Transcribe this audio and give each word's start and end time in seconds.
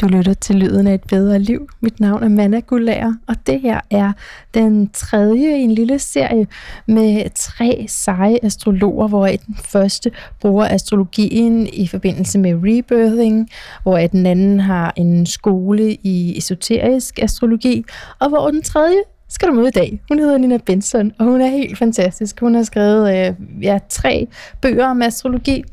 Du 0.00 0.06
lytter 0.06 0.34
til 0.34 0.56
Lyden 0.56 0.86
af 0.86 0.94
et 0.94 1.04
bedre 1.08 1.38
liv. 1.38 1.68
Mit 1.80 2.00
navn 2.00 2.22
er 2.22 2.28
Manna 2.28 2.60
Gulager, 2.60 3.14
og 3.28 3.34
det 3.46 3.60
her 3.60 3.80
er 3.90 4.12
den 4.54 4.88
tredje 4.88 5.58
i 5.58 5.62
en 5.62 5.70
lille 5.70 5.98
serie 5.98 6.46
med 6.86 7.30
tre 7.34 7.86
seje 7.88 8.38
astrologer, 8.42 9.08
hvor 9.08 9.26
den 9.26 9.56
første 9.64 10.10
bruger 10.40 10.68
astrologien 10.68 11.66
i 11.72 11.86
forbindelse 11.86 12.38
med 12.38 12.54
rebirthing, 12.54 13.48
hvor 13.82 13.98
den 13.98 14.26
anden 14.26 14.60
har 14.60 14.92
en 14.96 15.26
skole 15.26 15.94
i 15.94 16.38
esoterisk 16.38 17.18
astrologi, 17.22 17.84
og 18.20 18.28
hvor 18.28 18.50
den 18.50 18.62
tredje 18.62 19.02
skal 19.28 19.48
du 19.48 19.54
møde 19.54 19.68
i 19.68 19.70
dag. 19.70 20.00
Hun 20.08 20.18
hedder 20.18 20.38
Nina 20.38 20.58
Benson, 20.66 21.12
og 21.18 21.24
hun 21.24 21.40
er 21.40 21.46
helt 21.46 21.78
fantastisk. 21.78 22.40
Hun 22.40 22.54
har 22.54 22.62
skrevet 22.62 23.28
øh, 23.28 23.34
ja, 23.62 23.78
tre 23.88 24.26
bøger 24.62 24.86
om 24.86 25.02
astrologi, 25.02 25.64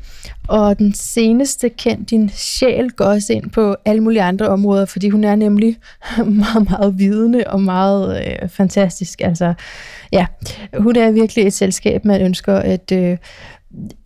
og 0.48 0.78
den 0.78 0.94
seneste 0.94 1.68
kendt 1.68 2.10
din 2.10 2.28
sjæl 2.28 2.90
går 2.90 3.04
også 3.04 3.32
ind 3.32 3.50
på 3.50 3.76
alle 3.84 4.00
mulige 4.00 4.22
andre 4.22 4.48
områder, 4.48 4.84
fordi 4.84 5.08
hun 5.08 5.24
er 5.24 5.34
nemlig 5.34 5.76
meget, 6.18 6.70
meget 6.70 6.98
vidende 6.98 7.44
og 7.46 7.60
meget 7.60 8.26
øh, 8.26 8.48
fantastisk. 8.48 9.20
Altså, 9.20 9.54
ja, 10.12 10.26
hun 10.78 10.96
er 10.96 11.10
virkelig 11.10 11.46
et 11.46 11.52
selskab, 11.52 12.04
man 12.04 12.22
ønsker 12.22 12.56
at, 12.56 12.92
øh, 12.92 13.16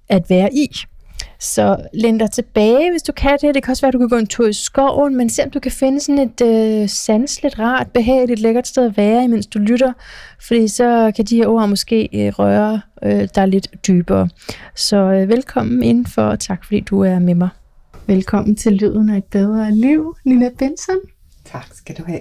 at 0.09 0.31
være 0.31 0.55
i. 0.55 0.69
Så 1.41 1.77
læn 1.95 2.19
dig 2.19 2.31
tilbage, 2.31 2.91
hvis 2.91 3.03
du 3.03 3.13
kan 3.13 3.39
det. 3.41 3.55
Det 3.55 3.63
kan 3.63 3.71
også 3.71 3.83
være, 3.83 3.89
at 3.89 3.93
du 3.93 3.99
kan 3.99 4.09
gå 4.09 4.17
en 4.17 4.27
tur 4.27 4.47
i 4.47 4.53
skoven, 4.53 5.17
men 5.17 5.31
se 5.31 5.45
om 5.45 5.51
du 5.51 5.61
kan 5.61 5.73
finde 5.73 6.01
sådan 6.01 6.19
et 6.19 6.41
øh, 6.41 6.89
sansligt, 6.89 7.59
rart, 7.59 7.87
behageligt, 7.95 8.41
lækkert 8.41 8.67
sted 8.67 8.87
at 8.87 8.97
være, 8.97 9.25
imens 9.25 9.47
du 9.47 9.59
lytter. 9.59 9.93
Fordi 10.47 10.69
så 10.69 11.13
kan 11.17 11.25
de 11.25 11.37
her 11.37 11.47
ord 11.47 11.69
måske 11.69 12.09
øh, 12.15 12.33
røre 12.39 12.81
øh, 13.03 13.29
dig 13.35 13.49
lidt 13.49 13.87
dybere. 13.87 14.29
Så 14.77 14.97
øh, 14.97 15.29
velkommen 15.29 15.83
indenfor, 15.83 16.23
og 16.23 16.41
tak 16.41 16.65
fordi 16.65 16.81
du 16.81 17.01
er 17.01 17.19
med 17.19 17.35
mig. 17.35 17.49
Velkommen 18.07 18.57
til 18.57 18.73
Lyden 18.73 19.11
af 19.11 19.17
et 19.17 19.25
bedre 19.25 19.73
liv, 19.73 20.17
Nina 20.25 20.51
Benson. 20.59 20.97
Tak 21.45 21.67
skal 21.73 21.97
du 21.97 22.03
have. 22.07 22.21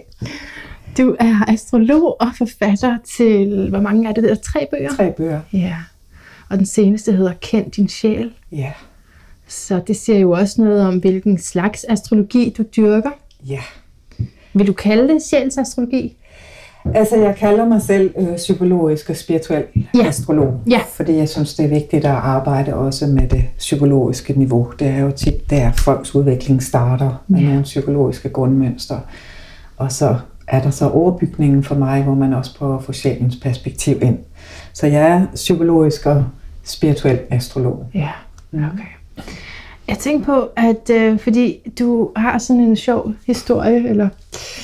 Du 0.97 1.15
er 1.19 1.49
astrolog 1.49 2.21
og 2.21 2.27
forfatter 2.37 2.97
til, 3.17 3.69
hvor 3.69 3.81
mange 3.81 4.09
er 4.09 4.13
det 4.13 4.23
der? 4.23 4.35
Tre 4.35 4.67
bøger? 4.71 4.89
Tre 4.89 5.13
bøger. 5.17 5.41
Ja. 5.53 5.75
Og 6.49 6.57
den 6.57 6.65
seneste 6.65 7.11
hedder 7.11 7.33
Kend 7.41 7.71
din 7.71 7.89
sjæl. 7.89 8.33
Ja. 8.51 8.71
Så 9.47 9.81
det 9.87 9.95
siger 9.95 10.19
jo 10.19 10.31
også 10.31 10.61
noget 10.61 10.81
om, 10.87 10.97
hvilken 10.97 11.37
slags 11.37 11.85
astrologi 11.89 12.53
du 12.57 12.63
dyrker. 12.77 13.09
Ja. 13.47 13.59
Vil 14.53 14.67
du 14.67 14.73
kalde 14.73 15.13
det 15.13 15.21
sjælsastrologi? 15.21 16.17
Altså, 16.95 17.15
jeg 17.15 17.35
kalder 17.35 17.65
mig 17.65 17.81
selv 17.81 18.13
øh, 18.17 18.35
psykologisk 18.35 19.09
og 19.09 19.15
spirituel 19.15 19.63
Ja. 19.95 20.07
astrolog, 20.07 20.59
Ja. 20.69 20.79
fordi 20.93 21.15
jeg 21.15 21.29
synes, 21.29 21.55
det 21.55 21.65
er 21.65 21.69
vigtigt 21.69 22.05
at 22.05 22.11
arbejde 22.11 22.73
også 22.75 23.07
med 23.07 23.27
det 23.27 23.43
psykologiske 23.57 24.33
niveau. 24.33 24.71
Det 24.79 24.87
er 24.87 24.99
jo 24.99 25.11
tit 25.11 25.49
der, 25.49 25.71
folks 25.71 26.15
udvikling 26.15 26.63
starter 26.63 27.23
med 27.27 27.39
Ja. 27.39 27.47
nogle 27.47 27.63
psykologiske 27.63 28.29
grundmønstre. 28.29 29.01
Og 29.77 29.91
så 29.91 30.15
er 30.47 30.61
der 30.61 30.69
så 30.69 30.89
overbygningen 30.89 31.63
for 31.63 31.75
mig, 31.75 32.03
hvor 32.03 32.13
man 32.15 32.33
også 32.33 32.55
prøver 32.57 32.77
at 32.77 32.83
få 32.83 32.93
sjælens 32.93 33.35
perspektiv 33.35 34.01
ind. 34.01 34.17
Så 34.73 34.87
jeg 34.87 35.09
er 35.09 35.25
psykologisk 35.35 36.05
og 36.05 36.25
spirituel 36.63 37.19
astrolog. 37.29 37.85
Ja, 37.93 38.09
okay. 38.53 38.96
Jeg 39.87 39.97
tænkte 39.97 40.25
på, 40.25 40.49
at 40.55 40.89
øh, 40.91 41.19
fordi 41.19 41.57
du 41.79 42.09
har 42.15 42.37
sådan 42.37 42.61
en 42.61 42.75
sjov 42.75 43.11
historie, 43.27 43.89
eller 43.89 44.09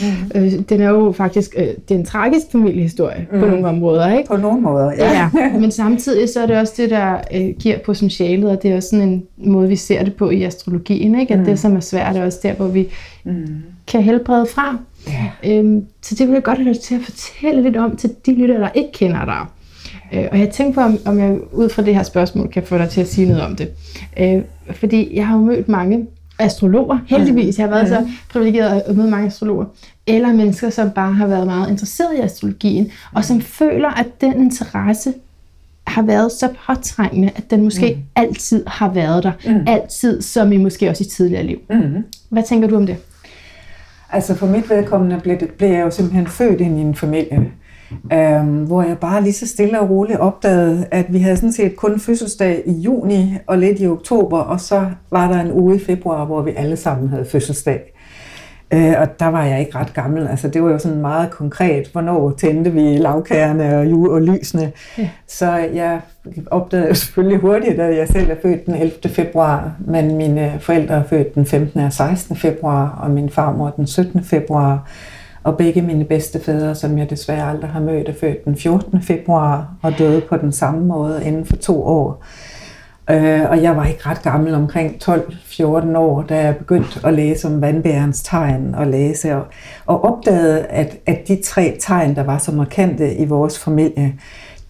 mm. 0.01 0.41
øh, 0.41 0.51
den 0.69 0.81
er 0.81 0.89
jo 0.89 1.11
faktisk 1.11 1.55
øh, 1.57 1.67
det 1.67 1.91
er 1.91 1.95
en 1.95 2.05
tragisk 2.05 2.45
familiehistorie 2.51 3.27
mm. 3.31 3.39
på 3.39 3.45
nogle 3.45 3.67
områder, 3.67 4.17
ikke? 4.17 4.27
På 4.29 4.37
nogle 4.37 4.61
måder, 4.61 4.91
ja. 4.97 5.29
Ja, 5.35 5.49
men 5.61 5.71
samtidig 5.71 6.29
så 6.29 6.41
er 6.41 6.45
det 6.45 6.57
også 6.57 6.73
det, 6.77 6.89
der 6.89 7.17
øh, 7.33 7.49
giver 7.59 7.77
potentialet, 7.85 8.49
og 8.49 8.63
det 8.63 8.71
er 8.71 8.75
også 8.75 8.89
sådan 8.89 9.09
en 9.09 9.23
måde, 9.37 9.69
vi 9.69 9.75
ser 9.75 10.03
det 10.03 10.15
på 10.15 10.29
i 10.29 10.43
astrologien, 10.43 11.19
ikke? 11.19 11.33
At 11.33 11.39
mm. 11.39 11.45
det, 11.45 11.59
som 11.59 11.75
er 11.75 11.79
svært, 11.79 12.15
er 12.15 12.25
også 12.25 12.39
der, 12.43 12.53
hvor 12.53 12.67
vi 12.67 12.87
Mm. 13.25 13.47
kan 13.87 14.01
helbrede 14.03 14.45
frem. 14.55 14.77
ja. 15.07 15.53
Øhm, 15.57 15.85
så 16.01 16.15
det 16.15 16.27
vil 16.27 16.33
jeg 16.33 16.43
godt 16.43 16.57
have 16.57 16.73
dig 16.73 16.81
til 16.81 16.95
at 16.95 17.01
fortælle 17.01 17.61
lidt 17.61 17.77
om 17.77 17.95
til 17.95 18.09
de 18.25 18.33
lyttere, 18.33 18.59
der 18.61 18.69
ikke 18.75 18.91
kender 18.91 19.25
dig. 19.25 19.45
Øh, 20.13 20.27
og 20.31 20.39
jeg 20.39 20.49
tænker 20.49 20.73
på, 20.73 20.81
om, 20.81 20.97
om 21.05 21.19
jeg 21.19 21.37
ud 21.51 21.69
fra 21.69 21.81
det 21.81 21.95
her 21.95 22.03
spørgsmål 22.03 22.47
kan 22.47 22.63
få 22.63 22.77
dig 22.77 22.89
til 22.89 23.01
at 23.01 23.07
sige 23.07 23.27
noget 23.27 23.43
om 23.43 23.55
det. 23.55 23.69
Øh, 24.19 24.41
fordi 24.71 25.15
jeg 25.15 25.27
har 25.27 25.37
jo 25.37 25.41
mødt 25.41 25.67
mange 25.67 26.07
astrologer, 26.39 26.99
heldigvis. 27.07 27.59
Jeg 27.59 27.67
har 27.67 27.69
været 27.69 27.87
så 27.87 28.07
privilegeret 28.29 28.81
at 28.85 28.95
møde 28.95 29.09
mange 29.09 29.27
astrologer. 29.27 29.65
Eller 30.07 30.33
mennesker, 30.33 30.69
som 30.69 30.91
bare 30.91 31.13
har 31.13 31.27
været 31.27 31.45
meget 31.45 31.69
interesseret 31.69 32.17
i 32.17 32.19
astrologien, 32.19 32.91
og 33.13 33.25
som 33.25 33.41
føler, 33.41 33.89
at 33.89 34.21
den 34.21 34.33
interesse 34.33 35.13
har 35.87 36.01
været 36.01 36.31
så 36.31 36.49
påtrængende, 36.67 37.31
at 37.35 37.51
den 37.51 37.63
måske 37.63 37.93
mm. 37.95 38.01
altid 38.15 38.63
har 38.67 38.89
været 38.89 39.23
der. 39.23 39.31
Mm. 39.45 39.67
Altid, 39.67 40.21
som 40.21 40.51
i 40.51 40.57
måske 40.57 40.89
også 40.89 41.03
i 41.03 41.07
tidligere 41.07 41.43
liv. 41.43 41.59
Mm. 41.69 42.03
Hvad 42.29 42.43
tænker 42.43 42.67
du 42.67 42.75
om 42.75 42.85
det? 42.85 42.97
Altså 44.11 44.35
for 44.35 44.47
mit 44.47 44.69
vedkommende 44.69 45.19
blev, 45.23 45.39
det, 45.39 45.49
blev 45.49 45.69
jeg 45.69 45.81
jo 45.81 45.91
simpelthen 45.91 46.27
født 46.27 46.61
ind 46.61 46.79
i 46.79 46.81
en 46.81 46.95
familie, 46.95 47.51
øhm, 48.13 48.63
hvor 48.65 48.83
jeg 48.83 48.97
bare 48.97 49.23
lige 49.23 49.33
så 49.33 49.47
stille 49.47 49.79
og 49.79 49.89
roligt 49.89 50.19
opdagede, 50.19 50.85
at 50.91 51.13
vi 51.13 51.19
havde 51.19 51.35
sådan 51.35 51.53
set 51.53 51.75
kun 51.75 51.99
fødselsdag 51.99 52.63
i 52.65 52.71
juni 52.71 53.37
og 53.47 53.57
lidt 53.57 53.79
i 53.79 53.87
oktober, 53.87 54.39
og 54.39 54.59
så 54.59 54.85
var 55.11 55.31
der 55.31 55.41
en 55.41 55.51
uge 55.51 55.75
i 55.75 55.79
februar, 55.79 56.25
hvor 56.25 56.41
vi 56.41 56.51
alle 56.55 56.75
sammen 56.75 57.09
havde 57.09 57.25
fødselsdag. 57.25 57.93
Øh, 58.73 58.93
og 58.97 59.19
der 59.19 59.27
var 59.27 59.45
jeg 59.45 59.59
ikke 59.59 59.77
ret 59.77 59.93
gammel. 59.93 60.27
Altså, 60.27 60.47
det 60.47 60.63
var 60.63 60.71
jo 60.71 60.79
sådan 60.79 61.01
meget 61.01 61.31
konkret, 61.31 61.89
hvornår 61.91 62.31
tændte 62.31 62.71
vi 62.71 62.97
lavkagerne 62.97 63.77
og, 63.77 63.91
jul 63.91 64.09
og 64.09 64.21
lysene. 64.21 64.71
Ja. 64.97 65.09
Så 65.27 65.55
jeg 65.55 66.01
opdagede 66.45 66.87
jo 66.87 66.93
selvfølgelig 66.93 67.39
hurtigt, 67.39 67.79
at 67.79 67.97
jeg 67.97 68.07
selv 68.07 68.31
er 68.31 68.35
født 68.41 68.65
den 68.65 68.75
11. 68.75 68.91
februar, 69.09 69.71
men 69.79 70.15
mine 70.15 70.53
forældre 70.59 70.95
er 70.95 71.03
født 71.03 71.35
den 71.35 71.45
15. 71.45 71.81
og 71.81 71.93
16. 71.93 72.35
februar, 72.35 72.99
og 73.03 73.11
min 73.11 73.29
farmor 73.29 73.69
den 73.69 73.87
17. 73.87 74.23
februar. 74.23 74.89
Og 75.43 75.57
begge 75.57 75.81
mine 75.81 76.05
bedstefædre, 76.05 76.75
som 76.75 76.97
jeg 76.97 77.09
desværre 77.09 77.49
aldrig 77.49 77.69
har 77.69 77.79
mødt, 77.79 78.09
er 78.09 78.13
født 78.19 78.45
den 78.45 78.57
14. 78.57 79.01
februar 79.01 79.73
og 79.81 79.97
døde 79.97 80.21
på 80.21 80.37
den 80.37 80.51
samme 80.51 80.85
måde 80.85 81.25
inden 81.25 81.45
for 81.45 81.55
to 81.55 81.83
år. 81.83 82.23
Øh, 83.09 83.49
og 83.49 83.61
jeg 83.61 83.75
var 83.77 83.85
ikke 83.85 84.01
ret 84.05 84.21
gammel, 84.21 84.53
omkring 84.53 84.95
12-14 85.03 85.97
år, 85.97 86.21
da 86.21 86.43
jeg 86.43 86.57
begyndte 86.57 87.07
at 87.07 87.13
læse 87.13 87.47
om 87.47 87.61
vandbærens 87.61 88.23
tegn 88.23 88.75
og 88.75 88.87
læse, 88.87 89.35
og, 89.35 89.45
og 89.85 90.03
opdagede, 90.03 90.65
at, 90.65 90.97
at 91.05 91.27
de 91.27 91.41
tre 91.43 91.77
tegn, 91.79 92.15
der 92.15 92.23
var 92.23 92.37
så 92.37 92.51
markante 92.51 93.15
i 93.15 93.25
vores 93.25 93.59
familie, 93.59 94.13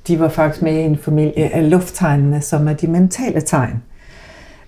de 0.07 0.19
var 0.19 0.29
faktisk 0.29 0.61
med 0.61 0.73
i 0.73 0.81
en 0.81 0.97
familie 0.97 1.53
af 1.53 1.69
lufttegnene, 1.69 2.41
som 2.41 2.67
er 2.67 2.73
de 2.73 2.87
mentale 2.87 3.41
tegn. 3.41 3.83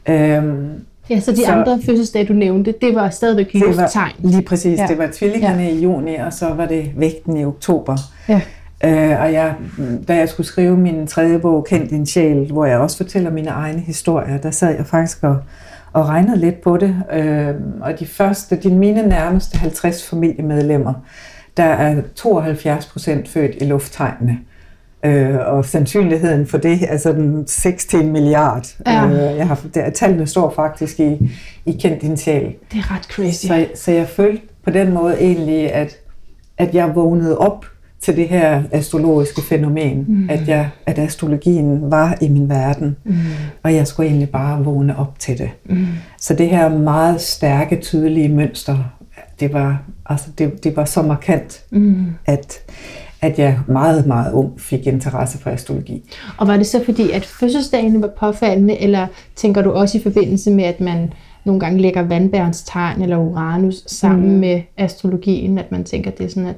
Øhm, 0.10 0.86
Ja, 1.10 1.20
så 1.20 1.32
de 1.32 1.38
Så- 1.38 1.52
andre 1.52 1.80
fødselsdage, 1.86 2.26
du 2.26 2.34
nævnte, 2.34 2.74
det 2.82 2.96
var 2.96 3.10
stadigvæk 3.10 3.52
det 3.54 3.62
var 3.62 3.68
lufttegn. 3.82 4.12
lige 4.20 4.42
præcis, 4.44 4.80
Ja. 4.80 4.86
det 4.88 4.98
var 4.98 5.10
tvillingerne 5.14 5.64
ja. 5.64 5.70
i 5.70 5.80
juni, 5.80 6.16
og 6.16 6.34
så 6.34 6.54
var 6.54 6.66
det 6.66 6.92
vægten 6.96 7.38
i 7.38 7.46
oktober. 7.46 7.98
Ja. 8.30 8.42
Øh, 8.86 9.22
og 9.22 9.34
jeg, 9.34 9.54
da 10.08 10.16
jeg 10.16 10.30
skulle 10.30 10.48
skrive 10.48 10.78
min 10.78 11.08
tredje 11.08 11.40
bog, 11.40 11.66
Kend 11.70 11.90
din 11.90 12.06
sjæl, 12.06 12.52
hvor 12.52 12.66
jeg 12.66 12.78
også 12.80 12.98
fortæller 12.98 13.32
mine 13.32 13.50
egne 13.50 13.80
historier, 13.80 14.38
der 14.38 14.52
sad 14.52 14.76
jeg 14.76 14.86
faktisk 14.86 15.24
og, 15.24 15.38
og 15.94 16.08
regnede 16.08 16.38
lidt 16.38 16.62
på 16.62 16.78
det. 16.78 16.96
Øh, 17.14 17.50
og 17.82 18.00
de 18.00 18.06
første, 18.06 18.56
de 18.56 18.70
mine 18.70 19.08
nærmeste 19.08 19.58
50 19.58 20.10
familiemedlemmer, 20.10 20.94
der 21.58 21.64
er 21.64 22.02
72 22.16 22.86
procent 22.86 23.28
født 23.28 23.52
i 23.62 23.66
lufttegnene. 23.66 24.38
Øh, 25.06 25.36
og 25.48 25.66
sandsynligheden 25.66 26.48
for 26.48 26.58
det 26.58 26.80
er 26.94 26.98
sådan 26.98 27.44
6 27.48 27.86
til 27.86 28.00
en 28.00 28.12
milliard. 28.12 28.76
Ja. 28.88 29.06
Øh, 29.06 29.38
jeg 29.38 29.48
har, 29.48 29.60
der, 29.74 29.90
tallene 29.90 30.28
står 30.28 30.54
faktisk 30.56 31.00
i, 31.00 31.32
i 31.66 31.72
Kend 31.72 32.00
din 32.00 32.18
sjæl. 32.18 32.42
Det 32.72 32.78
er 32.80 32.96
ret 32.96 33.04
crazy. 33.04 33.46
Så, 33.48 33.66
så 33.76 33.92
jeg 33.92 34.08
følte 34.08 34.42
på 34.64 34.70
den 34.70 34.94
måde 34.94 35.16
egentlig, 35.20 35.74
at, 35.74 35.98
at 36.58 36.76
jeg 36.76 36.96
vågnede 36.96 37.38
op 37.38 37.66
til 38.02 38.16
det 38.16 38.28
her 38.30 38.64
astrologiske 38.72 39.42
fænomen, 39.42 40.06
mm. 40.08 40.30
at, 40.30 40.48
jeg, 40.48 40.70
at 40.86 41.00
astrologien 41.00 41.92
var 41.92 42.18
i 42.22 42.30
min 42.30 42.50
verden, 42.50 42.96
Mm. 43.04 43.16
og 43.64 43.76
jeg 43.76 43.88
skulle 43.88 44.08
egentlig 44.10 44.30
bare 44.30 44.64
vågne 44.64 44.98
op 45.00 45.20
til 45.20 45.38
det. 45.38 45.50
Mm. 45.66 45.86
Så 46.20 46.34
det 46.34 46.50
her 46.50 46.70
meget 46.70 47.22
stærke, 47.22 47.76
tydelige 47.76 48.30
mønster, 48.30 48.78
det 49.40 49.54
var, 49.54 49.82
altså 50.06 50.28
det, 50.38 50.64
det 50.64 50.76
var 50.76 50.86
så 50.86 51.02
markant, 51.02 51.64
Mm. 51.72 52.06
at, 52.26 52.60
at 53.26 53.40
jeg 53.40 53.60
meget, 53.68 54.06
meget 54.08 54.34
ung 54.34 54.62
fik 54.62 54.88
interesse 54.88 55.38
for 55.38 55.50
astrologi. 55.50 56.04
Og 56.38 56.48
var 56.48 56.58
det 56.58 56.68
så 56.68 56.82
fordi, 56.86 57.12
at 57.12 57.26
fødselsdagene 57.26 58.02
var 58.02 58.10
påfaldende, 58.20 58.82
eller 58.82 59.08
tænker 59.36 59.62
du 59.62 59.72
også 59.72 59.98
i 59.98 60.02
forbindelse 60.02 60.52
med, 60.52 60.64
at 60.64 60.82
man 60.82 61.14
nogle 61.46 61.60
gange 61.60 61.82
lægger 61.82 62.02
vandbærens 62.02 62.64
tegn 62.64 63.02
eller 63.02 63.18
Uranus 63.18 63.84
sammen 63.88 64.34
Mm. 64.34 64.40
med 64.40 64.62
astrologien, 64.78 65.58
at 65.58 65.72
man 65.72 65.84
tænker, 65.84 66.12
at 66.12 66.18
det 66.18 66.26
er 66.26 66.30
sådan, 66.30 66.50
at 66.50 66.56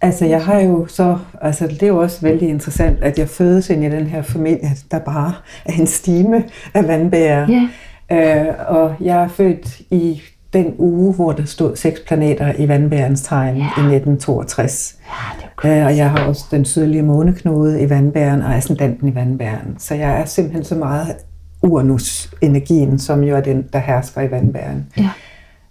Altså, 0.00 0.26
jeg 0.26 0.44
har 0.44 0.60
jo 0.60 0.86
så, 0.86 1.18
altså 1.40 1.66
det 1.66 1.82
er 1.82 1.86
jo 1.86 1.98
også 1.98 2.20
vældig 2.22 2.48
interessant, 2.48 2.98
at 3.02 3.18
jeg 3.18 3.28
fødes 3.28 3.70
ind 3.70 3.84
i 3.84 3.88
den 3.90 4.06
her 4.06 4.22
familie, 4.22 4.68
der 4.90 4.98
bare 4.98 5.32
er 5.64 5.72
en 5.72 5.86
stime 5.86 6.44
af 6.74 6.88
vandbærer. 6.88 7.46
ja, 7.50 7.68
Øh, 8.12 8.46
og 8.68 8.94
jeg 9.00 9.22
er 9.22 9.28
født 9.28 9.80
i 9.90 10.22
den 10.56 10.74
uge, 10.78 11.14
hvor 11.14 11.32
der 11.32 11.44
stod 11.44 11.76
seks 11.76 12.00
planeter 12.06 12.52
i 12.58 12.68
vandbærens 12.68 13.22
tegn 13.22 13.56
Ja. 13.56 13.62
i 13.62 13.66
1962. 13.66 14.96
ja 15.06 15.40
det 15.40 15.46
Øh, 15.64 15.86
og 15.86 15.96
jeg 15.96 16.10
har 16.10 16.26
også 16.26 16.44
den 16.50 16.64
sydlige 16.64 17.02
måneknude 17.02 17.80
i 17.82 17.90
vandbæren 17.90 18.42
og 18.42 18.54
ascendanten 18.54 19.08
i 19.08 19.14
vandbæren. 19.14 19.74
Så 19.78 19.94
jeg 19.94 20.20
er 20.20 20.24
simpelthen 20.24 20.64
så 20.64 20.74
meget 20.74 21.16
Uranus-energien, 21.62 22.98
som 22.98 23.22
jo 23.22 23.36
er 23.36 23.40
den, 23.40 23.64
der 23.72 23.78
hersker 23.78 24.20
i 24.20 24.30
vandbæren. 24.30 24.86
Ja. 24.98 25.10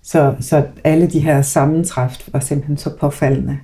Så, 0.03 0.33
så 0.39 0.63
alle 0.83 1.07
de 1.07 1.19
her 1.19 1.41
sammentræft 1.41 2.33
var 2.33 2.39
simpelthen 2.39 2.77
så 2.77 2.89
påfaldende. 2.99 3.57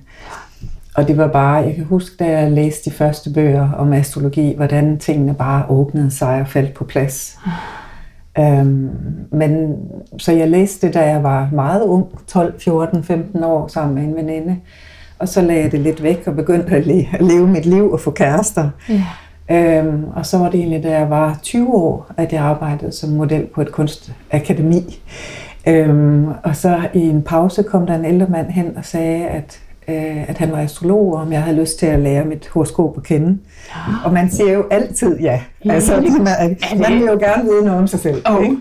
Og 0.94 1.08
det 1.08 1.16
var 1.16 1.28
bare, 1.28 1.54
jeg 1.56 1.74
kan 1.74 1.84
huske, 1.84 2.16
da 2.18 2.30
jeg 2.40 2.50
læste 2.52 2.90
de 2.90 2.94
første 2.96 3.30
bøger 3.30 3.72
om 3.72 3.92
astrologi, 3.92 4.54
hvordan 4.56 4.98
tingene 4.98 5.34
bare 5.34 5.64
åbnede 5.68 6.10
sig 6.10 6.40
og 6.40 6.48
faldt 6.48 6.74
på 6.74 6.84
plads. 6.84 7.38
Øhm, 8.38 8.90
men 9.30 9.76
så 10.18 10.32
jeg 10.32 10.48
læste 10.50 10.86
det, 10.86 10.94
da 10.94 11.08
jeg 11.08 11.22
var 11.22 11.48
meget 11.52 11.82
ung, 11.82 12.04
12, 12.26 12.60
14, 12.60 13.04
15 13.04 13.44
år, 13.44 13.66
sammen 13.68 13.94
med 13.94 14.02
en 14.02 14.14
veninde. 14.16 14.56
Og 15.18 15.28
så 15.28 15.40
lagde 15.42 15.62
jeg 15.62 15.72
det 15.72 15.80
lidt 15.80 16.02
væk 16.02 16.22
og 16.26 16.36
begyndte 16.36 16.76
at, 16.76 16.86
le- 16.86 17.08
at 17.12 17.22
leve 17.22 17.46
mit 17.48 17.66
liv 17.66 17.90
og 17.92 18.00
få 18.00 18.10
kærester. 18.10 18.70
Ja. 18.88 19.02
Øhm, 19.50 20.04
og 20.16 20.26
så 20.26 20.38
var 20.38 20.50
det 20.50 20.60
egentlig, 20.60 20.82
da 20.82 20.98
jeg 20.98 21.10
var 21.10 21.38
20 21.42 21.74
år, 21.74 22.06
at 22.16 22.32
jeg 22.32 22.42
arbejdede 22.42 22.92
som 22.92 23.10
model 23.10 23.46
på 23.54 23.60
et 23.60 23.72
kunstakademi. 23.72 25.00
Øhm, 25.68 26.26
og 26.42 26.56
så 26.56 26.78
i 26.94 27.00
en 27.00 27.22
pause 27.22 27.62
kom 27.62 27.86
der 27.86 27.94
en 27.94 28.04
ældre 28.04 28.26
mand 28.30 28.46
hen 28.50 28.76
og 28.76 28.84
sagde, 28.84 29.26
at, 29.26 29.60
øh, 29.88 30.28
at 30.28 30.38
han 30.38 30.52
var 30.52 30.58
astrolog, 30.58 31.14
og 31.14 31.20
om 31.20 31.32
jeg 31.32 31.42
havde 31.42 31.60
lyst 31.60 31.78
til 31.78 31.86
at 31.86 31.98
lære 31.98 32.24
mit 32.24 32.48
horoskop 32.48 32.96
at 32.96 33.02
kende. 33.02 33.38
Ja. 33.76 33.82
Og 34.04 34.12
man 34.12 34.30
siger 34.30 34.52
jo 34.52 34.64
altid 34.70 35.18
ja. 35.20 35.40
Altså, 35.64 36.00
man, 36.00 36.56
man 36.78 36.92
vil 36.92 37.06
jo 37.06 37.18
gerne 37.18 37.44
vide 37.44 37.64
noget 37.64 37.80
om 37.80 37.86
sig 37.86 38.00
selv. 38.00 38.22
Oh. 38.26 38.44
Ikke? 38.44 38.56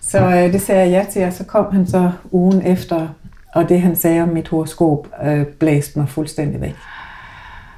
Så 0.00 0.18
øh, 0.18 0.52
det 0.52 0.60
sagde 0.60 0.80
jeg 0.80 0.90
ja 0.90 1.04
til, 1.10 1.24
og 1.24 1.32
så 1.32 1.44
kom 1.44 1.66
han 1.72 1.86
så 1.86 2.10
ugen 2.32 2.66
efter, 2.66 3.08
og 3.54 3.68
det 3.68 3.80
han 3.80 3.96
sagde 3.96 4.22
om 4.22 4.28
mit 4.28 4.48
horoskop 4.48 5.08
øh, 5.24 5.46
blæste 5.46 5.98
mig 5.98 6.08
fuldstændig 6.08 6.60
væk. 6.60 6.74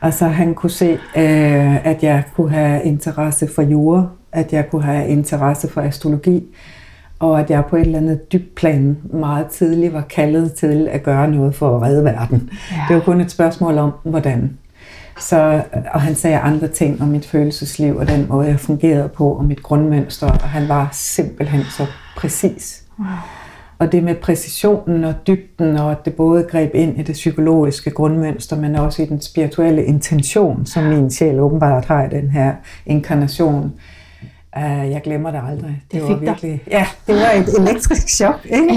Altså 0.03 0.27
han 0.27 0.55
kunne 0.55 0.71
se, 0.71 0.93
øh, 1.17 1.87
at 1.87 2.03
jeg 2.03 2.23
kunne 2.35 2.51
have 2.51 2.83
interesse 2.83 3.49
for 3.55 3.63
jure, 3.63 4.09
at 4.33 4.53
jeg 4.53 4.71
kunne 4.71 4.83
have 4.83 5.09
interesse 5.09 5.69
for 5.69 5.81
astrologi, 5.81 6.45
og 7.25 7.41
at 7.41 7.51
jeg 7.51 7.65
på 7.65 7.77
et 7.77 7.81
eller 7.81 7.99
andet 7.99 8.33
dybt 8.33 8.55
plan 8.55 8.99
meget 9.13 9.47
tidligt 9.47 9.93
var 9.93 10.01
kaldet 10.01 10.53
til 10.53 10.89
at 10.91 11.03
gøre 11.03 11.31
noget 11.31 11.55
for 11.55 11.77
at 11.77 11.83
redde 11.83 12.05
verden. 12.05 12.51
Ja. 12.73 12.85
Det 12.89 12.97
var 12.97 13.03
kun 13.03 13.21
et 13.21 13.31
spørgsmål 13.31 13.79
om, 13.79 13.93
hvordan. 14.05 14.59
Så, 15.21 15.63
og 15.93 16.03
han 16.03 16.15
sagde 16.15 16.39
andre 16.39 16.69
ting 16.69 17.03
om 17.03 17.09
mit 17.09 17.27
følelsesliv 17.27 17.97
og 17.97 18.09
den 18.09 18.27
måde, 18.29 18.49
jeg 18.49 18.61
fungerede 18.61 19.09
på, 19.09 19.29
og 19.33 19.45
mit 19.45 19.63
grundmønster, 19.63 20.27
og 20.27 20.49
han 20.49 20.69
var 20.69 20.89
simpelthen 20.93 21.63
så 21.71 21.87
præcis. 22.17 22.83
Wow. 22.99 23.07
Og 23.79 23.93
det 23.93 24.03
med 24.03 24.15
præcisionen 24.15 25.05
og 25.05 25.15
dybden, 25.27 25.77
og 25.77 25.91
at 25.91 26.05
det 26.05 26.15
både 26.15 26.47
greb 26.51 26.71
ind 26.75 26.99
i 26.99 27.03
det 27.03 27.13
psykologiske 27.13 27.91
grundmønster, 27.91 28.57
men 28.57 28.77
også 28.77 29.03
i 29.03 29.07
den 29.07 29.21
spirituelle 29.21 29.85
intention, 29.85 30.67
som 30.67 30.85
min 30.85 31.11
sjæl 31.11 31.41
åbenbart 31.41 31.85
har 31.85 32.05
i 32.05 32.09
den 32.09 32.31
her 32.31 32.53
inkarnation. 32.87 33.73
Uh, 34.57 34.91
jeg 34.91 35.01
glemmer 35.05 35.31
det 35.31 35.41
aldrig. 35.49 35.83
Det, 35.93 36.03
var 36.03 36.09
fik 36.09 36.21
virkelig, 36.21 36.51
dig. 36.51 36.73
Ja, 36.73 36.87
det 37.07 37.15
var 37.15 37.31
et 37.31 37.69
elektrisk 37.69 38.09
chok. 38.09 38.41
Ikke? 38.45 38.75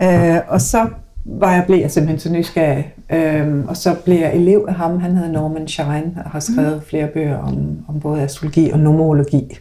Ja. 0.00 0.36
Uh, 0.36 0.40
og 0.48 0.60
så 0.60 0.88
var 1.24 1.52
jeg, 1.52 1.64
blev 1.66 1.78
jeg 1.78 1.90
simpelthen 1.90 2.18
så 2.18 2.32
nysgerrig. 2.32 2.94
Uh, 3.12 3.68
og 3.68 3.76
så 3.76 3.94
blev 4.04 4.18
jeg 4.18 4.34
elev 4.34 4.64
af 4.68 4.74
ham. 4.74 5.00
Han 5.00 5.16
hedder 5.16 5.32
Norman 5.32 5.68
Shine 5.68 6.12
og 6.24 6.30
har 6.30 6.40
skrevet 6.40 6.74
mm. 6.74 6.82
flere 6.82 7.06
bøger 7.06 7.38
om, 7.38 7.78
om 7.88 8.00
både 8.00 8.22
astrologi 8.22 8.70
og 8.70 8.78
nomologi. 8.78 9.58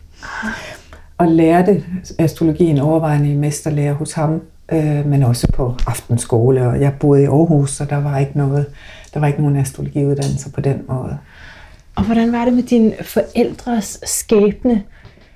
Og 1.18 1.28
lærte 1.28 1.84
astrologien 2.20 2.80
overvejende 2.80 3.32
i 3.32 3.36
mesterlærer 3.36 3.94
hos 3.94 4.14
ham, 4.14 4.42
øh, 4.72 5.06
men 5.06 5.24
også 5.24 5.48
på 5.54 5.76
aftenskole. 5.88 6.68
Og 6.68 6.82
jeg 6.82 6.94
boede 7.00 7.24
i 7.24 7.26
Aarhus, 7.26 7.72
så 7.72 7.86
der 7.86 7.98
var 7.98 8.20
ikke 8.20 8.38
noget, 8.38 8.66
der 9.14 9.20
var 9.20 9.28
ikke 9.28 9.42
nogen 9.42 9.58
astrologiuddannelse 9.58 10.52
på 10.52 10.62
den 10.62 10.82
måde. 10.88 11.18
Og 11.96 12.04
hvordan 12.04 12.32
var 12.32 12.46
det 12.46 12.54
med 12.54 12.64
dine 12.64 12.94
forældres 13.02 14.00
skæbne, 14.04 14.84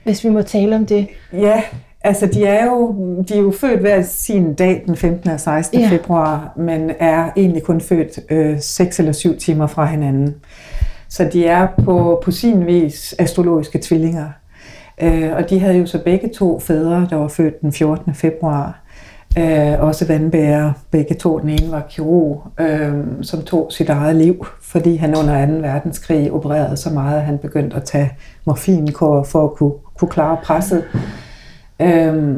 hvis 0.05 0.23
vi 0.23 0.29
må 0.29 0.41
tale 0.41 0.75
om 0.75 0.85
det? 0.85 1.07
Ja, 1.33 1.63
altså 2.01 2.25
de 2.25 2.45
er 2.45 2.65
jo, 2.65 2.95
de 3.29 3.33
er 3.33 3.41
jo 3.41 3.51
født 3.51 3.79
hver 3.79 4.01
sin 4.01 4.53
dag, 4.53 4.83
den 4.85 4.95
15. 4.95 5.29
og 5.29 5.39
16. 5.39 5.79
Ja. 5.79 5.89
Februar, 5.89 6.53
men 6.57 6.91
er 6.99 7.29
egentlig 7.37 7.63
kun 7.63 7.81
født 7.81 8.19
øh, 8.29 8.59
6 8.59 8.99
eller 8.99 9.11
7 9.11 9.37
timer 9.37 9.67
fra 9.67 9.85
hinanden. 9.85 10.35
Så 11.09 11.29
de 11.33 11.45
er 11.45 11.67
på, 11.85 12.21
på 12.23 12.31
sin 12.31 12.65
vis 12.65 13.15
astrologiske 13.19 13.79
tvillinger. 13.81 14.27
Øh, 15.01 15.31
og 15.35 15.49
de 15.49 15.59
havde 15.59 15.77
jo 15.77 15.85
så 15.85 16.03
begge 16.03 16.29
to 16.29 16.59
fædre, 16.59 17.07
der 17.09 17.15
var 17.15 17.27
født 17.27 17.61
den 17.61 17.71
14. 17.71 18.13
februar. 18.13 18.81
Øh, 19.37 19.79
også 19.79 20.07
vandbærer, 20.07 20.71
begge 20.91 21.15
to. 21.15 21.39
Den 21.39 21.49
ene 21.49 21.71
var 21.71 21.85
kirurg, 21.89 22.43
øh, 22.59 22.93
som 23.21 23.41
tog 23.41 23.67
sit 23.71 23.89
eget 23.89 24.15
liv, 24.15 24.45
fordi 24.61 24.95
han 24.95 25.17
under 25.17 25.45
2. 25.45 25.53
verdenskrig 25.53 26.31
opererede 26.31 26.77
så 26.77 26.89
meget, 26.89 27.17
at 27.17 27.25
han 27.25 27.37
begyndte 27.37 27.75
at 27.75 27.83
tage 27.83 28.11
morfinkår 28.45 29.23
for 29.23 29.43
at 29.43 29.53
kunne, 29.53 29.73
kunne 29.97 30.09
klare 30.09 30.37
presset. 30.43 30.83
Øh, 31.81 32.35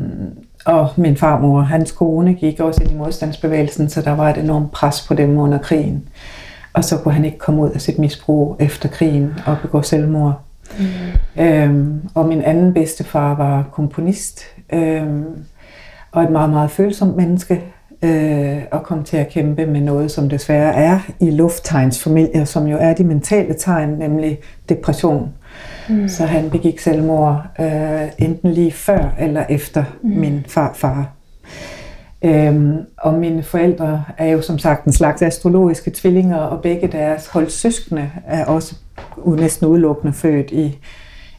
og 0.65 0.89
min 0.98 1.18
farmor, 1.18 1.62
hans 1.62 1.92
kone, 1.92 2.33
gik 2.33 2.59
også 2.59 2.83
ind 2.83 2.92
i 2.92 2.95
modstandsbevægelsen, 2.95 3.89
så 3.89 4.01
der 4.01 4.12
var 4.12 4.30
et 4.30 4.38
enormt 4.38 4.71
pres 4.71 5.07
på 5.07 5.13
dem 5.13 5.38
under 5.38 5.57
krigen. 5.57 6.09
Og 6.74 6.83
så 6.83 6.98
kunne 6.98 7.13
han 7.13 7.25
ikke 7.25 7.38
komme 7.38 7.62
ud 7.62 7.69
af 7.69 7.81
sit 7.81 8.00
misbrug 8.00 8.56
efter 8.59 8.89
krigen 8.89 9.33
og 9.45 9.57
begå 9.62 9.81
selvmord. 9.81 10.42
Mm. 10.80 11.44
Øhm, 11.44 12.01
og 12.15 12.27
min 12.27 12.42
anden 12.42 12.74
bedstefar 12.74 13.36
var 13.36 13.63
komponist, 13.71 14.42
øhm, 14.74 15.25
og 16.12 16.24
et 16.24 16.30
meget, 16.30 16.50
meget 16.50 16.71
følsomt 16.71 17.15
menneske, 17.15 17.63
øh, 18.01 18.57
og 18.71 18.83
kom 18.83 19.04
til 19.04 19.18
at 19.18 19.30
kæmpe 19.30 19.65
med 19.65 19.81
noget, 19.81 20.12
som 20.12 20.30
desværre 20.30 20.74
er 20.74 21.00
i 21.19 21.31
lufttegnsfamilier, 21.31 22.45
som 22.45 22.68
jo 22.68 22.77
er 22.80 22.94
de 22.94 23.04
mentale 23.04 23.54
tegn, 23.54 23.89
nemlig 23.89 24.39
depression. 24.69 25.21
Mm. 25.21 25.46
Så 26.07 26.25
han 26.25 26.50
begik 26.50 26.80
selvmord 26.80 27.45
øh, 27.59 28.01
enten 28.18 28.51
lige 28.51 28.71
før 28.71 29.15
eller 29.19 29.45
efter 29.50 29.83
mm. 30.04 30.09
min 30.09 30.45
farfar. 30.48 31.09
Øhm, 32.21 32.77
og 32.98 33.13
mine 33.13 33.44
forældre 33.44 34.04
er 34.18 34.25
jo 34.27 34.42
som 34.42 34.59
sagt 34.59 34.86
en 34.86 34.94
slags 34.94 35.21
astrologiske 35.21 35.92
tvillinger, 35.95 36.38
og 36.38 36.62
begge 36.62 36.88
deres 36.88 37.27
holdsøskende 37.27 38.09
er 38.27 38.45
også 38.45 38.75
næsten 39.25 39.68
udelukkende 39.68 40.13
født 40.13 40.51
i, 40.51 40.80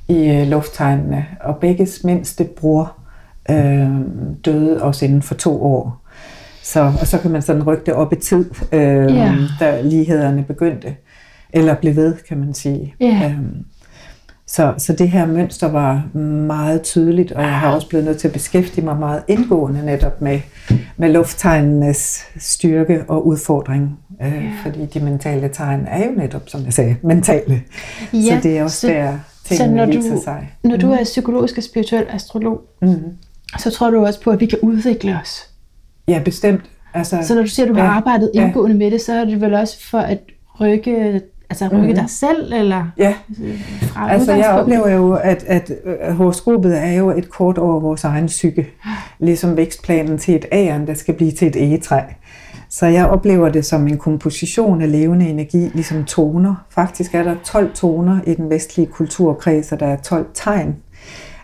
i 0.08 0.30
øh, 0.30 0.46
lufttegnene. 0.48 1.26
Og 1.40 1.56
begges 1.56 2.04
mindste 2.04 2.44
bror 2.44 2.96
øh, 3.50 3.90
døde 4.44 4.82
også 4.82 5.04
inden 5.04 5.22
for 5.22 5.34
to 5.34 5.62
år. 5.62 6.04
Så, 6.62 6.92
og 7.00 7.06
så 7.06 7.18
kan 7.18 7.30
man 7.30 7.42
sådan 7.42 7.62
rykke 7.62 7.82
det 7.86 7.94
op 7.94 8.12
i 8.12 8.16
tid, 8.16 8.50
øh, 8.72 9.14
Ja. 9.16 9.34
da 9.60 9.80
lighederne 9.80 10.42
begyndte. 10.42 10.94
Eller 11.52 11.74
blev 11.74 11.96
ved, 11.96 12.14
kan 12.28 12.38
man 12.38 12.54
sige. 12.54 12.94
Ja. 13.00 13.22
Øhm, 13.24 13.64
så, 14.50 14.74
så 14.78 14.92
det 14.92 15.10
her 15.10 15.26
mønster 15.26 15.68
var 15.72 16.16
meget 16.46 16.82
tydeligt, 16.82 17.32
og 17.32 17.42
jeg 17.42 17.52
har 17.60 17.74
også 17.74 17.88
blevet 17.88 18.04
nødt 18.06 18.18
til 18.18 18.28
at 18.28 18.32
beskæftige 18.32 18.84
mig 18.84 18.96
meget 18.96 19.22
indgående 19.28 19.84
netop 19.86 20.20
med, 20.22 20.40
med 20.96 21.08
lufttegnenes 21.12 22.24
styrke 22.38 23.04
og 23.08 23.26
udfordring. 23.26 23.98
Øh, 24.22 24.32
Ja. 24.32 24.42
Fordi 24.64 24.86
de 24.86 25.00
mentale 25.00 25.48
tegn 25.52 25.86
er 25.90 26.06
jo 26.06 26.12
netop, 26.16 26.42
som 26.46 26.64
jeg 26.64 26.72
sagde, 26.72 26.96
mentale. 27.02 27.62
Ja, 28.12 28.18
så 28.36 28.40
det 28.42 28.58
er 28.58 28.62
også 28.64 28.80
så- 28.80 28.88
der, 28.88 29.18
så 29.44 29.48
tingene 29.56 29.76
når 29.76 29.86
viser 29.86 30.14
du- 30.14 30.22
sig. 30.24 30.50
Når 30.64 30.76
du 30.76 30.90
er 30.90 31.04
psykologisk 31.04 31.56
og 31.56 31.62
spirituel 31.62 32.06
astrolog, 32.10 32.60
Mm. 32.82 32.94
så 33.58 33.70
tror 33.70 33.90
du 33.90 34.06
også 34.06 34.20
på, 34.20 34.30
at 34.30 34.40
vi 34.40 34.46
kan 34.46 34.58
udvikle 34.62 35.18
os. 35.22 35.50
Ja, 36.08 36.20
bestemt. 36.24 36.60
Altså, 36.94 37.18
Så 37.22 37.34
når 37.34 37.42
du 37.42 37.48
siger, 37.48 37.66
at 37.66 37.70
du 37.70 37.74
har 37.74 37.84
Ja, 37.84 37.90
arbejdet 37.90 38.30
ja. 38.34 38.44
indgående 38.46 38.76
med 38.76 38.90
det, 38.90 39.00
så 39.00 39.12
er 39.12 39.24
det 39.24 39.40
vel 39.40 39.54
også 39.54 39.88
for 39.90 39.98
at 39.98 40.18
rykke, 40.60 41.20
altså 41.50 41.68
rykke 41.68 41.86
Mhm. 41.86 41.94
dig 41.94 42.04
selv, 42.10 42.52
eller 42.52 42.84
ja, 42.98 43.14
fra 43.80 44.10
Altså, 44.12 44.32
jeg 44.32 44.50
oplever 44.50 44.88
jo, 44.90 45.12
at, 45.12 45.44
at 45.46 45.72
øh, 45.84 46.16
horoskopet 46.16 46.78
er 46.78 46.92
jo 46.92 47.10
et 47.10 47.30
kort 47.30 47.58
over 47.58 47.80
vores 47.80 48.04
egen 48.04 48.26
psyke. 48.26 48.66
Ligesom 49.18 49.56
vækstplanen 49.56 50.18
til 50.18 50.34
et 50.34 50.44
æren, 50.52 50.86
der 50.86 50.94
skal 50.94 51.14
blive 51.14 51.32
til 51.32 51.48
et 51.48 51.56
egetræ. 51.56 52.00
Så 52.70 52.86
jeg 52.86 53.06
oplever 53.06 53.48
det 53.48 53.64
som 53.66 53.86
en 53.88 53.98
komposition 53.98 54.82
af 54.82 54.92
levende 54.92 55.28
energi, 55.28 55.58
ligesom 55.74 56.04
toner. 56.04 56.54
Faktisk 56.70 57.14
er 57.14 57.22
der 57.22 57.34
12 57.44 57.72
toner 57.74 58.18
i 58.26 58.34
den 58.34 58.50
vestlige 58.50 58.86
kulturkreds, 58.86 59.72
og 59.72 59.80
der 59.80 59.86
er 59.86 59.96
12 59.96 60.26
tegn. 60.34 60.76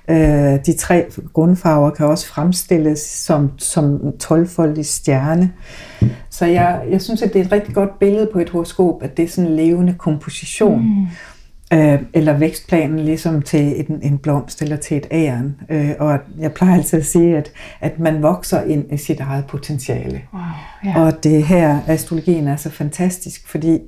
Øh, 0.08 0.58
De 0.66 0.72
tre 0.72 1.06
grundfarver 1.32 1.90
kan 1.90 2.06
også 2.06 2.26
fremstilles 2.26 2.98
som, 2.98 3.50
som 3.58 4.00
12-foldig 4.22 4.86
stjerne. 4.86 5.52
Så 6.30 6.46
jeg, 6.46 6.82
jeg 6.90 7.02
synes, 7.02 7.22
at 7.22 7.32
det 7.32 7.40
er 7.40 7.44
et 7.44 7.52
rigtig 7.52 7.74
godt 7.74 7.98
billede 7.98 8.28
på 8.32 8.38
et 8.38 8.50
horoskop, 8.50 9.02
at 9.02 9.16
det 9.16 9.22
er 9.22 9.28
sådan 9.28 9.50
en 9.50 9.56
levende 9.56 9.94
komposition. 9.98 10.82
Mm. 10.82 11.06
Øh, 11.72 11.98
eller 12.12 12.32
vækstplanen 12.32 12.98
ligesom 12.98 13.42
til 13.42 13.80
en, 13.80 13.98
en 14.02 14.18
blomst 14.18 14.62
eller 14.62 14.76
til 14.76 14.96
et 14.96 15.06
æren. 15.10 15.56
Øh, 15.70 15.90
og 15.98 16.18
jeg 16.38 16.52
plejer 16.52 16.74
altid 16.74 16.98
at 16.98 17.06
sige, 17.06 17.36
at, 17.36 17.52
at 17.80 17.98
man 17.98 18.22
vokser 18.22 18.62
ind 18.62 18.92
i 18.92 18.96
sit 18.96 19.20
eget 19.20 19.46
potentiale. 19.46 20.20
Wow, 20.32 20.42
Ja. 20.84 21.00
Og 21.00 21.24
det 21.24 21.44
her, 21.44 21.78
astrologien 21.86 22.48
er 22.48 22.56
så 22.56 22.70
fantastisk, 22.70 23.48
fordi 23.48 23.78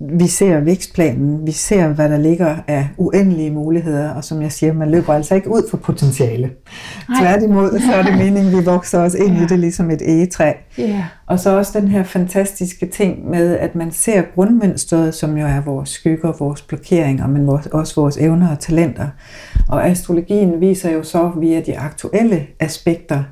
vi 0.00 0.26
ser 0.26 0.60
vækstplanen, 0.60 1.46
vi 1.46 1.52
ser, 1.52 1.88
hvad 1.88 2.08
der 2.08 2.18
ligger 2.18 2.56
af 2.66 2.88
uendelige 2.96 3.50
muligheder, 3.50 4.10
og 4.10 4.24
som 4.24 4.42
jeg 4.42 4.52
siger, 4.52 4.72
man 4.72 4.90
løber 4.90 5.14
altså 5.14 5.34
ikke 5.34 5.50
ud 5.50 5.62
for 5.70 5.76
potentiale. 5.76 6.50
Nej. 7.08 7.20
Tværtimod, 7.20 7.80
så 7.80 7.92
er 7.92 8.02
det 8.02 8.18
meningen, 8.24 8.58
vi 8.58 8.64
vokser 8.64 9.00
os 9.00 9.14
ind 9.14 9.36
ja. 9.36 9.42
i 9.42 9.46
det 9.46 9.58
ligesom 9.58 9.90
et 9.90 10.02
egetræ. 10.02 10.52
Yeah. 10.80 11.04
Og 11.26 11.40
så 11.40 11.56
også 11.56 11.80
den 11.80 11.88
her 11.88 12.02
fantastiske 12.02 12.86
ting 12.86 13.30
med, 13.30 13.58
at 13.58 13.74
man 13.74 13.92
ser 13.92 14.22
grundmønstret, 14.34 15.14
som 15.14 15.36
jo 15.36 15.46
er 15.46 15.60
vores 15.60 15.88
skygger, 15.88 16.32
vores 16.38 16.62
blokeringer, 16.62 17.26
men 17.26 17.48
også 17.72 17.92
vores 17.96 18.16
evner 18.16 18.50
og 18.50 18.58
talenter. 18.58 19.08
Og 19.68 19.86
astrologien 19.86 20.60
viser 20.60 20.90
jo 20.90 21.02
så 21.02 21.32
via 21.40 21.60
de 21.60 21.78
aktuelle 21.78 22.46
aspekter, 22.60 23.22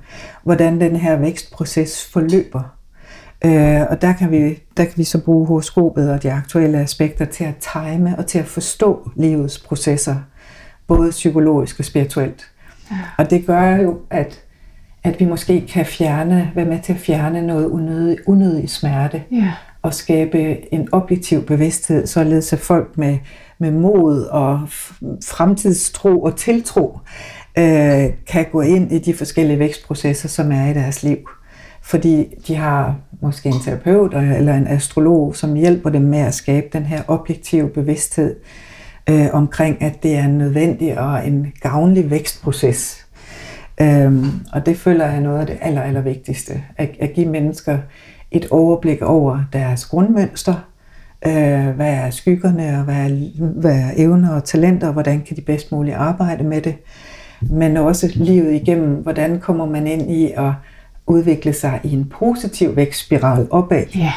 hvordan 0.42 0.80
den 0.80 0.96
her 0.96 1.16
vækstproces 1.16 2.10
forløber. 2.12 2.74
Øh, 3.44 3.80
og 3.90 4.02
der 4.02 4.12
kan, 4.12 4.30
vi, 4.30 4.58
der 4.76 4.84
kan 4.84 4.92
vi 4.96 5.04
så 5.04 5.18
bruge 5.24 5.46
horoskopet 5.46 6.10
og 6.10 6.22
de 6.22 6.32
aktuelle 6.32 6.78
aspekter 6.78 7.24
til 7.24 7.44
at 7.44 7.54
time 7.56 8.14
og 8.18 8.26
til 8.26 8.38
at 8.38 8.46
forstå 8.46 9.10
livets 9.16 9.58
processer, 9.58 10.16
både 10.86 11.10
psykologisk 11.10 11.78
og 11.78 11.84
spirituelt. 11.84 12.50
Ja. 12.90 12.96
Og 13.18 13.30
det 13.30 13.46
gør 13.46 13.76
jo, 13.76 13.98
at, 14.10 14.42
at 15.04 15.20
vi 15.20 15.24
måske 15.24 15.66
kan 15.68 15.86
fjerne, 15.86 16.52
være 16.54 16.64
med 16.64 16.80
til 16.80 16.92
at 16.92 16.98
fjerne 16.98 17.46
noget 17.46 17.66
unødig, 17.66 18.18
unødig 18.26 18.70
smerte, 18.70 19.22
ja. 19.32 19.52
og 19.82 19.94
skabe 19.94 20.74
en 20.74 20.88
objektiv 20.92 21.46
bevidsthed, 21.46 22.06
således 22.06 22.52
at 22.52 22.58
folk 22.58 22.98
med, 22.98 23.18
med 23.58 23.70
mod 23.70 24.22
og 24.22 24.60
fremtidstro 25.24 26.22
og 26.22 26.36
tiltro 26.36 26.98
øh, 27.58 28.04
kan 28.26 28.46
gå 28.52 28.60
ind 28.60 28.92
i 28.92 28.98
de 28.98 29.14
forskellige 29.14 29.58
vækstprocesser, 29.58 30.28
som 30.28 30.52
er 30.52 30.70
i 30.70 30.74
deres 30.74 31.02
liv 31.02 31.18
fordi 31.85 32.35
de 32.47 32.55
har 32.55 32.97
måske 33.21 33.49
en 33.49 33.61
terapeut 33.64 34.14
eller 34.14 34.55
en 34.55 34.67
astrolog, 34.67 35.37
som 35.37 35.55
hjælper 35.55 35.91
dem 35.91 36.03
med 36.03 36.19
at 36.19 36.35
skabe 36.35 36.67
den 36.73 36.83
her 36.83 37.03
objektive 37.09 37.69
bevidsthed 37.69 38.37
øh, 39.11 39.26
omkring, 39.33 39.83
at 39.83 40.03
det 40.03 40.17
er 40.17 40.25
en 40.25 40.38
nødvendig 40.38 40.99
og 40.99 41.26
en 41.26 41.53
gavnlig 41.61 42.11
vækstproces. 42.11 43.07
Øhm, 43.81 44.26
og 44.53 44.67
det 44.67 44.76
føler 44.76 45.05
jeg 45.05 45.17
er 45.17 45.21
noget 45.21 45.41
af 45.41 45.47
det 45.47 45.59
aller, 45.61 45.83
aller 45.83 46.00
vigtigste. 46.00 46.62
At, 46.76 46.91
at 47.00 47.12
give 47.12 47.29
mennesker 47.29 47.79
et 48.31 48.49
overblik 48.50 49.03
over 49.03 49.41
deres 49.53 49.87
grundmønster, 49.87 50.55
øh, 51.26 51.69
hvad 51.69 51.95
er 51.95 52.11
skyggerne, 52.11 52.79
og 52.79 52.85
hvad 52.85 52.95
er, 52.95 53.11
hvad 53.38 53.76
er 53.76 53.91
evner 53.97 54.35
og 54.35 54.45
talenter, 54.45 54.87
og 54.87 54.93
hvordan 54.93 55.21
kan 55.21 55.37
de 55.37 55.43
bedst 55.43 55.73
muligt 55.73 55.97
arbejde 55.97 56.45
med 56.45 56.61
det. 56.61 56.75
Men 57.41 57.76
også 57.76 58.12
livet 58.14 58.55
igennem, 58.55 58.95
hvordan 58.95 59.41
kommer 59.41 59.67
man 59.67 59.87
ind 59.87 60.11
i 60.11 60.33
at 60.37 60.53
udvikle 61.06 61.52
sig 61.52 61.80
i 61.84 61.92
en 61.92 62.04
positiv 62.04 62.76
vækstspiral 62.76 63.46
opad. 63.50 63.84
Ja. 63.94 64.12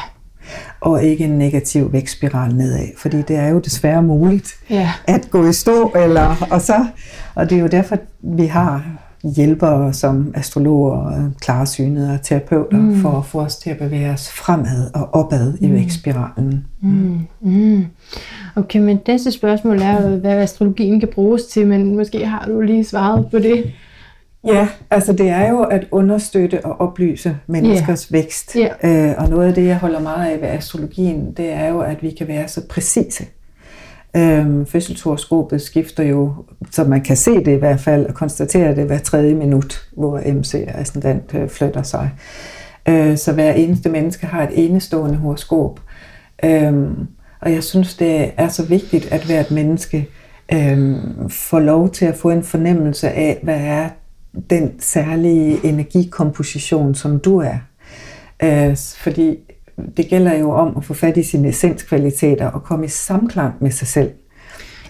Og 0.80 1.04
ikke 1.04 1.24
en 1.24 1.38
negativ 1.38 1.92
vækstspiral 1.92 2.54
nedad. 2.54 2.88
Fordi 2.96 3.22
det 3.22 3.36
er 3.36 3.48
jo 3.48 3.58
desværre 3.58 4.02
muligt 4.02 4.54
ja. 4.70 4.92
at 5.06 5.28
gå 5.30 5.48
i 5.48 5.52
stå. 5.52 5.92
Eller, 5.96 6.48
og, 6.50 6.60
så, 6.60 6.86
og 7.34 7.50
det 7.50 7.58
er 7.58 7.62
jo 7.62 7.66
derfor, 7.66 7.96
vi 8.22 8.46
har 8.46 8.84
hjælpere 9.36 9.92
som 9.92 10.32
astrologer, 10.34 11.30
klarsynede 11.40 12.14
og 12.14 12.22
terapeuter, 12.22 12.78
mm. 12.78 12.96
for 12.96 13.10
at 13.10 13.26
få 13.26 13.40
os 13.40 13.56
til 13.56 13.70
at 13.70 13.78
bevæge 13.78 14.10
os 14.10 14.30
fremad 14.30 14.90
og 14.94 15.14
opad 15.14 15.52
mm. 15.52 15.66
i 15.66 15.72
vækstspiralen. 15.72 16.66
Mm. 16.80 17.20
Mm. 17.40 17.86
Okay, 18.56 18.78
men 18.78 18.98
næste 19.08 19.32
spørgsmål 19.32 19.82
er, 19.82 20.16
hvad 20.16 20.38
astrologien 20.38 21.00
kan 21.00 21.08
bruges 21.14 21.44
til, 21.44 21.66
men 21.66 21.96
måske 21.96 22.26
har 22.26 22.44
du 22.46 22.60
lige 22.60 22.84
svaret 22.84 23.26
på 23.30 23.38
det. 23.38 23.72
Ja, 24.54 24.68
altså 24.90 25.12
det 25.12 25.28
er 25.28 25.48
jo 25.48 25.62
at 25.62 25.86
understøtte 25.90 26.64
og 26.64 26.80
oplyse 26.80 27.36
menneskers 27.46 28.04
yeah. 28.04 28.12
vækst. 28.12 28.56
Yeah. 28.56 29.10
Øh, 29.10 29.14
og 29.18 29.28
noget 29.28 29.48
af 29.48 29.54
det, 29.54 29.66
jeg 29.66 29.78
holder 29.78 30.00
meget 30.00 30.30
af 30.30 30.40
ved 30.40 30.48
astrologien, 30.48 31.32
det 31.32 31.52
er 31.52 31.68
jo, 31.68 31.80
at 31.80 32.02
vi 32.02 32.10
kan 32.10 32.28
være 32.28 32.48
så 32.48 32.60
præcise. 32.68 33.24
Øhm, 34.16 34.66
fødselshoroskopet 34.66 35.62
skifter 35.62 36.02
jo, 36.02 36.32
så 36.70 36.84
man 36.84 37.00
kan 37.00 37.16
se 37.16 37.34
det 37.34 37.48
i 37.48 37.58
hvert 37.58 37.80
fald, 37.80 38.06
og 38.06 38.14
konstatere 38.14 38.74
det 38.74 38.84
hver 38.84 38.98
tredje 38.98 39.34
minut, 39.34 39.88
hvor 39.96 40.20
MC 40.26 40.64
ascendant 40.68 41.34
øh, 41.34 41.48
flytter 41.48 41.82
sig. 41.82 42.10
Øh, 42.88 43.16
så 43.16 43.32
hver 43.32 43.52
eneste 43.52 43.88
menneske 43.88 44.26
har 44.26 44.42
et 44.42 44.50
enestående 44.52 45.16
horoskop. 45.16 45.80
Øhm, 46.44 47.06
og 47.40 47.52
jeg 47.52 47.64
synes, 47.64 47.96
det 47.96 48.30
er 48.36 48.48
så 48.48 48.66
vigtigt, 48.66 49.12
at 49.12 49.24
hvert 49.24 49.50
menneske 49.50 50.08
øhm, 50.52 51.30
får 51.30 51.60
lov 51.60 51.90
til 51.90 52.04
at 52.04 52.16
få 52.16 52.30
en 52.30 52.42
fornemmelse 52.42 53.10
af, 53.10 53.38
hvad 53.42 53.60
er 53.60 53.88
den 54.50 54.80
særlige 54.80 55.66
energikomposition, 55.66 56.94
som 56.94 57.18
du 57.18 57.38
er. 57.38 57.56
Øh, 58.42 58.76
fordi 58.76 59.36
det 59.96 60.08
gælder 60.08 60.38
jo 60.38 60.50
om 60.50 60.76
at 60.76 60.84
få 60.84 60.94
fat 60.94 61.16
i 61.16 61.22
sine 61.22 61.48
essenskvaliteter 61.48 62.46
og 62.46 62.62
komme 62.62 62.84
i 62.84 62.88
samklang 62.88 63.54
med 63.60 63.70
sig 63.70 63.88
selv. 63.88 64.10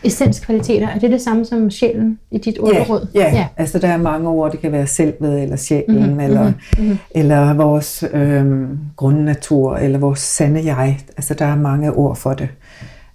Essenskvaliteter, 0.04 0.88
er 0.88 0.98
det 0.98 1.10
det 1.10 1.20
samme 1.20 1.44
som 1.44 1.70
sjælen 1.70 2.18
i 2.30 2.38
dit 2.38 2.58
ordråd? 2.58 3.06
Ja, 3.14 3.20
ja, 3.20 3.36
ja, 3.36 3.46
altså 3.56 3.78
der 3.78 3.88
er 3.88 3.96
mange 3.96 4.28
ord, 4.28 4.52
det 4.52 4.60
kan 4.60 4.72
være 4.72 4.86
selvet, 4.86 5.42
eller 5.42 5.56
sjælen, 5.56 6.02
mm-hmm, 6.02 6.20
eller, 6.20 6.52
mm-hmm. 6.78 6.98
eller 7.10 7.54
vores 7.54 8.04
øhm, 8.12 8.78
grundnatur, 8.96 9.76
eller 9.76 9.98
vores 9.98 10.20
sande 10.20 10.64
jeg. 10.64 10.98
Altså 11.16 11.34
der 11.34 11.44
er 11.44 11.56
mange 11.56 11.92
ord 11.92 12.16
for 12.16 12.34
det. 12.34 12.48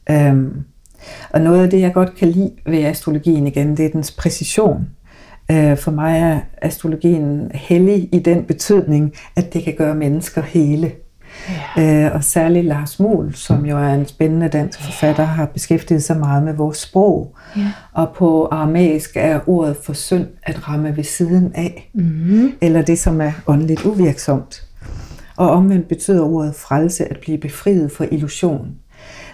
Øhm, 0.09 0.63
og 1.29 1.41
noget 1.41 1.63
af 1.63 1.69
det, 1.69 1.79
jeg 1.79 1.93
godt 1.93 2.15
kan 2.15 2.27
lide 2.27 2.51
ved 2.65 2.83
astrologien 2.83 3.47
igen, 3.47 3.77
det 3.77 3.85
er 3.85 3.89
dens 3.89 4.11
præcision. 4.11 4.87
Øh, 5.53 5.77
for 5.77 5.91
mig 5.91 6.19
er 6.19 6.39
astrologien 6.61 7.51
hellig 7.53 8.09
i 8.11 8.19
den 8.19 8.43
betydning, 8.43 9.13
at 9.35 9.53
det 9.53 9.63
kan 9.63 9.73
gøre 9.77 9.95
mennesker 9.95 10.41
hele. 10.41 10.91
Ja. 11.77 12.05
Øh, 12.05 12.15
og 12.15 12.23
særligt 12.23 12.65
Lars 12.65 12.99
Muhl, 12.99 13.35
som 13.35 13.65
jo 13.65 13.77
er 13.77 13.93
en 13.93 14.07
spændende 14.07 14.47
dansk 14.47 14.81
forfatter, 14.81 15.23
har 15.23 15.45
beskæftiget 15.45 16.03
sig 16.03 16.17
meget 16.17 16.43
med 16.43 16.53
vores 16.53 16.77
sprog. 16.77 17.35
Ja. 17.57 17.71
Og 17.93 18.09
på 18.15 18.47
aramæisk 18.51 19.11
er 19.15 19.39
ordet 19.47 19.77
for 19.83 19.93
synd 19.93 20.27
at 20.43 20.69
ramme 20.69 20.97
ved 20.97 21.03
siden 21.03 21.51
af, 21.55 21.89
mm-hmm. 21.93 22.53
eller 22.61 22.81
det, 22.81 22.99
som 22.99 23.21
er 23.21 23.31
åndeligt 23.47 23.85
uvirksomt. 23.85 24.67
Og 25.37 25.49
omvendt 25.49 25.87
betyder 25.87 26.21
ordet 26.21 26.55
frelse 26.55 27.05
at 27.05 27.17
blive 27.21 27.37
befriet 27.37 27.91
fra 27.91 28.05
illusion. 28.11 28.67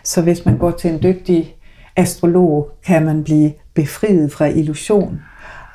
Så 0.03 0.21
hvis 0.21 0.45
man 0.45 0.57
går 0.57 0.71
til 0.71 0.91
en 0.91 1.03
dygtig 1.03 1.55
astrolog, 1.95 2.69
kan 2.85 3.05
man 3.05 3.23
blive 3.23 3.53
befriet 3.73 4.31
fra 4.31 4.45
illusion 4.45 5.19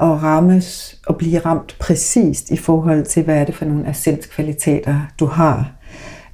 at 0.04 0.22
rammes 0.22 0.98
og 1.06 1.16
blive 1.16 1.38
ramt 1.38 1.76
præcist 1.80 2.50
i 2.50 2.56
forhold 2.56 3.04
til, 3.04 3.22
hvad 3.22 3.36
er 3.36 3.44
det 3.44 3.54
for 3.54 3.64
nogle 3.64 3.88
ascenskvaliteter, 3.88 5.00
du 5.20 5.26
har. 5.26 5.70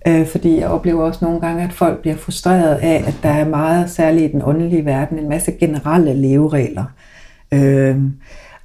Øh, 0.09 0.27
fordi 0.27 0.59
jeg 0.59 0.69
oplever 0.69 1.05
også 1.05 1.25
nogle 1.25 1.41
gange, 1.41 1.65
at 1.65 1.73
folk 1.73 2.01
bliver 2.01 2.17
frustreret 2.17 2.75
af, 2.75 3.05
at 3.07 3.15
der 3.23 3.29
er 3.29 3.49
meget, 3.49 3.91
særligt 3.91 4.25
i 4.25 4.33
den 4.33 4.43
åndelige 4.45 4.85
verden, 4.85 5.19
en 5.19 5.29
masse 5.29 5.53
generelle 5.53 6.15
leveregler. 6.15 6.85
Øh, 7.53 7.97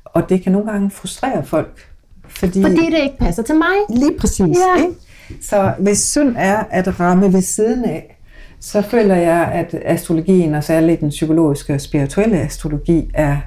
og 0.06 0.30
det 0.30 0.44
kan 0.44 0.52
nogle 0.52 0.72
gange 0.72 0.92
frustrere 0.92 1.44
folk. 1.44 1.88
Fordi, 2.28 2.62
fordi 2.62 2.76
det 2.76 3.04
ikke 3.04 3.18
passer 3.20 3.44
til 3.44 3.56
mig. 3.56 4.00
Lige 4.00 4.20
præcis. 4.20 4.40
Ja. 4.40 4.84
Ikke? 4.84 4.96
Så 5.42 5.74
hvis 5.80 6.00
synd 6.00 6.36
er 6.38 6.64
at 6.70 7.00
ramme 7.00 7.34
ved 7.34 7.42
siden 7.42 7.86
af, 7.86 8.18
så 8.60 8.82
føler 8.82 9.16
jeg, 9.16 9.50
at 9.54 9.76
astrologien, 9.86 10.56
og 10.56 10.64
særligt 10.64 11.02
den 11.02 11.10
psykologiske 11.10 11.74
og 11.74 11.82
spirituelle 11.82 12.40
astrologi, 12.40 13.12
er 13.14 13.38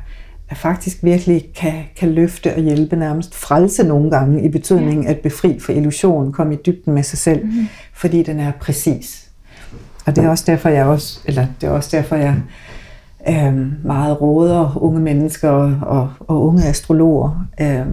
faktisk 0.57 1.05
virkelig 1.05 1.49
kan, 1.57 1.73
kan 1.97 2.11
løfte 2.11 2.55
og 2.55 2.61
hjælpe, 2.61 2.97
nærmest 2.97 3.35
frelse 3.35 3.85
nogle 3.85 4.11
gange, 4.11 4.43
i 4.45 4.49
betydningen 4.49 5.07
at 5.07 5.19
befri 5.19 5.59
for 5.61 5.73
illusion, 5.73 6.33
komme 6.33 6.55
i 6.55 6.59
dybden 6.67 6.95
med 6.95 7.03
sig 7.03 7.19
selv, 7.19 7.45
mm. 7.45 7.69
fordi 7.93 8.23
den 8.23 8.41
er 8.41 8.53
præcis. 8.61 9.29
Og 10.07 10.17
det 10.17 10.25
er 10.25 10.29
også 10.29 10.45
derfor, 10.47 10.69
jeg 10.69 10.87
også, 10.87 11.21
eller 11.25 11.47
det 11.61 11.67
er 11.67 11.71
også 11.71 11.97
derfor, 11.97 12.17
jeg 12.17 12.35
øh, 13.29 13.87
meget 13.87 14.21
råder 14.21 14.79
unge 14.81 15.01
mennesker 15.01 15.49
og, 15.51 15.79
og, 15.83 16.11
og 16.21 16.45
unge 16.45 16.65
astrologer 16.65 17.47
øh, 17.61 17.87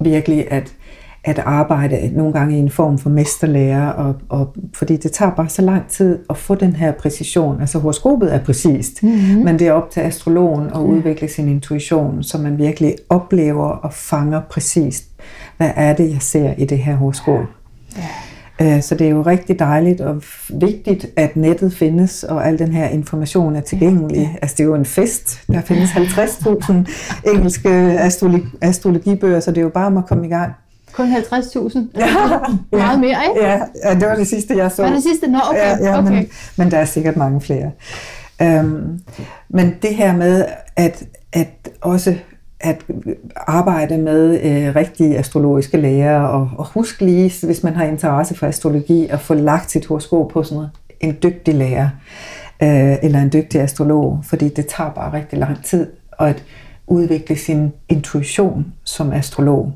virkelig 0.00 0.52
at 0.52 0.72
at 1.24 1.38
arbejde 1.38 2.10
nogle 2.16 2.32
gange 2.32 2.56
i 2.56 2.58
en 2.58 2.70
form 2.70 2.98
for 2.98 3.10
mesterlærer, 3.10 3.88
og, 3.88 4.14
og, 4.28 4.54
fordi 4.74 4.96
det 4.96 5.12
tager 5.12 5.30
bare 5.30 5.48
så 5.48 5.62
lang 5.62 5.88
tid 5.88 6.18
at 6.30 6.36
få 6.36 6.54
den 6.54 6.76
her 6.76 6.92
præcision. 6.92 7.60
Altså 7.60 7.78
horoskopet 7.78 8.34
er 8.34 8.44
præcist, 8.44 9.02
mm-hmm. 9.02 9.44
men 9.44 9.58
det 9.58 9.68
er 9.68 9.72
op 9.72 9.90
til 9.90 10.00
astrologen 10.00 10.66
at 10.66 10.80
udvikle 10.80 11.28
sin 11.28 11.48
intuition, 11.48 12.22
så 12.22 12.38
man 12.38 12.58
virkelig 12.58 12.94
oplever 13.08 13.68
og 13.68 13.92
fanger 13.92 14.40
præcist, 14.50 15.04
hvad 15.56 15.70
er 15.76 15.94
det, 15.94 16.10
jeg 16.10 16.22
ser 16.22 16.54
i 16.58 16.64
det 16.64 16.78
her 16.78 16.94
horoskop. 16.96 17.44
Ja. 17.96 18.08
Øh, 18.60 18.82
så 18.82 18.94
det 18.94 19.06
er 19.06 19.10
jo 19.10 19.22
rigtig 19.22 19.58
dejligt 19.58 20.00
og 20.00 20.22
vigtigt, 20.60 21.06
at 21.16 21.36
nettet 21.36 21.72
findes, 21.72 22.24
og 22.24 22.46
al 22.46 22.58
den 22.58 22.72
her 22.72 22.88
information 22.88 23.56
er 23.56 23.60
tilgængelig. 23.60 24.38
Altså 24.42 24.54
det 24.56 24.62
er 24.62 24.68
jo 24.68 24.74
en 24.74 24.84
fest. 24.84 25.40
Der 25.46 25.60
findes 25.60 25.90
50.000 25.90 26.72
engelske 27.30 27.68
astrologi, 27.98 28.46
astrologibøger, 28.60 29.40
så 29.40 29.50
det 29.50 29.58
er 29.58 29.62
jo 29.62 29.68
bare 29.68 29.86
om 29.86 29.96
at 29.96 30.06
komme 30.06 30.26
i 30.26 30.28
gang. 30.28 30.52
Kun 30.92 31.12
50.000? 31.12 31.78
Ja. 31.98 32.06
Meget 32.78 33.00
mere, 33.00 33.18
ikke? 33.28 33.46
Ja, 33.46 33.60
ja, 33.84 33.94
det 33.94 34.08
var 34.08 34.14
det 34.14 34.28
sidste, 34.28 34.56
jeg 34.56 34.72
så. 34.72 34.82
Var 34.82 34.90
det 34.90 35.02
sidste? 35.02 35.26
Nå, 35.26 35.38
okay. 35.50 35.58
Ja, 35.58 35.76
ja 35.84 35.98
okay. 35.98 36.12
Men, 36.12 36.28
men 36.56 36.70
der 36.70 36.78
er 36.78 36.84
sikkert 36.84 37.16
mange 37.16 37.40
flere. 37.40 37.70
Um, 38.40 39.00
men 39.48 39.74
det 39.82 39.94
her 39.94 40.16
med 40.16 40.44
at, 40.76 41.04
at 41.32 41.70
også 41.80 42.14
at 42.60 42.84
arbejde 43.36 43.98
med 43.98 44.40
øh, 44.40 44.76
rigtige 44.76 45.18
astrologiske 45.18 45.76
læger, 45.76 46.20
og, 46.20 46.50
og 46.58 46.66
husk 46.66 47.00
lige, 47.00 47.46
hvis 47.46 47.62
man 47.62 47.74
har 47.74 47.84
interesse 47.84 48.34
for 48.34 48.46
astrologi, 48.46 49.06
at 49.06 49.20
få 49.20 49.34
lagt 49.34 49.70
sit 49.70 49.86
horoskop 49.86 50.28
på 50.28 50.42
sådan 50.42 50.66
en 51.00 51.16
dygtig 51.22 51.54
lærer 51.54 51.88
øh, 52.62 52.96
eller 53.02 53.18
en 53.18 53.32
dygtig 53.32 53.60
astrolog, 53.60 54.20
fordi 54.24 54.48
det 54.48 54.66
tager 54.66 54.90
bare 54.90 55.12
rigtig 55.12 55.38
lang 55.38 55.64
tid 55.64 55.86
at 56.18 56.44
udvikle 56.86 57.36
sin 57.36 57.72
intuition 57.88 58.72
som 58.84 59.12
astrolog. 59.12 59.72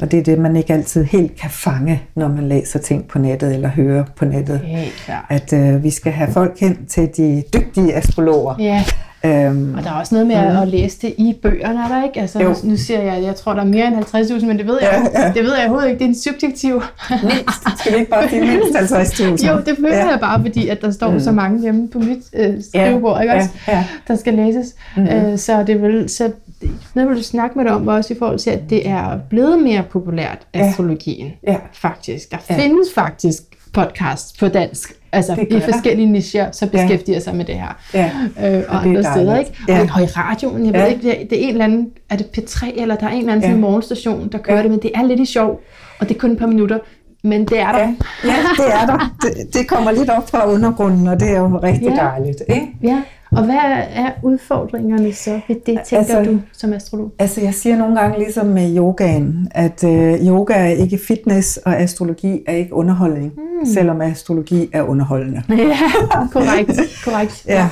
Og 0.00 0.10
det 0.10 0.18
er 0.18 0.22
det, 0.22 0.38
man 0.38 0.56
ikke 0.56 0.72
altid 0.72 1.04
helt 1.04 1.36
kan 1.40 1.50
fange, 1.50 2.02
når 2.14 2.28
man 2.28 2.48
læser 2.48 2.78
ting 2.78 3.08
på 3.08 3.18
nettet 3.18 3.54
eller 3.54 3.68
hører 3.68 4.04
på 4.16 4.24
nettet. 4.24 4.60
Helt 4.60 5.10
At 5.28 5.52
øh, 5.52 5.82
vi 5.82 5.90
skal 5.90 6.12
have 6.12 6.32
folk 6.32 6.60
hen 6.60 6.86
til 6.86 7.10
de 7.16 7.42
dygtige 7.54 7.94
astrologer. 7.94 8.54
Ja. 8.58 8.84
Øhm, 9.24 9.74
og 9.74 9.82
der 9.82 9.90
er 9.90 9.94
også 9.94 10.14
noget 10.14 10.26
med 10.26 10.52
mm. 10.52 10.62
at 10.62 10.68
læse 10.68 10.98
det 11.02 11.14
i 11.18 11.36
bøgerne, 11.42 11.84
er 11.84 11.88
der 11.88 12.04
ikke? 12.04 12.20
Altså, 12.20 12.42
jo. 12.42 12.54
nu 12.62 12.76
siger 12.76 13.02
jeg, 13.02 13.22
jeg 13.22 13.36
tror, 13.36 13.54
der 13.54 13.60
er 13.60 13.64
mere 13.64 13.86
end 13.86 13.96
50.000, 13.96 14.46
men 14.46 14.58
det 14.58 14.66
ved 14.66 14.78
jeg, 14.80 15.10
ja, 15.14 15.22
ja. 15.22 15.32
det 15.32 15.44
ved 15.44 15.54
jeg 15.54 15.60
overhovedet 15.60 15.88
ikke. 15.88 15.98
Det 15.98 16.04
er 16.04 16.08
en 16.08 16.20
subjektiv. 16.20 16.82
mindst. 17.10 17.80
Skal 17.80 17.92
vi 17.92 17.98
ikke 17.98 18.10
bare 18.10 18.28
sige 18.28 18.40
mindst 18.40 18.94
50.000? 18.94 19.48
Jo, 19.48 19.60
det 19.66 19.76
føler 19.76 19.96
ja. 19.96 20.08
jeg 20.08 20.20
bare, 20.20 20.40
fordi 20.40 20.68
at 20.68 20.82
der 20.82 20.90
står 20.90 21.10
mm. 21.10 21.20
så 21.20 21.32
mange 21.32 21.60
hjemme 21.60 21.88
på 21.88 21.98
mit 21.98 22.18
øh, 22.32 22.54
skrivebord, 22.70 23.16
ja. 23.16 23.22
ikke 23.22 23.34
også? 23.34 23.48
Ja. 23.68 23.76
Ja. 23.76 23.84
Der 24.08 24.16
skal 24.16 24.34
læses. 24.34 24.74
Mm. 24.96 25.02
Øh, 25.02 25.38
så 25.38 25.62
det 25.62 25.82
vil, 25.82 26.08
så 26.08 26.30
noget 26.94 27.10
vil 27.10 27.18
du 27.18 27.22
snakke 27.22 27.58
med 27.58 27.64
dig 27.64 27.72
om, 27.72 27.88
også 27.88 28.14
i 28.14 28.16
forhold 28.18 28.38
til, 28.38 28.50
at 28.50 28.60
det 28.70 28.88
er 28.88 29.18
blevet 29.30 29.62
mere 29.62 29.82
populært, 29.82 30.46
astrologien. 30.54 31.32
Ja. 31.46 31.52
ja. 31.52 31.58
Faktisk. 31.72 32.30
Der 32.30 32.36
ja. 32.50 32.58
findes 32.58 32.88
faktisk 32.94 33.42
podcast 33.72 34.38
på 34.38 34.48
dansk, 34.48 34.92
altså 35.12 35.46
i 35.50 35.60
forskellige 35.60 36.06
nicher, 36.06 36.50
så 36.50 36.66
beskæftiger 36.66 37.16
ja. 37.16 37.20
sig 37.20 37.36
med 37.36 37.44
det 37.44 37.54
her. 37.54 37.78
Ja. 37.94 38.10
Øh, 38.58 38.64
og 38.68 38.82
andre 38.82 39.02
steder, 39.02 39.38
ikke? 39.38 39.52
Ja. 39.68 39.80
Og, 39.94 40.02
i 40.02 40.06
radioen, 40.06 40.66
jeg 40.66 40.74
ja. 40.74 40.82
ved 40.82 40.88
ikke, 40.90 41.02
det 41.02 41.22
er, 41.22 41.28
det 41.28 41.38
er 41.38 41.42
en 41.42 41.52
eller 41.52 41.64
anden, 41.64 41.88
er 42.10 42.16
det 42.16 42.26
P3, 42.38 42.80
eller 42.80 42.96
der 42.96 43.06
er 43.06 43.10
en 43.10 43.18
eller 43.18 43.32
anden 43.32 43.50
ja. 43.50 43.56
morgenstation, 43.56 44.28
der 44.32 44.38
kører 44.38 44.56
ja. 44.56 44.62
det, 44.62 44.70
men 44.70 44.82
det 44.82 44.90
er 44.94 45.02
lidt 45.02 45.20
i 45.20 45.24
sjov, 45.24 45.60
og 45.98 46.08
det 46.08 46.14
er 46.14 46.18
kun 46.18 46.30
et 46.30 46.38
par 46.38 46.46
minutter. 46.46 46.78
Men 47.24 47.44
det 47.44 47.60
er 47.60 47.72
der. 47.72 47.78
Ja, 47.78 47.94
ja 48.24 48.36
det 48.56 48.74
er 48.74 48.86
der. 48.86 49.16
Det, 49.22 49.54
det 49.54 49.68
kommer 49.68 49.90
lidt 49.90 50.10
op 50.10 50.30
fra 50.30 50.52
undergrunden, 50.52 51.06
og 51.06 51.20
det 51.20 51.30
er 51.30 51.38
jo 51.38 51.60
rigtig 51.62 51.88
ja. 51.88 51.94
dejligt. 51.94 52.42
Ikke? 52.48 52.66
Ja. 52.82 53.02
Og 53.30 53.44
hvad 53.44 53.56
er 53.94 54.10
udfordringerne 54.22 55.12
så 55.12 55.40
ved 55.48 55.56
det, 55.66 55.80
tænker 55.84 55.98
altså, 55.98 56.22
du 56.32 56.40
som 56.52 56.72
astrolog? 56.72 57.12
Altså 57.18 57.40
jeg 57.40 57.54
siger 57.54 57.76
nogle 57.76 58.00
gange 58.00 58.18
ligesom 58.18 58.46
med 58.46 58.76
yogaen, 58.76 59.48
at 59.50 59.84
øh, 59.84 60.26
yoga 60.26 60.54
er 60.54 60.66
ikke 60.66 60.98
fitness, 61.08 61.56
og 61.56 61.76
astrologi 61.76 62.42
er 62.46 62.52
ikke 62.52 62.74
underholdning, 62.74 63.32
mm. 63.36 63.66
selvom 63.66 64.00
astrologi 64.00 64.68
er 64.72 64.82
underholdende. 64.82 65.42
Ja, 65.56 66.26
korrekt. 66.32 66.80
korrekt. 67.04 67.46
ja. 67.48 67.68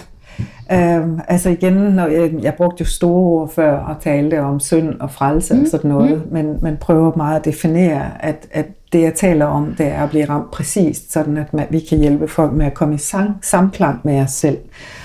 Øhm, 0.73 1.21
altså 1.29 1.51
igen, 1.51 1.73
når 1.73 2.07
jeg, 2.07 2.33
jeg 2.43 2.55
brugte 2.55 2.81
jo 2.81 2.87
store 2.87 3.13
ord 3.13 3.53
før 3.53 3.79
og 3.79 3.97
talte 4.01 4.41
om 4.41 4.61
synd 4.61 4.95
og 5.01 5.11
frelse 5.11 5.55
mm. 5.55 5.61
og 5.61 5.67
sådan 5.67 5.91
noget, 5.91 6.23
mm. 6.27 6.33
men 6.33 6.59
man 6.63 6.77
prøver 6.77 7.13
meget 7.17 7.39
at 7.39 7.45
definere, 7.45 8.25
at, 8.25 8.47
at 8.51 8.67
det 8.95 9.03
jeg 9.03 9.15
taler 9.15 9.47
om, 9.47 9.75
det 9.79 9.87
er 9.87 10.03
at 10.03 10.11
blive 10.11 10.25
ramt 10.25 10.51
præcist, 10.51 11.13
sådan 11.13 11.37
at 11.37 11.55
man, 11.55 11.67
vi 11.71 11.81
kan 11.81 11.99
hjælpe 11.99 12.29
folk 12.29 12.53
med 12.53 12.67
at 12.67 12.75
komme 12.75 12.95
i 12.95 12.99
sang, 12.99 13.31
samklang 13.43 14.01
med 14.05 14.21
os 14.21 14.31
selv, 14.31 14.59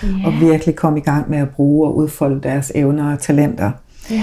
yeah. 0.06 0.26
og 0.26 0.34
virkelig 0.42 0.76
komme 0.76 1.00
i 1.00 1.02
gang 1.02 1.30
med 1.30 1.38
at 1.38 1.50
bruge 1.50 1.88
og 1.88 1.96
udfolde 1.98 2.42
deres 2.42 2.72
evner 2.76 3.14
og 3.14 3.20
talenter. 3.20 3.72
Yeah. 4.12 4.22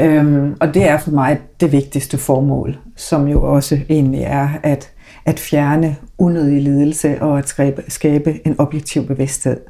Øhm, 0.00 0.56
og 0.60 0.74
det 0.74 0.88
er 0.88 0.98
for 0.98 1.10
mig 1.10 1.38
det 1.60 1.72
vigtigste 1.72 2.18
formål, 2.18 2.78
som 2.96 3.28
jo 3.28 3.54
også 3.54 3.78
egentlig 3.88 4.20
er 4.20 4.48
at, 4.62 4.90
at 5.24 5.40
fjerne 5.40 5.96
unødig 6.18 6.62
lidelse 6.62 7.22
og 7.22 7.38
at 7.38 7.48
skabe, 7.48 7.82
skabe 7.88 8.46
en 8.46 8.54
objektiv 8.58 9.06
bevidsthed. 9.06 9.60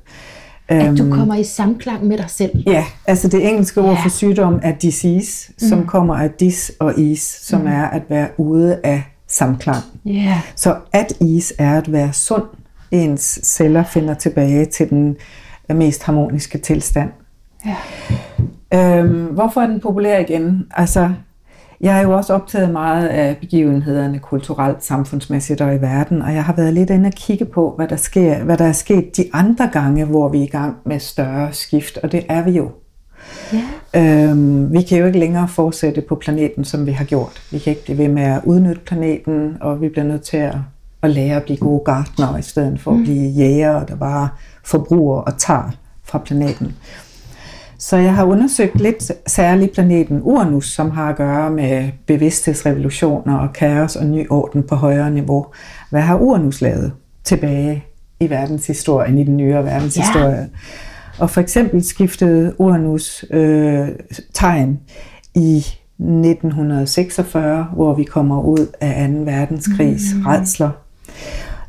At 0.68 0.98
du 0.98 1.02
øhm, 1.02 1.12
kommer 1.12 1.34
i 1.34 1.44
samklang 1.44 2.06
med 2.06 2.18
dig 2.18 2.30
selv. 2.30 2.62
Ja, 2.66 2.84
altså 3.06 3.28
det 3.28 3.48
engelske 3.48 3.80
ord 3.80 3.96
ja. 3.96 4.02
for 4.02 4.08
sygdom 4.08 4.60
er 4.62 4.72
disease, 4.72 5.52
som 5.58 5.78
mm. 5.78 5.86
kommer 5.86 6.16
af 6.16 6.30
dis 6.30 6.72
og 6.78 6.98
is, 6.98 7.38
som 7.42 7.60
mm. 7.60 7.66
er 7.66 7.84
at 7.84 8.02
være 8.08 8.28
ude 8.36 8.80
af 8.84 9.02
samklang. 9.36 9.82
Yeah. 10.06 10.38
Så 10.56 10.76
at 10.92 11.12
is 11.20 11.54
er 11.58 11.78
at 11.78 11.92
være 11.92 12.12
sund. 12.12 12.44
Ens 12.90 13.40
celler 13.42 13.84
finder 13.84 14.14
tilbage 14.14 14.64
til 14.64 14.90
den 14.90 15.16
mest 15.74 16.02
harmoniske 16.02 16.58
tilstand. 16.58 17.10
Yeah. 17.66 18.98
Øhm, 19.04 19.24
hvorfor 19.24 19.60
er 19.60 19.66
den 19.66 19.80
populær 19.80 20.18
igen? 20.18 20.66
Altså, 20.76 21.10
jeg 21.80 21.98
er 21.98 22.02
jo 22.02 22.16
også 22.16 22.34
optaget 22.34 22.70
meget 22.70 23.08
af 23.08 23.36
begivenhederne 23.36 24.18
kulturelt, 24.18 24.84
samfundsmæssigt 24.84 25.60
og 25.60 25.74
i 25.74 25.80
verden, 25.80 26.22
og 26.22 26.34
jeg 26.34 26.44
har 26.44 26.52
været 26.52 26.74
lidt 26.74 26.90
inde 26.90 27.06
og 27.06 27.12
kigge 27.12 27.44
på, 27.44 27.72
hvad 27.76 27.88
der, 27.88 27.96
sker, 27.96 28.44
hvad 28.44 28.56
der 28.56 28.64
er 28.64 28.72
sket 28.72 29.16
de 29.16 29.24
andre 29.32 29.68
gange, 29.72 30.04
hvor 30.04 30.28
vi 30.28 30.38
er 30.38 30.42
i 30.42 30.46
gang 30.46 30.76
med 30.86 30.98
større 30.98 31.52
skift, 31.52 31.98
og 32.02 32.12
det 32.12 32.26
er 32.28 32.42
vi 32.42 32.50
jo. 32.50 32.70
Ja. 33.52 34.30
Øhm, 34.30 34.72
vi 34.72 34.82
kan 34.82 34.98
jo 34.98 35.06
ikke 35.06 35.18
længere 35.18 35.48
fortsætte 35.48 36.00
på 36.00 36.14
planeten, 36.14 36.64
som 36.64 36.86
vi 36.86 36.92
har 36.92 37.04
gjort. 37.04 37.42
Vi 37.52 37.58
kan 37.58 37.70
ikke 37.70 37.84
blive 37.84 37.98
ved 37.98 38.08
med 38.08 38.22
at 38.22 38.40
udnytte 38.44 38.80
planeten, 38.80 39.56
og 39.60 39.80
vi 39.80 39.88
bliver 39.88 40.04
nødt 40.04 40.22
til 40.22 40.36
at, 40.36 40.54
at 41.02 41.10
lære 41.10 41.36
at 41.36 41.42
blive 41.42 41.56
gode 41.56 41.82
gartnere, 41.84 42.38
i 42.38 42.42
stedet 42.42 42.80
for 42.80 42.90
mm. 42.90 42.98
at 42.98 43.04
blive 43.04 43.30
jæger, 43.30 43.84
der 43.84 43.96
bare 43.96 44.28
forbruger 44.64 45.20
og 45.20 45.38
tager 45.38 45.70
fra 46.04 46.18
planeten. 46.18 46.74
Så 47.78 47.96
jeg 47.96 48.14
har 48.14 48.24
undersøgt 48.24 48.80
lidt 48.80 49.12
særligt 49.26 49.72
planeten 49.72 50.20
Uranus, 50.22 50.72
som 50.72 50.90
har 50.90 51.08
at 51.08 51.16
gøre 51.16 51.50
med 51.50 51.88
bevidsthedsrevolutioner 52.06 53.38
og 53.38 53.52
kaos 53.52 53.96
og 53.96 54.06
ny 54.06 54.26
orden 54.30 54.62
på 54.62 54.74
højere 54.74 55.10
niveau. 55.10 55.46
Hvad 55.90 56.00
har 56.00 56.16
Uranus 56.16 56.60
lavet 56.60 56.92
tilbage 57.24 57.84
i 58.20 58.30
verdenshistorien, 58.30 59.18
i 59.18 59.24
den 59.24 59.36
nyere 59.36 59.64
verdenshistorie? 59.64 60.36
Ja. 60.36 60.46
Og 61.18 61.30
for 61.30 61.40
eksempel 61.40 61.84
skiftede 61.84 62.54
Uranus 62.58 63.24
øh, 63.30 63.88
tegn 64.34 64.80
i 65.34 65.56
1946, 65.98 67.66
hvor 67.74 67.94
vi 67.94 68.04
kommer 68.04 68.42
ud 68.42 68.66
af 68.80 69.08
2. 69.08 69.14
verdenskrigs 69.14 70.02
mm. 70.14 70.26
redsler. 70.26 70.70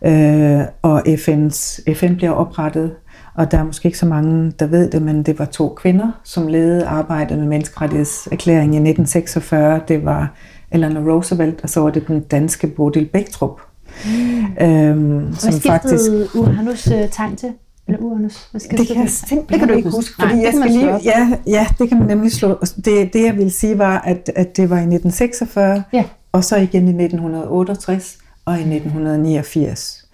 Øh, 0.06 0.62
og 0.82 1.02
FN's, 1.08 1.94
FN 1.94 2.16
bliver 2.16 2.32
oprettet, 2.32 2.92
og 3.36 3.52
der 3.52 3.58
er 3.58 3.64
måske 3.64 3.86
ikke 3.86 3.98
så 3.98 4.06
mange, 4.06 4.52
der 4.60 4.68
ved 4.68 4.92
det, 4.92 5.02
men 5.02 5.24
det 5.24 5.40
var 5.40 5.46
to 5.46 5.70
kvinder, 5.70 6.12
som 6.24 6.48
ledede 6.48 6.86
arbejdet 6.86 7.38
med 7.38 7.48
menneskerettighedserklæringen 7.48 8.74
i 8.74 8.90
1946. 8.90 9.82
Det 9.88 10.06
var 10.06 10.34
Eleanor 10.72 11.12
Roosevelt, 11.12 11.60
og 11.64 11.70
så 11.70 11.80
var 11.80 11.90
det 11.90 12.08
den 12.08 12.20
danske 12.20 12.68
Bodil 12.68 13.06
Bæktrup. 13.06 13.62
Mm. 14.06 14.66
Øhm, 14.66 15.20
Hvad 15.20 15.34
som 15.34 15.54
faktisk 15.54 16.36
Uranus 16.36 16.88
øh, 16.88 17.10
tegn 17.12 17.36
til? 17.36 17.50
Eller 17.88 18.02
Uranus? 18.02 18.48
Hvad 18.52 18.62
skal 18.62 18.78
det, 18.78 18.88
kan 18.88 19.02
jeg 19.02 19.10
simpelthen 19.10 19.48
det 19.50 19.60
kan 19.60 19.68
du 19.68 19.74
ikke 19.74 19.90
huske. 19.90 20.16
Fordi 20.20 20.34
Nej, 20.34 20.44
jeg 20.44 20.54
skal 20.54 20.72
lige, 20.72 21.00
ja, 21.04 21.38
ja, 21.48 21.68
det 21.80 21.90
kan 21.90 22.00
man 22.00 22.08
nemlig 22.08 22.32
slå. 22.32 22.60
Det, 22.86 23.14
det 23.14 23.24
jeg 23.24 23.36
ville 23.36 23.52
sige 23.52 23.78
var, 23.78 24.00
at, 24.00 24.32
at 24.36 24.58
det 24.58 24.70
var 24.70 24.76
i 24.76 24.80
1946, 24.80 25.84
ja. 25.94 26.04
og 26.32 26.44
så 26.44 26.56
igen 26.56 26.88
i 26.88 27.04
1968 27.04 28.18
og 28.46 28.54
i 28.54 28.76
1989. 28.76 30.08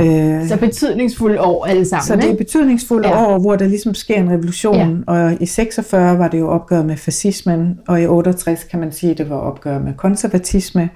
Øh, 0.00 0.48
så 0.48 0.56
betydningsfulde 0.56 1.40
år 1.40 1.66
alle 1.66 1.88
sammen. 1.88 2.06
Så 2.06 2.16
det 2.16 2.30
er 2.30 2.36
betydningsfulde 2.36 3.08
ja. 3.08 3.26
år, 3.26 3.38
hvor 3.38 3.56
der 3.56 3.68
ligesom 3.68 3.94
sker 3.94 4.16
en 4.16 4.30
revolution. 4.30 5.04
Ja. 5.08 5.12
Og 5.12 5.36
i 5.40 5.46
46 5.46 6.18
var 6.18 6.28
det 6.28 6.38
jo 6.38 6.48
opgør 6.48 6.82
med 6.82 6.96
fascismen, 6.96 7.78
og 7.88 8.02
i 8.02 8.06
68 8.06 8.64
kan 8.64 8.80
man 8.80 8.92
sige, 8.92 9.12
at 9.12 9.18
det 9.18 9.30
var 9.30 9.36
opgør 9.36 9.78
med 9.78 9.94
konservatisme. 9.94 10.90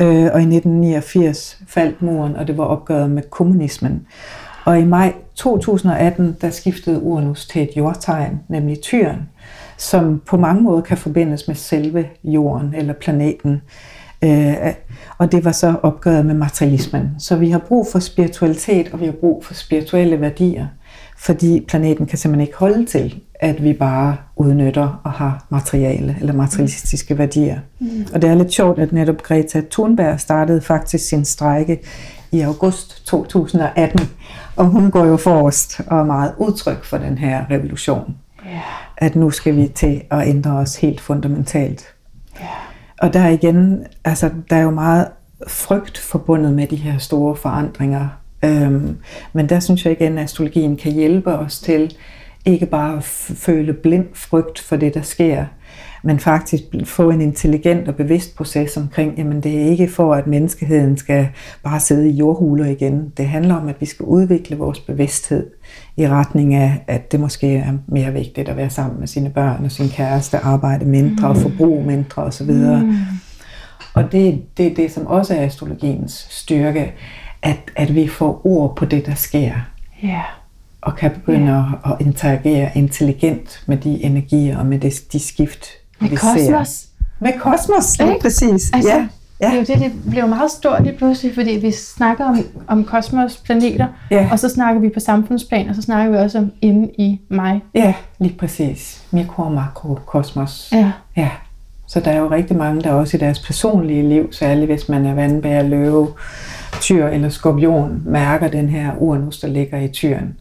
Øh, 0.00 0.08
og 0.08 0.40
i 0.40 0.56
1989 0.56 1.58
faldt 1.68 2.02
muren, 2.02 2.36
og 2.36 2.46
det 2.46 2.58
var 2.58 2.64
opgøret 2.64 3.10
med 3.10 3.22
kommunismen. 3.30 4.06
Og 4.64 4.80
i 4.80 4.84
maj 4.84 5.12
2018, 5.36 6.36
der 6.40 6.50
skiftede 6.50 7.02
Uranus 7.02 7.46
til 7.46 7.62
et 7.62 7.70
jordtegn, 7.76 8.40
nemlig 8.48 8.80
tyren, 8.80 9.28
som 9.76 10.22
på 10.26 10.36
mange 10.36 10.62
måder 10.62 10.80
kan 10.80 10.96
forbindes 10.96 11.48
med 11.48 11.56
selve 11.56 12.06
jorden 12.24 12.74
eller 12.74 12.92
planeten. 12.92 13.62
Øh, 14.24 14.54
og 15.18 15.32
det 15.32 15.44
var 15.44 15.52
så 15.52 15.74
opgøret 15.82 16.26
med 16.26 16.34
materialismen. 16.34 17.10
Så 17.18 17.36
vi 17.36 17.50
har 17.50 17.58
brug 17.58 17.86
for 17.92 17.98
spiritualitet, 17.98 18.88
og 18.92 19.00
vi 19.00 19.04
har 19.04 19.12
brug 19.12 19.44
for 19.44 19.54
spirituelle 19.54 20.20
værdier, 20.20 20.66
fordi 21.18 21.64
planeten 21.68 22.06
kan 22.06 22.18
simpelthen 22.18 22.46
ikke 22.46 22.58
holde 22.58 22.86
til, 22.86 23.20
at 23.34 23.64
vi 23.64 23.72
bare 23.72 24.16
udnytter 24.36 25.00
og 25.04 25.12
har 25.12 25.46
materiale 25.50 26.16
eller 26.20 26.32
materialistiske 26.32 27.18
værdier. 27.18 27.58
Mm. 27.78 28.06
Og 28.14 28.22
det 28.22 28.30
er 28.30 28.34
lidt 28.34 28.52
sjovt, 28.52 28.78
at 28.78 28.92
netop 28.92 29.22
Greta 29.22 29.62
Thunberg 29.70 30.20
startede 30.20 30.60
faktisk 30.60 31.08
sin 31.08 31.24
strække 31.24 31.80
i 32.32 32.40
august 32.40 33.06
2018, 33.06 34.00
og 34.56 34.66
hun 34.66 34.90
går 34.90 35.04
jo 35.04 35.16
forrest 35.16 35.80
og 35.86 35.98
er 36.00 36.04
meget 36.04 36.32
udtryk 36.38 36.84
for 36.84 36.98
den 36.98 37.18
her 37.18 37.44
revolution. 37.50 38.16
Yeah. 38.46 38.60
At 38.96 39.16
nu 39.16 39.30
skal 39.30 39.56
vi 39.56 39.68
til 39.68 40.02
at 40.10 40.28
ændre 40.28 40.50
os 40.50 40.76
helt 40.76 41.00
fundamentalt. 41.00 41.94
Yeah. 42.40 42.50
Og 42.98 43.12
der 43.12 43.20
er 43.20 43.28
igen, 43.28 43.86
altså 44.04 44.30
der 44.50 44.56
er 44.56 44.62
jo 44.62 44.70
meget 44.70 45.08
frygt 45.48 45.98
forbundet 45.98 46.52
med 46.52 46.66
de 46.66 46.76
her 46.76 46.98
store 46.98 47.36
forandringer. 47.36 48.08
Øhm, 48.44 48.96
men 49.32 49.48
der 49.48 49.60
synes 49.60 49.84
jeg 49.84 49.92
igen, 49.92 50.18
at 50.18 50.24
astrologien 50.24 50.76
kan 50.76 50.92
hjælpe 50.92 51.38
os 51.38 51.58
til 51.58 51.96
ikke 52.44 52.66
bare 52.66 52.96
at 52.96 53.04
føle 53.04 53.72
blind 53.72 54.06
frygt 54.14 54.58
for 54.58 54.76
det, 54.76 54.94
der 54.94 55.02
sker, 55.02 55.44
men 56.06 56.18
faktisk 56.18 56.62
få 56.84 57.10
en 57.10 57.20
intelligent 57.20 57.88
og 57.88 57.94
bevidst 57.94 58.36
proces 58.36 58.76
omkring, 58.76 59.18
jamen 59.18 59.40
det 59.40 59.62
er 59.62 59.66
ikke 59.66 59.88
for, 59.88 60.14
at 60.14 60.26
menneskeheden 60.26 60.96
skal 60.96 61.28
bare 61.62 61.80
sidde 61.80 62.10
i 62.10 62.12
jordhuler 62.12 62.66
igen. 62.66 63.12
Det 63.16 63.28
handler 63.28 63.54
om, 63.54 63.68
at 63.68 63.80
vi 63.80 63.86
skal 63.86 64.04
udvikle 64.04 64.56
vores 64.56 64.80
bevidsthed 64.80 65.50
i 65.96 66.08
retning 66.08 66.54
af, 66.54 66.84
at 66.86 67.12
det 67.12 67.20
måske 67.20 67.56
er 67.56 67.72
mere 67.86 68.12
vigtigt 68.12 68.48
at 68.48 68.56
være 68.56 68.70
sammen 68.70 69.00
med 69.00 69.06
sine 69.06 69.30
børn 69.30 69.64
og 69.64 69.70
sin 69.70 69.88
kæreste, 69.88 70.38
arbejde 70.38 70.84
mindre 70.84 71.28
og 71.28 71.36
forbruge 71.36 71.86
mindre 71.86 72.22
osv. 72.22 72.50
Mm. 72.50 72.94
Og 73.94 74.12
det, 74.12 74.42
det 74.56 74.66
er 74.66 74.74
det, 74.74 74.92
som 74.92 75.06
også 75.06 75.34
er 75.34 75.42
astrologiens 75.42 76.26
styrke, 76.30 76.92
at, 77.42 77.58
at 77.76 77.94
vi 77.94 78.08
får 78.08 78.46
ord 78.46 78.76
på 78.76 78.84
det, 78.84 79.06
der 79.06 79.14
sker. 79.14 79.54
Ja. 80.02 80.22
Og 80.80 80.96
kan 80.96 81.10
begynde 81.10 81.46
yeah. 81.46 81.72
at, 81.72 81.92
at 81.92 82.06
interagere 82.06 82.70
intelligent 82.74 83.64
med 83.66 83.76
de 83.76 84.04
energier 84.04 84.58
og 84.58 84.66
med 84.66 84.78
det, 84.78 85.12
de 85.12 85.20
skift, 85.20 85.66
med 86.00 86.08
vi 86.08 86.16
kosmos. 86.16 86.68
ser. 86.68 86.86
Med 87.20 87.32
kosmos, 87.40 87.98
ja, 88.00 88.14
præcis. 88.20 88.70
Altså, 88.74 88.90
ja. 88.90 89.06
Ja. 89.40 89.46
Det 89.46 89.54
er 89.54 89.58
jo 89.58 89.64
det, 89.84 89.92
det 89.92 90.10
bliver 90.10 90.26
meget 90.26 90.50
stort 90.50 90.82
lige 90.82 90.96
pludselig, 90.96 91.34
fordi 91.34 91.50
vi 91.50 91.72
snakker 91.72 92.24
om, 92.24 92.38
om 92.68 92.84
kosmos, 92.84 93.36
planeter, 93.36 93.86
Ja. 94.10 94.28
og 94.32 94.38
så 94.38 94.48
snakker 94.48 94.80
vi 94.80 94.88
på 94.88 95.00
samfundsplan, 95.00 95.68
og 95.68 95.74
så 95.74 95.82
snakker 95.82 96.12
vi 96.12 96.18
også 96.18 96.38
om 96.38 96.52
inde 96.62 96.90
i 96.98 97.20
mig. 97.30 97.62
Ja, 97.74 97.94
lige 98.18 98.34
præcis. 98.38 99.02
Mikro- 99.10 99.42
og 99.42 99.52
makrokosmos. 99.52 100.68
Ja. 100.72 100.92
Ja. 101.16 101.28
Så 101.88 102.00
der 102.00 102.10
er 102.10 102.18
jo 102.18 102.30
rigtig 102.30 102.56
mange, 102.56 102.82
der 102.82 102.90
også 102.92 103.16
i 103.16 103.20
deres 103.20 103.38
personlige 103.38 104.08
liv, 104.08 104.32
særligt 104.32 104.66
hvis 104.70 104.88
man 104.88 105.06
er 105.06 105.14
vandbærer, 105.14 105.62
løve, 105.62 106.08
tyr 106.80 107.06
eller 107.06 107.28
skorpion, 107.28 108.02
mærker 108.06 108.48
den 108.48 108.68
her 108.68 108.92
uranus, 108.98 109.38
der 109.40 109.48
ligger 109.48 109.78
i 109.78 109.88
tyren. 109.88 110.34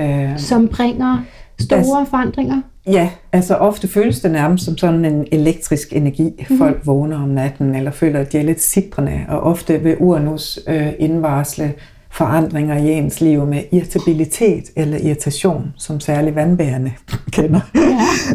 Øh, 0.00 0.38
Som 0.38 0.68
bringer 0.68 1.18
store 1.60 1.78
Altså- 1.78 2.04
forandringer. 2.10 2.60
Ja, 2.86 3.10
altså 3.32 3.54
ofte 3.54 3.88
føles 3.88 4.20
det 4.20 4.30
nærmest 4.30 4.64
som 4.64 4.78
sådan 4.78 5.04
en 5.04 5.26
elektrisk 5.32 5.92
energi. 5.92 6.46
Folk 6.58 6.86
vågner 6.86 7.22
om 7.22 7.28
natten, 7.28 7.74
eller 7.74 7.90
føler, 7.90 8.20
at 8.20 8.32
de 8.32 8.38
er 8.38 8.42
lidt 8.42 8.62
sidrende, 8.62 9.24
og 9.28 9.40
ofte 9.40 9.80
vil 9.80 9.96
Uranus 9.98 10.60
øh, 10.68 10.92
indvarsle 10.98 11.74
forandringer 12.12 12.76
i 12.76 12.92
ens 12.92 13.20
liv 13.20 13.46
med 13.46 13.62
irritabilitet 13.72 14.64
eller 14.76 14.98
irritation, 14.98 15.72
som 15.76 16.00
særligt 16.00 16.36
vandbærende 16.36 16.92
kender. 17.32 17.60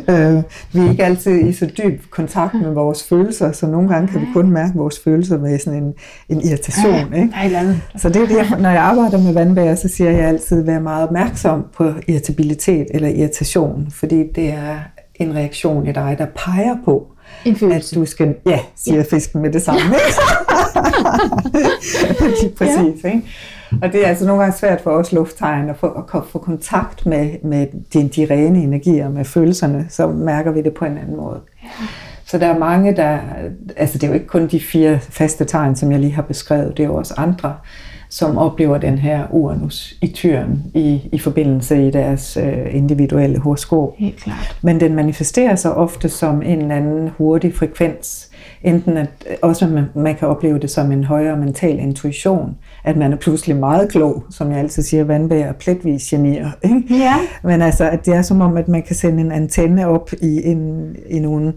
Ja. 0.07 0.35
øh, 0.37 0.43
vi 0.71 0.79
er 0.79 0.89
ikke 0.89 1.05
altid 1.05 1.47
i 1.47 1.53
så 1.53 1.65
dyb 1.65 2.01
kontakt 2.09 2.53
med 2.53 2.71
vores 2.71 3.03
følelser, 3.03 3.51
så 3.51 3.67
nogle 3.67 3.89
gange 3.89 4.07
kan 4.07 4.21
vi 4.21 4.25
kun 4.33 4.51
mærke 4.51 4.75
vores 4.75 4.99
følelser 5.03 5.37
med 5.37 5.59
sådan 5.59 5.83
en, 5.83 5.93
en 6.29 6.41
irritation. 6.41 7.13
Ikke? 7.13 7.29
Et 7.39 7.45
eller 7.45 7.59
andet. 7.59 7.81
Så 7.97 8.09
det 8.09 8.21
er 8.21 8.27
det, 8.27 8.61
når 8.61 8.69
jeg 8.69 8.81
arbejder 8.81 9.17
med 9.23 9.33
vandbærer, 9.33 9.75
så 9.75 9.87
siger 9.87 10.11
jeg 10.11 10.25
altid, 10.25 10.59
at 10.59 10.67
være 10.67 10.81
meget 10.81 11.03
opmærksom 11.03 11.65
på 11.75 11.93
irritabilitet 12.07 12.87
eller 12.89 13.09
irritation, 13.09 13.87
fordi 13.91 14.23
det 14.35 14.49
er 14.49 14.79
en 15.15 15.35
reaktion 15.35 15.87
i 15.87 15.91
dig, 15.91 16.15
der 16.17 16.25
peger 16.35 16.75
på, 16.85 17.07
En 17.45 17.71
at 17.71 17.91
du 17.95 18.05
skal, 18.05 18.35
ja, 18.45 18.59
siger 18.75 19.03
fisken 19.03 19.41
med 19.41 19.53
det 19.53 19.61
samme. 19.61 19.81
Lige 22.41 22.53
præcis, 22.57 23.03
ikke? 23.03 23.23
Og 23.81 23.93
det 23.93 24.03
er 24.03 24.07
altså 24.07 24.25
nogle 24.25 24.41
gange 24.41 24.57
svært 24.57 24.81
for 24.81 24.91
os 24.91 25.11
lufttegn 25.11 25.69
at 25.69 25.77
få, 25.77 25.87
at 25.87 26.23
få 26.31 26.39
kontakt 26.39 27.05
med, 27.05 27.29
med 27.43 27.67
de, 27.93 28.07
de 28.07 28.33
rene 28.33 28.63
energier, 28.63 29.09
med 29.09 29.25
følelserne, 29.25 29.85
så 29.89 30.07
mærker 30.07 30.51
vi 30.51 30.61
det 30.61 30.73
på 30.73 30.85
en 30.85 30.97
anden 30.97 31.17
måde. 31.17 31.39
Så 32.25 32.37
der 32.37 32.47
er 32.47 32.57
mange, 32.57 32.95
der... 32.95 33.17
Altså 33.77 33.97
det 33.97 34.03
er 34.03 34.07
jo 34.07 34.13
ikke 34.13 34.27
kun 34.27 34.47
de 34.47 34.59
fire 34.59 34.99
faste 34.99 35.45
tegn, 35.45 35.75
som 35.75 35.91
jeg 35.91 35.99
lige 35.99 36.13
har 36.13 36.21
beskrevet, 36.21 36.77
det 36.77 36.83
er 36.83 36.87
jo 36.87 36.95
også 36.95 37.13
andre, 37.17 37.55
som 38.09 38.37
oplever 38.37 38.77
den 38.77 38.97
her 38.97 39.27
Uranus 39.31 39.93
i 40.01 40.07
tyren 40.07 40.63
i, 40.73 41.09
i 41.11 41.19
forbindelse 41.19 41.87
i 41.87 41.91
deres 41.91 42.37
øh, 42.37 42.75
individuelle 42.75 43.39
horoskop. 43.39 43.93
Helt 43.97 44.17
klart. 44.17 44.57
Men 44.61 44.79
den 44.79 44.95
manifesterer 44.95 45.55
sig 45.55 45.73
ofte 45.73 46.09
som 46.09 46.41
en 46.41 46.61
eller 46.61 46.75
anden 46.75 47.09
hurtig 47.17 47.55
frekvens. 47.55 48.26
Enten 48.67 48.97
at 48.97 49.09
også 49.41 49.67
man, 49.67 49.85
man 49.95 50.15
kan 50.15 50.27
opleve 50.27 50.59
det 50.59 50.69
som 50.69 50.91
en 50.91 51.03
højere 51.03 51.37
mental 51.37 51.79
intuition, 51.79 52.57
at 52.83 52.97
man 52.97 53.13
er 53.13 53.17
pludselig 53.17 53.55
meget 53.55 53.91
klog, 53.91 54.23
som 54.29 54.51
jeg 54.51 54.59
altid 54.59 54.83
siger, 54.83 55.03
vandbærer 55.03 55.53
pletvis 55.53 56.03
genier. 56.09 56.51
Ikke? 56.63 56.83
Ja. 56.89 57.15
Men 57.43 57.61
altså, 57.61 57.89
at 57.89 58.05
det 58.05 58.15
er 58.15 58.21
som 58.21 58.41
om, 58.41 58.57
at 58.57 58.67
man 58.67 58.83
kan 58.83 58.95
sende 58.95 59.21
en 59.21 59.31
antenne 59.31 59.87
op 59.87 60.11
i, 60.21 60.41
en, 60.43 60.95
i 61.09 61.19
nogle 61.19 61.53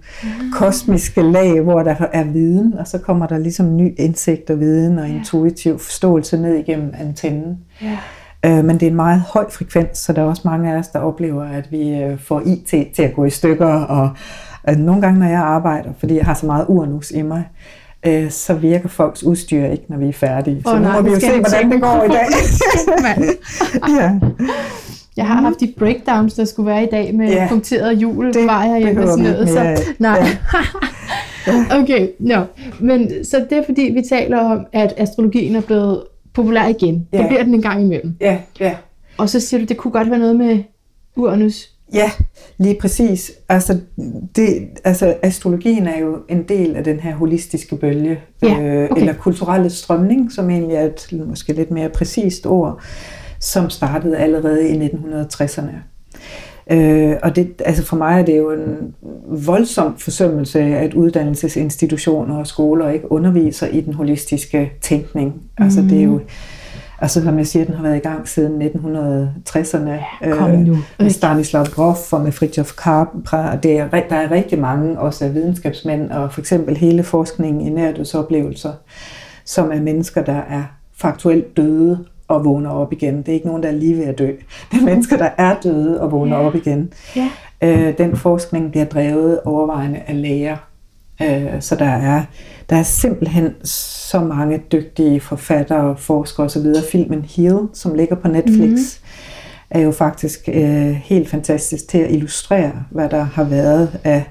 kosmiske 0.53 1.23
lag, 1.23 1.61
hvor 1.61 1.83
der 1.83 1.94
er 2.12 2.25
viden, 2.25 2.75
og 2.79 2.88
så 2.88 2.99
kommer 2.99 3.27
der 3.27 3.38
ligesom 3.38 3.77
ny 3.77 3.94
indsigt 3.99 4.51
og 4.51 4.61
viden 4.61 4.99
og 4.99 5.09
intuitiv 5.09 5.79
forståelse 5.79 6.37
ned 6.37 6.55
igennem 6.55 6.94
antennen. 7.01 7.59
Ja. 7.83 7.99
Øh, 8.46 8.64
men 8.64 8.70
det 8.70 8.83
er 8.83 8.90
en 8.90 8.96
meget 8.96 9.20
høj 9.20 9.51
frekvens, 9.51 9.99
så 9.99 10.12
der 10.12 10.23
er 10.23 10.27
også 10.27 10.42
mange 10.44 10.73
af 10.73 10.79
os, 10.79 10.88
der 10.88 10.99
oplever, 10.99 11.44
at 11.44 11.73
vi 11.73 11.94
øh, 11.94 12.18
får 12.18 12.42
IT 12.46 12.94
til 12.94 13.03
at 13.03 13.14
gå 13.14 13.25
i 13.25 13.31
stykker. 13.31 13.66
Og 13.66 14.11
øh, 14.68 14.77
nogle 14.77 15.03
gange, 15.03 15.20
når 15.20 15.27
jeg 15.27 15.40
arbejder, 15.40 15.90
fordi 15.99 16.16
jeg 16.16 16.25
har 16.25 16.35
så 16.35 16.46
meget 16.46 16.64
uranus 16.68 17.11
i 17.11 17.23
mig, 17.23 17.44
øh, 18.07 18.31
så 18.31 18.55
virker 18.55 18.88
folks 18.88 19.23
udstyr 19.23 19.64
ikke, 19.66 19.85
når 19.88 19.96
vi 19.96 20.09
er 20.09 20.12
færdige. 20.12 20.62
Så 20.62 20.70
Åh, 20.70 20.77
nu 20.77 20.83
nej, 20.83 21.01
må 21.01 21.03
vi 21.09 21.11
jo 21.14 21.20
se, 21.20 21.40
hvordan 21.40 21.70
det 21.73 21.81
går 21.81 22.05
i 22.05 22.09
dag. 22.09 22.27
Ja. 24.01 24.12
Jeg 25.16 25.27
har 25.27 25.35
haft 25.35 25.61
de 25.61 25.73
breakdowns, 25.79 26.35
der 26.35 26.44
skulle 26.44 26.66
være 26.66 26.83
i 26.85 26.88
dag 26.90 27.14
med 27.14 27.29
Ja. 27.29 27.42
ja. 27.42 27.49
punkteret 27.49 27.99
hjul, 27.99 28.35
Det 28.35 28.46
var 28.46 28.64
jeg 28.64 28.79
hjemme 28.79 29.03
og 29.03 29.09
sådan 29.09 29.25
noget. 29.25 29.49
Så, 29.49 29.59
af. 29.61 29.77
nej. 29.99 30.27
okay, 31.83 32.09
no. 32.18 32.44
Men 32.81 33.25
så 33.25 33.46
det 33.51 33.59
er 33.59 33.62
fordi, 33.64 33.83
vi 33.83 34.03
taler 34.09 34.38
om, 34.38 34.66
at 34.73 34.94
astrologien 34.96 35.57
er 35.57 35.61
blevet 35.61 36.03
populær 36.35 36.66
igen. 36.66 37.07
Ja. 37.12 37.18
Det 37.18 37.27
bliver 37.29 37.42
den 37.42 37.55
en 37.55 37.62
gang 37.62 37.83
imellem. 37.83 38.16
ja, 38.20 38.38
ja. 38.61 38.75
Og 39.18 39.29
så 39.29 39.40
siger 39.40 39.61
du, 39.61 39.66
det 39.66 39.77
kunne 39.77 39.92
godt 39.92 40.11
være 40.11 40.18
noget 40.18 40.37
med 40.37 40.59
Uranus. 41.16 41.70
Ja, 41.94 42.11
lige 42.59 42.76
præcis. 42.81 43.33
Altså, 43.48 43.79
det, 44.37 44.68
altså, 44.85 45.14
astrologien 45.22 45.87
er 45.87 45.98
jo 45.98 46.18
en 46.29 46.42
del 46.42 46.76
af 46.76 46.85
den 46.85 47.00
her 47.00 47.14
holistiske 47.14 47.76
bølge, 47.76 48.20
Ja, 48.42 48.62
øh, 48.62 48.90
okay. 48.90 49.00
eller 49.00 49.14
kulturelle 49.14 49.70
strømning, 49.70 50.33
som 50.33 50.50
egentlig 50.50 50.76
er 50.76 50.85
et 50.85 51.26
måske 51.26 51.53
lidt 51.53 51.70
mere 51.70 51.88
præcist 51.88 52.46
ord, 52.46 52.81
som 53.40 53.70
startede 53.70 54.16
allerede 54.16 54.68
i 54.68 54.87
1960'erne. 54.87 55.74
Øh, 56.72 57.16
og 57.22 57.37
det, 57.37 57.62
altså 57.64 57.85
for 57.85 57.96
mig 57.96 58.20
er 58.20 58.24
det 58.24 58.37
jo 58.38 58.50
en 58.50 58.94
voldsom 59.46 59.98
forsømmelse, 59.98 60.61
at 60.61 60.94
uddannelsesinstitutioner 60.94 62.37
og 62.37 62.46
skoler 62.46 62.90
ikke 62.90 63.12
underviser 63.12 63.66
i 63.66 63.81
den 63.81 63.94
holistiske 63.94 64.72
tænkning. 64.81 65.42
Altså 65.59 65.83
det 65.83 65.98
er 65.98 66.03
jo, 66.05 66.20
altså 67.00 67.22
som 67.22 67.38
jeg 67.38 67.46
siger, 67.46 67.64
den 67.64 67.74
har 67.74 67.82
været 67.82 67.96
i 67.96 68.00
gang 68.00 68.28
siden 68.28 68.62
1960'erne. 68.62 69.90
kom 70.34 70.50
nu. 70.50 70.76
med 70.98 71.10
Stanislav 71.10 71.64
Grof 71.66 72.12
og 72.12 72.20
med 72.20 72.32
Fritjof 72.32 72.70
Capra. 72.70 73.56
Det 73.56 73.78
er, 73.78 73.88
der 73.88 74.16
er 74.16 74.30
rigtig 74.30 74.58
mange 74.58 74.98
også 74.98 75.24
af 75.24 75.34
videnskabsmænd, 75.34 76.10
og 76.10 76.32
for 76.32 76.40
eksempel 76.40 76.76
hele 76.76 77.02
forskningen 77.02 77.60
i 77.66 77.68
nærdødsoplevelser, 77.70 78.72
som 79.44 79.72
er 79.72 79.80
mennesker, 79.80 80.22
der 80.24 80.40
er 80.50 80.62
faktuelt 80.96 81.56
døde 81.56 82.04
og 82.28 82.44
vågner 82.44 82.70
op 82.70 82.92
igen. 82.92 83.18
Det 83.18 83.28
er 83.28 83.32
ikke 83.32 83.46
nogen, 83.46 83.62
der 83.62 83.68
er 83.68 83.72
lige 83.72 83.96
ved 83.96 84.04
at 84.04 84.18
dø. 84.18 84.30
Det 84.72 84.80
er 84.80 84.84
mennesker, 84.84 85.16
der 85.16 85.28
er 85.38 85.54
døde 85.62 86.00
og 86.00 86.12
vågner 86.12 86.36
Ja. 86.38 86.46
op 86.46 86.54
igen. 86.54 86.92
Ja. 87.16 87.28
Øh, 87.62 87.98
den 87.98 88.16
forskning 88.16 88.70
bliver 88.70 88.84
drevet 88.86 89.40
overvejende 89.44 90.00
af 90.06 90.22
læger. 90.22 90.56
Øh, 91.22 91.61
så 91.61 91.76
der 91.76 91.85
er, 91.85 92.22
der 92.70 92.76
er 92.76 92.83
simpelthen 92.83 93.54
så 93.64 94.20
mange 94.20 94.62
dygtige 94.72 95.20
forfattere, 95.20 95.96
forskere 95.96 96.46
osv. 96.46 96.66
Filmen 96.92 97.24
Heal, 97.37 97.59
som 97.74 97.94
ligger 97.94 98.16
på 98.16 98.28
Netflix, 98.28 98.70
mm. 98.78 99.06
er 99.70 99.80
jo 99.80 99.90
faktisk 99.90 100.48
øh, 100.52 100.90
helt 100.90 101.28
fantastisk 101.28 101.88
til 101.88 101.98
at 101.98 102.11
illustrere, 102.11 102.72
hvad 102.90 103.09
der 103.09 103.22
har 103.22 103.44
været 103.44 104.00
af, 104.04 104.24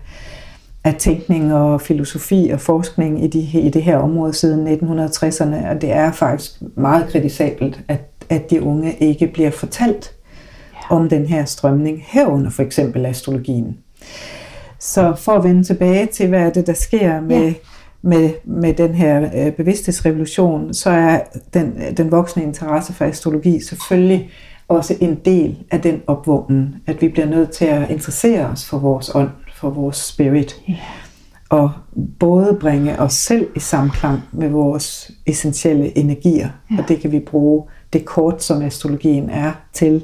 af 0.84 0.96
tænkning 0.96 1.54
og 1.54 1.82
filosofi 1.82 2.50
og 2.54 2.62
forskning 2.62 3.24
i, 3.24 3.28
de, 3.28 3.60
i 3.60 3.70
det 3.70 3.84
her 3.84 3.98
område 3.98 4.34
siden 4.34 4.68
1960'erne. 4.68 5.70
Og 5.70 5.82
det 5.82 5.92
er 5.92 6.12
faktisk 6.12 6.52
meget 6.76 7.08
kritisabelt, 7.10 7.82
at, 7.88 8.02
at 8.30 8.50
de 8.50 8.64
unge 8.64 8.96
ikke 9.00 9.28
bliver 9.28 9.52
fortalt 9.52 10.12
ja. 10.74 10.96
om 10.96 11.10
den 11.10 11.26
her 11.26 11.46
strømning, 11.46 12.04
herunder 12.08 12.50
for 12.50 12.64
eksempel 12.64 13.06
astrologien. 13.06 13.78
Så 14.80 15.14
for 15.18 15.32
at 15.32 15.44
vende 15.44 15.64
tilbage 15.64 16.06
til, 16.06 16.28
hvad 16.28 16.42
er 16.42 16.50
det, 16.50 16.68
der 16.68 16.74
sker 16.74 17.22
med, 17.22 17.44
ja. 17.44 17.54
med, 18.02 18.30
med 18.46 18.74
den 18.74 18.94
her 18.94 19.30
øh, 19.36 19.52
bevidsthedsrevolution, 19.52 20.74
så 20.74 20.90
er 20.90 21.20
den, 21.54 21.98
den 21.98 22.12
voksne 22.12 22.44
interesse 22.44 22.94
for 22.94 23.06
astrologi 23.06 23.60
selvfølgelig 23.64 24.30
også 24.68 24.96
en 25.00 25.16
del 25.26 25.58
af 25.72 25.82
den 25.82 26.02
opvågning, 26.08 26.76
at 26.88 27.02
vi 27.02 27.08
bliver 27.08 27.28
nødt 27.28 27.52
til 27.52 27.66
at 27.66 27.90
interessere 27.90 28.46
os 28.46 28.66
for 28.66 28.78
vores 28.78 29.12
ånd, 29.16 29.30
for 29.56 29.70
vores 29.70 29.98
spirit. 29.98 30.62
Ja. 30.68 30.76
Og 31.50 31.72
både 32.20 32.58
bringe 32.62 33.00
os 33.00 33.14
selv 33.14 33.48
i 33.56 33.60
samklang 33.60 34.22
med 34.32 34.50
vores 34.50 35.12
essentielle 35.26 35.98
energier, 35.98 36.50
ja. 36.72 36.76
og 36.78 36.88
det 36.88 37.00
kan 37.00 37.12
vi 37.12 37.20
bruge 37.20 37.64
det 37.94 38.06
kort, 38.06 38.44
som 38.44 38.62
astrologien 38.62 39.30
er 39.30 39.52
til. 39.74 40.04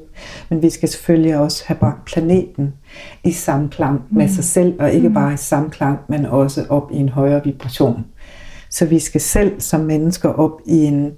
Men 0.49 0.61
vi 0.61 0.69
skal 0.69 0.89
selvfølgelig 0.89 1.37
også 1.37 1.63
have 1.67 1.77
bragt 1.77 2.05
planeten 2.05 2.73
i 3.23 3.31
samklang 3.31 4.01
med 4.11 4.27
sig 4.29 4.43
selv, 4.43 4.75
og 4.79 4.91
ikke 4.91 5.09
bare 5.09 5.33
i 5.33 5.37
samklang, 5.37 5.99
men 6.09 6.25
også 6.25 6.65
op 6.69 6.91
i 6.93 6.95
en 6.97 7.09
højere 7.09 7.41
vibration. 7.45 8.05
Så 8.69 8.85
vi 8.85 8.99
skal 8.99 9.21
selv 9.21 9.61
som 9.61 9.79
mennesker 9.81 10.29
op 10.29 10.51
i 10.65 10.75
en, 10.85 11.11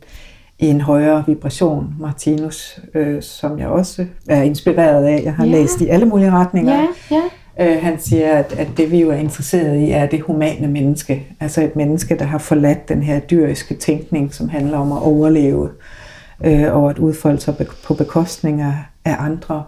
i 0.59 0.65
en 0.67 0.81
højere 0.81 1.23
vibration. 1.27 1.93
Martinus, 1.99 2.79
øh, 2.93 3.21
som 3.21 3.59
jeg 3.59 3.67
også 3.67 4.05
er 4.29 4.41
inspireret 4.41 5.05
af, 5.05 5.21
jeg 5.23 5.33
har 5.33 5.45
Ja. 5.45 5.51
læst 5.51 5.81
i 5.81 5.87
alle 5.87 6.05
mulige 6.05 6.31
retninger. 6.31 6.73
Ja, 6.73 6.87
ja. 7.11 7.21
Øh, 7.59 7.83
han 7.83 7.99
siger, 7.99 8.31
at, 8.31 8.55
at 8.57 8.67
det 8.77 8.91
vi 8.91 9.01
jo 9.01 9.09
er 9.09 9.15
interesseret 9.15 9.79
i, 9.79 9.91
er 9.91 10.05
det 10.05 10.21
humane 10.21 10.67
menneske. 10.67 11.27
Altså 11.39 11.61
et 11.63 11.75
menneske, 11.75 12.15
der 12.19 12.25
har 12.25 12.37
forladt 12.37 12.89
den 12.89 13.03
her 13.03 13.19
dyriske 13.19 13.75
tænkning, 13.75 14.33
som 14.33 14.49
handler 14.49 14.77
om 14.77 14.91
at 14.91 15.01
overleve 15.01 15.65
øh, 15.65 15.73
og 16.71 16.89
at 16.89 16.99
udfolde 16.99 17.39
sig 17.39 17.55
på 17.83 17.93
bekostning 17.93 18.61
af, 18.61 18.75
af 19.05 19.15
andre, 19.19 19.63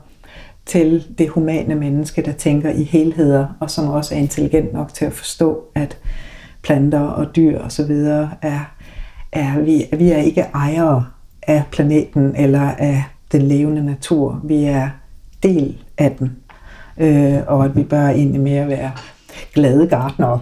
til 0.65 1.05
det 1.17 1.29
humane 1.29 1.75
menneske, 1.75 2.21
der 2.21 2.32
tænker 2.32 2.69
i 2.69 2.84
helheder, 2.84 3.47
og 3.60 3.71
som 3.71 3.89
også 3.89 4.15
er 4.15 4.19
intelligent 4.19 4.73
nok 4.73 4.93
til 4.93 5.05
at 5.05 5.13
forstå, 5.13 5.63
at 5.75 5.97
planter 6.62 6.99
og 6.99 7.36
dyr 7.36 7.60
osv. 7.60 7.91
er 8.41 8.60
er 9.32 9.60
vi, 9.60 9.86
vi 9.97 10.12
er 10.12 10.17
ikke 10.17 10.41
ejere 10.41 11.05
af 11.47 11.63
planeten 11.71 12.36
eller 12.36 12.62
af 12.62 13.03
den 13.32 13.41
levende 13.41 13.86
natur. 13.86 14.41
Vi 14.43 14.63
er 14.63 14.89
del 15.43 15.77
af 15.97 16.15
den. 16.19 16.36
Øh, 16.97 17.38
og 17.47 17.65
at 17.65 17.75
vi 17.75 17.84
bør 17.84 18.08
egentlig 18.08 18.41
mere 18.41 18.67
være 18.67 18.91
glade 19.53 19.88
gardnere. 19.88 20.41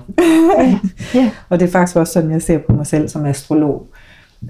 Ja. 0.60 0.80
ja. 1.13 1.32
og 1.50 1.60
det 1.60 1.68
er 1.68 1.72
faktisk 1.72 1.98
også 1.98 2.13
sådan, 2.13 2.32
jeg 2.32 2.42
ser 2.42 2.58
på 2.58 2.74
mig 2.74 2.88
selv 2.88 3.10
som 3.10 3.26
astrolog. 3.26 3.88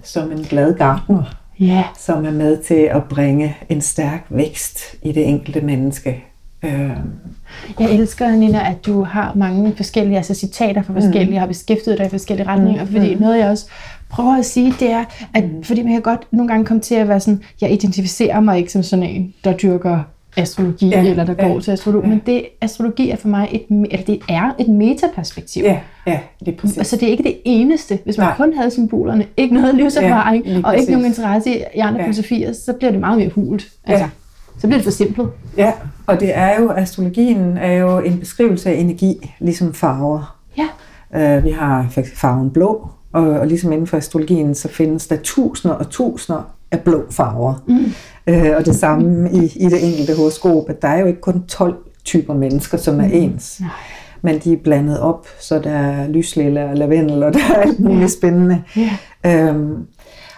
Som 0.03 0.31
en 0.31 0.43
glad 0.43 0.73
gardner, 0.73 1.23
Ja. 1.59 1.83
som 1.99 2.25
er 2.25 2.31
med 2.31 2.57
til 2.57 2.89
at 2.91 3.03
bringe 3.03 3.55
en 3.69 3.81
stærk 3.81 4.25
vækst 4.29 4.79
i 5.03 5.11
det 5.11 5.27
enkelte 5.27 5.61
menneske. 5.61 6.23
Øh, 6.63 6.89
Jeg 7.79 7.91
elsker, 7.91 8.31
Nina, 8.31 8.69
at 8.69 8.85
du 8.85 9.03
har 9.03 9.33
mange 9.35 9.73
forskellige 9.75 10.17
altså 10.17 10.33
citater 10.33 10.81
fra 10.81 10.93
forskellige, 10.93 11.31
mm. 11.31 11.37
har 11.37 11.45
beskæftiget 11.47 11.97
dig 11.97 12.05
i 12.05 12.09
forskellige 12.09 12.47
retninger, 12.47 12.83
Mm, 12.85 12.91
fordi 12.91 13.15
mm. 13.15 13.21
noget 13.21 13.37
jeg 13.39 13.49
også 13.49 13.65
prøver 14.09 14.37
at 14.37 14.45
sige, 14.45 14.73
det 14.79 14.91
er, 14.91 15.05
at 15.33 15.43
fordi 15.63 15.83
man 15.83 15.91
kan 15.93 16.01
godt 16.01 16.27
nogle 16.31 16.47
gange 16.47 16.65
komme 16.65 16.81
til 16.81 16.95
at 16.95 17.07
være 17.07 17.19
sådan, 17.19 17.41
jeg 17.61 17.71
identificerer 17.71 18.39
mig 18.39 18.57
ikke 18.57 18.71
som 18.71 18.83
sådan 18.83 19.05
en, 19.05 19.33
der 19.43 19.53
dyrker 19.57 19.99
astrologi, 20.37 20.87
Ja, 20.89 21.03
eller 21.09 21.25
der 21.25 21.33
går 21.33 21.53
ja, 21.53 21.59
til 21.59 21.71
astrolog, 21.71 22.03
ja. 22.03 22.09
men 22.09 22.21
det, 22.25 22.45
astrologi 22.61 23.09
er 23.09 23.15
for 23.15 23.27
mig 23.27 23.47
et, 23.51 23.65
eller 23.91 24.05
det 24.05 24.19
er 24.29 24.51
et 24.59 24.67
metaperspektiv. 24.67 25.63
ja, 25.63 25.79
ja, 26.07 26.19
det 26.39 26.47
er 26.47 26.57
præcis. 26.57 26.77
Altså 26.77 26.95
det 26.95 27.03
er 27.07 27.11
ikke 27.11 27.23
det 27.23 27.37
eneste. 27.45 27.99
Hvis 28.03 28.17
man 28.17 28.27
Nej. 28.27 28.35
kun 28.37 28.53
havde 28.53 28.71
symbolerne, 28.71 29.25
ikke 29.37 29.53
noget 29.55 29.75
livserfaring, 29.75 30.45
Ja, 30.45 30.61
og 30.63 30.77
ikke 30.77 30.91
nogen 30.91 31.05
interesse 31.05 31.49
i 31.75 31.79
andre 31.79 31.99
Ja. 31.99 32.05
filosofier, 32.05 32.53
så 32.53 32.73
bliver 32.73 32.91
det 32.91 32.99
meget 32.99 33.17
mere 33.19 33.29
hult. 33.29 33.67
Altså, 33.85 34.03
Ja. 34.03 34.09
Så 34.59 34.67
bliver 34.67 34.77
det 34.77 34.83
forsimplet. 34.83 35.29
Ja, 35.57 35.71
og 36.07 36.19
det 36.19 36.37
er 36.37 36.61
jo, 36.61 36.71
astrologien 36.71 37.57
er 37.57 37.71
jo 37.73 37.99
en 37.99 38.17
beskrivelse 38.19 38.69
af 38.69 38.73
energi, 38.79 39.31
ligesom 39.39 39.73
farver. 39.73 40.37
Ja. 40.57 41.37
Uh, 41.37 41.43
vi 41.43 41.49
har 41.51 41.87
for 41.91 42.01
farven 42.15 42.49
blå, 42.51 42.87
og, 43.13 43.23
og 43.23 43.47
ligesom 43.47 43.71
inden 43.71 43.87
for 43.87 43.97
astrologien, 43.97 44.55
så 44.55 44.67
findes 44.67 45.07
der 45.07 45.15
tusinder 45.23 45.75
og 45.75 45.89
tusinder 45.89 46.41
af 46.71 46.79
blå 46.79 47.03
farver. 47.11 47.63
Mm. 47.67 47.93
Uh, 48.33 48.57
og 48.57 48.65
det 48.65 48.75
samme 48.75 49.31
i, 49.31 49.53
i 49.55 49.65
det 49.65 49.87
enkelte 49.87 50.15
horoskop, 50.15 50.69
at 50.69 50.81
der 50.81 50.87
er 50.87 50.99
jo 50.99 51.05
ikke 51.05 51.21
kun 51.21 51.43
12 51.47 51.75
typer 52.05 52.33
mennesker, 52.33 52.77
som 52.77 52.99
er 52.99 53.09
ens. 53.11 53.59
Nej. 53.59 53.69
Men 54.21 54.39
de 54.39 54.53
er 54.53 54.57
blandet 54.63 54.99
op, 54.99 55.27
så 55.39 55.59
der 55.59 55.71
er 55.71 56.07
lyslille 56.07 56.65
og 56.65 56.77
lavendel, 56.77 57.23
og 57.23 57.33
der 57.33 57.39
er 57.55 57.61
alt 57.61 57.79
muligt 57.79 58.11
spændende. 58.11 58.63
Ja. 58.75 58.97
Øhm, 59.25 59.87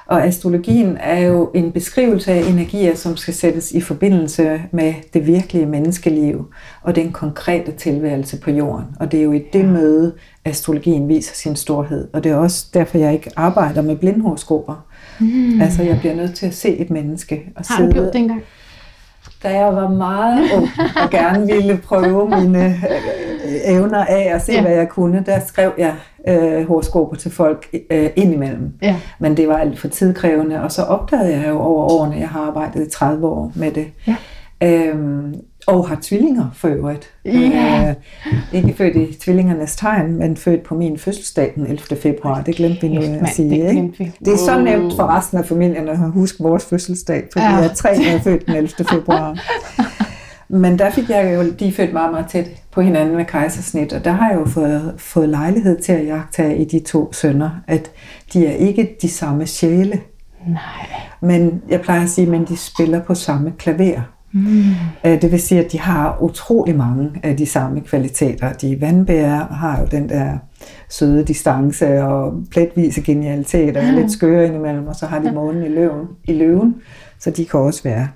og 0.09 0.25
astrologien 0.25 0.97
er 0.99 1.19
jo 1.19 1.51
en 1.53 1.71
beskrivelse 1.71 2.31
af 2.31 2.49
energier, 2.49 2.95
som 2.95 3.17
skal 3.17 3.33
sættes 3.33 3.71
i 3.71 3.81
forbindelse 3.81 4.61
med 4.71 4.93
det 5.13 5.27
virkelige 5.27 5.65
menneskeliv 5.65 6.45
og 6.81 6.95
den 6.95 7.11
konkrete 7.11 7.71
tilværelse 7.71 8.39
på 8.39 8.51
jorden. 8.51 8.85
Og 8.99 9.11
det 9.11 9.19
er 9.19 9.23
jo 9.23 9.31
i 9.31 9.41
det 9.53 9.65
møde, 9.65 10.13
astrologien 10.45 11.07
viser 11.07 11.35
sin 11.35 11.55
storhed. 11.55 12.07
Og 12.13 12.23
det 12.23 12.31
er 12.31 12.35
også 12.35 12.65
derfor, 12.73 12.97
jeg 12.97 13.13
ikke 13.13 13.31
arbejder 13.35 13.81
med 13.81 13.95
blindhoroskoper. 13.95 14.85
Mm. 15.19 15.61
Altså, 15.61 15.83
jeg 15.83 15.99
bliver 15.99 16.15
nødt 16.15 16.35
til 16.35 16.45
at 16.45 16.53
se 16.53 16.77
et 16.77 16.89
menneske 16.89 17.43
og 17.55 17.63
Har 17.69 17.85
du 17.85 17.91
gjort 17.91 18.13
det 18.13 18.15
engang? 18.15 18.41
da 19.43 19.49
jeg 19.49 19.75
var 19.75 19.89
meget 19.89 20.51
ung 20.55 20.67
og 21.03 21.09
gerne 21.09 21.45
ville 21.53 21.77
prøve 21.77 22.29
mine 22.29 22.81
evner 23.65 24.05
af 24.05 24.31
og 24.35 24.41
se, 24.41 24.51
Ja. 24.51 24.61
hvad 24.61 24.71
jeg 24.71 24.89
kunne, 24.89 25.23
der 25.25 25.39
skrev 25.47 25.71
jeg 25.77 25.93
øh, 26.27 26.67
horoskoper 26.67 27.15
til 27.15 27.31
folk 27.31 27.67
øh, 27.91 28.09
indimellem. 28.15 28.71
Ja. 28.81 28.95
Men 29.19 29.37
det 29.37 29.47
var 29.47 29.57
alt 29.57 29.79
for 29.79 29.87
tidkrævende, 29.87 30.63
og 30.63 30.71
så 30.71 30.83
opdagede 30.83 31.33
jeg 31.41 31.49
jo 31.49 31.59
over 31.59 31.91
årene, 31.93 32.15
jeg 32.15 32.29
har 32.29 32.39
arbejdet 32.47 32.87
i 32.87 32.89
30 32.89 33.27
år 33.27 33.51
med 33.55 33.71
det, 33.71 33.87
Ja. 34.07 34.15
øhm, 34.63 35.35
og 35.67 35.87
har 35.87 35.97
tvillinger 36.01 36.45
for 36.53 36.67
øvrigt. 36.67 37.09
Ja. 37.25 37.89
Øh, 37.89 37.95
ikke 38.53 38.73
født 38.77 38.95
i 38.95 39.17
tvillingernes 39.21 39.75
tegn, 39.75 40.15
men 40.15 40.37
født 40.37 40.63
på 40.63 40.75
min 40.75 40.97
fødselsdag 40.97 41.51
den 41.55 41.65
11. 41.67 41.79
februar. 42.01 42.41
Det 42.41 42.55
glemte 42.55 42.81
vi 42.81 42.87
nu 42.87 43.01
at 43.01 43.09
mand, 43.09 43.27
sige. 43.27 43.49
det 43.63 43.69
ikke? 43.69 43.93
vi. 43.97 44.11
Det 44.25 44.33
er 44.33 44.37
så 44.37 44.61
nemt 44.61 44.93
for 44.95 45.17
resten 45.17 45.37
af 45.37 45.45
familien 45.45 45.89
at 45.89 45.97
huske 46.11 46.43
vores 46.43 46.65
fødselsdag, 46.65 47.23
fordi 47.33 47.45
ja. 47.45 47.51
jeg 47.55 47.65
er 47.65 47.73
tre, 47.73 47.89
der 47.89 48.15
er 48.15 48.19
født 48.19 48.45
den 48.47 48.55
11. 48.55 48.69
februar. 48.89 49.37
Men 50.49 50.79
der 50.79 50.89
fik 50.89 51.09
jeg 51.09 51.35
jo, 51.35 51.51
de 51.59 51.73
født 51.73 51.93
meget, 51.93 52.11
meget 52.11 52.25
tæt 52.27 52.49
på 52.71 52.81
hinanden 52.81 53.15
med 53.15 53.25
kejsersnit, 53.25 53.93
og 53.93 54.05
der 54.05 54.11
har 54.11 54.29
jeg 54.29 54.39
jo 54.39 54.45
fået, 54.45 54.93
fået 54.97 55.29
lejlighed 55.29 55.79
til 55.79 55.91
at 55.93 56.05
jagtage 56.05 56.57
i 56.57 56.65
de 56.65 56.79
to 56.79 57.13
sønner, 57.13 57.49
at 57.67 57.91
de 58.33 58.47
er 58.47 58.51
ikke 58.51 58.97
de 59.01 59.09
samme 59.09 59.45
sjæle, 59.45 59.99
Nej. 60.47 60.59
men 61.21 61.61
jeg 61.69 61.81
plejer 61.81 62.03
at 62.03 62.09
sige, 62.09 62.27
men 62.29 62.45
de 62.45 62.57
spiller 62.57 63.01
på 63.01 63.15
samme 63.15 63.53
klaver. 63.57 64.01
Mm. 64.31 64.63
Øh, 65.05 65.21
Det 65.21 65.31
vil 65.31 65.41
sige, 65.41 65.65
at 65.65 65.71
de 65.71 65.79
har 65.79 66.17
utrolig 66.21 66.75
mange 66.75 67.09
af 67.23 67.37
de 67.37 67.45
samme 67.45 67.81
kvaliteter. 67.81 68.53
De 68.53 68.81
vandbærer 68.81 69.53
har 69.53 69.79
jo 69.79 69.87
den 69.91 70.09
der 70.09 70.37
søde 70.89 71.23
distance 71.23 72.03
og 72.03 72.33
pletvise 72.51 73.01
genialitet 73.01 73.77
og 73.77 73.83
er 73.83 73.91
lidt 73.91 74.11
skøre 74.11 74.45
indimellem, 74.45 74.87
og 74.87 74.95
så 74.95 75.05
har 75.05 75.19
de 75.19 75.31
månen 75.31 75.63
i 75.63 75.69
løven, 75.69 76.07
i 76.23 76.33
løven, 76.33 76.75
så 77.19 77.29
de 77.29 77.45
kan 77.45 77.59
også 77.59 77.83
være 77.83 78.07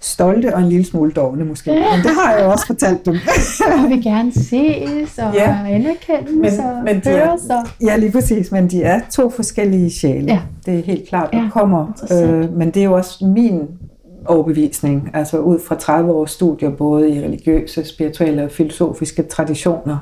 stolte 0.00 0.54
og 0.54 0.60
en 0.60 0.68
lille 0.68 0.84
smule 0.86 1.12
dogne 1.12 1.44
måske. 1.44 1.70
Men 1.70 1.80
det 2.02 2.10
har 2.24 2.34
jeg 2.36 2.46
også 2.46 2.66
fortalt 2.66 3.06
dem. 3.06 3.14
Jeg 3.80 3.88
vil 3.88 4.02
gerne 4.02 4.32
ses 4.32 5.18
og 5.18 5.34
Ja. 5.34 5.56
anerkendes 5.66 6.58
og 6.58 6.84
men 6.84 7.00
de 7.00 7.08
høres. 7.10 7.40
Og... 7.50 7.66
ja, 7.86 7.96
lige 7.96 8.12
præcis, 8.12 8.52
men 8.52 8.68
de 8.70 8.82
er 8.82 9.00
to 9.10 9.30
forskellige 9.30 9.90
sjæle. 9.90 10.26
Ja. 10.26 10.40
Det 10.66 10.78
er 10.78 10.82
helt 10.82 11.08
klart, 11.08 11.30
Ja, 11.32 11.38
der 11.38 11.50
kommer. 11.50 11.86
interessant. 11.86 12.30
Øh, 12.30 12.56
men 12.56 12.70
det 12.70 12.80
er 12.80 12.84
jo 12.84 12.92
også 12.92 13.24
min 13.26 13.60
overbevisning, 14.26 15.10
altså 15.14 15.38
ud 15.38 15.58
fra 15.60 15.74
30 15.74 16.12
års 16.12 16.30
studier, 16.30 16.70
både 16.70 17.10
i 17.10 17.20
religiøse, 17.24 17.84
spirituelle 17.84 18.44
og 18.44 18.50
filosofiske 18.50 19.22
traditioner, 19.22 19.98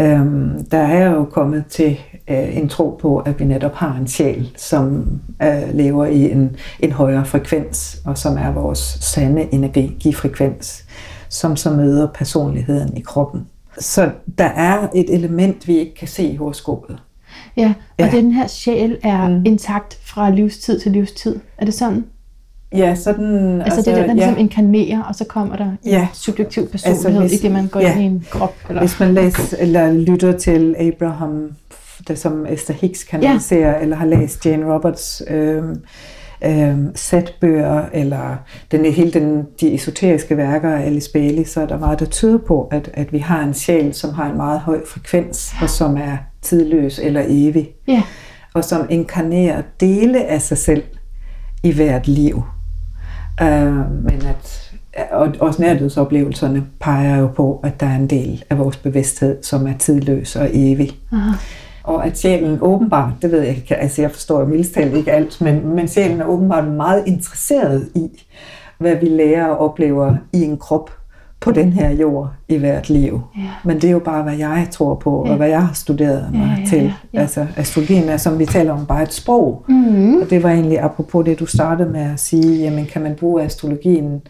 øhm, 0.00 0.64
der 0.70 0.78
er 0.78 0.98
jeg 0.98 1.12
jo 1.12 1.24
kommet 1.24 1.64
til 1.70 2.00
øh, 2.28 2.56
en 2.56 2.68
tro 2.68 2.98
på, 3.02 3.18
at 3.18 3.40
vi 3.40 3.44
netop 3.44 3.74
har 3.74 3.96
en 4.00 4.06
sjæl, 4.08 4.50
som 4.56 5.04
øh, 5.42 5.74
lever 5.74 6.06
i 6.06 6.30
en, 6.32 6.56
en 6.80 6.92
højere 6.92 7.24
frekvens, 7.24 7.98
og 8.04 8.18
som 8.18 8.36
er 8.38 8.50
vores 8.52 8.78
sande 9.00 9.54
energifrekvens, 9.54 10.84
som 11.28 11.56
så 11.56 11.70
møder 11.70 12.06
personligheden 12.14 12.96
i 12.96 13.00
kroppen. 13.00 13.46
Så 13.78 14.10
der 14.38 14.44
er 14.44 14.88
et 14.94 15.14
element, 15.14 15.68
vi 15.68 15.78
ikke 15.78 15.94
kan 15.94 16.08
se 16.08 16.22
i 16.24 16.36
horoskopet. 16.36 16.98
Ja, 17.56 17.74
og 17.98 18.04
Ja. 18.04 18.10
den 18.10 18.32
her 18.32 18.46
sjæl 18.46 18.96
er 19.02 19.28
Mm. 19.28 19.42
intakt 19.46 19.98
fra 20.04 20.30
livstid 20.30 20.80
til 20.80 20.92
livstid. 20.92 21.36
Er 21.58 21.64
det 21.64 21.74
sådan? 21.74 22.04
Ja, 22.72 22.94
sådan... 22.94 23.60
Altså, 23.62 23.76
altså 23.76 23.90
det 23.90 23.98
er 23.98 24.00
den, 24.00 24.08
der 24.08 24.14
ligesom 24.14 24.34
ja, 24.34 24.40
inkarnerer, 24.40 25.02
og 25.02 25.14
så 25.14 25.24
kommer 25.24 25.56
der 25.56 25.64
en 25.64 25.78
Ja. 25.86 26.08
subjektiv 26.12 26.68
personlighed, 26.68 27.06
Altså, 27.06 27.08
altså, 27.08 27.20
hvis- 27.20 27.40
i 27.40 27.42
det 27.42 27.52
man 27.52 27.66
går 27.66 27.80
ja. 27.80 27.92
ind 27.94 28.02
i 28.02 28.04
en 28.06 28.26
krop. 28.30 28.54
Eller? 28.68 28.80
Hvis 28.82 29.00
man 29.00 29.14
læser 29.14 29.56
eller 29.60 29.92
lytter 29.92 30.38
til 30.38 30.74
Abraham, 30.78 31.50
det 32.08 32.18
som 32.18 32.46
Esther 32.46 32.74
Hicks 32.74 33.04
kanaliserer, 33.04 33.70
ja. 33.70 33.82
eller 33.82 33.96
har 33.96 34.06
læst 34.06 34.46
Jane 34.46 34.74
Roberts 34.74 35.22
øh, 35.28 35.62
øh, 36.44 36.78
sætbøger, 36.94 37.84
eller 37.92 38.36
den, 38.70 38.84
hele 38.92 39.12
den, 39.12 39.46
de 39.60 39.74
esoteriske 39.74 40.36
værker 40.36 40.70
af 40.70 40.86
Alice 40.86 41.12
Bailey, 41.12 41.44
så 41.44 41.60
er 41.60 41.66
der 41.66 41.78
meget, 41.78 42.00
der 42.00 42.06
tyder 42.06 42.38
på, 42.38 42.68
at, 42.70 42.90
at 42.94 43.12
vi 43.12 43.18
har 43.18 43.42
en 43.42 43.54
sjæl, 43.54 43.94
som 43.94 44.14
har 44.14 44.30
en 44.30 44.36
meget 44.36 44.60
høj 44.60 44.80
frekvens, 44.86 45.54
og 45.62 45.70
som 45.70 45.96
er 45.96 46.16
tidløs 46.42 46.98
eller 46.98 47.24
evig, 47.28 47.68
Ja, 47.88 48.02
og 48.54 48.64
som 48.64 48.86
inkarnerer 48.90 49.62
dele 49.80 50.24
af 50.24 50.42
sig 50.42 50.58
selv 50.58 50.82
i 51.62 51.72
hvert 51.72 52.08
liv. 52.08 52.42
Øh, 53.42 54.02
men 54.02 54.22
at, 54.28 54.72
og 55.12 55.34
også 55.40 55.62
nærdødsoplevelserne 55.62 56.66
peger 56.80 57.16
jo 57.18 57.26
på, 57.26 57.60
at 57.64 57.80
der 57.80 57.86
er 57.86 57.96
en 57.96 58.06
del 58.06 58.44
af 58.50 58.58
vores 58.58 58.76
bevidsthed, 58.76 59.42
som 59.42 59.66
er 59.66 59.78
tidløs 59.78 60.36
og 60.36 60.50
evig. 60.52 60.90
Aha. 61.12 61.30
Og 61.84 62.06
at 62.06 62.18
sjælen 62.18 62.58
åbenbart, 62.60 63.12
det 63.22 63.32
ved 63.32 63.40
jeg 63.40 63.56
ikke, 63.56 63.76
altså 63.76 64.02
jeg 64.02 64.10
forstår 64.10 64.40
jo 64.40 64.46
mildest 64.46 64.76
ikke 64.76 65.12
alt, 65.12 65.40
men, 65.40 65.74
men 65.74 65.88
sjælen 65.88 66.20
er 66.20 66.24
åbenbart 66.24 66.68
meget 66.68 67.02
interesseret 67.06 67.88
i, 67.94 68.08
hvad 68.78 68.94
vi 68.96 69.06
lærer 69.06 69.46
og 69.46 69.58
oplever 69.70 70.16
i 70.32 70.42
en 70.42 70.56
krop 70.58 70.90
på 71.40 71.52
den 71.52 71.72
her 71.72 71.90
jord 71.90 72.30
i 72.48 72.56
hvert 72.56 72.90
liv. 72.90 73.20
Ja. 73.36 73.42
Men 73.64 73.76
det 73.76 73.84
er 73.84 73.90
jo 73.90 73.98
bare, 73.98 74.22
hvad 74.22 74.36
jeg 74.36 74.66
tror 74.70 74.94
på, 74.94 75.22
Ja. 75.26 75.30
og 75.30 75.36
hvad 75.36 75.48
jeg 75.48 75.66
har 75.66 75.74
studeret 75.74 76.28
mig 76.32 76.54
Ja, 76.56 76.62
ja, 76.62 76.66
til. 76.68 76.82
ja, 76.84 76.92
ja. 77.14 77.20
Altså 77.20 77.46
astrologien 77.56 78.08
er, 78.08 78.16
som 78.16 78.38
vi 78.38 78.46
taler 78.46 78.72
om, 78.72 78.86
bare 78.86 79.02
et 79.02 79.12
sprog. 79.12 79.64
Mm. 79.68 80.16
Og 80.16 80.30
det 80.30 80.42
var 80.42 80.50
egentlig 80.50 80.80
apropos 80.80 81.24
det, 81.24 81.40
du 81.40 81.46
startede 81.46 81.88
med 81.90 82.00
at 82.12 82.20
sige, 82.20 82.58
jamen 82.58 82.86
kan 82.86 83.02
man 83.02 83.14
bruge 83.14 83.42
astrologien 83.42 84.22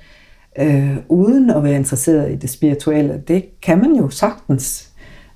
øh, 0.59 0.97
uden 1.09 1.51
at 1.51 1.65
være 1.65 1.75
interesseret 1.77 2.33
i 2.33 2.37
det 2.37 2.51
spirituelle? 2.51 3.23
Det 3.29 3.61
kan 3.63 3.79
man 3.79 3.93
jo 3.93 4.09
sagtens. 4.09 4.89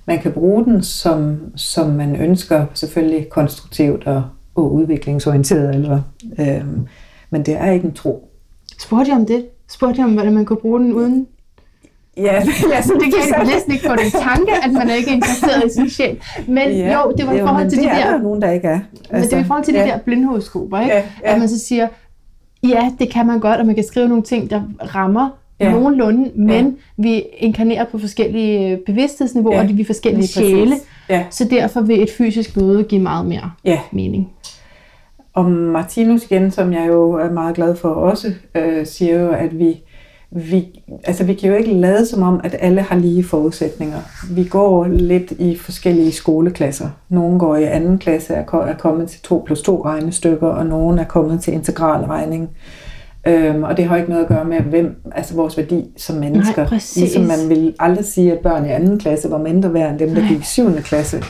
Man 0.09 0.19
kan 0.19 0.31
bruge 0.31 0.65
den, 0.65 0.83
som, 0.83 1.37
som 1.55 1.89
man 1.89 2.15
ønsker, 2.15 2.65
selvfølgelig 2.73 3.29
konstruktivt 3.29 4.07
og, 4.07 4.23
og 4.55 4.73
udviklingsorienteret. 4.73 5.75
Eller, 5.75 6.01
øh, 6.39 6.65
men 7.29 7.45
det 7.45 7.53
er 7.53 7.71
ikke 7.71 7.85
en 7.85 7.93
tro. 7.93 8.29
Spurgte 8.79 9.11
jeg 9.11 9.19
om 9.19 9.25
det? 9.25 9.45
Spurgte 9.67 9.99
jeg 9.99 10.05
om, 10.05 10.13
hvordan 10.13 10.33
man 10.33 10.45
kunne 10.45 10.57
bruge 10.57 10.79
den 10.79 10.93
uden? 10.93 11.27
Ja, 12.17 12.35
altså, 12.75 12.93
Det 12.93 13.13
kan 13.13 13.37
jeg 13.37 13.45
næsten 13.53 13.73
ikke 13.73 13.87
få 13.87 13.95
den 13.95 14.11
tanke, 14.11 14.51
at 14.63 14.71
man 14.73 14.89
er 14.89 14.93
ikke 14.93 15.11
interesseret 15.11 15.65
i 15.65 15.73
sin 15.73 15.89
sjæl. 15.89 16.21
Men 16.47 16.71
ja, 16.71 17.01
jo, 17.01 17.13
det 17.17 17.27
var 17.27 17.33
i 17.33 17.39
forhold 17.39 17.69
til 17.69 17.77
det 17.77 17.85
de 17.85 17.89
er 17.89 18.05
der... 18.05 18.11
der 18.11 18.21
nogen, 18.23 18.41
der 18.41 18.51
ikke 18.51 18.67
er. 18.67 18.79
Men 19.11 19.21
det 19.21 19.33
er 19.33 19.39
i 19.39 19.43
forhold 19.43 19.63
til 19.63 19.73
ja. 19.73 19.83
de 19.83 19.87
der 19.87 19.97
blindhoroskoper, 19.97 20.79
ikke? 20.79 20.93
Ja, 20.93 21.03
ja. 21.23 21.33
At 21.33 21.39
man 21.39 21.49
så 21.49 21.59
siger, 21.59 21.87
ja, 22.63 22.91
det 22.99 23.09
kan 23.09 23.27
man 23.27 23.39
godt, 23.39 23.59
og 23.59 23.65
man 23.65 23.75
kan 23.75 23.83
skrive 23.83 24.07
nogle 24.07 24.23
ting, 24.23 24.49
der 24.49 24.61
rammer 24.95 25.29
Ja. 25.59 25.65
ja. 25.65 25.71
nogenlunde, 25.71 26.31
men 26.35 26.77
vi 26.97 27.23
inkarnerer 27.37 27.85
på 27.91 27.97
forskellige 27.97 28.71
øh, 28.71 28.77
bevidsthedsniveauer, 28.85 29.55
Ja, 29.55 29.61
ja. 29.63 29.69
og 29.69 29.77
vi 29.77 29.81
er 29.81 29.85
forskellige 29.85 30.27
sjæle, 30.27 30.75
Ja, 31.09 31.25
så 31.29 31.47
derfor 31.49 31.81
vil 31.81 32.03
et 32.03 32.09
fysisk 32.17 32.57
møde 32.57 32.83
give 32.83 33.01
meget 33.01 33.25
mere 33.25 33.51
ja, 33.65 33.79
mening. 33.91 34.29
Og 35.33 35.51
Martinus 35.51 36.23
igen, 36.25 36.51
som 36.51 36.73
jeg 36.73 36.87
jo 36.87 37.11
er 37.11 37.31
meget 37.31 37.55
glad 37.55 37.75
for 37.75 37.89
også, 37.89 38.33
øh, 38.55 38.85
siger 38.85 39.19
jo, 39.19 39.29
at 39.31 39.59
vi, 39.59 39.81
vi, 40.31 40.81
altså 41.03 41.23
vi 41.23 41.33
kan 41.33 41.49
jo 41.49 41.55
ikke 41.55 41.73
lade 41.73 42.05
som 42.05 42.23
om, 42.23 42.41
at 42.43 42.55
alle 42.59 42.81
har 42.81 42.95
lige 42.95 43.23
forudsætninger. 43.23 43.97
Vi 44.35 44.43
går 44.43 44.87
lidt 44.87 45.31
i 45.31 45.55
forskellige 45.55 46.11
skoleklasser. 46.11 46.89
Nogle 47.09 47.39
går 47.39 47.55
i 47.55 47.63
anden 47.63 47.97
klasse 47.97 48.33
er, 48.33 48.43
er 48.53 48.75
kommet 48.77 49.09
til 49.09 49.21
2 49.21 49.43
plus 49.45 49.61
2 49.61 49.85
regnestykker, 49.85 50.47
og 50.47 50.65
nogle 50.65 51.01
er 51.01 51.05
kommet 51.05 51.41
til 51.41 51.53
integralregning. 51.53 52.49
Øhm, 53.29 53.63
og 53.63 53.77
det 53.77 53.85
har 53.85 53.97
ikke 53.97 54.09
noget 54.09 54.23
at 54.23 54.29
gøre 54.29 54.45
med, 54.45 54.59
hvem, 54.59 54.95
altså 55.15 55.35
vores 55.35 55.57
værdi 55.57 55.85
som 55.97 56.15
mennesker. 56.15 56.61
Nej, 56.61 56.69
præcis. 56.69 56.97
ligesom 56.97 57.23
man 57.23 57.49
vil 57.49 57.73
aldrig 57.79 58.05
sige, 58.05 58.31
at 58.31 58.39
børn 58.39 58.65
i 58.65 58.69
anden 58.69 58.99
klasse 58.99 59.31
var 59.31 59.37
mindre 59.37 59.73
værd 59.73 59.91
end 59.91 59.99
dem, 59.99 60.15
der 60.15 60.27
gik 60.27 60.39
i 60.39 60.45
7. 60.45 60.75
klasse. 60.81 61.23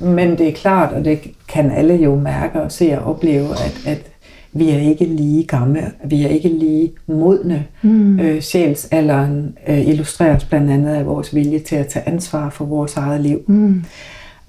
Men 0.00 0.38
det 0.38 0.48
er 0.48 0.52
klart, 0.52 0.92
og 0.92 1.04
det 1.04 1.20
kan 1.48 1.70
alle 1.70 1.94
jo 1.94 2.14
mærke 2.14 2.62
og 2.62 2.72
se 2.72 2.98
og 2.98 3.14
opleve, 3.14 3.50
at, 3.50 3.82
at 3.86 4.12
vi 4.52 4.70
er 4.70 4.78
ikke 4.78 5.04
lige 5.04 5.44
gamle, 5.44 5.92
vi 6.04 6.24
er 6.24 6.28
ikke 6.28 6.48
lige 6.48 6.92
modne. 7.06 7.64
Mm. 7.82 8.20
Øh, 8.20 8.40
sjælsalderen 8.40 9.58
øh, 9.68 9.88
illustreres 9.88 10.44
blandt 10.44 10.70
andet 10.70 10.94
af 10.94 11.06
vores 11.06 11.34
vilje 11.34 11.58
til 11.58 11.76
at 11.76 11.86
tage 11.86 12.08
ansvar 12.08 12.50
for 12.50 12.64
vores 12.64 12.96
eget 12.96 13.20
liv. 13.20 13.44
Mm. 13.46 13.84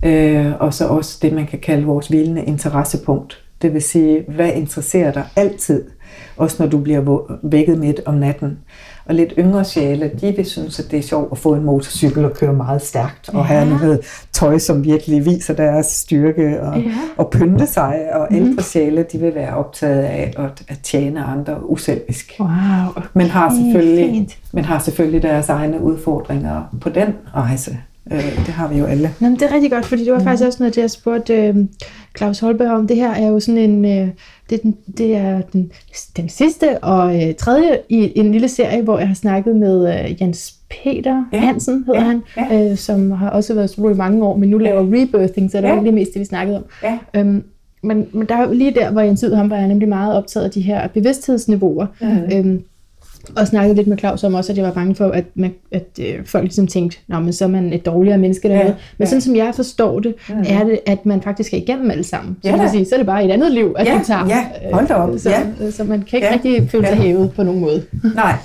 Øh, 0.05 0.51
og 0.59 0.73
så 0.73 0.87
også 0.87 1.19
det, 1.21 1.33
man 1.33 1.47
kan 1.47 1.59
kalde 1.59 1.85
vores 1.85 2.11
vildende 2.11 2.43
interessepunkt. 2.43 3.43
Det 3.61 3.73
vil 3.73 3.81
sige, 3.81 4.23
hvad 4.27 4.51
interesserer 4.55 5.11
dig 5.11 5.23
altid, 5.35 5.83
også 6.37 6.63
når 6.63 6.69
du 6.69 6.77
bliver 6.77 7.37
vækket 7.43 7.77
midt 7.77 8.01
om 8.05 8.13
natten. 8.13 8.57
Og 9.05 9.15
lidt 9.15 9.33
yngre 9.37 9.65
sjæle, 9.65 10.11
de 10.21 10.33
vil 10.35 10.45
synes, 10.45 10.79
at 10.79 10.91
det 10.91 10.99
er 10.99 11.03
sjovt 11.03 11.31
at 11.31 11.37
få 11.37 11.53
en 11.53 11.63
motorcykel 11.63 12.25
og 12.25 12.33
køre 12.33 12.53
meget 12.53 12.81
stærkt, 12.81 13.29
og 13.29 13.35
ja. 13.35 13.41
have 13.41 13.69
noget 13.69 13.99
tøj, 14.31 14.57
som 14.57 14.83
virkelig 14.83 15.25
viser 15.25 15.53
deres 15.53 15.85
styrke, 15.85 16.61
og, 16.61 16.79
ja. 16.79 16.91
og 17.17 17.29
pynte 17.29 17.67
sig. 17.67 17.99
Og 18.13 18.27
mm. 18.29 18.35
ældre 18.35 18.63
sjæle, 18.63 19.05
de 19.11 19.17
vil 19.17 19.35
være 19.35 19.55
optaget 19.55 20.03
af 20.03 20.33
at, 20.37 20.63
at 20.67 20.79
tjene 20.83 21.23
andre 21.23 21.69
uselvisk. 21.69 22.35
Wow. 22.39 22.49
Men 23.13 23.27
har, 23.27 23.53
selvfølgelig, 23.55 24.27
men 24.51 24.65
har 24.65 24.79
selvfølgelig 24.79 25.21
deres 25.21 25.49
egne 25.49 25.81
udfordringer 25.81 26.63
på 26.81 26.89
den 26.89 27.13
rejse. 27.35 27.77
Øh, 28.11 28.35
det 28.35 28.47
har 28.47 28.67
vi 28.67 28.77
jo 28.77 28.85
alle. 28.85 29.11
Nå, 29.19 29.29
men 29.29 29.39
det 29.39 29.41
er 29.41 29.53
rigtig 29.53 29.71
godt, 29.71 29.85
fordi 29.85 30.05
det 30.05 30.13
var 30.13 30.19
mm. 30.19 30.23
faktisk 30.23 30.47
også 30.47 30.63
noget, 30.63 30.77
jeg 30.77 30.91
spurgte 30.91 31.47
øh, 31.47 31.55
Claus 32.17 32.39
Holberg 32.39 32.71
om. 32.71 32.87
Det 32.87 32.97
her 32.97 33.11
er 33.11 33.27
jo 33.27 33.39
sådan 33.39 33.57
en, 33.57 33.85
øh, 33.85 34.07
det, 34.49 34.55
er 34.57 34.61
den, 34.61 34.77
det 34.97 35.15
er 35.15 35.41
den, 35.41 35.71
den 36.17 36.29
sidste 36.29 36.83
og 36.83 37.15
øh, 37.15 37.35
tredje 37.35 37.79
i 37.89 38.11
en 38.15 38.31
lille 38.31 38.47
serie, 38.47 38.81
hvor 38.81 38.99
jeg 38.99 39.07
har 39.07 39.15
snakket 39.15 39.55
med 39.55 39.93
øh, 39.93 40.21
Jens 40.21 40.55
Peter 40.69 41.25
ja. 41.33 41.39
Hansen, 41.39 41.83
hedder 41.85 42.01
ja. 42.01 42.05
han, 42.05 42.21
ja. 42.37 42.71
Øh, 42.71 42.77
som 42.77 43.11
har 43.11 43.29
også 43.29 43.53
været 43.53 43.63
astrolog 43.63 43.91
i 43.91 43.97
mange 43.97 44.25
år, 44.25 44.37
men 44.37 44.49
nu 44.49 44.57
laver 44.57 44.81
ja. 44.81 44.87
rebirthing, 44.87 45.51
så 45.51 45.57
det 45.57 45.69
er 45.69 45.75
ja. 45.75 45.83
det 45.83 45.93
mest 45.93 46.13
det, 46.13 46.19
vi 46.19 46.25
snakkede 46.25 46.57
om. 46.57 46.63
Ja. 46.83 46.99
Øhm, 47.15 47.43
men, 47.83 48.07
men 48.13 48.27
der 48.29 48.35
er 48.35 48.53
lige 48.53 48.71
der, 48.71 48.91
hvor 48.91 49.01
Jens 49.01 49.23
ud 49.23 49.33
ham 49.33 49.49
var 49.49 49.57
jeg 49.57 49.67
nemlig 49.67 49.89
meget 49.89 50.15
optaget 50.15 50.45
af 50.45 50.51
de 50.51 50.61
her 50.61 50.87
bevidsthedsniveauer. 50.87 51.85
Mm. 52.01 52.37
Øhm, 52.37 52.63
og 53.35 53.47
snakkede 53.47 53.75
lidt 53.75 53.87
med 53.87 53.97
Claus 53.97 54.23
om 54.23 54.33
også, 54.33 54.51
at 54.51 54.57
jeg 54.57 54.65
var 54.65 54.71
bange 54.71 54.95
for, 54.95 55.09
at, 55.09 55.25
man, 55.35 55.53
at 55.71 55.87
øh, 56.01 56.25
folk 56.25 56.43
ligesom 56.43 56.67
tænkte, 56.67 56.97
Nå, 57.07 57.19
men 57.19 57.33
så 57.33 57.43
er 57.43 57.49
man 57.49 57.73
et 57.73 57.85
dårligere 57.85 58.17
menneske. 58.17 58.47
Eller 58.47 58.57
ja. 58.57 58.65
Men 58.65 58.75
ja. 58.99 59.05
sådan 59.05 59.21
som 59.21 59.35
jeg 59.35 59.51
forstår 59.55 59.99
det, 59.99 60.15
ja, 60.29 60.35
ja. 60.45 60.59
er 60.59 60.63
det, 60.63 60.79
at 60.85 61.05
man 61.05 61.21
faktisk 61.21 61.53
er 61.53 61.57
igennem 61.57 61.91
alle 61.91 62.03
sammen. 62.03 62.37
Så, 62.43 62.49
ja, 62.49 62.67
sige, 62.71 62.85
så 62.85 62.95
er 62.95 62.99
det 62.99 63.05
bare 63.05 63.25
et 63.25 63.31
andet 63.31 63.51
liv, 63.51 63.75
at 63.77 63.87
ja, 63.87 63.93
du 63.93 64.05
tager. 64.05 64.27
Ja, 64.27 64.45
hold 64.73 64.87
da 64.87 64.93
op. 64.93 65.19
Så, 65.19 65.29
ja. 65.29 65.71
så 65.71 65.83
man 65.83 66.01
kan 66.01 66.17
ikke 66.17 66.27
ja, 66.27 66.33
rigtig 66.33 66.69
føle 66.69 66.87
sig 66.87 66.95
ja. 66.95 67.01
hævet 67.01 67.31
på 67.31 67.43
nogen 67.43 67.61
måde. 67.61 67.83
Nej, 68.15 68.35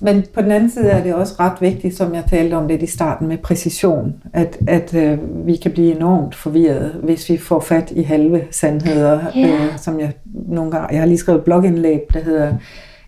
men 0.00 0.24
på 0.34 0.42
den 0.42 0.50
anden 0.50 0.70
side 0.70 0.88
er 0.88 1.02
det 1.02 1.14
også 1.14 1.34
ret 1.40 1.60
vigtigt, 1.60 1.96
som 1.96 2.14
jeg 2.14 2.24
talte 2.30 2.54
om 2.54 2.66
lidt 2.66 2.82
i 2.82 2.86
starten, 2.86 3.28
med 3.28 3.38
præcision. 3.38 4.14
At, 4.32 4.58
at 4.66 4.94
øh, 4.94 5.18
vi 5.46 5.56
kan 5.56 5.70
blive 5.70 5.96
enormt 5.96 6.34
forvirret, 6.34 6.92
hvis 7.02 7.30
vi 7.30 7.36
får 7.36 7.60
fat 7.60 7.90
i 7.90 8.02
halve 8.02 8.42
sandheder. 8.50 9.20
Yeah. 9.36 9.64
Øh, 9.64 9.78
som 9.78 10.00
jeg 10.00 10.12
nogle 10.48 10.70
gange... 10.70 10.88
Jeg 10.90 11.00
har 11.00 11.06
lige 11.06 11.18
skrevet 11.18 11.38
et 11.38 11.44
blogindlæg, 11.44 12.00
der 12.14 12.20
hedder 12.20 12.52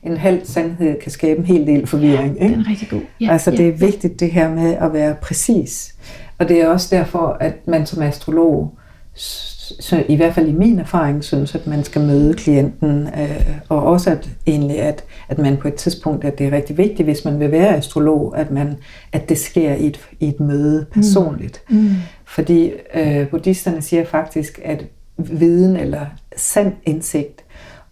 en 0.02 0.16
halv 0.16 0.40
sandhed 0.44 1.00
kan 1.00 1.10
skabe 1.10 1.38
en 1.38 1.46
hel 1.46 1.66
del 1.66 1.86
forvirring. 1.86 2.36
Ja, 2.36 2.42
ikke? 2.42 2.54
den 2.54 2.64
er 2.64 2.70
rigtig 2.70 2.88
god. 2.88 3.00
Ja, 3.20 3.32
altså 3.32 3.50
det 3.50 3.60
er 3.60 3.64
ja, 3.64 3.86
vigtigt 3.86 4.20
det 4.20 4.30
her 4.30 4.54
med 4.54 4.76
at 4.80 4.92
være 4.92 5.14
præcis. 5.22 5.94
Og 6.38 6.48
det 6.48 6.60
er 6.60 6.68
også 6.68 6.96
derfor, 6.96 7.36
at 7.40 7.68
man 7.68 7.86
som 7.86 8.02
astrolog, 8.02 8.74
så 9.14 10.04
i 10.08 10.16
hvert 10.16 10.34
fald 10.34 10.48
i 10.48 10.52
min 10.52 10.78
erfaring, 10.78 11.24
synes, 11.24 11.54
at 11.54 11.66
man 11.66 11.84
skal 11.84 12.02
møde 12.02 12.34
klienten, 12.34 13.06
øh, 13.06 13.58
og 13.68 13.82
også 13.82 14.10
at 14.10 14.28
egentlig, 14.46 14.78
at, 14.78 15.04
at 15.28 15.38
man 15.38 15.56
på 15.56 15.68
et 15.68 15.74
tidspunkt, 15.74 16.24
at 16.24 16.38
det 16.38 16.46
er 16.46 16.52
rigtig 16.52 16.78
vigtigt, 16.78 17.06
hvis 17.06 17.24
man 17.24 17.40
vil 17.40 17.50
være 17.50 17.76
astrolog, 17.76 18.38
at, 18.38 18.50
man, 18.50 18.76
at 19.12 19.28
det 19.28 19.38
sker 19.38 19.74
i 19.74 19.86
et, 19.86 20.00
i 20.20 20.28
et 20.28 20.40
møde 20.40 20.80
mm. 20.80 21.00
personligt. 21.00 21.62
Mm. 21.70 21.76
Mm. 21.76 21.90
Fordi 22.24 22.72
øh, 22.94 23.28
buddhisterne 23.28 23.82
siger 23.82 24.04
faktisk, 24.04 24.60
at 24.64 24.84
viden 25.18 25.76
eller 25.76 26.06
sand 26.36 26.72
indsigt 26.84 27.44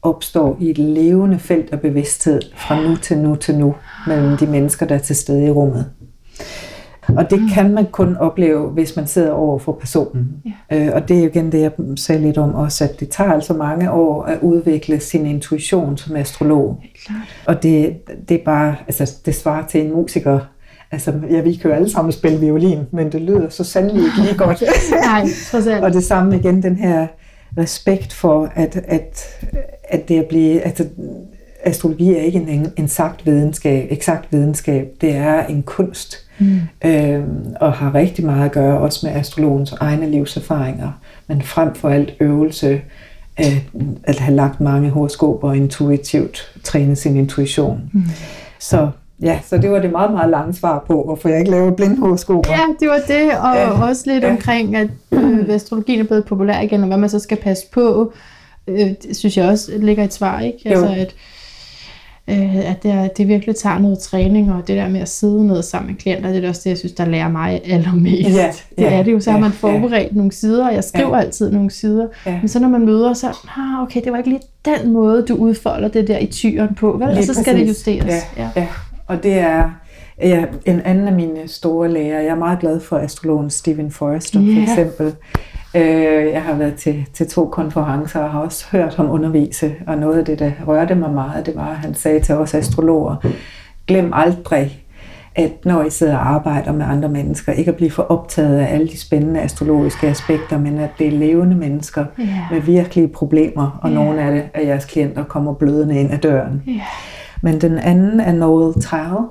opstår 0.02 0.56
i 0.60 0.70
et 0.70 0.78
levende 0.78 1.38
felt 1.38 1.72
af 1.72 1.80
bevidsthed 1.80 2.40
fra 2.56 2.82
nu 2.82 2.96
til 2.96 3.18
nu 3.18 3.36
til 3.36 3.54
nu 3.58 3.74
mellem 4.06 4.36
de 4.36 4.46
mennesker, 4.46 4.86
der 4.86 4.94
er 4.94 4.98
til 4.98 5.16
stede 5.16 5.46
i 5.46 5.50
rummet. 5.50 5.86
Og 7.16 7.30
det 7.30 7.40
kan 7.54 7.74
man 7.74 7.86
kun 7.92 8.16
opleve, 8.16 8.68
hvis 8.68 8.96
man 8.96 9.06
sidder 9.06 9.32
over 9.32 9.58
for 9.58 9.72
personen. 9.72 10.28
Ja. 10.70 10.86
Øh, 10.86 10.94
og 10.94 11.08
det 11.08 11.16
er 11.16 11.20
jo 11.20 11.28
igen 11.28 11.52
det, 11.52 11.60
jeg 11.60 11.72
sagde 11.96 12.22
lidt 12.22 12.38
om 12.38 12.54
også, 12.54 12.84
at 12.84 13.00
det 13.00 13.08
tager 13.08 13.32
altså 13.32 13.54
mange 13.54 13.90
år 13.90 14.22
at 14.22 14.38
udvikle 14.42 15.00
sin 15.00 15.26
intuition 15.26 15.96
som 15.96 16.16
astrolog. 16.16 16.82
Klart. 17.06 17.36
Og 17.46 17.62
det, 17.62 17.98
det 18.28 18.40
er 18.40 18.44
bare, 18.44 18.76
altså 18.86 19.16
det 19.26 19.34
svarer 19.34 19.66
til 19.66 19.86
en 19.86 19.92
musiker, 19.92 20.38
Altså, 20.90 21.12
ja, 21.30 21.40
vi 21.40 21.54
kan 21.54 21.70
jo 21.70 21.76
alle 21.76 21.90
sammen 21.90 22.12
spille 22.12 22.40
violin, 22.40 22.78
men 22.92 23.12
det 23.12 23.20
lyder 23.20 23.48
så 23.48 23.64
sandelig 23.64 24.04
ikke 24.04 24.22
lige 24.22 24.36
godt. 24.36 24.62
Nej, 25.04 25.26
trods 25.50 25.66
alt. 25.66 25.84
og 25.84 25.92
det 25.92 26.04
samme 26.04 26.36
igen, 26.36 26.62
den 26.62 26.76
her 26.76 27.06
respekt 27.58 28.12
for, 28.12 28.52
at, 28.54 28.76
at, 28.76 29.24
at 29.84 30.08
det 30.08 30.18
at 30.18 30.26
blive, 30.26 30.60
altså, 30.60 30.86
astrologi 31.62 32.14
er 32.14 32.20
ikke 32.20 32.38
en, 32.38 32.72
en 32.76 32.88
sagt 32.88 33.26
videnskab, 33.26 33.92
eksakt 33.92 34.32
videnskab, 34.32 34.88
det 35.00 35.14
er 35.14 35.46
en 35.46 35.62
kunst, 35.62 36.16
mm. 36.38 36.60
øhm, 36.84 37.54
og 37.60 37.72
har 37.72 37.94
rigtig 37.94 38.24
meget 38.24 38.44
at 38.44 38.52
gøre 38.52 38.78
også 38.78 39.06
med 39.06 39.16
astrologens 39.16 39.72
egne 39.72 40.10
livserfaringer, 40.10 41.00
men 41.26 41.42
frem 41.42 41.74
for 41.74 41.88
alt 41.88 42.14
øvelse, 42.20 42.80
at, 43.36 43.62
at 44.04 44.18
have 44.18 44.36
lagt 44.36 44.60
mange 44.60 44.90
horoskoper 44.90 45.48
og 45.48 45.56
intuitivt 45.56 46.58
træne 46.64 46.96
sin 46.96 47.16
intuition. 47.16 47.90
Mm. 47.92 48.02
Så 48.58 48.90
Ja, 49.22 49.40
så 49.46 49.58
det 49.58 49.70
var 49.70 49.78
det 49.78 49.90
meget, 49.90 50.12
meget 50.12 50.30
lange 50.30 50.54
svar 50.54 50.84
på, 50.86 51.02
hvorfor 51.04 51.28
jeg 51.28 51.38
ikke 51.38 51.50
laver 51.50 51.70
blindhoroskoper. 51.70 52.50
Ja, 52.50 52.60
det 52.80 52.88
var 52.88 53.00
det, 53.08 53.30
og 53.38 53.54
ja. 53.54 53.88
også 53.88 54.02
lidt 54.12 54.24
ja. 54.24 54.30
omkring, 54.30 54.76
at 54.76 54.88
øh, 55.12 55.48
astrologien 55.48 56.00
er 56.00 56.04
blevet 56.04 56.24
populær 56.24 56.60
igen, 56.60 56.80
og 56.80 56.86
hvad 56.86 56.98
man 56.98 57.08
så 57.08 57.18
skal 57.18 57.36
passe 57.36 57.64
på, 57.72 58.12
øh, 58.66 58.78
det 58.78 59.16
synes 59.16 59.36
jeg 59.36 59.48
også 59.48 59.72
ligger 59.78 60.04
et 60.04 60.14
svar, 60.14 60.40
ikke? 60.40 60.58
Altså, 60.64 60.86
jo. 60.86 60.92
at, 60.92 61.14
øh, 62.28 62.70
at 62.70 62.82
det, 62.82 63.16
det 63.16 63.28
virkelig 63.28 63.56
tager 63.56 63.78
noget 63.78 63.98
træning, 63.98 64.52
og 64.52 64.68
det 64.68 64.76
der 64.76 64.88
med 64.88 65.00
at 65.00 65.08
sidde 65.08 65.46
ned 65.46 65.62
sammen 65.62 65.90
med 65.90 66.00
klienter, 66.00 66.32
det 66.32 66.44
er 66.44 66.48
også 66.48 66.60
det, 66.64 66.70
jeg 66.70 66.78
synes, 66.78 66.92
der 66.92 67.04
lærer 67.04 67.28
mig 67.28 67.60
allermest. 67.64 68.30
Ja, 68.30 68.52
det 68.78 68.84
ja, 68.84 68.98
er 68.98 69.02
det 69.02 69.12
jo, 69.12 69.20
så 69.20 69.30
har 69.30 69.38
man 69.38 69.52
forberedt 69.52 70.12
ja. 70.12 70.16
nogle 70.16 70.32
sider, 70.32 70.66
og 70.68 70.74
jeg 70.74 70.84
skriver 70.84 71.16
ja. 71.16 71.22
altid 71.22 71.50
nogle 71.50 71.70
sider, 71.70 72.06
ja. 72.26 72.38
men 72.40 72.48
så 72.48 72.60
når 72.60 72.68
man 72.68 72.86
møder, 72.86 73.12
så, 73.12 73.26
ah, 73.26 73.82
okay, 73.82 74.00
det 74.04 74.12
var 74.12 74.18
ikke 74.18 74.30
lige 74.30 74.42
den 74.64 74.92
måde, 74.92 75.22
du 75.22 75.34
udfolder 75.34 75.88
det 75.88 76.08
der 76.08 76.18
i 76.18 76.26
tyren 76.26 76.74
på, 76.74 76.92
vel? 76.92 77.18
og 77.18 77.24
så 77.24 77.34
skal 77.34 77.44
præcis. 77.44 77.60
det 77.60 77.68
justeres. 77.68 78.14
Ja, 78.36 78.42
ja. 78.42 78.50
ja. 78.56 78.66
Og 79.08 79.22
det 79.22 79.38
er 79.38 79.70
ja, 80.20 80.44
en 80.64 80.80
anden 80.80 81.08
af 81.08 81.14
mine 81.14 81.48
store 81.48 81.88
lærer. 81.88 82.20
Jeg 82.20 82.30
er 82.30 82.34
meget 82.34 82.58
glad 82.58 82.80
for 82.80 82.98
astrologen 82.98 83.50
Stephen 83.50 83.90
Forrester, 83.90 84.40
yeah. 84.42 84.54
for 84.54 84.62
eksempel. 84.62 85.14
Øh, 85.74 86.32
jeg 86.32 86.42
har 86.42 86.54
været 86.54 86.74
til, 86.74 87.06
til 87.12 87.28
to 87.28 87.46
konferencer 87.46 88.20
og 88.20 88.30
har 88.30 88.40
også 88.40 88.66
hørt 88.72 88.94
ham 88.94 89.10
undervise, 89.10 89.74
og 89.86 89.98
noget 89.98 90.18
af 90.18 90.24
det, 90.24 90.38
der 90.38 90.50
rørte 90.66 90.94
mig 90.94 91.10
meget, 91.10 91.46
det 91.46 91.56
var, 91.56 91.68
at 91.68 91.76
han 91.76 91.94
sagde 91.94 92.20
til 92.20 92.34
os 92.34 92.54
astrologer, 92.54 93.16
glem 93.86 94.12
aldrig, 94.14 94.84
at 95.34 95.64
når 95.64 95.82
I 95.84 95.90
sidder 95.90 96.16
og 96.16 96.28
arbejder 96.28 96.72
med 96.72 96.86
andre 96.86 97.08
mennesker, 97.08 97.52
ikke 97.52 97.70
at 97.70 97.76
blive 97.76 97.90
for 97.90 98.02
optaget 98.02 98.58
af 98.58 98.74
alle 98.74 98.88
de 98.88 98.98
spændende 98.98 99.40
astrologiske 99.40 100.06
aspekter, 100.06 100.58
men 100.58 100.78
at 100.78 100.90
det 100.98 101.06
er 101.06 101.10
levende 101.10 101.56
mennesker 101.56 102.04
yeah. 102.20 102.28
med 102.52 102.60
virkelige 102.60 103.08
problemer, 103.08 103.78
og 103.82 103.90
yeah. 103.90 104.00
nogle 104.00 104.22
af, 104.22 104.32
det, 104.32 104.42
af 104.54 104.66
jeres 104.66 104.84
klienter 104.84 105.24
kommer 105.24 105.54
blødende 105.54 106.00
ind 106.00 106.12
ad 106.12 106.18
døren. 106.18 106.62
Yeah. 106.68 106.80
Men 107.42 107.60
den 107.60 107.78
anden 107.78 108.20
er 108.20 108.32
Noel 108.32 108.74
Tile, 108.74 109.26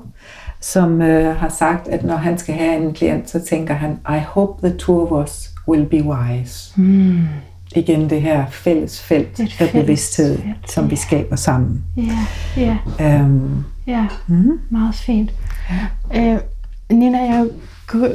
som 0.62 1.02
øh, 1.02 1.36
har 1.36 1.50
sagt, 1.50 1.88
at 1.88 2.04
når 2.04 2.16
han 2.16 2.38
skal 2.38 2.56
have 2.56 2.84
en 2.84 2.94
klient, 2.94 3.30
så 3.30 3.40
tænker 3.40 3.74
han, 3.74 4.00
I 4.10 4.20
hope 4.28 4.68
the 4.68 4.78
two 4.78 5.02
of 5.02 5.24
us 5.24 5.50
will 5.68 5.86
be 5.86 6.04
wise. 6.04 6.82
Mm. 6.82 7.22
Igen 7.76 8.10
det 8.10 8.22
her 8.22 8.46
fælles 8.50 9.02
felt 9.02 9.40
af 9.40 9.52
fælles 9.52 9.72
bevidsthed, 9.72 10.38
felt, 10.38 10.72
som 10.72 10.92
vi 10.92 10.96
skaber 10.96 11.36
sammen. 11.36 11.84
Ja, 11.98 12.18
ja. 12.58 12.78
Øhm, 13.02 13.64
ja. 13.88 14.06
Mm. 14.28 14.60
meget 14.70 14.96
fint. 14.96 15.34
Øh, 16.16 16.38
Nina, 16.92 17.18
jeg, 17.18 17.48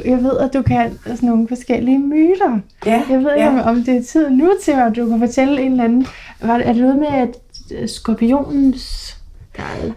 jeg 0.05 0.23
ved, 0.23 0.37
at 0.37 0.53
du 0.53 0.61
kan 0.61 0.97
sådan 1.05 1.29
nogle 1.29 1.47
forskellige 1.47 1.99
myter. 1.99 2.59
Ja, 2.85 3.01
jeg 3.09 3.19
ved 3.19 3.33
ikke, 3.35 3.45
ja. 3.45 3.61
om, 3.61 3.77
om 3.77 3.83
det 3.83 3.97
er 3.97 4.03
tid 4.03 4.29
nu 4.29 4.49
til, 4.63 4.71
at 4.71 4.95
du 4.95 5.09
kan 5.09 5.19
fortælle 5.19 5.61
en 5.61 5.71
eller 5.71 5.83
anden. 5.83 6.07
Var 6.41 6.53
er 6.53 6.73
det 6.73 6.81
noget 6.81 6.97
med, 6.99 7.07
at 7.07 7.89
skorpionens 7.89 9.17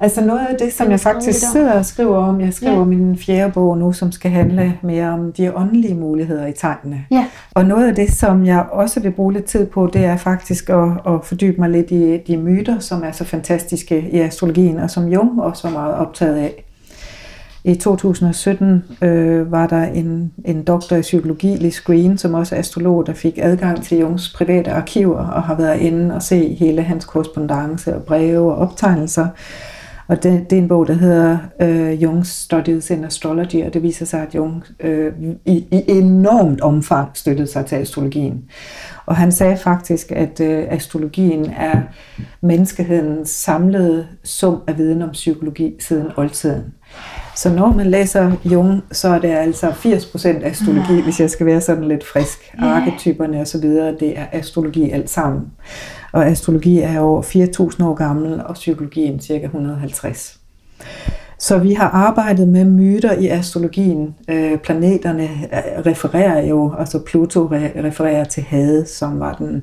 Altså 0.01 0.25
noget 0.25 0.47
af 0.47 0.57
det, 0.59 0.73
som 0.73 0.91
jeg 0.91 1.01
faktisk 1.01 1.51
sidder 1.53 1.73
og 1.73 1.85
skriver 1.85 2.17
om, 2.17 2.41
jeg 2.41 2.55
skriver 2.55 2.79
ja. 2.79 2.85
min 2.85 3.19
fjerde 3.19 3.53
bog 3.53 3.79
nu, 3.79 3.93
som 3.93 4.13
skal 4.13 4.31
handle 4.31 4.79
mere 4.83 5.09
om 5.09 5.33
de 5.33 5.57
åndelige 5.57 5.95
muligheder 5.95 6.47
i 6.47 6.53
tegnene. 6.53 7.05
Ja. 7.11 7.27
Og 7.55 7.65
noget 7.65 7.89
af 7.89 7.95
det, 7.95 8.13
som 8.13 8.47
jeg 8.47 8.67
også 8.73 9.01
vil 9.01 9.11
bruge 9.11 9.33
lidt 9.33 9.45
tid 9.45 9.67
på, 9.67 9.91
det 9.93 10.05
er 10.05 10.17
faktisk 10.17 10.69
at, 10.71 10.89
at 11.07 11.25
fordybe 11.25 11.61
mig 11.61 11.71
lidt 11.71 11.91
i 11.91 12.23
de 12.27 12.37
myter, 12.37 12.79
som 12.79 13.05
er 13.05 13.13
så 13.13 13.25
fantastiske 13.25 14.09
i 14.13 14.19
astrologien, 14.19 14.79
og 14.79 14.91
som 14.91 15.09
Jung 15.09 15.43
også 15.43 15.69
var 15.69 15.75
meget 15.79 15.95
optaget 15.95 16.37
af. 16.37 16.65
I 17.67 17.75
2017 17.75 18.85
øh, 19.03 19.53
var 19.53 19.67
der 19.67 19.85
en, 19.85 20.33
en 20.45 20.63
doktor 20.63 20.97
i 20.97 21.01
psykologi, 21.01 21.57
Liz 21.57 21.81
Green, 21.81 22.19
som 22.19 22.35
også 22.35 22.55
er 22.55 22.59
astrolog, 22.59 23.07
der 23.07 23.13
fik 23.13 23.39
adgang 23.43 23.85
til 23.85 23.99
Jungs 23.99 24.33
private 24.33 24.71
arkiver 24.71 25.19
og 25.19 25.43
har 25.43 25.55
været 25.55 25.81
inde 25.81 26.15
og 26.15 26.23
se 26.23 26.55
hele 26.55 26.83
hans 26.83 27.05
korrespondence 27.05 27.95
og 27.97 28.03
breve 28.03 28.53
og 28.53 28.57
optegnelser. 28.57 29.27
Og 30.09 30.23
det, 30.23 30.51
det 30.51 30.59
er 30.59 30.63
en 30.63 30.69
bog, 30.69 30.87
der 30.87 30.95
hedder 30.95 31.39
øh, 31.61 32.03
Jungs 32.03 32.29
Studies 32.29 32.91
in 32.91 33.05
Astrology, 33.05 33.65
og 33.67 33.75
det 33.75 33.83
viser 33.83 34.07
sig, 34.07 34.23
at 34.23 34.35
Jung 34.35 34.65
øh, 34.81 35.13
i, 35.45 35.67
i 35.71 35.85
enormt 35.89 36.61
omfang 36.61 37.09
støttede 37.15 37.47
sig 37.47 37.67
til 37.67 37.77
astrologien. 37.77 38.45
Og 39.07 39.17
han 39.17 39.33
sagde 39.33 39.57
faktisk, 39.57 40.13
at 40.13 40.41
øh, 40.41 40.65
astrologien 40.71 41.47
er 41.57 41.81
menneskehedens 42.41 43.31
samlede 43.31 44.07
sum 44.25 44.63
af 44.67 44.79
viden 44.79 45.03
om 45.03 45.11
psykologi 45.11 45.75
siden 45.81 46.07
oldtiden. 46.17 46.65
Så 47.37 47.51
når 47.51 47.73
man 47.73 47.87
læser 47.87 48.33
Jung, 48.45 48.83
så 48.93 49.09
er 49.09 49.19
det 49.19 49.29
altså 49.29 49.67
80% 49.67 50.29
astrologi, 50.45 51.03
hvis 51.03 51.21
jeg 51.21 51.31
skal 51.31 51.47
være 51.47 51.61
sådan 51.61 51.89
lidt 51.89 52.07
frisk. 52.07 52.39
Arketyperne 52.59 53.41
og 53.41 53.47
så 53.47 53.61
videre, 53.61 53.95
det 54.01 54.19
er 54.19 54.27
astrologi 54.33 54.91
alt 54.91 55.11
sammen. 55.11 55.43
Og 56.13 56.27
astrologi 56.27 56.81
er 56.81 57.01
over 57.01 57.23
4.000 57.23 57.85
år 57.85 57.95
gammel, 57.95 58.43
og 58.47 58.55
psykologien 58.55 59.21
cirka 59.21 59.45
150. 59.45 60.41
Så 61.39 61.59
vi 61.59 61.73
har 61.73 61.89
arbejdet 61.89 62.49
med 62.49 62.65
myter 62.65 63.13
i 63.13 63.29
astrologien. 63.29 64.15
Øh, 64.29 64.59
planeterne 64.59 65.23
øh, 65.23 65.87
refererer 65.87 66.47
jo, 66.47 66.75
altså 66.79 67.03
Pluto 67.07 67.47
refererer 67.85 68.25
til 68.25 68.43
Hades, 68.43 68.89
som 68.89 69.21
var 69.21 69.33
den 69.35 69.63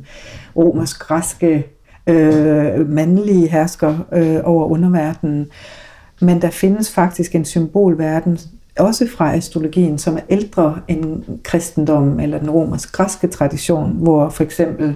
romersk-græske 0.56 1.68
øh, 2.08 2.90
mandlige 2.90 3.48
hersker 3.48 3.96
øh, 4.14 4.40
over 4.44 4.66
underverdenen. 4.66 5.48
Men 6.24 6.42
der 6.42 6.50
findes 6.50 6.92
faktisk 6.92 7.36
en 7.36 7.46
symbolverden, 7.46 8.40
også 8.80 9.08
fra 9.18 9.36
astrologien, 9.36 9.98
som 9.98 10.16
er 10.16 10.22
ældre 10.30 10.80
end 10.88 11.24
kristendom 11.44 12.20
eller 12.20 12.40
den 12.40 12.50
romersk-græske 12.50 13.28
tradition, 13.28 13.92
hvor 13.92 14.30
for 14.30 14.44
eksempel 14.44 14.96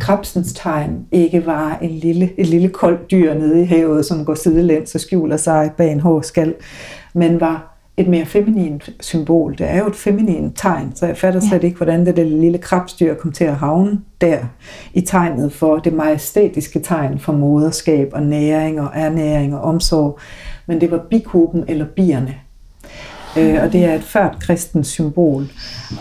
krabsens 0.00 0.52
tegn 0.52 1.06
ikke 1.12 1.46
var 1.46 1.78
en 1.82 1.90
lille, 1.90 2.30
et 2.36 2.46
lille 2.46 2.68
koldt 2.68 3.10
dyr 3.10 3.34
nede 3.34 3.62
i 3.62 3.64
havet, 3.64 4.06
som 4.06 4.24
går 4.24 4.34
sidelæns 4.34 4.94
og 4.94 5.00
skjuler 5.00 5.36
sig 5.36 5.70
bag 5.76 5.92
en 5.92 6.00
hård 6.00 6.22
skal, 6.22 6.54
men 7.14 7.40
var 7.40 7.72
et 7.96 8.08
mere 8.08 8.26
feminint 8.26 8.90
symbol. 9.00 9.58
Det 9.58 9.70
er 9.70 9.78
jo 9.78 9.86
et 9.86 9.96
feminint 9.96 10.56
tegn, 10.56 10.92
så 10.94 11.06
jeg 11.06 11.16
fatter 11.16 11.40
slet 11.40 11.64
ikke, 11.64 11.76
hvordan 11.76 12.06
det, 12.06 12.16
det 12.16 12.26
lille 12.26 12.58
krabstyr 12.58 13.14
kom 13.14 13.32
til 13.32 13.44
at 13.44 13.54
havne 13.54 14.00
der 14.20 14.38
i 14.94 15.00
tegnet 15.00 15.52
for 15.52 15.76
det 15.76 15.92
majestætiske 15.92 16.80
tegn 16.80 17.18
for 17.18 17.32
moderskab 17.32 18.10
og 18.12 18.22
næring 18.22 18.80
og 18.80 18.90
ernæring 18.94 19.54
og 19.54 19.60
omsorg. 19.60 20.18
Men 20.66 20.80
det 20.80 20.90
var 20.90 21.06
bikuben 21.10 21.64
eller 21.68 21.86
bierne. 21.86 22.34
Øh, 23.38 23.62
og 23.62 23.72
det 23.72 23.84
er 23.84 23.94
et 23.94 24.04
ført 24.04 24.36
kristens 24.40 24.88
symbol. 24.88 25.46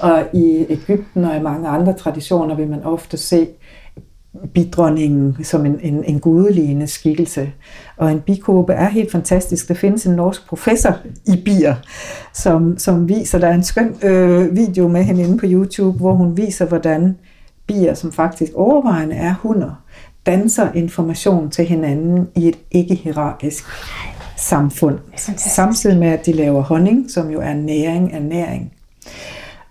Og 0.01 0.23
i 0.33 0.65
Ægypten 0.69 1.25
og 1.25 1.37
i 1.37 1.39
mange 1.39 1.67
andre 1.67 1.93
traditioner 1.93 2.55
vil 2.55 2.67
man 2.67 2.83
ofte 2.83 3.17
se 3.17 3.47
bidronningen 4.53 5.43
som 5.43 5.65
en, 5.65 5.79
en, 5.81 6.03
en 6.03 6.19
gudeligende 6.19 6.87
skikkelse. 6.87 7.51
Og 7.97 8.11
en 8.11 8.21
bikåbe 8.21 8.73
er 8.73 8.89
helt 8.89 9.11
fantastisk. 9.11 9.67
Der 9.67 9.73
findes 9.73 10.05
en 10.05 10.15
norsk 10.15 10.47
professor 10.47 10.97
i 11.25 11.41
bier, 11.45 11.75
som, 12.33 12.77
som 12.77 13.09
viser, 13.09 13.39
der 13.39 13.47
er 13.47 13.53
en 13.53 13.63
skøn 13.63 13.95
øh, 14.03 14.55
video 14.55 14.87
med 14.87 15.03
hende 15.03 15.21
inde 15.23 15.37
på 15.37 15.45
YouTube, 15.49 15.97
hvor 15.97 16.13
hun 16.13 16.37
viser, 16.37 16.65
hvordan 16.65 17.17
bier, 17.67 17.93
som 17.93 18.11
faktisk 18.11 18.51
overvejende 18.55 19.15
er 19.15 19.35
hunder, 19.41 19.83
danser 20.25 20.71
information 20.73 21.49
til 21.49 21.65
hinanden 21.65 22.27
i 22.35 22.47
et 22.47 22.57
ikke-hierarkisk 22.71 23.63
samfund. 24.41 24.99
Samtidig 25.37 25.97
med, 25.97 26.07
at 26.07 26.25
de 26.25 26.33
laver 26.33 26.61
honning, 26.61 27.11
som 27.11 27.29
jo 27.29 27.41
er 27.41 27.53
næring 27.53 28.13
af 28.13 28.21
næring. 28.21 28.73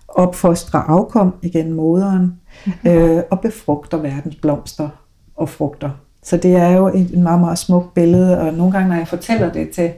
Opfostre 0.07 0.83
afkom, 0.87 1.33
igen 1.41 1.73
moderen, 1.73 2.39
mm-hmm. 2.65 2.91
øh, 2.91 3.23
og 3.31 3.39
befrugter 3.39 3.97
verdens 3.97 4.35
blomster 4.35 4.89
og 5.35 5.49
frugter. 5.49 5.89
Så 6.23 6.37
det 6.37 6.55
er 6.55 6.69
jo 6.69 6.87
et 6.87 7.17
meget, 7.17 7.39
meget 7.39 7.57
smukt 7.57 7.93
billede, 7.93 8.41
og 8.41 8.53
nogle 8.53 8.71
gange, 8.71 8.89
når 8.89 8.95
jeg 8.95 9.07
fortæller 9.07 9.51
det 9.51 9.69
til, 9.69 9.91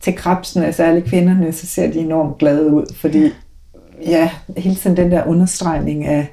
til 0.00 0.16
krabsene, 0.16 0.72
særligt 0.72 1.06
kvinderne, 1.06 1.52
så 1.52 1.66
ser 1.66 1.92
de 1.92 1.98
enormt 1.98 2.38
glade 2.38 2.72
ud, 2.72 2.94
fordi 2.96 3.30
ja, 4.06 4.30
hele 4.56 4.74
tiden 4.74 4.96
den 4.96 5.10
der 5.10 5.26
understregning 5.26 6.04
af, 6.04 6.26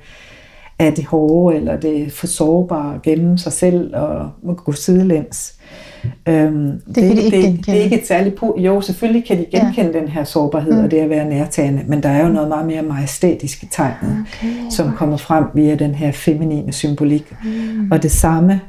af 0.79 0.93
det 0.93 1.05
hårde, 1.05 1.57
eller 1.57 1.79
det 1.79 2.13
for 2.13 2.27
sårbare 2.27 2.99
gennem 3.03 3.37
sig 3.37 3.53
selv, 3.53 3.95
og 3.95 4.31
gå 4.57 4.71
sidelæns. 4.71 5.60
Øhm, 6.27 6.81
det, 6.87 6.95
det, 6.95 7.17
de 7.17 7.23
ikke 7.23 7.47
det, 7.47 7.65
det 7.65 7.79
er 7.79 7.83
ikke 7.83 7.99
et 7.99 8.07
særligt 8.07 8.35
på. 8.35 8.55
Jo, 8.59 8.81
selvfølgelig 8.81 9.25
kan 9.25 9.37
de 9.37 9.45
genkende 9.51 9.91
ja. 9.93 9.99
den 9.99 10.07
her 10.07 10.23
sårbarhed 10.23 10.73
mm. 10.73 10.83
og 10.83 10.91
det 10.91 10.97
at 10.97 11.09
være 11.09 11.25
nærtagende, 11.25 11.83
men 11.87 12.03
der 12.03 12.09
er 12.09 12.25
jo 12.25 12.33
noget 12.33 12.47
meget 12.47 12.67
mere 12.67 12.81
majestætisk 12.81 13.63
i 13.63 13.65
tegnet, 13.71 14.25
okay. 14.37 14.69
som 14.69 14.93
kommer 14.93 15.17
frem 15.17 15.45
via 15.53 15.75
den 15.75 15.95
her 15.95 16.11
feminine 16.11 16.73
symbolik. 16.73 17.33
Mm. 17.43 17.91
Og 17.91 18.03
det 18.03 18.11
samme 18.11 18.61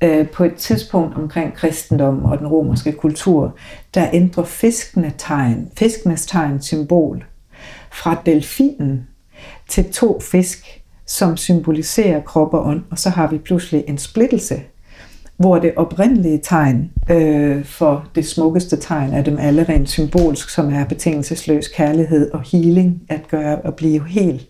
øh, 0.00 0.28
på 0.28 0.44
et 0.44 0.54
tidspunkt 0.54 1.16
omkring 1.16 1.54
kristendom 1.54 2.24
og 2.24 2.38
den 2.38 2.46
romerske 2.46 2.92
kultur, 2.92 3.54
der 3.94 4.06
ændrer 4.12 4.44
fiskene 4.44 5.12
tegn, 5.18 5.68
fiskenes 5.76 6.26
tegn 6.26 6.62
symbol 6.62 7.24
fra 7.92 8.22
delfinen 8.26 9.06
til 9.68 9.92
to 9.92 10.20
fisk, 10.20 10.82
som 11.06 11.36
symboliserer 11.36 12.20
krop 12.20 12.54
og 12.54 12.66
ånd, 12.66 12.82
og 12.90 12.98
så 12.98 13.10
har 13.10 13.26
vi 13.26 13.38
pludselig 13.38 13.84
en 13.88 13.98
splittelse 13.98 14.60
hvor 15.40 15.58
det 15.58 15.72
oprindelige 15.76 16.40
tegn 16.42 16.90
øh, 17.10 17.64
for 17.64 18.08
det 18.14 18.26
smukkeste 18.26 18.76
tegn 18.76 19.12
af 19.12 19.24
dem 19.24 19.38
alle 19.38 19.64
rent 19.64 19.88
symbolsk, 19.88 20.50
som 20.50 20.74
er 20.74 20.84
betingelsesløs 20.84 21.68
kærlighed 21.68 22.30
og 22.30 22.40
healing, 22.52 23.02
at 23.08 23.28
gøre 23.28 23.66
at 23.66 23.74
blive 23.74 24.08
helt, 24.08 24.48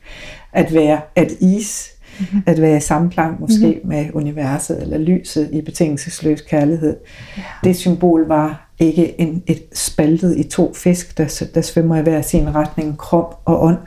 at 0.53 0.74
være 0.74 1.01
at 1.16 1.32
is, 1.41 1.91
mm-hmm. 2.20 2.43
at 2.47 2.61
være 2.61 2.76
i 2.76 2.80
samklang 2.80 3.41
måske 3.41 3.66
mm-hmm. 3.66 3.88
med 3.88 4.07
universet 4.14 4.82
eller 4.82 4.99
lyset 4.99 5.49
i 5.53 5.61
betingelsesløs 5.61 6.41
kærlighed. 6.41 6.97
Ja. 7.36 7.43
Det 7.64 7.76
symbol 7.76 8.28
var 8.28 8.70
ikke 8.78 9.20
en, 9.20 9.43
et 9.47 9.62
spaltet 9.72 10.36
i 10.36 10.43
to 10.43 10.74
fisk, 10.74 11.18
der, 11.18 11.45
der 11.55 11.61
svømmer 11.61 11.97
i 11.97 12.03
hver 12.03 12.22
sin 12.22 12.55
retning, 12.55 12.99
krop 12.99 13.41
og 13.45 13.64
ånd, 13.64 13.78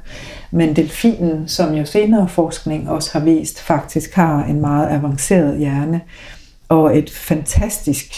men 0.51 0.75
delfinen, 0.75 1.47
som 1.47 1.73
jo 1.73 1.85
senere 1.85 2.27
forskning 2.27 2.89
også 2.89 3.09
har 3.13 3.25
vist, 3.25 3.61
faktisk 3.61 4.13
har 4.13 4.43
en 4.43 4.61
meget 4.61 4.89
avanceret 4.89 5.57
hjerne, 5.57 6.01
og 6.69 6.97
et 6.97 7.09
fantastisk 7.09 8.13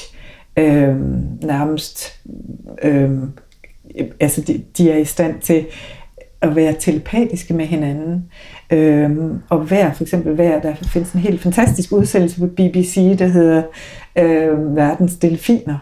øh, 0.58 0.96
nærmest 1.43 2.20
øh, 2.84 3.12
altså 4.20 4.41
de, 4.41 4.64
de 4.78 4.91
er 4.91 4.98
i 4.98 5.06
stand 5.06 5.39
til 5.39 5.66
at 6.41 6.56
være 6.56 6.76
telepatiske 6.80 7.54
med 7.54 7.66
hinanden. 7.66 8.26
Øhm, 8.72 9.41
og 9.50 9.60
hver, 9.60 9.93
for 9.93 10.04
eksempel 10.04 10.36
hver, 10.36 10.62
der 10.62 10.74
findes 10.76 11.12
en 11.12 11.20
helt 11.20 11.41
fantastisk 11.41 11.91
udsendelse 11.91 12.39
på 12.39 12.48
BBC, 12.48 13.18
der 13.20 13.28
hedder 13.28 13.64
øh, 14.16 14.76
Verdens 14.76 15.16
Delfiner, 15.16 15.78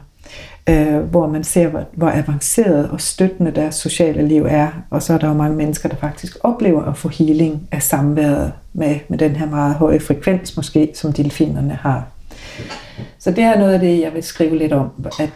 øh, 0.70 0.98
hvor 0.98 1.28
man 1.28 1.44
ser, 1.44 1.68
hvor, 1.68 1.84
hvor 1.94 2.10
avanceret 2.10 2.90
og 2.90 3.02
støttende 3.02 3.52
deres 3.52 3.76
sociale 3.76 4.28
liv 4.28 4.46
er. 4.50 4.68
Og 4.90 5.02
så 5.04 5.14
er 5.14 5.18
der 5.18 5.28
jo 5.28 5.34
mange 5.34 5.58
mennesker, 5.58 5.90
der 5.90 5.96
faktisk 5.96 6.38
oplever 6.44 6.84
at 6.84 6.98
få 6.98 7.10
healing 7.10 7.68
af 7.72 7.82
samværet 7.82 8.54
med, 8.74 8.96
med 9.08 9.18
den 9.18 9.36
her 9.36 9.50
meget 9.50 9.76
høje 9.76 10.00
frekvens 10.00 10.58
måske, 10.58 10.92
som 10.94 11.14
delfinerne 11.14 11.74
har. 11.74 12.13
Så 13.20 13.32
det 13.32 13.44
er 13.44 13.60
noget 13.60 13.74
af 13.74 13.80
det, 13.80 14.02
jeg 14.02 14.14
vil 14.14 14.24
skrive 14.24 14.58
lidt 14.58 14.74
om. 14.74 14.90
At, 15.20 15.30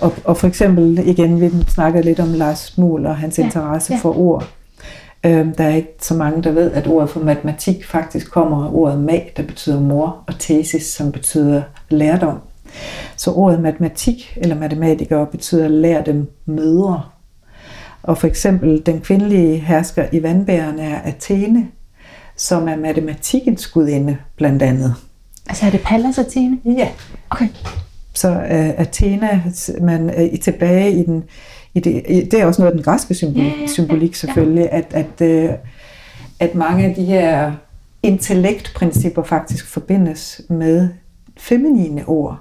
og, 0.00 0.14
og 0.24 0.36
for 0.36 0.46
eksempel, 0.46 0.98
igen, 0.98 1.40
vi 1.40 1.50
snakkede 1.68 2.04
lidt 2.04 2.20
om 2.20 2.32
Lars 2.32 2.78
Muhl 2.78 3.06
og 3.06 3.16
hans 3.16 3.38
ja, 3.38 3.44
interesse 3.44 3.92
ja. 3.92 3.98
for 3.98 4.18
ord. 4.18 4.48
Øhm, 5.26 5.54
der 5.54 5.64
er 5.64 5.74
ikke 5.74 5.94
så 6.00 6.14
mange, 6.14 6.42
der 6.42 6.50
ved, 6.50 6.72
at 6.72 6.86
ordet 6.86 7.10
for 7.10 7.20
matematik 7.20 7.84
faktisk 7.84 8.30
kommer 8.30 8.64
af 8.64 8.70
ordet 8.72 9.00
mag, 9.00 9.32
der 9.36 9.42
betyder 9.42 9.80
mor, 9.80 10.24
og 10.26 10.38
tesis, 10.38 10.86
som 10.86 11.12
betyder 11.12 11.62
lærdom. 11.90 12.38
Så 13.16 13.32
ordet 13.32 13.60
matematik 13.60 14.34
eller 14.36 14.56
matematikere 14.56 15.26
betyder 15.26 15.68
lær 15.68 16.02
dem 16.02 16.30
mødre. 16.46 17.02
Og 18.02 18.18
for 18.18 18.26
eksempel 18.26 18.86
den 18.86 19.00
kvindelige 19.00 19.56
hersker 19.56 20.06
i 20.12 20.22
vandbærerne 20.22 20.82
er 20.82 21.00
Athene, 21.00 21.68
som 22.36 22.68
er 22.68 22.76
matematikens 22.76 23.66
gudinde 23.66 24.16
blandt 24.36 24.62
andet. 24.62 24.94
Altså 25.48 25.66
er 25.66 25.70
det 25.70 25.80
Pallas 25.80 26.18
Athene? 26.18 26.58
Ja. 26.64 26.88
Okay. 27.30 27.48
Så 28.14 28.28
uh, 28.30 28.80
Athena, 28.80 29.42
man 29.80 30.10
er 30.10 30.28
uh, 30.32 30.38
tilbage 30.38 30.92
i 30.92 31.04
den, 31.04 31.24
i 31.74 31.80
det, 31.80 32.04
i, 32.08 32.20
det 32.20 32.40
er 32.40 32.46
også 32.46 32.62
noget 32.62 32.72
af 32.72 32.76
den 32.76 32.84
græske 32.84 33.14
symbolik, 33.14 33.46
ja, 33.46 33.56
ja, 33.56 33.60
ja. 33.60 33.66
symbolik 33.66 34.14
selvfølgelig, 34.14 34.68
ja. 34.72 34.78
at, 34.78 35.06
at, 35.20 35.48
uh, 35.48 35.54
at 36.40 36.54
mange 36.54 36.84
af 36.84 36.94
de 36.94 37.04
her 37.04 37.52
intellektprincipper 38.02 39.22
faktisk 39.22 39.66
forbindes 39.66 40.40
med 40.48 40.88
feminine 41.36 42.04
ord. 42.06 42.40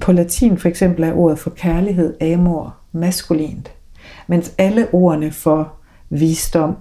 på 0.00 0.12
latin 0.12 0.58
for 0.58 0.68
eksempel 0.68 1.04
er 1.04 1.12
ordet 1.12 1.38
for 1.38 1.50
kærlighed, 1.50 2.22
amor, 2.22 2.76
maskulint, 2.92 3.72
mens 4.26 4.52
alle 4.58 4.88
ordene 4.92 5.32
for 5.32 5.72
visdom, 6.10 6.76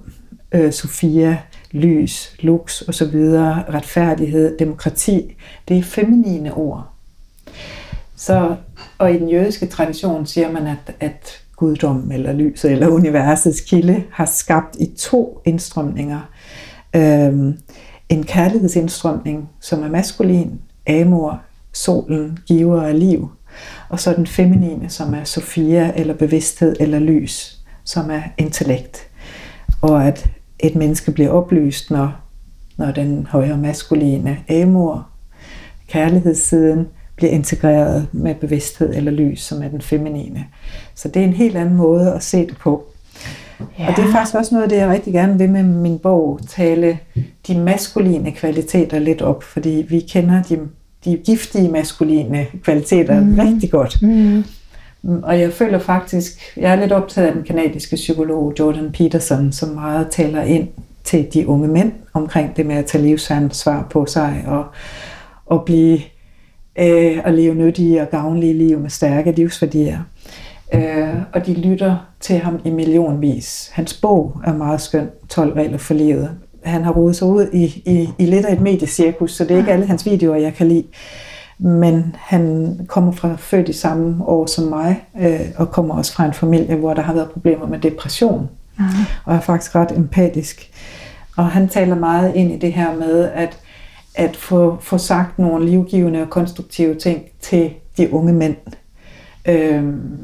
øh, 0.51 0.71
Sofia, 0.73 1.37
lys, 1.78 2.36
lux 2.39 2.82
osv., 2.88 3.15
retfærdighed, 3.69 4.57
demokrati, 4.57 5.36
det 5.67 5.78
er 5.78 5.84
feminine 5.84 6.53
ord. 6.53 6.88
Så, 8.15 8.55
og 8.97 9.13
i 9.13 9.17
den 9.17 9.30
jødiske 9.30 9.65
tradition 9.65 10.25
siger 10.25 10.51
man, 10.51 10.67
at, 10.67 10.95
at 10.99 11.41
guddom 11.55 12.11
eller 12.11 12.34
lyset 12.34 12.71
eller 12.71 12.88
universets 12.88 13.61
kilde 13.61 14.03
har 14.11 14.25
skabt 14.25 14.75
i 14.80 14.86
to 14.97 15.41
indstrømninger. 15.45 16.19
Øhm, 16.95 17.59
en 18.09 18.23
kærlighedsindstrømning, 18.23 19.49
som 19.59 19.84
er 19.84 19.89
maskulin, 19.89 20.59
amor, 20.88 21.41
solen, 21.73 22.39
giver 22.45 22.82
af 22.82 22.99
liv, 22.99 23.32
og 23.89 23.99
så 23.99 24.13
den 24.13 24.28
feminine, 24.28 24.89
som 24.89 25.13
er 25.13 25.23
Sofia 25.23 25.91
eller 25.95 26.13
bevidsthed 26.13 26.75
eller 26.80 26.99
lys, 26.99 27.57
som 27.84 28.11
er 28.11 28.21
intellekt. 28.38 29.07
Og 29.82 30.07
at 30.07 30.30
et 30.60 30.76
menneske 30.76 31.12
bliver 31.12 31.30
oplyst, 31.30 31.91
når, 31.91 32.12
når 32.78 32.91
den 32.91 33.28
højere 33.30 33.58
maskuline 33.58 34.38
amor, 34.49 35.08
kærlighedssiden, 35.88 36.88
bliver 37.16 37.32
integreret 37.32 38.08
med 38.12 38.36
bevidsthed 38.36 38.95
eller 38.95 39.12
lys, 39.12 39.41
som 39.41 39.64
er 39.64 39.68
den 39.68 39.82
feminine. 39.82 40.45
Så 40.95 41.08
det 41.08 41.20
er 41.20 41.24
en 41.24 41.34
helt 41.34 41.58
anden 41.58 41.76
måde 41.76 42.14
at 42.14 42.24
se 42.24 42.38
det 42.38 42.58
på. 42.58 42.84
Ja. 43.80 43.88
Og 43.88 43.95
det 43.95 44.05
er 44.05 44.12
faktisk 44.12 44.36
også 44.36 44.55
noget 44.55 44.64
af 44.64 44.70
det, 44.70 44.78
jeg 44.78 44.89
rigtig 44.89 45.14
gerne 45.14 45.38
vil 45.38 45.49
med 45.49 45.64
min 45.64 45.99
bog, 45.99 46.39
tale 46.47 46.99
de 47.47 47.60
maskuline 47.60 48.32
kvaliteter 48.32 48.99
lidt 48.99 49.22
op, 49.22 49.43
fordi 49.43 49.86
vi 49.89 49.99
kender 49.99 50.43
de, 50.43 50.60
de 51.05 51.18
giftige 51.26 51.70
maskuline 51.70 52.45
kvaliteter 52.64 53.22
mm. 53.22 53.39
rigtig 53.39 53.72
godt. 53.72 54.01
Mm. 54.01 54.43
Og 55.23 55.39
jeg 55.39 55.53
føler 55.53 55.79
faktisk, 55.79 56.57
jeg 56.57 56.71
er 56.71 56.75
lidt 56.75 56.91
optaget 56.91 57.27
af 57.27 57.33
den 57.33 57.43
kanadiske 57.43 57.95
psykolog 57.95 58.53
Jordan 58.59 58.91
Peterson, 58.91 59.51
som 59.51 59.69
meget 59.69 60.07
taler 60.11 60.41
ind 60.41 60.67
til 61.03 61.27
de 61.33 61.47
unge 61.47 61.67
mænd 61.67 61.91
omkring 62.13 62.57
det 62.57 62.65
med 62.65 62.75
at 62.75 62.85
tage 62.85 63.03
livsansvar 63.03 63.87
på 63.89 64.05
sig 64.05 64.43
og, 64.47 64.65
og 65.45 65.65
blive 65.65 65.99
øh, 66.79 67.17
og 67.25 67.33
leve 67.33 67.55
nyttige 67.55 68.01
og 68.01 68.09
gavnlige 68.09 68.53
liv 68.53 68.79
med 68.79 68.89
stærke 68.89 69.31
livsværdier. 69.31 69.99
Øh, 70.73 71.15
og 71.33 71.45
de 71.45 71.53
lytter 71.53 71.95
til 72.19 72.37
ham 72.37 72.59
i 72.65 72.69
millionvis. 72.69 73.69
Hans 73.73 73.93
bog 73.93 74.41
er 74.45 74.53
meget 74.53 74.81
skøn, 74.81 75.09
12 75.29 75.53
regler 75.53 75.77
for 75.77 75.93
livet. 75.93 76.29
Han 76.63 76.83
har 76.83 76.91
rodet 76.91 77.15
sig 77.15 77.27
ud 77.27 77.47
i, 77.53 77.65
i, 77.85 78.09
i 78.17 78.25
lidt 78.25 78.45
af 78.45 78.53
et 78.53 78.61
mediecirkus, 78.61 79.31
så 79.31 79.43
det 79.43 79.51
er 79.51 79.57
ikke 79.57 79.71
alle 79.71 79.85
hans 79.85 80.05
videoer, 80.05 80.37
jeg 80.37 80.53
kan 80.53 80.67
lide. 80.67 80.83
Men 81.60 82.16
han 82.20 82.76
kommer 82.88 83.12
fra 83.12 83.36
født 83.36 83.70
i 83.70 83.74
samme 83.74 84.26
år 84.26 84.45
som 84.45 84.64
mig, 84.64 85.03
øh, 85.20 85.39
og 85.55 85.72
kommer 85.72 85.95
også 85.95 86.14
fra 86.14 86.26
en 86.26 86.34
familie, 86.34 86.76
hvor 86.76 86.93
der 86.93 87.01
har 87.01 87.14
været 87.14 87.30
problemer 87.30 87.68
med 87.68 87.80
depression. 87.80 88.49
Aha. 88.80 89.03
Og 89.26 89.36
er 89.36 89.39
faktisk 89.39 89.76
ret 89.76 89.91
empatisk. 89.97 90.72
Og 91.38 91.47
han 91.47 91.70
taler 91.70 91.95
meget 91.95 92.36
ind 92.36 92.51
i 92.51 92.58
det 92.58 92.74
her 92.74 92.95
med, 92.95 93.24
at 93.24 93.60
at 94.18 94.36
få, 94.36 94.78
få 94.82 94.97
sagt 94.97 95.39
nogle 95.39 95.66
livgivende 95.66 96.22
og 96.22 96.30
konstruktive 96.30 96.95
ting 96.95 97.22
til 97.41 97.74
de 97.97 98.14
unge 98.14 98.34
mænd. 98.34 98.55
Øhm, 99.45 100.18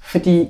fordi, 0.00 0.48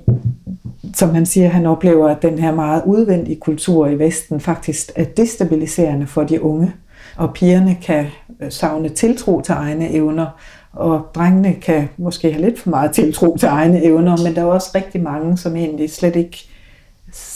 som 0.94 1.14
han 1.14 1.26
siger, 1.26 1.48
han 1.48 1.66
oplever, 1.66 2.08
at 2.08 2.22
den 2.22 2.38
her 2.38 2.54
meget 2.54 2.82
udvendige 2.86 3.36
kultur 3.36 3.86
i 3.86 3.98
Vesten 3.98 4.40
faktisk 4.40 4.90
er 4.96 5.04
destabiliserende 5.04 6.06
for 6.06 6.22
de 6.24 6.42
unge. 6.42 6.72
Og 7.16 7.34
pigerne 7.34 7.76
kan 7.82 8.06
øh, 8.40 8.52
savne 8.52 8.88
tiltro 8.88 9.40
til 9.40 9.52
egne 9.52 9.90
evner, 9.90 10.26
og 10.72 11.06
drengene 11.14 11.54
kan 11.54 11.88
måske 11.96 12.32
have 12.32 12.44
lidt 12.44 12.60
for 12.60 12.70
meget 12.70 12.92
tiltro 12.92 13.36
til 13.36 13.46
egne 13.46 13.84
evner, 13.84 14.16
men 14.24 14.34
der 14.34 14.40
er 14.40 14.46
også 14.46 14.70
rigtig 14.74 15.02
mange, 15.02 15.38
som 15.38 15.56
egentlig 15.56 15.90
slet 15.90 16.16
ikke 16.16 16.48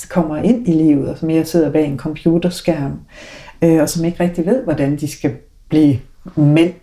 kommer 0.09 0.37
ind 0.37 0.69
i 0.69 0.73
livet, 0.73 1.09
og 1.09 1.19
som 1.19 1.27
mere 1.27 1.45
sidder 1.45 1.71
bag 1.71 1.87
en 1.87 1.99
computerskærm 1.99 3.01
øh, 3.63 3.83
og 3.83 3.89
som 3.89 4.05
ikke 4.05 4.23
rigtig 4.23 4.47
ved, 4.47 4.65
hvordan 4.65 4.97
de 4.97 5.09
skal 5.09 5.33
blive 5.69 5.99
mænd. 6.37 6.75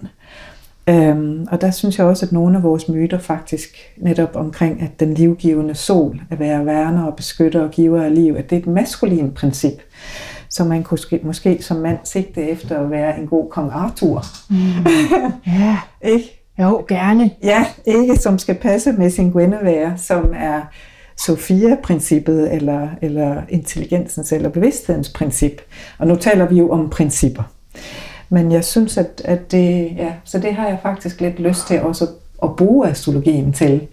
Øhm, 0.90 1.48
og 1.52 1.62
der 1.62 1.72
synes 1.72 1.98
jeg 1.98 2.06
også, 2.06 2.26
at 2.26 2.32
nogle 2.32 2.58
af 2.58 2.64
vores 2.64 2.90
myter 2.90 3.20
faktisk 3.20 3.78
netop 3.98 4.36
omkring, 4.36 4.82
at 4.82 5.00
den 5.00 5.14
livgivende 5.14 5.76
sol, 5.76 6.22
at 6.30 6.40
være 6.40 6.66
værner 6.66 7.04
og 7.04 7.16
beskytter 7.16 7.62
og 7.62 7.72
giver 7.72 8.04
af 8.04 8.16
liv, 8.16 8.36
at 8.38 8.50
det 8.50 8.56
er 8.56 8.60
et 8.60 8.68
maskulin 8.68 9.32
princip, 9.32 9.82
så 10.54 10.64
man 10.64 10.84
kunne 10.84 11.00
måske 11.24 11.58
som 11.62 11.78
mand 11.78 11.98
sigte 12.04 12.50
efter 12.50 12.80
at 12.80 12.92
være 12.92 13.20
en 13.20 13.28
god 13.28 13.50
kong 13.50 13.72
Arthur. 13.74 14.26
Mm. 14.50 14.56
ja. 15.48 15.78
ikke? 16.14 16.44
Jo, 16.60 16.86
gerne. 16.88 17.32
Ja, 17.44 17.66
ikke 17.86 18.16
som 18.16 18.40
skal 18.40 18.56
passe 18.56 18.92
med 18.92 19.10
sin 19.10 19.32
Guinevere, 19.32 19.94
som 19.98 20.34
er 20.36 20.62
Sofia-princippet, 21.18 22.54
eller, 22.54 22.88
eller 23.02 23.42
intelligensens 23.50 24.32
eller 24.32 24.50
bevidsthedens 24.50 25.10
princip. 25.10 25.62
Og 25.98 26.08
nu 26.08 26.16
taler 26.16 26.48
vi 26.48 26.58
jo 26.58 26.72
om 26.72 26.90
principper. 26.90 27.44
Men 28.30 28.52
jeg 28.52 28.66
synes, 28.66 28.98
at, 28.98 29.22
at 29.26 29.52
det, 29.52 29.92
ja, 29.98 30.14
så 30.24 30.40
det 30.40 30.54
har 30.54 30.68
jeg 30.68 30.78
faktisk 30.82 31.22
lidt 31.22 31.40
lyst 31.40 31.68
til 31.68 31.82
også 31.82 32.04
at, 32.04 32.10
at 32.44 32.56
bruge 32.56 32.88
astrologien 32.88 33.54
til, 33.54 33.88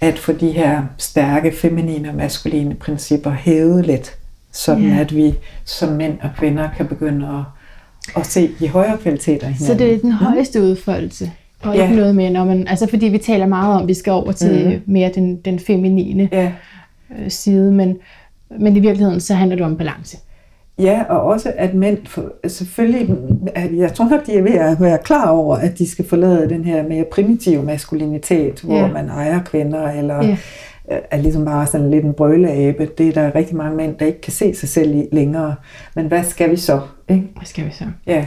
at 0.00 0.18
få 0.18 0.32
de 0.32 0.50
her 0.50 0.82
stærke 0.98 1.52
feminine 1.52 2.08
og 2.08 2.14
maskuline 2.14 2.74
principper 2.74 3.30
hævet 3.30 3.86
lidt, 3.86 4.17
sådan 4.58 4.84
yeah. 4.84 5.00
at 5.00 5.16
vi 5.16 5.34
som 5.64 5.88
mænd 5.92 6.18
og 6.22 6.30
kvinder 6.38 6.68
kan 6.76 6.86
begynde 6.86 7.28
at, 7.28 7.44
at 8.20 8.26
se 8.26 8.50
de 8.60 8.68
højere 8.68 8.98
kvaliteter 8.98 9.48
i 9.48 9.52
hinanden. 9.52 9.66
Så 9.66 9.84
det 9.84 9.94
er 9.94 9.98
den 9.98 10.12
højeste 10.12 10.62
udfoldelse? 10.62 11.32
Og 11.62 11.76
ja. 11.76 11.82
ikke 11.82 11.96
noget 11.96 12.16
med, 12.16 12.30
når 12.30 12.44
man, 12.44 12.66
altså 12.68 12.86
fordi 12.86 13.06
vi 13.06 13.18
taler 13.18 13.46
meget 13.46 13.74
om, 13.74 13.82
at 13.82 13.88
vi 13.88 13.94
skal 13.94 14.12
over 14.12 14.32
til 14.32 14.82
mm. 14.86 14.92
mere 14.92 15.10
den, 15.14 15.36
den 15.36 15.58
feminine 15.58 16.28
ja. 16.32 16.52
øh, 17.18 17.30
side, 17.30 17.72
men, 17.72 17.96
men 18.60 18.76
i 18.76 18.80
virkeligheden 18.80 19.20
så 19.20 19.34
handler 19.34 19.56
det 19.56 19.64
om 19.64 19.76
balance. 19.76 20.18
Ja, 20.78 21.02
og 21.08 21.22
også 21.22 21.52
at 21.56 21.74
mænd, 21.74 21.98
for, 22.06 22.32
selvfølgelig, 22.46 23.16
at 23.54 23.76
jeg 23.76 23.94
tror 23.94 24.08
nok, 24.08 24.26
de 24.26 24.34
er 24.34 24.42
ved 24.42 24.52
at 24.52 24.80
være 24.80 24.98
klar 24.98 25.30
over, 25.30 25.56
at 25.56 25.78
de 25.78 25.90
skal 25.90 26.08
forlade 26.08 26.48
den 26.48 26.64
her 26.64 26.88
mere 26.88 27.04
primitive 27.12 27.62
maskulinitet, 27.62 28.60
hvor 28.60 28.78
ja. 28.78 28.92
man 28.92 29.08
ejer 29.08 29.42
kvinder, 29.42 29.90
eller 29.90 30.24
ja. 30.24 30.36
Er 30.88 31.16
ligesom 31.16 31.44
bare 31.44 31.66
sådan 31.66 31.90
lidt 31.90 32.04
en 32.04 32.14
brøleabe. 32.14 32.88
Det 32.98 33.08
er 33.08 33.12
der 33.12 33.34
rigtig 33.34 33.56
mange 33.56 33.76
mænd, 33.76 33.96
der 33.98 34.06
ikke 34.06 34.20
kan 34.20 34.32
se 34.32 34.54
sig 34.54 34.68
selv 34.68 34.94
i 34.94 35.08
længere. 35.12 35.54
Men 35.94 36.06
hvad 36.06 36.24
skal 36.24 36.50
vi 36.50 36.56
så? 36.56 36.80
Ikke? 37.08 37.28
Hvad 37.36 37.46
skal 37.46 37.66
vi 37.66 37.70
så? 37.70 37.84
Ja. 38.06 38.26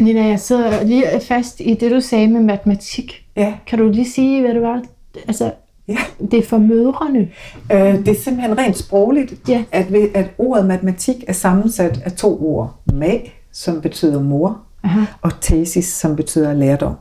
Nina, 0.00 0.26
jeg 0.26 0.40
sidder 0.40 0.84
lige 0.84 1.04
fast 1.28 1.60
i 1.60 1.74
det, 1.74 1.90
du 1.90 2.00
sagde 2.00 2.28
med 2.28 2.40
matematik. 2.40 3.26
Ja. 3.36 3.54
Kan 3.66 3.78
du 3.78 3.88
lige 3.88 4.10
sige, 4.10 4.40
hvad 4.40 4.54
det 4.54 4.62
var? 4.62 4.82
Altså, 5.28 5.52
ja. 5.88 5.98
det 6.30 6.38
er 6.38 6.42
for 6.42 6.58
mødrene. 6.58 7.28
Øh, 7.72 7.78
det 7.78 8.08
er 8.08 8.14
simpelthen 8.14 8.58
rent 8.58 8.76
sprogligt, 8.76 9.34
ja. 9.48 9.64
at, 9.72 9.86
at 10.14 10.30
ordet 10.38 10.66
matematik 10.66 11.24
er 11.28 11.32
sammensat 11.32 12.02
af 12.04 12.12
to 12.12 12.46
ord. 12.46 12.74
Mag, 12.92 13.42
som 13.52 13.80
betyder 13.80 14.22
mor, 14.22 14.60
Aha. 14.82 15.00
og 15.22 15.30
tesis, 15.40 15.86
som 15.86 16.16
betyder 16.16 16.54
lærdom. 16.54 16.94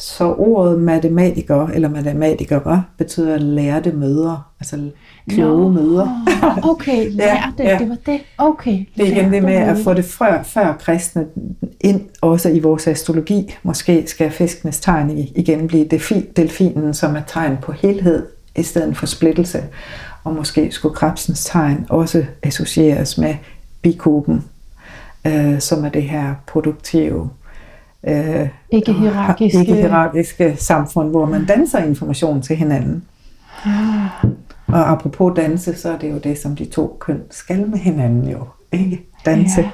Så 0.00 0.34
ordet 0.34 0.78
matematiker 0.78 1.66
eller 1.66 1.88
matematikere 1.88 2.84
betyder 2.98 3.38
lærte 3.38 3.92
mødre, 3.92 4.42
altså 4.60 4.90
kloge 5.28 5.74
no. 5.74 5.80
mødre. 5.80 6.24
Okay, 6.62 7.10
lærte, 7.10 7.54
ja, 7.58 7.70
ja. 7.70 7.78
det 7.78 7.88
var 7.88 7.96
det. 8.06 8.20
Okay. 8.38 8.84
Det 8.96 9.08
er 9.08 9.12
igen 9.12 9.32
det 9.32 9.42
med 9.42 9.54
at 9.54 9.76
få 9.84 9.94
det 9.94 10.04
før, 10.04 10.42
før 10.42 10.76
kristne 10.80 11.26
ind, 11.80 12.00
også 12.20 12.48
i 12.48 12.60
vores 12.60 12.86
astrologi. 12.86 13.54
Måske 13.62 14.06
skal 14.06 14.30
fiskenes 14.30 14.80
tegn 14.80 15.18
igen 15.18 15.66
blive 15.66 15.84
delfinen, 16.36 16.94
som 16.94 17.16
er 17.16 17.22
tegn 17.26 17.56
på 17.62 17.72
helhed, 17.72 18.26
i 18.56 18.62
stedet 18.62 18.96
for 18.96 19.06
splittelse. 19.06 19.64
Og 20.24 20.34
måske 20.34 20.72
skulle 20.72 20.94
krebsens 20.94 21.44
tegn 21.44 21.86
også 21.88 22.24
associeres 22.42 23.18
med 23.18 23.34
bikuben, 23.82 24.44
øh, 25.26 25.60
som 25.60 25.84
er 25.84 25.88
det 25.88 26.02
her 26.02 26.34
produktive 26.46 27.30
øh, 28.04 28.48
ikke 28.70 28.92
hierarkiske. 28.92 29.58
ikke 29.58 29.74
hierarkiske 29.74 30.56
samfund, 30.58 31.10
hvor 31.10 31.26
man 31.26 31.46
danser 31.46 31.78
information 31.78 32.42
til 32.42 32.56
hinanden. 32.56 33.04
Ah. 33.64 34.30
Og 34.66 34.90
apropos 34.90 35.32
danse, 35.36 35.76
så 35.76 35.90
er 35.90 35.98
det 35.98 36.10
jo 36.10 36.18
det, 36.18 36.38
som 36.38 36.56
de 36.56 36.64
to 36.64 36.96
køn 37.00 37.22
skal 37.30 37.68
med 37.68 37.78
hinanden 37.78 38.28
jo. 38.28 38.46
Ikke? 38.72 39.06
Danse. 39.24 39.60
Ja. 39.60 39.70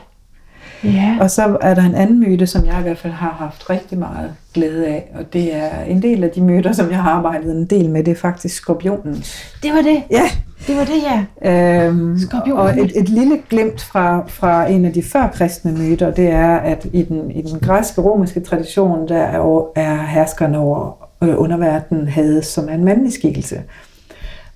Ja. 0.84 1.16
Og 1.20 1.30
så 1.30 1.58
er 1.60 1.74
der 1.74 1.82
en 1.82 1.94
anden 1.94 2.20
myte, 2.20 2.46
som 2.46 2.66
jeg 2.66 2.78
i 2.78 2.82
hvert 2.82 2.98
fald 2.98 3.12
har 3.12 3.30
haft 3.38 3.70
rigtig 3.70 3.98
meget 3.98 4.34
glæde 4.56 4.86
af, 4.86 5.10
og 5.14 5.32
det 5.32 5.54
er 5.54 5.82
en 5.86 6.02
del 6.02 6.24
af 6.24 6.30
de 6.30 6.40
myter, 6.40 6.72
som 6.72 6.90
jeg 6.90 7.02
har 7.02 7.10
arbejdet 7.10 7.56
en 7.56 7.66
del 7.66 7.90
med, 7.90 8.04
det 8.04 8.12
er 8.12 8.16
faktisk 8.16 8.54
skorpionen. 8.54 9.14
Det 9.62 9.72
var 9.72 9.82
det? 9.82 10.02
Ja. 10.10 10.22
Det 10.66 10.76
var 10.76 10.84
det, 10.84 11.02
ja. 11.02 11.86
Øhm, 11.86 12.18
Skorpionen. 12.18 12.60
Og 12.62 12.80
et, 12.80 12.92
et 12.96 13.08
lille 13.08 13.38
glimt 13.48 13.82
fra, 13.82 14.24
fra 14.28 14.66
en 14.66 14.84
af 14.84 14.92
de 14.92 15.02
førkristne 15.02 15.72
myter, 15.72 16.10
det 16.10 16.30
er, 16.30 16.56
at 16.56 16.86
i 16.92 17.02
den, 17.02 17.30
i 17.30 17.42
den 17.42 17.60
græske 17.60 18.00
romerske 18.00 18.40
tradition, 18.40 19.08
der 19.08 19.18
er, 19.18 19.70
er 19.76 19.96
herskerne 19.96 20.58
over 20.58 21.08
øh, 21.22 21.40
underverdenen 21.40 22.08
havde 22.08 22.42
som 22.42 22.68
en 22.68 22.84
mandlig 22.84 23.12
skikkelse. 23.12 23.62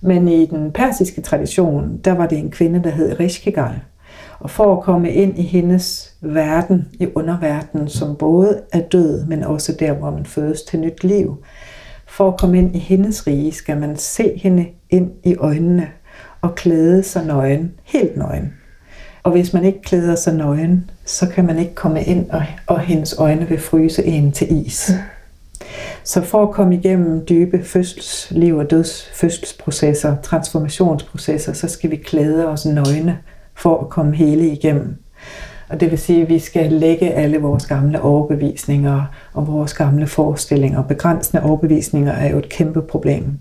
Men 0.01 0.28
i 0.28 0.46
den 0.46 0.70
persiske 0.72 1.20
tradition, 1.20 2.01
der 2.05 2.12
var 2.12 2.26
det 2.26 2.38
en 2.38 2.51
kvinde, 2.51 2.82
der 2.84 2.90
hed 2.90 3.20
Rishkigal. 3.20 3.80
Og 4.41 4.51
for 4.51 4.76
at 4.76 4.82
komme 4.82 5.12
ind 5.12 5.38
i 5.38 5.43
hendes 5.43 6.14
verden, 6.20 6.88
i 6.93 7.07
underverdenen, 7.14 7.88
som 7.88 8.16
både 8.16 8.62
er 8.72 8.80
død, 8.80 9.24
men 9.24 9.45
også 9.45 9.72
der, 9.72 9.93
hvor 9.93 10.11
man 10.11 10.26
fødes 10.26 10.62
til 10.62 10.80
nyt 10.80 11.05
liv. 11.05 11.45
For 12.07 12.28
at 12.28 12.38
komme 12.38 12.59
ind 12.59 12.76
i 12.76 12.78
hendes 12.78 13.26
rige, 13.26 13.53
skal 13.53 13.76
man 13.80 13.97
se 13.97 14.38
hende 14.38 14.66
ind 14.91 15.11
i 15.24 15.36
øjnene 15.36 15.88
og 16.41 16.55
klæde 16.55 17.03
sig 17.03 17.26
nøgen, 17.26 17.72
helt 17.84 18.16
nøgen. 18.16 18.55
Og 19.22 19.32
hvis 19.32 19.53
man 19.53 19.64
ikke 19.64 19.82
klæder 19.82 20.14
sig 20.14 20.34
nøgen, 20.34 20.91
så 21.05 21.28
kan 21.28 21.47
man 21.47 21.59
ikke 21.59 21.74
komme 21.74 22.03
ind, 22.03 22.30
og, 22.30 22.43
og 22.66 22.80
hendes 22.80 23.14
øjne 23.18 23.49
vil 23.49 23.61
fryse 23.61 24.05
en 24.05 24.32
til 24.32 24.66
is. 24.66 24.93
Så 26.05 26.22
for 26.22 26.43
at 26.43 26.51
komme 26.51 26.74
igennem 26.74 27.26
dybe 27.28 27.64
fødselsliv 27.64 28.57
og 28.57 28.70
dødsfødselsprocesser, 28.70 30.16
transformationsprocesser, 30.22 31.53
så 31.53 31.68
skal 31.68 31.91
vi 31.91 31.97
klæde 31.97 32.49
os 32.49 32.66
nøgne 32.66 33.18
for 33.61 33.80
at 33.80 33.88
komme 33.88 34.16
hele 34.16 34.48
igennem. 34.48 34.96
Og 35.68 35.80
det 35.80 35.90
vil 35.90 35.98
sige, 35.98 36.22
at 36.22 36.28
vi 36.28 36.38
skal 36.38 36.72
lægge 36.72 37.11
alle 37.11 37.38
vores 37.38 37.66
gamle 37.66 38.02
overbevisninger 38.02 39.02
og 39.34 39.46
vores 39.46 39.74
gamle 39.74 40.06
forestillinger. 40.06 40.82
Begrænsende 40.82 41.42
overbevisninger 41.42 42.12
er 42.12 42.30
jo 42.30 42.38
et 42.38 42.48
kæmpe 42.48 42.82
problem. 42.82 43.38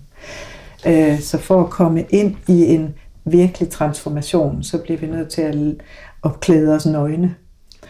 Øh, 0.86 1.20
så 1.20 1.38
for 1.38 1.60
at 1.60 1.70
komme 1.70 2.04
ind 2.10 2.36
i 2.48 2.74
en 2.74 2.94
virkelig 3.24 3.70
transformation, 3.70 4.62
så 4.62 4.78
bliver 4.78 4.98
vi 4.98 5.06
nødt 5.06 5.28
til 5.28 5.42
at, 5.42 5.56
at 6.24 6.40
klæde 6.40 6.74
os 6.74 6.86
nøgne 6.86 7.34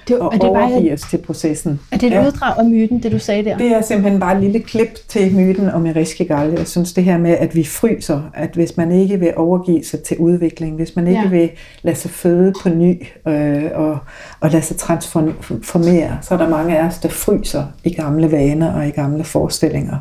det, 0.08 0.18
og 0.18 0.34
er 0.34 0.38
det 0.38 0.48
overgive 0.48 0.92
os 0.92 1.00
til 1.00 1.18
processen. 1.18 1.80
Er 1.92 1.96
det 1.96 2.06
et 2.06 2.12
ja. 2.12 2.26
uddrag 2.26 2.58
af 2.58 2.64
myten, 2.64 3.02
det 3.02 3.12
du 3.12 3.18
sagde 3.18 3.44
der? 3.44 3.56
Det 3.56 3.66
er 3.66 3.82
simpelthen 3.82 4.20
bare 4.20 4.36
et 4.36 4.42
lille 4.42 4.60
klip 4.60 4.98
til 5.08 5.34
myten 5.36 5.70
om 5.70 5.86
Erishkigal. 5.86 6.50
Jeg 6.50 6.66
synes 6.66 6.92
det 6.92 7.04
her 7.04 7.18
med, 7.18 7.30
at 7.30 7.54
vi 7.54 7.64
fryser, 7.64 8.20
at 8.34 8.50
hvis 8.54 8.76
man 8.76 8.92
ikke 8.92 9.20
vil 9.20 9.32
overgive 9.36 9.84
sig 9.84 10.02
til 10.02 10.18
udvikling, 10.18 10.76
hvis 10.76 10.96
man 10.96 11.06
ikke 11.06 11.20
ja. 11.20 11.28
vil 11.28 11.50
lade 11.82 11.96
sig 11.96 12.10
føde 12.10 12.52
på 12.62 12.68
ny 12.68 13.06
øh, 13.28 13.70
og, 13.74 13.98
og 14.40 14.50
lade 14.50 14.62
sig 14.62 14.76
transformere, 14.76 16.18
så 16.22 16.34
er 16.34 16.38
der 16.38 16.48
mange 16.48 16.78
af 16.78 16.86
os, 16.86 16.98
der 16.98 17.08
fryser 17.08 17.64
i 17.84 17.94
gamle 17.94 18.32
vaner 18.32 18.72
og 18.72 18.88
i 18.88 18.90
gamle 18.90 19.24
forestillinger. 19.24 19.96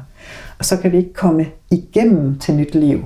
Og 0.60 0.66
så 0.66 0.78
kan 0.78 0.92
vi 0.92 0.98
ikke 0.98 1.14
komme 1.14 1.46
igennem 1.72 2.40
til 2.40 2.56
nyt 2.56 2.76
liv. 2.76 3.04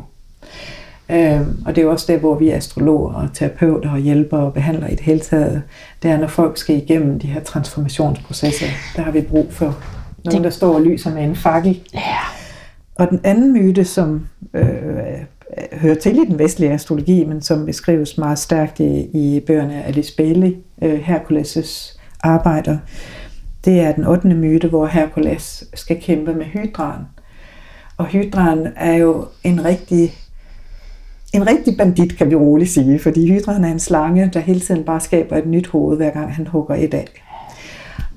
Øhm, 1.09 1.63
og 1.65 1.75
det 1.75 1.81
er 1.81 1.85
jo 1.85 1.91
også 1.91 2.11
der, 2.11 2.19
hvor 2.19 2.35
vi 2.35 2.49
er 2.49 2.55
astrologer 2.55 3.13
og 3.13 3.29
terapeuter 3.33 3.91
og 3.91 3.99
hjælper 3.99 4.37
og 4.37 4.53
behandler 4.53 4.87
i 4.87 4.91
det 4.91 4.99
hele 4.99 5.19
taget. 5.19 5.63
Det 6.03 6.11
er, 6.11 6.17
når 6.17 6.27
folk 6.27 6.57
skal 6.57 6.75
igennem 6.75 7.19
de 7.19 7.27
her 7.27 7.43
transformationsprocesser, 7.43 8.67
der 8.95 9.01
har 9.01 9.11
vi 9.11 9.21
brug 9.21 9.53
for 9.53 9.77
nogen, 10.25 10.43
der 10.43 10.49
står 10.49 10.75
og 10.75 10.81
lyser 10.81 11.13
med 11.13 11.23
en 11.23 11.35
fakkel. 11.35 11.81
Ja. 11.93 12.17
Og 12.95 13.09
den 13.09 13.19
anden 13.23 13.53
myte, 13.53 13.85
som 13.85 14.27
øh, 14.53 14.65
hører 15.73 15.95
til 15.95 16.15
i 16.15 16.25
den 16.25 16.39
vestlige 16.39 16.71
astrologi, 16.71 17.25
men 17.25 17.41
som 17.41 17.65
beskrives 17.65 18.17
meget 18.17 18.39
stærkt 18.39 18.79
i, 18.79 19.09
i 19.13 19.39
bøgerne 19.47 19.83
af 19.83 19.87
Alice 19.87 20.15
Bailey, 20.15 20.55
øh, 20.81 20.99
Hercules' 21.07 21.99
arbejder, 22.19 22.77
det 23.65 23.79
er 23.79 23.91
den 23.91 24.05
8. 24.05 24.27
myte, 24.27 24.67
hvor 24.67 24.85
Hercules 24.85 25.63
skal 25.73 26.01
kæmpe 26.01 26.33
med 26.33 26.45
Hydran. 26.45 26.99
Og 27.97 28.05
Hydran 28.05 28.67
er 28.75 28.93
jo 28.93 29.25
en 29.43 29.65
rigtig 29.65 30.13
en 31.33 31.47
rigtig 31.47 31.77
bandit, 31.77 32.17
kan 32.17 32.29
vi 32.29 32.35
roligt 32.35 32.69
sige, 32.69 32.99
fordi 32.99 33.31
hydraen 33.31 33.63
er 33.63 33.71
en 33.71 33.79
slange, 33.79 34.29
der 34.33 34.39
hele 34.39 34.59
tiden 34.59 34.83
bare 34.83 34.99
skaber 34.99 35.37
et 35.37 35.45
nyt 35.45 35.67
hoved, 35.67 35.97
hver 35.97 36.09
gang 36.09 36.35
han 36.35 36.47
hugger 36.47 36.75
et 36.75 36.93
af. 36.93 37.07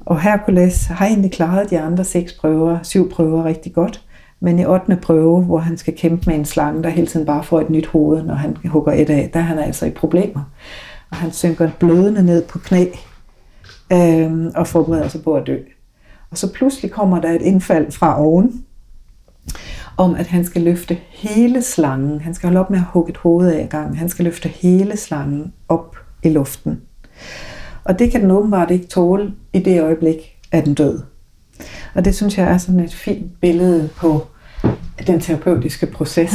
Og 0.07 0.21
Hercules 0.21 0.87
har 0.87 1.07
egentlig 1.07 1.33
klaret 1.33 1.71
de 1.71 1.81
andre 1.81 2.05
seks 2.05 2.33
prøver, 2.33 2.79
syv 2.83 3.11
prøver 3.11 3.45
rigtig 3.45 3.75
godt, 3.75 4.03
men 4.41 4.59
i 4.59 4.65
8. 4.65 4.97
prøve, 4.97 5.43
hvor 5.43 5.59
han 5.59 5.77
skal 5.77 5.97
kæmpe 5.97 6.23
med 6.27 6.35
en 6.35 6.45
slange, 6.45 6.83
der 6.83 6.89
hele 6.89 7.07
tiden 7.07 7.27
bare 7.27 7.45
får 7.45 7.61
et 7.61 7.71
nyt 7.71 7.87
hoved, 7.87 8.23
når 8.23 8.35
han 8.35 8.57
hugger 8.65 8.93
et 8.93 9.11
af, 9.11 9.31
der 9.33 9.41
er 9.41 9.45
han 9.45 9.59
altså 9.59 9.87
i 9.87 9.91
problemer. 9.91 10.43
Og 11.11 11.17
han 11.17 11.33
synker 11.33 11.71
blødende 11.79 12.23
ned 12.23 12.43
på 12.43 12.59
knæ 12.59 12.87
øh, 13.93 14.33
og 14.55 14.67
forbereder 14.67 15.09
sig 15.09 15.23
på 15.23 15.35
at 15.35 15.47
dø. 15.47 15.57
Og 16.31 16.39
så 16.39 16.53
pludselig 16.53 16.91
kommer 16.91 17.21
der 17.21 17.31
et 17.31 17.43
indfald 17.43 17.93
fra 17.93 18.21
oven, 18.23 18.65
om, 19.97 20.15
at 20.15 20.27
han 20.27 20.45
skal 20.45 20.63
løfte 20.63 20.99
hele 21.11 21.63
slangen. 21.63 22.21
Han 22.21 22.35
skal 22.35 22.47
holde 22.47 22.61
op 22.61 22.71
med 22.71 22.79
at 22.79 22.85
hugge 22.85 23.11
et 23.11 23.17
hoved 23.17 23.53
af 23.53 23.69
gang. 23.69 23.99
Han 23.99 24.09
skal 24.09 24.25
løfte 24.25 24.49
hele 24.49 24.97
slangen 24.97 25.53
op 25.69 25.97
i 26.23 26.29
luften. 26.29 26.81
Og 27.85 27.99
det 27.99 28.11
kan 28.11 28.21
den 28.23 28.31
åbenbart 28.31 28.71
ikke 28.71 28.87
tåle 28.87 29.33
i 29.53 29.59
det 29.59 29.83
øjeblik, 29.83 30.37
at 30.53 30.65
den 30.65 30.75
død. 30.75 31.01
Og 31.95 32.05
det 32.05 32.15
synes 32.15 32.39
jeg 32.39 32.47
er 32.47 32.59
sådan 32.59 32.81
et 32.81 32.95
fint 32.95 33.41
billede 33.41 33.89
på 33.97 34.27
den 35.07 35.21
terapeutiske 35.21 35.87
proces. 35.87 36.33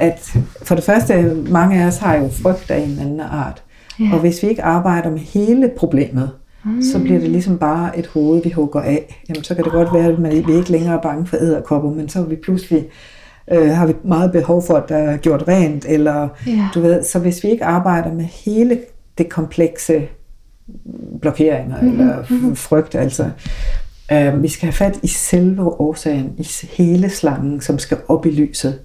At 0.00 0.36
for 0.62 0.74
det 0.74 0.84
første, 0.84 1.34
mange 1.50 1.82
af 1.82 1.86
os 1.86 1.98
har 1.98 2.14
jo 2.14 2.28
frygt 2.28 2.70
af 2.70 2.78
en 2.78 2.90
eller 2.90 3.02
anden 3.02 3.20
art. 3.20 3.62
Ja. 4.00 4.10
Og 4.12 4.20
hvis 4.20 4.42
vi 4.42 4.48
ikke 4.48 4.62
arbejder 4.62 5.10
med 5.10 5.18
hele 5.18 5.70
problemet, 5.76 6.30
mm. 6.64 6.82
så 6.82 7.00
bliver 7.00 7.20
det 7.20 7.30
ligesom 7.30 7.58
bare 7.58 7.98
et 7.98 8.06
hoved, 8.06 8.42
vi 8.42 8.50
hugger 8.50 8.80
af. 8.80 9.22
Jamen, 9.28 9.44
så 9.44 9.54
kan 9.54 9.64
det 9.64 9.72
godt 9.72 9.94
være, 9.94 10.12
at 10.12 10.18
man, 10.18 10.46
vi 10.46 10.52
ikke 10.52 10.72
længere 10.72 10.94
er 10.94 11.00
bange 11.00 11.26
for 11.26 11.36
æderkopper, 11.36 11.90
men 11.90 12.08
så 12.08 12.20
er 12.20 12.24
vi 12.24 12.36
pludselig 12.36 12.86
øh, 13.52 13.68
har 13.68 13.86
vi 13.86 13.94
meget 14.04 14.32
behov 14.32 14.62
for, 14.66 14.74
at 14.74 14.88
der 14.88 14.96
er 14.96 15.16
gjort 15.16 15.48
rent, 15.48 15.84
eller 15.88 16.28
ja. 16.46 16.68
du 16.74 16.80
ved, 16.80 17.02
så 17.02 17.18
hvis 17.18 17.44
vi 17.44 17.48
ikke 17.48 17.64
arbejder 17.64 18.12
med 18.12 18.24
hele 18.24 18.78
det 19.18 19.28
komplekse 19.28 20.08
blokeringer 21.20 21.80
mm-hmm. 21.82 22.00
eller 22.00 22.24
mm-hmm. 22.30 22.56
frygt, 22.56 22.94
altså 22.94 23.30
øh, 24.12 24.42
vi 24.42 24.48
skal 24.48 24.66
have 24.66 24.72
fat 24.72 24.98
i 25.02 25.06
selve 25.06 25.80
årsagen, 25.80 26.32
i 26.38 26.46
hele 26.76 27.10
slangen, 27.10 27.60
som 27.60 27.78
skal 27.78 27.98
op 28.08 28.26
i 28.26 28.30
lyset. 28.30 28.80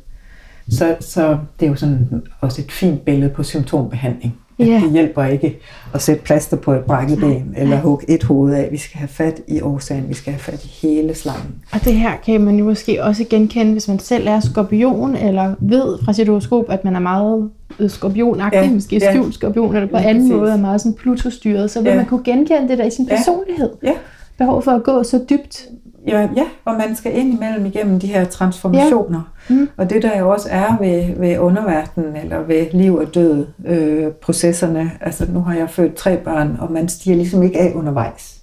Så, 0.70 0.96
så 1.00 1.38
det 1.60 1.66
er 1.66 1.70
jo 1.70 1.76
sådan 1.76 2.24
også 2.42 2.62
et 2.62 2.72
fint 2.72 3.06
billede 3.06 3.30
på 3.30 3.44
symptombehandling. 3.44 4.36
Yeah. 4.62 4.82
Det 4.84 4.92
hjælper 4.92 5.24
ikke 5.24 5.60
at 5.94 6.02
sætte 6.02 6.24
plaster 6.24 6.58
på 6.58 6.74
et 6.74 6.84
brækket 6.84 7.20
ben, 7.20 7.54
eller 7.58 7.78
hugge 7.78 8.10
et 8.10 8.24
hoved 8.24 8.54
af. 8.54 8.68
Vi 8.72 8.78
skal 8.78 8.98
have 8.98 9.08
fat 9.08 9.42
i 9.48 9.62
årsagen, 9.62 10.10
vi 10.10 10.14
skal 10.14 10.34
have 10.34 10.40
fat 10.40 10.66
i 10.66 10.68
hele 10.68 11.16
slangen. 11.16 11.56
Og 11.74 11.84
det 11.84 11.94
her 11.94 12.12
kan 12.26 12.42
man 12.42 12.56
jo 12.56 12.66
måske 12.66 13.04
også 13.04 13.26
genkende, 13.30 13.72
hvis 13.72 13.88
man 13.88 14.00
selv 14.00 14.28
er 14.28 14.40
skorpion, 14.40 15.16
eller 15.16 15.56
ved 15.60 15.98
fra 16.06 16.14
sit 16.14 16.28
horoskop, 16.28 16.66
at 16.70 16.84
man 16.84 16.96
er 16.96 17.00
meget 17.00 17.50
øh, 17.80 17.90
skorpionagtig, 17.90 18.62
ja, 18.62 18.72
måske 18.72 19.00
skjult 19.00 19.28
ja. 19.28 19.32
skorpion, 19.32 19.76
eller 19.76 19.90
på 19.90 19.98
ja, 19.98 20.04
anden 20.04 20.24
præcis. 20.24 20.34
måde 20.34 20.52
er 20.52 20.58
meget 20.58 20.82
sådan 20.82 20.94
Pluto-styret, 20.94 21.72
så 21.72 21.82
vil 21.82 21.90
ja. 21.90 21.96
man 21.96 22.06
kunne 22.06 22.24
genkende 22.24 22.68
det 22.68 22.78
der 22.78 22.86
i 22.86 22.92
sin 22.92 23.08
personlighed. 23.08 23.70
Ja. 23.84 23.90
Ja. 23.90 23.96
Behov 24.38 24.62
for 24.62 24.72
at 24.72 24.84
gå 24.84 25.04
så 25.04 25.20
dybt 25.30 25.68
Ja, 26.10 26.30
ja, 26.36 26.46
og 26.66 26.74
man 26.78 26.96
skal 26.96 27.18
ind 27.18 27.34
imellem 27.34 27.66
igennem 27.66 28.00
de 28.00 28.08
her 28.08 28.26
transformationer. 28.26 29.22
Ja. 29.50 29.56
Mm. 29.56 29.70
Og 29.78 29.90
det 29.90 30.04
der 30.04 30.20
jo 30.20 30.30
også 30.30 30.48
er 30.52 30.78
ved, 30.80 31.20
ved 31.20 31.38
underverdenen, 31.38 32.16
eller 32.16 32.42
ved 32.42 32.66
liv 32.74 32.96
og 32.96 33.16
død 33.16 33.46
øh, 33.66 34.08
processerne, 34.12 34.92
altså 35.02 35.26
nu 35.34 35.40
har 35.40 35.56
jeg 35.56 35.70
født 35.70 35.96
tre 35.96 36.18
børn, 36.18 36.58
og 36.62 36.72
man 36.72 36.90
stiger 36.90 37.16
ligesom 37.16 37.44
ikke 37.44 37.60
af 37.60 37.72
undervejs. 37.76 38.39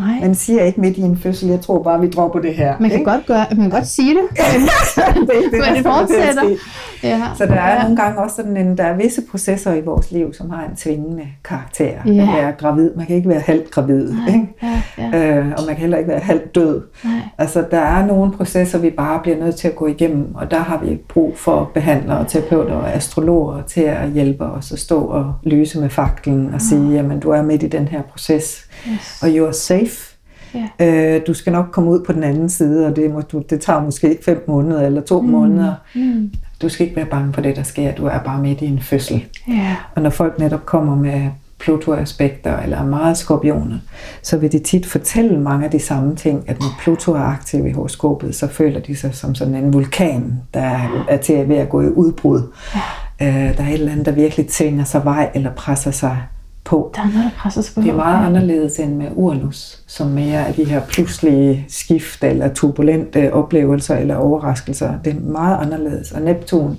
Nej. 0.00 0.20
Man 0.20 0.34
siger 0.34 0.62
ikke 0.62 0.80
midt 0.80 0.96
i 0.96 1.00
en 1.00 1.18
fødsel, 1.18 1.48
jeg 1.48 1.60
tror 1.60 1.82
bare, 1.82 2.00
vi 2.00 2.08
dropper 2.08 2.40
det 2.40 2.54
her. 2.54 2.74
Man 2.80 2.90
kan, 2.90 2.98
ikke? 2.98 3.10
godt, 3.10 3.26
gøre, 3.26 3.46
man 3.50 3.60
kan 3.60 3.70
godt 3.70 3.86
sige 3.86 4.14
det, 4.14 4.22
det, 4.36 5.28
det 5.28 5.52
men 5.52 5.74
det 5.74 5.82
fortsætter. 5.82 6.56
Ja. 7.02 7.22
Så 7.36 7.46
der 7.46 7.54
er 7.54 7.74
ja. 7.74 7.82
nogle 7.82 7.96
gange 7.96 8.18
også 8.18 8.36
sådan 8.36 8.56
en, 8.56 8.78
der 8.78 8.84
er 8.84 8.96
visse 8.96 9.22
processer 9.30 9.74
i 9.74 9.80
vores 9.80 10.10
liv, 10.10 10.34
som 10.34 10.50
har 10.50 10.64
en 10.64 10.76
tvingende 10.76 11.26
karakter. 11.44 11.90
Ja. 12.06 12.10
At 12.10 12.28
være 12.28 12.52
gravid. 12.52 12.90
Man 12.96 13.06
kan 13.06 13.16
ikke 13.16 13.28
være 13.28 13.40
halvt 13.40 13.70
gravid. 13.70 14.12
Nej. 14.12 14.34
Ikke? 14.34 14.48
Ja, 14.62 14.82
ja. 14.98 15.38
Øh, 15.38 15.46
og 15.46 15.64
man 15.66 15.74
kan 15.74 15.76
heller 15.76 15.98
ikke 15.98 16.10
være 16.10 16.20
halvt 16.20 16.54
død. 16.54 16.82
Nej. 17.04 17.12
Altså 17.38 17.64
der 17.70 17.80
er 17.80 18.06
nogle 18.06 18.32
processer, 18.32 18.78
vi 18.78 18.90
bare 18.90 19.20
bliver 19.22 19.38
nødt 19.38 19.56
til 19.56 19.68
at 19.68 19.76
gå 19.76 19.86
igennem, 19.86 20.34
og 20.34 20.50
der 20.50 20.58
har 20.58 20.78
vi 20.84 20.98
brug 21.08 21.38
for 21.38 21.70
behandlere, 21.74 22.18
og 22.18 22.28
terapeuter 22.28 22.74
og 22.74 22.92
astrologer 22.94 23.62
til 23.62 23.80
at 23.80 24.10
hjælpe 24.10 24.44
os 24.44 24.72
at 24.72 24.78
stå 24.78 25.00
og 25.00 25.34
lyse 25.42 25.80
med 25.80 25.88
faklen 25.88 26.46
og 26.46 26.52
ja. 26.52 26.58
sige, 26.58 26.92
jamen 26.92 27.20
du 27.20 27.30
er 27.30 27.42
midt 27.42 27.62
i 27.62 27.68
den 27.68 27.88
her 27.88 28.02
proces, 28.02 28.66
yes. 28.88 29.18
og 29.22 29.28
you 29.28 29.46
are 29.46 29.54
safe 29.54 30.10
Ja. 30.54 30.68
Øh, 30.80 31.20
du 31.26 31.34
skal 31.34 31.52
nok 31.52 31.66
komme 31.72 31.90
ud 31.90 32.04
på 32.04 32.12
den 32.12 32.24
anden 32.24 32.48
side, 32.48 32.86
og 32.86 32.96
det, 32.96 33.10
må, 33.10 33.20
du, 33.20 33.42
det 33.50 33.60
tager 33.60 33.82
måske 33.82 34.18
fem 34.24 34.44
måneder 34.48 34.86
eller 34.86 35.00
to 35.00 35.22
mm. 35.22 35.28
måneder. 35.28 35.74
Mm. 35.94 36.32
Du 36.62 36.68
skal 36.68 36.86
ikke 36.86 36.96
være 36.96 37.06
bange 37.06 37.32
for 37.32 37.40
det, 37.40 37.56
der 37.56 37.62
sker. 37.62 37.94
Du 37.94 38.06
er 38.06 38.18
bare 38.18 38.42
midt 38.42 38.60
i 38.60 38.66
en 38.66 38.80
fødsel. 38.80 39.24
Ja. 39.48 39.76
Og 39.94 40.02
når 40.02 40.10
folk 40.10 40.38
netop 40.38 40.66
kommer 40.66 40.96
med 40.96 41.28
Pluto-aspekter 41.58 42.58
eller 42.58 42.78
er 42.78 42.84
meget 42.84 43.16
skorpioner, 43.16 43.78
så 44.22 44.36
vil 44.36 44.52
de 44.52 44.58
tit 44.58 44.86
fortælle 44.86 45.40
mange 45.40 45.64
af 45.64 45.70
de 45.70 45.78
samme 45.78 46.16
ting, 46.16 46.44
at 46.48 46.60
når 46.60 46.68
Pluto 46.80 47.12
er 47.12 47.20
aktiv 47.20 47.66
i 47.66 47.72
horoskopet, 47.72 48.34
så 48.34 48.48
føler 48.48 48.80
de 48.80 48.96
sig 48.96 49.14
som 49.14 49.34
sådan 49.34 49.54
en 49.54 49.72
vulkan, 49.72 50.40
der 50.54 50.80
er 51.08 51.16
til 51.16 51.32
at 51.32 51.48
ved 51.48 51.56
at 51.56 51.68
gå 51.68 51.82
i 51.82 51.88
udbrud. 51.88 52.42
Ja. 52.74 52.80
Øh, 53.26 53.56
der 53.56 53.64
er 53.64 53.68
et 53.68 53.74
eller 53.74 53.92
andet, 53.92 54.06
der 54.06 54.12
virkelig 54.12 54.48
tvinger 54.48 54.84
sig 54.84 55.04
vej 55.04 55.30
eller 55.34 55.50
presser 55.50 55.90
sig 55.90 56.18
på. 56.64 56.92
Der 56.96 57.02
er 57.02 57.06
noget, 57.06 57.24
der 57.24 57.30
presser 57.38 57.62
sig 57.62 57.74
på. 57.74 57.80
Det 57.80 57.90
er 57.90 57.94
meget 57.94 58.26
anderledes 58.26 58.78
end 58.78 58.96
med 58.96 59.06
Uranus, 59.14 59.82
som 59.86 60.06
mere 60.06 60.48
er 60.48 60.52
de 60.52 60.64
her 60.64 60.80
pludselige 60.80 61.64
skift 61.68 62.24
eller 62.24 62.54
turbulente 62.54 63.32
oplevelser 63.32 63.96
eller 63.96 64.16
overraskelser. 64.16 64.92
Det 65.04 65.16
er 65.16 65.20
meget 65.20 65.58
anderledes. 65.60 66.12
Og 66.12 66.22
Neptun 66.22 66.78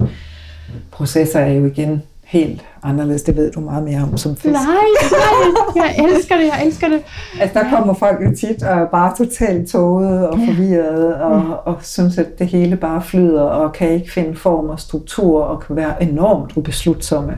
processer 0.91 1.39
er 1.39 1.53
jo 1.53 1.65
igen 1.65 2.01
helt 2.23 2.61
anderledes. 2.84 3.21
Det 3.21 3.36
ved 3.36 3.51
du 3.51 3.59
meget 3.59 3.84
mere 3.84 4.01
om 4.01 4.17
som 4.17 4.36
fisk. 4.36 4.53
Nej, 4.53 4.63
nej, 5.75 5.86
jeg 5.86 6.05
elsker 6.05 6.38
det, 6.38 6.45
jeg 6.45 6.65
elsker 6.65 6.88
det. 6.89 7.01
Altså 7.41 7.59
der 7.59 7.69
kommer 7.69 7.93
folk 7.93 8.25
jo 8.25 8.36
tit 8.36 8.63
og 8.63 8.79
er 8.79 8.86
bare 8.86 9.15
totalt 9.17 9.69
tåget 9.69 10.27
og 10.27 10.39
forvirret 10.47 11.15
og, 11.15 11.32
og, 11.32 11.57
og 11.65 11.77
synes, 11.82 12.17
at 12.17 12.39
det 12.39 12.47
hele 12.47 12.75
bare 12.75 13.01
flyder 13.01 13.41
og 13.41 13.73
kan 13.73 13.89
ikke 13.89 14.11
finde 14.11 14.36
form 14.36 14.69
og 14.69 14.79
struktur 14.79 15.43
og 15.43 15.63
kan 15.63 15.75
være 15.75 16.03
enormt 16.03 16.57
ubeslutsomme. 16.57 17.38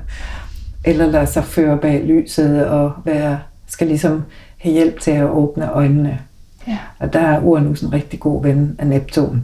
Eller 0.83 1.05
lade 1.05 1.27
sig 1.27 1.43
føre 1.43 1.77
bag 1.77 2.03
lyset 2.03 2.65
og 2.65 2.91
være, 3.05 3.39
skal 3.67 3.87
ligesom 3.87 4.23
have 4.57 4.73
hjælp 4.73 4.99
til 4.99 5.11
at 5.11 5.29
åbne 5.29 5.71
øjnene. 5.71 6.19
Ja. 6.67 6.77
Og 6.99 7.13
der 7.13 7.19
er 7.19 7.39
Uranus 7.39 7.81
en 7.81 7.93
rigtig 7.93 8.19
god 8.19 8.43
ven 8.43 8.75
af 8.79 8.87
Neptun. 8.87 9.43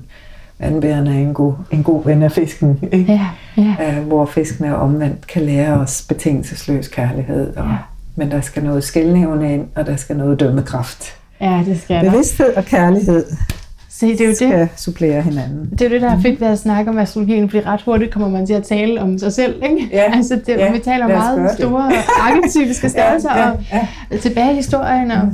Vandbæren 0.60 1.08
er 1.08 1.12
en 1.12 1.34
god, 1.34 1.54
en 1.72 1.84
god 1.84 2.06
ven 2.06 2.24
af 2.24 2.32
fisken, 2.32 2.80
ikke? 2.92 3.14
Ja, 3.14 3.28
ja. 3.80 3.98
Øh, 3.98 4.08
hvor 4.08 4.26
fiskene 4.26 4.76
omvendt 4.76 5.28
kan 5.28 5.42
lære 5.42 5.74
os 5.74 6.06
betingelsesløs 6.10 6.88
kærlighed. 6.88 7.56
Og, 7.58 7.66
Ja. 7.66 7.76
Men 8.16 8.32
der 8.32 8.42
skal 8.42 8.64
noget 8.64 8.84
skældnævne 8.84 9.54
ind, 9.54 9.68
og 9.76 9.86
der 9.86 9.96
skal 9.96 10.18
noget 10.18 10.40
dømmekraft. 10.40 11.04
Ja, 11.42 11.64
det 11.66 11.82
skal 11.82 12.06
der. 12.06 12.12
Bevidsthed 12.12 12.54
og 12.56 12.66
kærlighed 12.66 13.26
Se, 14.00 14.08
det 14.12 14.22
er 14.22 14.26
jo 14.26 14.30
det. 14.30 14.38
skal 14.38 14.70
supplere 14.78 15.22
hinanden. 15.22 15.70
Det 15.72 15.82
er 15.82 15.86
jo 15.86 15.93
det, 15.93 16.02
der 16.02 16.12
er 16.12 16.22
fedt 16.22 16.41
ved 16.41 16.47
at 16.47 16.60
snakke 16.60 16.91
om 16.91 16.97
astrologien, 16.97 17.50
fordi 17.50 17.66
ret 17.66 17.82
hurtigt 17.82 18.12
kommer 18.12 18.30
man 18.30 18.45
til 18.45 18.54
at 18.54 18.64
tale 18.64 19.02
om 19.02 19.18
sig 19.18 19.34
selv, 19.34 19.64
ikke? 19.64 19.89
Ja, 19.91 20.04
Altså, 20.14 20.36
det, 20.36 20.58
ja, 20.58 20.72
vi 20.72 20.80
taler 20.80 21.08
gøre 21.08 21.18
meget 21.18 21.50
det. 21.50 21.58
store 21.58 21.91
arketypiske 22.20 22.89
størrelser 22.95 23.38
ja, 23.38 23.50
og 23.50 23.60
ja. 24.12 24.18
tilbage 24.18 24.52
i 24.52 24.56
historien 24.56 25.12
og 25.12 25.32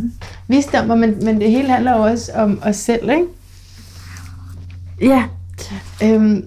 visdom, 0.47 0.89
og 0.89 0.97
men, 0.97 1.15
men 1.21 1.41
det 1.41 1.51
hele 1.51 1.69
handler 1.69 1.97
jo 1.97 2.03
også 2.03 2.31
om 2.35 2.59
os 2.63 2.75
selv, 2.75 3.09
ikke? 3.09 3.25
Ja. 5.01 5.23
Øhm. 6.03 6.45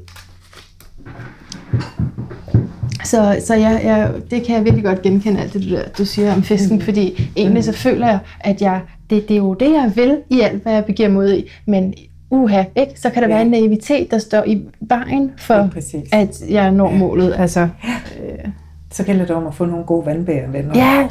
Så, 3.05 3.43
så 3.47 3.55
jeg, 3.55 3.81
jeg, 3.85 4.11
det 4.31 4.47
kan 4.47 4.57
jeg 4.57 4.65
virkelig 4.65 4.85
godt 4.85 5.03
genkende, 5.03 5.41
alt 5.41 5.53
det 5.53 5.63
du, 5.71 5.77
du 5.99 6.05
siger 6.05 6.35
om 6.35 6.43
fisken, 6.43 6.77
mm. 6.77 6.83
fordi 6.83 7.31
egentlig 7.37 7.65
så 7.65 7.73
føler 7.73 8.07
jeg, 8.07 8.19
at 8.41 8.63
jeg, 8.63 8.81
det, 9.11 9.29
det 9.29 9.35
er 9.35 9.39
jo 9.39 9.55
det, 9.55 9.71
jeg 9.73 9.93
vil 9.95 10.19
i 10.31 10.41
alt, 10.41 10.63
hvad 10.63 10.73
jeg 10.73 10.85
begiver 10.85 11.09
mig 11.09 11.19
ud 11.25 11.33
i, 11.33 11.51
men 11.67 11.95
uha, 12.31 12.65
ikke? 12.77 13.01
så 13.01 13.11
kan 13.11 13.23
der 13.23 13.29
Ja. 13.29 13.35
være 13.35 13.45
en 13.45 13.51
naivitet, 13.51 14.11
der 14.11 14.19
står 14.19 14.45
i 14.47 14.63
vejen 14.81 15.31
for, 15.39 15.69
præcis. 15.73 16.09
at 16.13 16.43
jeg 16.51 16.71
når 16.73 16.91
målet. 16.91 17.35
Altså, 17.39 17.61
øh, 17.61 18.51
Så 18.93 19.05
gælder 19.05 19.27
det 19.27 19.37
om 19.37 19.47
at 19.47 19.55
få 19.55 19.65
nogle 19.65 19.85
gode 19.85 20.07
vandbærvenner. 20.07 20.75
ja, 20.75 21.09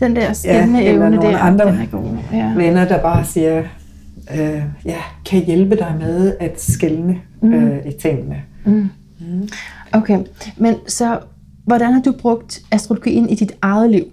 den 0.00 0.16
der 0.16 0.32
skændende 0.32 0.84
eller 0.84 1.06
evne 1.06 1.16
der, 1.16 1.38
andre. 1.38 1.66
den 1.72 1.80
er 1.80 1.86
god. 1.86 2.04
Ja. 2.32 2.52
Venner, 2.56 2.88
der 2.88 3.02
bare 3.02 3.24
siger, 3.24 3.62
øh, 4.38 4.62
ja, 4.84 4.96
kan 5.26 5.44
hjælpe 5.44 5.76
dig 5.76 5.94
med 6.00 6.36
at 6.40 6.60
skælne 6.60 7.18
øh, 7.42 7.78
i 7.86 7.92
tingene. 7.92 8.36
Mm. 8.64 8.88
Okay, 9.92 10.18
men 10.56 10.74
så 10.86 11.18
hvordan 11.64 11.92
har 11.92 12.02
du 12.02 12.12
brugt 12.12 12.60
astrologien 12.72 13.28
i 13.28 13.34
dit 13.34 13.52
eget 13.62 13.90
liv? 13.90 14.04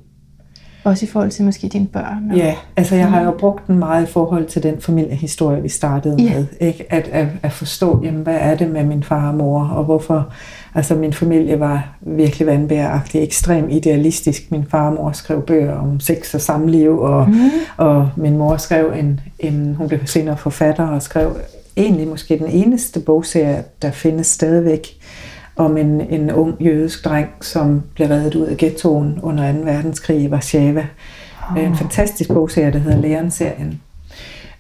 Også 0.84 1.06
i 1.06 1.10
forhold 1.10 1.32
til 1.32 1.46
måske 1.46 1.68
dine 1.68 1.88
børn? 1.88 2.32
Og... 2.32 2.38
Ja, 2.38 2.56
altså 2.76 2.96
jeg 2.96 3.08
har 3.08 3.22
jo 3.22 3.32
brugt 3.32 3.68
den 3.68 3.80
meget 3.80 4.04
i 4.04 4.12
forhold 4.12 4.46
til 4.46 4.64
den 4.64 4.82
familiehistorie, 4.82 5.62
vi 5.62 5.70
startede 5.70 6.16
Ja. 6.24 6.34
med. 6.34 6.46
Ikke? 6.60 6.86
At, 6.90 7.10
at, 7.12 7.28
at 7.44 7.52
forstå, 7.52 8.02
jamen, 8.04 8.22
hvad 8.22 8.38
er 8.40 8.56
det 8.56 8.70
med 8.70 8.84
min 8.84 9.04
far 9.04 9.28
og 9.28 9.36
mor, 9.36 9.64
og 9.68 9.84
hvorfor 9.84 10.30
altså, 10.76 10.96
min 10.96 11.14
familie 11.14 11.60
var 11.60 11.96
virkelig 12.02 12.48
vandbæragtig, 12.48 13.24
ekstremt 13.24 13.72
idealistisk. 13.72 14.52
Min 14.52 14.66
far 14.70 14.88
og 14.90 14.94
mor 14.94 15.12
skrev 15.12 15.42
bøger 15.42 15.76
om 15.76 16.00
sex 16.00 16.34
og 16.34 16.42
samliv, 16.42 17.00
og, 17.00 17.30
mm. 17.30 17.50
og 17.78 18.10
min 18.18 18.38
mor 18.38 18.58
skrev 18.58 18.94
en, 19.00 19.20
en, 19.40 19.76
hun 19.78 19.88
blev 19.88 20.00
senere 20.06 20.38
forfatter 20.38 20.88
og 20.88 21.02
skrev 21.02 21.38
egentlig 21.78 22.08
måske 22.08 22.38
den 22.38 22.48
eneste 22.48 23.00
bogserie, 23.00 23.64
der 23.82 23.92
findes 23.92 24.28
stadigvæk, 24.28 24.88
om 25.56 25.78
en, 25.78 26.02
en 26.02 26.32
ung 26.32 26.62
jødisk 26.62 27.06
dreng, 27.06 27.30
som 27.42 27.82
blev 27.96 28.08
reddet 28.08 28.36
ud 28.36 28.46
af 28.46 28.58
ghettoen 28.58 29.20
under 29.22 29.54
2. 29.54 29.60
verdenskrig 29.60 30.22
i 30.22 30.28
Warszawa. 30.28 30.88
Oh. 31.52 31.64
En 31.64 31.76
fantastisk 31.76 32.30
bogserie, 32.30 32.72
der 32.72 32.80
hedder 32.80 33.02
Læren-serien. 33.02 33.82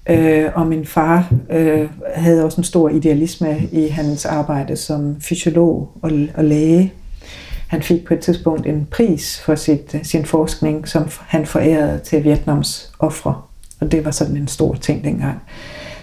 Øh, 0.10 0.46
og 0.56 0.68
min 0.68 0.86
far 0.86 1.32
øh, 1.50 1.90
havde 2.16 2.46
også 2.46 2.58
en 2.58 2.64
stor 2.64 2.90
idealisme 2.90 3.62
i 3.72 3.88
hans 3.88 4.26
arbejde 4.26 4.76
som 4.76 5.22
fysiolog 5.22 5.90
og, 6.02 6.12
og 6.36 6.44
læge. 6.44 6.94
Han 7.68 7.82
fik 7.82 8.06
på 8.06 8.14
et 8.14 8.20
tidspunkt 8.20 8.68
en 8.68 8.88
pris 8.92 9.42
for 9.46 9.56
sit, 9.56 9.96
sin 10.04 10.26
forskning, 10.26 10.88
som 10.88 11.10
han 11.20 11.46
forærede 11.46 12.00
til 12.00 12.24
Vietnams 12.24 12.92
ofre. 13.00 13.36
Og 13.82 13.92
det 13.92 14.06
var 14.06 14.12
sådan 14.12 14.38
en 14.38 14.48
stor 14.48 14.76
ting 14.76 15.04
dengang. 15.04 15.40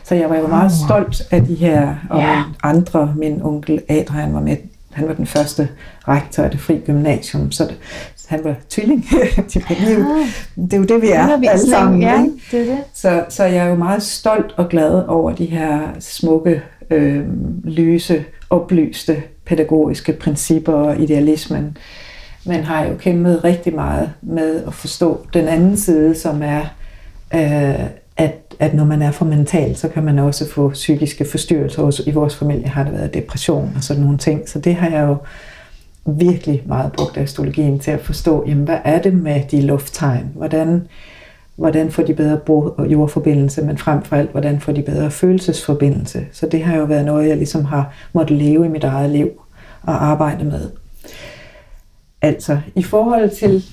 Så 0.05 0.15
jeg 0.15 0.31
var 0.31 0.37
jo 0.37 0.47
meget 0.47 0.73
stolt 0.73 1.23
af 1.31 1.45
de 1.45 1.55
her, 1.55 1.95
og 2.11 2.21
ja. 2.21 2.43
andre, 2.63 3.15
min 3.17 3.43
onkel 3.43 3.83
Adrian 3.89 4.35
var 4.35 4.41
med, 4.41 4.57
han 4.93 5.09
var 5.09 5.15
den 5.15 5.27
første 5.27 5.69
rektor 6.09 6.43
af 6.43 6.51
det 6.51 6.61
fri 6.61 6.79
gymnasium, 6.87 7.53
så 7.53 7.65
det, 7.65 7.79
han 8.27 8.45
var 8.45 8.55
tvilling. 8.69 9.07
det, 9.11 9.65
er 9.69 9.95
jo, 9.95 10.27
det 10.57 10.73
er 10.73 10.77
jo 10.77 10.85
det, 10.85 11.03
vi 11.03 11.09
er 11.09 11.51
alle 11.51 11.71
sammen. 11.71 12.03
ja, 12.03 12.27
det 12.51 12.61
er 12.61 12.65
det. 12.65 12.79
Så, 12.95 13.25
så 13.29 13.45
jeg 13.45 13.65
er 13.65 13.69
jo 13.69 13.75
meget 13.75 14.03
stolt 14.03 14.55
og 14.57 14.69
glad 14.69 15.05
over 15.09 15.33
de 15.33 15.45
her 15.45 15.81
smukke, 15.99 16.63
øh, 16.91 17.25
lyse, 17.65 18.25
oplyste 18.51 19.23
pædagogiske 19.45 20.13
principper 20.13 20.73
og 20.73 21.01
idealismen. 21.01 21.77
Men 22.47 22.65
har 22.65 22.85
jo 22.85 22.95
kæmpet 22.95 23.45
rigtig 23.45 23.75
meget 23.75 24.13
med 24.23 24.65
at 24.67 24.75
forstå 24.75 25.27
den 25.35 25.49
anden 25.49 25.77
side, 25.77 26.15
som 26.15 26.43
er, 26.43 26.61
øh, 27.35 27.87
at, 28.17 28.50
at 28.61 28.75
når 28.75 28.85
man 28.85 29.03
er 29.03 29.11
for 29.11 29.25
mental, 29.25 29.77
så 29.77 29.89
kan 29.89 30.05
man 30.05 30.19
også 30.19 30.51
få 30.51 30.71
psykiske 30.71 31.25
forstyrrelser. 31.25 31.83
Også 31.83 32.03
I 32.07 32.11
vores 32.11 32.37
familie 32.37 32.69
har 32.69 32.85
det 32.85 32.93
været 32.93 33.15
depression 33.15 33.73
og 33.77 33.85
sådan 33.85 34.03
nogle 34.03 34.19
ting. 34.19 34.49
Så 34.49 34.59
det 34.59 34.75
har 34.75 34.91
jeg 34.91 35.09
jo 35.09 35.17
virkelig 36.13 36.63
meget 36.67 36.93
brugt 36.93 37.17
astrologien 37.17 37.79
til 37.79 37.91
at 37.91 38.01
forstå, 38.01 38.45
jamen, 38.47 38.65
hvad 38.65 38.79
er 38.85 39.03
det 39.03 39.15
med 39.15 39.43
de 39.51 39.63
lufttegn? 39.63 40.31
Hvordan, 40.35 40.87
hvordan 41.57 41.91
får 41.91 42.03
de 42.03 42.15
bedre 42.15 42.39
og 42.77 42.87
jordforbindelse, 42.93 43.63
men 43.63 43.79
frem 43.79 44.03
for 44.03 44.17
alt, 44.17 44.31
hvordan 44.31 44.61
får 44.61 44.73
de 44.73 44.83
bedre 44.83 45.11
følelsesforbindelse? 45.11 46.27
Så 46.33 46.47
det 46.47 46.63
har 46.63 46.77
jo 46.77 46.85
været 46.85 47.05
noget, 47.05 47.29
jeg 47.29 47.37
ligesom 47.37 47.65
har 47.65 47.93
måttet 48.13 48.37
leve 48.37 48.67
i 48.67 48.69
mit 48.69 48.85
eget 48.85 49.11
liv 49.11 49.29
og 49.83 50.05
arbejde 50.05 50.45
med. 50.45 50.71
Altså, 52.23 52.59
i 52.75 52.83
forhold 52.83 53.31
til, 53.31 53.65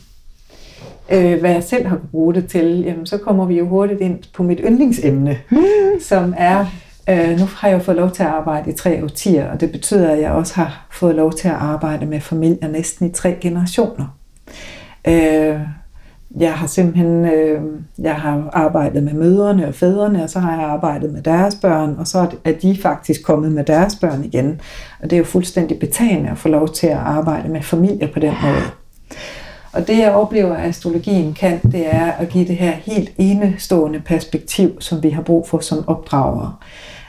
øh, 1.12 1.40
hvad 1.40 1.52
jeg 1.52 1.64
selv 1.64 1.88
har 1.88 2.00
bruge 2.12 2.34
det 2.34 2.48
til, 2.48 2.84
jamen, 2.84 3.06
så 3.06 3.18
kommer 3.18 3.46
vi 3.46 3.58
jo 3.58 3.68
hurtigt 3.68 4.02
ind 4.02 4.20
på 4.34 4.44
mit 4.44 4.60
yndlingsemne, 4.64 5.38
som 6.02 6.34
er, 6.38 6.66
øh, 7.10 7.40
nu 7.40 7.46
har 7.46 7.68
jeg 7.68 7.78
jo 7.78 7.84
fået 7.84 7.98
lov 7.98 8.12
til 8.12 8.24
at 8.24 8.30
arbejde 8.30 8.70
i 8.70 8.74
tre 8.74 9.04
årtier, 9.04 9.52
og 9.52 9.62
det 9.62 9.72
betyder, 9.72 10.12
at 10.12 10.22
jeg 10.22 10.32
også 10.32 10.56
har 10.56 10.88
fået 10.92 11.16
lov 11.16 11.34
til 11.34 11.48
at 11.48 11.54
arbejde 11.54 12.06
med 12.06 12.20
familier 12.20 12.68
næsten 12.68 13.08
i 13.10 13.12
tre 13.12 13.38
generationer. 13.42 14.18
Øh, 15.08 15.60
jeg 16.38 16.54
har 16.54 16.68
simpelthen 16.68 17.26
øh, 17.26 17.62
jeg 18.00 18.16
har 18.16 18.50
arbejdet 18.54 19.04
med 19.04 19.14
mødrene 19.14 19.68
og 19.68 19.74
fædrene, 19.74 20.24
og 20.24 20.30
så 20.30 20.40
har 20.40 20.52
jeg 20.52 20.70
arbejdet 20.70 21.14
med 21.14 21.22
deres 21.22 21.56
børn, 21.56 21.96
og 22.00 22.08
så 22.08 22.28
er 22.46 22.52
de 22.52 22.78
faktisk 22.82 23.24
kommet 23.24 23.52
med 23.52 23.64
deres 23.64 23.96
børn 23.96 24.24
igen. 24.24 24.62
Og 25.00 25.10
det 25.10 25.14
er 25.14 25.18
jo 25.18 25.24
fuldstændig 25.24 25.80
betagende 25.80 26.30
at 26.30 26.38
få 26.38 26.50
lov 26.50 26.70
til 26.70 26.88
at 26.88 26.98
arbejde 26.98 27.50
med 27.50 27.62
familier 27.62 28.14
på 28.14 28.20
den 28.20 28.34
måde. 28.44 28.62
Og 29.78 29.88
det 29.88 29.98
jeg 29.98 30.12
oplever, 30.12 30.56
at 30.56 30.70
astrologien 30.70 31.34
kan, 31.34 31.60
det 31.64 31.96
er 31.96 32.12
at 32.12 32.30
give 32.30 32.48
det 32.48 32.56
her 32.56 32.72
helt 32.72 33.12
enestående 33.18 34.00
perspektiv, 34.00 34.82
som 34.82 35.04
vi 35.04 35.10
har 35.10 35.22
brug 35.22 35.48
for 35.48 35.60
som 35.60 35.88
opdragere. 35.88 36.56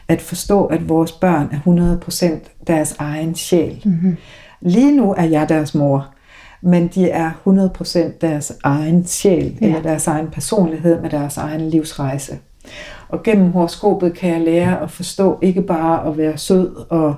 At 0.09 0.23
forstå, 0.23 0.65
at 0.65 0.89
vores 0.89 1.13
børn 1.13 1.49
er 1.53 1.99
100% 2.05 2.65
deres 2.67 2.97
egen 2.99 3.35
sjæl. 3.35 3.83
Mm-hmm. 3.85 4.17
Lige 4.61 4.97
nu 4.97 5.15
er 5.15 5.25
jeg 5.25 5.49
deres 5.49 5.75
mor, 5.75 6.07
men 6.63 6.89
de 6.89 7.11
er 7.11 7.31
100% 7.47 7.99
deres 8.21 8.53
egen 8.65 9.07
sjæl, 9.07 9.59
ja. 9.61 9.67
eller 9.67 9.83
deres 9.83 10.07
egen 10.07 10.29
personlighed 10.29 11.01
med 11.01 11.11
deres 11.11 11.37
egen 11.37 11.71
livsrejse. 11.71 12.39
Og 13.09 13.23
gennem 13.23 13.53
horoskopet 13.53 14.15
kan 14.15 14.31
jeg 14.31 14.41
lære 14.41 14.83
at 14.83 14.91
forstå 14.91 15.39
ikke 15.43 15.63
bare 15.63 16.09
at 16.09 16.19
være 16.19 16.39
sød 16.39 16.91
og, 16.91 17.15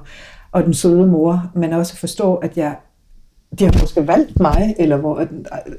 og 0.53 0.65
den 0.65 0.75
søde 0.75 1.07
mor, 1.07 1.51
men 1.55 1.73
også 1.73 1.97
forstå, 1.97 2.35
at 2.35 2.57
jeg 2.57 2.75
de 3.59 3.65
har 3.65 3.81
måske 3.81 4.07
valgt 4.07 4.41
mig 4.41 4.75
eller 4.79 4.97
hvor, 4.97 5.25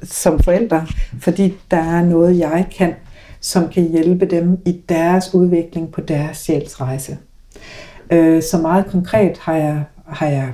som 0.03 0.39
forældre, 0.39 0.85
fordi 1.19 1.53
der 1.71 1.77
er 1.77 2.05
noget, 2.05 2.39
jeg 2.39 2.67
kan, 2.77 2.93
som 3.41 3.69
kan 3.69 3.83
hjælpe 3.83 4.25
dem 4.25 4.57
i 4.65 4.81
deres 4.89 5.33
udvikling 5.33 5.91
på 5.91 6.01
deres 6.01 6.37
sjælsrejse. 6.37 7.17
Øh, 8.11 8.41
så 8.41 8.57
meget 8.57 8.85
konkret 8.85 9.37
har 9.37 9.55
jeg, 9.55 9.83
har 10.07 10.27
jeg 10.27 10.53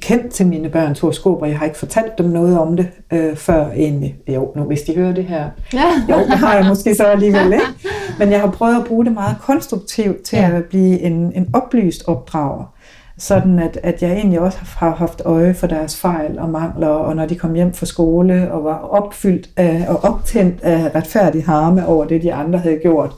kendt 0.00 0.32
til 0.32 0.46
mine 0.46 0.68
børns 0.68 1.00
horoskoper. 1.00 1.46
Jeg 1.46 1.58
har 1.58 1.64
ikke 1.64 1.78
fortalt 1.78 2.18
dem 2.18 2.26
noget 2.26 2.58
om 2.58 2.76
det 2.76 2.88
øh, 3.12 3.36
før 3.36 3.70
egentlig. 3.70 4.16
Jo, 4.28 4.52
nu 4.56 4.62
hvis 4.62 4.82
de 4.82 4.94
hører 4.94 5.12
det 5.12 5.24
her. 5.24 5.50
Ja. 5.72 5.84
Jo, 6.10 6.18
det 6.18 6.38
har 6.38 6.54
jeg 6.54 6.66
måske 6.66 6.94
så 6.94 7.04
alligevel 7.04 7.52
ikke. 7.52 7.66
Men 8.18 8.30
jeg 8.30 8.40
har 8.40 8.50
prøvet 8.50 8.76
at 8.76 8.84
bruge 8.84 9.04
det 9.04 9.12
meget 9.12 9.36
konstruktivt 9.40 10.22
til 10.22 10.38
ja. 10.38 10.50
at 10.50 10.64
blive 10.64 11.00
en, 11.00 11.32
en 11.34 11.50
oplyst 11.52 12.02
opdrager. 12.06 12.71
Sådan 13.22 13.58
at, 13.58 13.78
at 13.82 14.02
jeg 14.02 14.12
egentlig 14.12 14.40
også 14.40 14.58
har 14.62 14.94
haft 14.94 15.22
øje 15.24 15.54
for 15.54 15.66
deres 15.66 15.96
fejl 15.96 16.38
og 16.38 16.48
mangler, 16.48 16.88
og 16.88 17.16
når 17.16 17.26
de 17.26 17.34
kom 17.34 17.54
hjem 17.54 17.74
fra 17.74 17.86
skole 17.86 18.52
og 18.52 18.64
var 18.64 18.78
opfyldt 18.78 19.50
af, 19.56 19.84
og 19.88 20.04
optændt 20.04 20.62
af 20.62 20.94
retfærdig 20.94 21.44
harme 21.44 21.86
over 21.86 22.04
det, 22.04 22.22
de 22.22 22.34
andre 22.34 22.58
havde 22.58 22.78
gjort, 22.82 23.10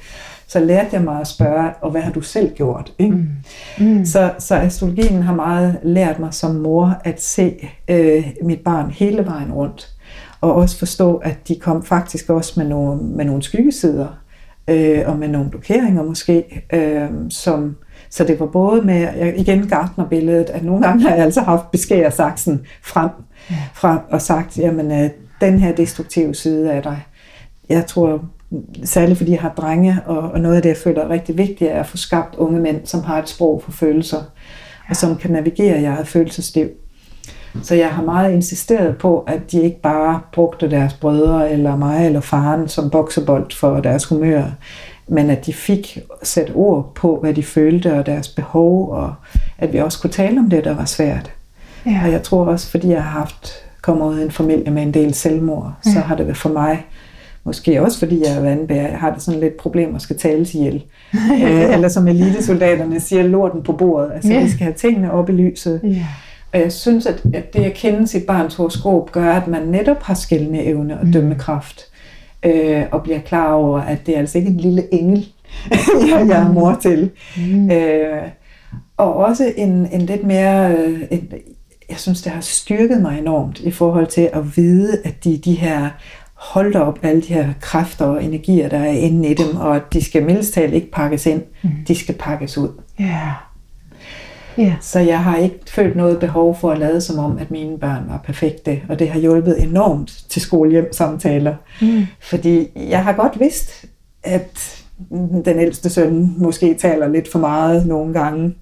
så 0.47 0.61
lærte 0.61 0.89
jeg 0.93 1.03
mig 1.03 1.21
at 1.21 1.27
spørge, 1.27 1.71
og 1.81 1.91
hvad 1.91 2.01
har 2.01 2.13
du 2.13 2.21
selv 2.21 2.55
gjort? 2.55 2.93
Ikke? 2.99 3.15
Mm. 3.15 3.29
Mm. 3.87 4.05
Så, 4.05 4.31
så 4.39 4.55
astrologien 4.55 5.23
har 5.23 5.35
meget 5.35 5.77
lært 5.83 6.19
mig 6.19 6.35
som 6.35 6.55
mor 6.55 6.97
at 7.05 7.23
se 7.23 7.69
øh, 7.89 8.27
mit 8.43 8.61
barn 8.61 8.91
hele 8.91 9.27
vejen 9.27 9.53
rundt, 9.53 9.89
og 10.41 10.55
også 10.55 10.79
forstå, 10.79 11.17
at 11.17 11.49
de 11.49 11.57
kom 11.61 11.85
faktisk 11.85 12.31
også 12.31 12.53
med 12.61 12.69
nogle, 12.69 13.03
med 13.03 13.25
nogle 13.25 13.43
skyggesider, 13.43 14.19
øh, 14.69 15.03
og 15.07 15.19
med 15.19 15.29
nogle 15.29 15.51
blokeringer 15.51 16.03
måske, 16.03 16.67
øh, 16.73 17.09
som, 17.29 17.77
Så 18.15 18.25
det 18.25 18.41
var 18.41 18.47
både 18.47 18.83
med, 18.83 19.33
igen 19.37 19.69
Gartner-billedet, 19.69 20.51
at 20.51 20.65
nogle 20.65 20.87
gange 20.87 21.03
har 21.03 21.15
jeg 21.15 21.25
altså 21.25 21.41
haft 21.41 21.71
beskæret 21.71 22.13
saksen 22.13 22.67
frem, 22.83 23.11
frem 23.75 23.99
og 24.11 24.23
sagt, 24.23 24.59
jamen 24.59 24.93
øh, 24.93 25.11
den 25.41 25.59
her 25.59 25.75
destruktive 25.75 26.35
side 26.35 26.73
af 26.73 26.83
dig, 26.83 27.03
jeg 27.69 27.87
tror, 27.87 28.25
særligt 28.85 29.19
fordi 29.19 29.31
jeg 29.33 29.41
har 29.41 29.55
drenge, 29.57 29.99
og, 30.07 30.19
og 30.19 30.41
noget 30.41 30.57
af 30.57 30.63
det, 30.63 30.69
jeg 30.69 30.77
føler 30.77 31.03
er 31.03 31.09
rigtig 31.09 31.39
vigtigt, 31.39 31.71
er 31.71 31.81
at 31.81 31.87
få 31.87 31.97
skabt 31.97 32.37
unge 32.37 32.61
mænd, 32.61 32.87
som 32.87 33.03
har 33.03 33.19
et 33.23 33.29
sprog 33.29 33.63
for 33.65 33.73
følelser, 33.73 34.23
og 34.89 34.97
som 34.97 35.17
kan 35.17 35.31
navigere 35.31 35.81
i 35.81 35.85
eget 35.85 36.09
følelsesliv. 36.09 36.69
Så 37.63 37.75
jeg 37.75 37.89
har 37.89 38.03
meget 38.03 38.33
insisteret 38.33 38.99
på, 38.99 39.19
at 39.19 39.53
de 39.53 39.63
ikke 39.63 39.81
bare 39.81 40.21
brugte 40.33 40.71
deres 40.71 40.95
brødre, 40.95 41.53
eller 41.53 41.77
mig, 41.77 42.07
eller 42.07 42.21
faren 42.21 42.69
som 42.69 42.91
boksebold 42.91 43.51
for 43.51 43.81
deres 43.81 44.05
humør, 44.05 44.45
men 45.09 45.31
at 45.31 45.47
de 45.47 45.53
fik 45.53 45.99
sat 46.23 46.53
ord 46.55 46.93
på, 46.95 47.19
hvad 47.21 47.35
de 47.35 47.43
følte, 47.43 47.95
og 47.95 48.07
deres 48.07 48.29
behov, 48.29 48.91
og 48.91 49.15
at 49.59 49.73
vi 49.73 49.79
også 49.79 50.01
kunne 50.01 50.11
tale 50.11 50.39
om 50.41 50.51
det, 50.51 50.65
der 50.65 50.75
var 50.75 50.85
svært. 50.85 51.31
Ja. 51.87 52.01
Og 52.05 52.13
jeg 52.13 52.23
tror 52.23 52.45
også, 52.45 52.71
fordi 52.71 52.89
jeg 52.89 53.03
har 53.03 53.19
haft, 53.19 53.53
kommer 53.83 54.07
ud 54.07 54.19
af 54.19 54.25
en 54.25 54.31
familie 54.31 54.71
med 54.71 54.83
en 54.83 54.95
del 54.95 55.15
selvmord, 55.15 55.73
ja. 55.87 55.91
så 55.93 55.99
har 56.01 56.17
det 56.17 56.27
været 56.27 56.37
for 56.39 56.49
mig, 56.49 56.87
måske 57.45 57.83
også 57.83 57.99
fordi 57.99 58.23
jeg 58.27 58.37
er 58.37 58.41
vandbærer, 58.41 58.89
jeg 58.89 58.99
har 58.99 59.13
det 59.15 59.23
sådan 59.23 59.41
lidt 59.41 59.57
problem 59.57 59.95
at 59.95 60.03
skal 60.03 60.19
tale 60.19 60.45
til 60.45 60.61
ihjel. 60.61 60.85
øh, 61.43 61.75
eller 61.75 61.89
som 61.89 62.09
elitesoldaterne 62.09 63.01
siger, 63.01 63.23
lorten 63.23 63.63
på 63.63 63.73
bordet. 63.73 64.11
Altså, 64.15 64.33
Ja. 64.33 64.43
vi 64.43 64.49
skal 64.51 64.65
have 64.65 64.75
tingene 64.75 65.13
op 65.13 65.29
i 65.29 65.33
lyset. 65.33 65.81
Ja. 65.85 66.07
Og 66.53 66.61
jeg 66.61 66.73
synes, 66.73 67.07
at, 67.07 67.23
at 67.35 67.55
det 67.55 67.65
at 67.65 67.75
kende 67.75 68.07
sit 68.09 68.23
barns 68.27 68.55
horoskop 68.55 69.13
gør, 69.13 69.33
at 69.33 69.49
man 69.49 69.63
netop 69.63 70.03
har 70.03 70.15
skældende 70.15 70.63
evne 70.65 71.01
og 71.01 71.07
dømmekraft. 71.13 71.81
Øh, 72.45 72.83
og 72.91 73.03
bliver 73.03 73.21
klar 73.21 73.53
over, 73.53 73.81
at 73.81 74.07
det 74.07 74.15
er 74.15 74.19
altså 74.19 74.39
ikke 74.39 74.51
en 74.51 74.57
lille 74.57 74.95
engel, 74.95 75.29
jeg, 76.11 76.27
jeg 76.29 76.43
er 76.43 76.53
mor 76.53 76.79
til. 76.83 77.11
Mm. 77.37 77.71
Øh, 77.71 78.23
og 78.97 79.17
også 79.17 79.53
en, 79.57 79.89
en 79.93 80.01
lidt 80.01 80.25
mere... 80.25 80.77
Øh, 80.77 81.01
en, 81.11 81.33
jeg 81.89 81.99
synes, 81.99 82.23
det 82.23 82.33
har 82.33 82.41
styrket 82.41 83.03
mig 83.03 83.19
enormt 83.19 83.61
i 83.61 83.71
forhold 83.71 84.07
til 84.07 84.31
at 84.33 84.57
vide, 84.57 84.99
at 85.05 85.25
de, 85.25 85.39
de 85.39 85.55
her 85.55 85.91
holder 86.35 86.81
op 86.81 86.99
alle 87.03 87.23
de 87.23 87.35
her 87.35 87.53
kræfter 87.61 88.05
og 88.05 88.25
energier, 88.25 88.69
der 88.69 88.79
er 88.79 88.93
inde 88.93 89.29
i 89.29 89.35
dem, 89.35 89.57
og 89.57 89.77
at 89.77 89.83
de 89.93 90.05
skal 90.05 90.25
mildest 90.25 90.57
ikke 90.57 90.91
pakkes 90.91 91.27
ind, 91.27 91.43
mm. 91.63 91.71
de 91.89 91.95
skal 91.95 92.15
pakkes 92.15 92.59
ud. 92.59 92.69
Ja. 93.01 93.31
Ja. 94.59 94.75
Så 94.81 94.99
jeg 94.99 95.25
har 95.25 95.37
ikke 95.37 95.61
følt 95.69 95.97
noget 95.97 96.19
behov 96.19 96.57
for 96.57 96.71
at 96.71 96.79
lade 96.79 97.01
som 97.01 97.19
om, 97.19 97.39
at 97.39 97.51
mine 97.51 97.79
børn 97.79 98.05
var 98.09 98.21
perfekte, 98.25 98.81
og 98.89 98.99
det 98.99 99.09
har 99.09 99.21
hjulpet 99.21 99.63
enormt 99.63 100.25
til 100.29 100.43
skolehjem-samtaler. 100.43 101.55
Mm. 101.83 102.07
Fordi 102.21 102.69
jeg 102.89 103.05
har 103.05 103.13
godt 103.13 103.41
vidst, 103.41 103.85
at 104.23 104.81
den 105.45 105.59
ældste 105.59 105.91
søn 105.91 106.35
måske 106.37 106.75
taler 106.75 107.09
lidt 107.09 107.33
for 107.33 107.39
meget 107.39 107.87
nogle 107.87 108.13
gange, 108.13 108.55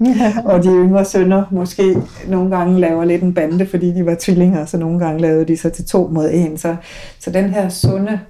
og 0.44 0.62
de 0.62 0.68
yngre 0.68 1.04
sønner 1.04 1.44
måske 1.50 1.96
nogle 2.28 2.56
gange 2.56 2.80
laver 2.80 3.04
lidt 3.04 3.22
en 3.22 3.34
bande, 3.34 3.66
fordi 3.66 3.92
de 3.92 4.06
var 4.06 4.16
tvillinger, 4.20 4.64
så 4.64 4.78
nogle 4.78 4.98
gange 4.98 5.20
lavede 5.20 5.44
de 5.44 5.56
sig 5.56 5.72
til 5.72 5.84
to 5.84 6.08
mod 6.12 6.30
en. 6.32 6.58
Så, 6.58 6.76
så 7.18 7.30
den 7.30 7.50
her 7.50 7.68
sunde 7.68 8.20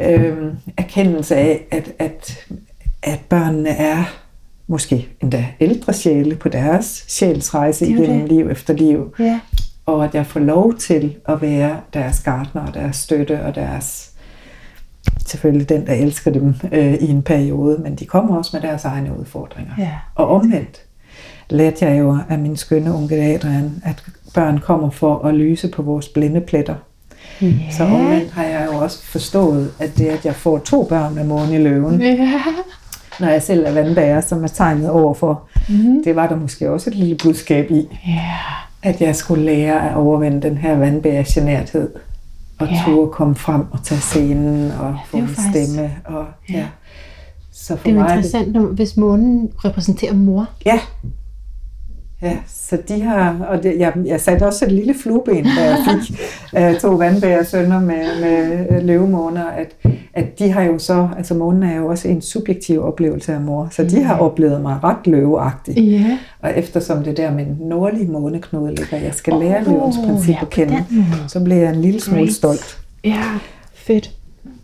øh, 0.00 0.36
erkendelse 0.76 1.36
af, 1.36 1.66
at, 1.70 1.92
at, 1.98 2.46
at 3.02 3.20
børnene 3.28 3.68
er 3.68 4.21
måske 4.66 5.08
endda 5.22 5.46
ældre 5.60 5.92
sjæle 5.92 6.34
på 6.36 6.48
deres 6.48 7.04
sjælsrejse 7.08 7.86
igennem 7.86 8.20
det. 8.20 8.28
liv 8.28 8.48
efter 8.50 8.74
liv, 8.74 9.14
Ja. 9.18 9.40
og 9.86 10.04
at 10.04 10.14
jeg 10.14 10.26
får 10.26 10.40
lov 10.40 10.74
til 10.74 11.16
at 11.28 11.42
være 11.42 11.76
deres 11.94 12.20
gartner 12.20 12.66
og 12.66 12.74
deres 12.74 12.96
støtte 12.96 13.42
og 13.42 13.54
deres 13.54 14.08
selvfølgelig 15.26 15.68
den, 15.68 15.86
der 15.86 15.92
elsker 15.92 16.30
dem 16.30 16.54
øh, 16.72 16.94
i 16.94 17.08
en 17.10 17.22
periode, 17.22 17.78
men 17.82 17.94
de 17.94 18.06
kommer 18.06 18.36
også 18.36 18.50
med 18.56 18.68
deres 18.70 18.84
egne 18.84 19.18
udfordringer. 19.18 19.72
Ja. 19.78 19.90
Og 20.14 20.28
omvendt 20.28 20.82
lærte 21.50 21.84
jeg 21.86 21.98
jo 22.00 22.18
af 22.28 22.38
min 22.38 22.56
skønne 22.56 22.94
onkel 22.94 23.18
Adrian, 23.18 23.82
at 23.84 24.04
børn 24.34 24.58
kommer 24.58 24.90
for 24.90 25.18
at 25.24 25.34
lyse 25.34 25.68
på 25.68 25.82
vores 25.82 26.08
blinde 26.08 26.40
pletter. 26.40 26.74
Ja. 27.42 27.52
Så 27.70 27.84
omvendt 27.84 28.30
har 28.30 28.44
jeg 28.44 28.68
jo 28.72 28.78
også 28.78 29.02
forstået, 29.02 29.70
at 29.78 29.98
det, 29.98 30.06
at 30.06 30.24
jeg 30.26 30.34
får 30.34 30.58
to 30.58 30.84
børn 30.84 31.14
med 31.14 31.24
måne 31.24 31.54
i 31.54 31.58
løven, 31.58 32.00
Ja. 32.02 32.28
Når 33.20 33.28
jeg 33.28 33.42
selv 33.42 33.64
er 33.66 33.72
vandbærer, 33.72 34.20
som 34.20 34.44
er 34.44 34.48
tegnet 34.48 34.90
over 34.90 35.14
for, 35.14 35.42
Mm. 35.68 36.02
det 36.04 36.16
var 36.16 36.28
der 36.28 36.36
måske 36.36 36.70
også 36.70 36.90
et 36.90 36.96
lille 36.96 37.16
budskab 37.22 37.70
i, 37.70 37.88
Ja. 38.06 38.30
at 38.82 39.00
jeg 39.00 39.16
skulle 39.16 39.44
lære 39.44 39.90
at 39.90 39.96
overvinde 39.96 40.42
den 40.42 40.56
her 40.56 40.76
vandbærer-generthed, 40.76 41.90
og 42.58 42.68
Ja. 42.68 42.80
turde 42.86 43.10
komme 43.12 43.34
frem 43.34 43.60
og 43.72 43.78
tage 43.84 44.00
scenen, 44.00 44.70
og 44.80 44.96
få 45.06 45.16
jo 45.16 45.22
en 45.22 45.28
faktisk- 45.28 45.72
stemme. 45.72 45.90
Og, 46.04 46.24
Ja. 46.50 46.54
ja. 46.58 46.64
Så 47.52 47.76
for 47.76 47.84
Det 47.84 47.90
er 47.90 47.94
jo 47.94 48.00
mig, 48.00 48.08
interessant, 48.16 48.52
når- 48.52 48.66
hvis 48.66 48.96
månen 48.96 49.50
repræsenterer 49.64 50.14
mor. 50.14 50.46
Ja. 50.66 50.78
Ja, 52.22 52.36
så 52.46 52.78
de 52.88 53.02
har, 53.02 53.36
og 53.48 53.62
det, 53.62 53.74
jeg, 53.78 53.92
jeg 54.06 54.20
satte 54.20 54.46
også 54.46 54.64
et 54.64 54.72
lille 54.72 54.94
flueben, 55.02 55.44
da 55.58 55.64
jeg 55.64 55.78
fik 55.90 56.18
uh, 56.58 56.74
to 56.82 56.88
vandbærer 56.88 57.42
sønner 57.42 57.80
med, 57.80 58.20
med 58.20 58.66
øh, 58.70 58.84
løvemåner, 58.86 59.44
at, 59.46 59.74
at 60.14 60.38
de 60.38 60.50
har 60.50 60.62
jo 60.62 60.78
så, 60.78 61.08
altså 61.16 61.34
månen 61.34 61.62
er 61.62 61.76
jo 61.76 61.86
også 61.86 62.08
en 62.08 62.22
subjektiv 62.22 62.84
oplevelse 62.84 63.32
af 63.32 63.40
mor, 63.40 63.68
så 63.70 63.84
de 63.84 64.02
har 64.02 64.18
oplevet 64.18 64.60
mig 64.60 64.78
ret 64.84 65.06
løveagtig. 65.06 65.78
Ja. 65.78 66.18
Og 66.40 66.58
eftersom 66.58 67.04
det 67.04 67.16
der 67.16 67.34
med 67.34 67.46
den 67.46 67.56
nordlige 67.60 68.06
måneknude 68.06 68.74
ligger, 68.74 68.96
jeg 68.96 69.14
skal 69.14 69.34
lære 69.34 69.60
Åh, 69.60 69.72
løvens 69.72 69.96
princip 70.06 70.34
ja, 70.34 70.40
at 70.42 70.50
kende, 70.50 70.84
så 71.28 71.44
bliver 71.44 71.60
jeg 71.60 71.74
en 71.74 71.82
lille 71.82 72.00
smule 72.00 72.20
Great. 72.20 72.32
stolt. 72.32 72.78
Ja, 73.04 73.24
fedt. 73.74 74.10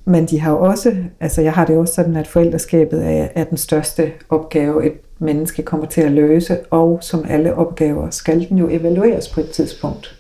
Men 0.05 0.27
de 0.27 0.41
har 0.41 0.51
jo 0.51 0.61
også, 0.61 0.97
altså 1.21 1.43
jeg 1.43 1.53
har 1.53 1.65
det 1.65 1.77
også 1.77 1.95
sådan, 1.95 2.17
at 2.17 2.27
forældreskabet 2.27 3.07
er, 3.07 3.29
er 3.35 3.45
den 3.45 3.59
største 3.59 4.11
opgave, 4.29 4.87
et 4.87 4.93
menneske 5.19 5.63
kommer 5.63 5.87
til 5.87 6.01
at 6.01 6.13
løse, 6.13 6.57
og 6.71 6.99
som 7.01 7.25
alle 7.29 7.55
opgaver 7.55 8.11
skal 8.11 8.49
den 8.49 8.59
jo 8.59 8.69
evalueres 8.71 9.29
på 9.29 9.41
et 9.41 9.51
tidspunkt 9.51 10.19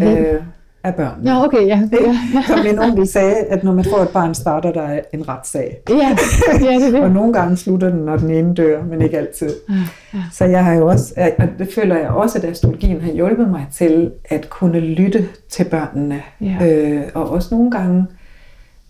det? 0.00 0.18
øh, 0.18 0.40
af 0.84 0.94
børnene. 0.94 1.30
Nå, 1.34 1.44
okay, 1.44 1.66
ja. 1.66 1.80
Ja, 1.92 2.42
Som 2.46 2.58
min 2.64 2.78
onkel 2.78 3.06
sagde, 3.08 3.34
at 3.34 3.64
når 3.64 3.72
man 3.72 3.84
får 3.84 3.98
et 3.98 4.08
barn, 4.08 4.34
starter 4.34 4.72
der 4.72 5.00
en 5.12 5.28
retssag. 5.28 5.78
ja, 5.88 5.94
ja 5.94 6.58
det 6.58 6.92
er 6.94 6.98
Og 7.02 7.02
det. 7.04 7.12
nogle 7.12 7.32
gange 7.32 7.56
slutter 7.56 7.90
den, 7.90 7.98
når 7.98 8.16
den 8.16 8.30
ene 8.30 8.54
dør, 8.54 8.82
men 8.84 9.02
ikke 9.02 9.18
altid. 9.18 9.50
ja. 10.14 10.18
Så 10.32 10.44
jeg 10.44 10.64
har 10.64 10.74
jo 10.74 10.86
også, 10.86 11.14
og 11.38 11.48
det 11.58 11.68
føler 11.74 11.96
jeg 11.98 12.08
også, 12.08 12.38
at 12.38 12.44
astrologien 12.44 13.00
har 13.00 13.12
hjulpet 13.12 13.48
mig 13.48 13.66
til 13.72 14.10
at 14.24 14.50
kunne 14.50 14.80
lytte 14.80 15.28
til 15.50 15.64
børnene. 15.64 16.22
Ja. 16.40 16.56
Øh, 16.70 17.02
og 17.14 17.30
også 17.30 17.54
nogle 17.54 17.70
gange 17.70 18.06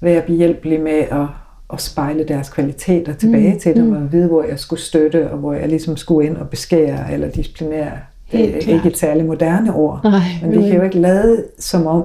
være 0.01 0.23
behjælpelig 0.23 0.81
med 0.81 0.93
at, 0.93 1.27
at 1.73 1.81
spejle 1.81 2.25
deres 2.29 2.49
kvaliteter 2.49 3.15
tilbage 3.15 3.53
mm, 3.53 3.59
til 3.59 3.77
dem, 3.77 3.85
mm. 3.87 3.93
og 4.05 4.13
vide, 4.13 4.29
hvor 4.29 4.43
jeg 4.43 4.59
skulle 4.59 4.81
støtte, 4.81 5.31
og 5.31 5.39
hvor 5.39 5.53
jeg 5.53 5.69
ligesom 5.69 5.97
skulle 5.97 6.29
ind 6.29 6.37
og 6.37 6.51
beskære 6.51 7.13
eller 7.13 7.29
disciplinere. 7.31 7.93
Det 8.33 8.69
er 8.71 8.75
ikke 8.75 8.89
et 8.89 8.99
særligt 8.99 9.27
moderne 9.27 9.75
ord. 9.75 10.01
Nej, 10.05 10.21
Men 10.43 10.51
vi 10.63 10.69
kan 10.69 10.77
jo 10.77 10.83
ikke 10.83 10.99
lade 10.99 11.45
som 11.59 11.87
om, 11.87 12.05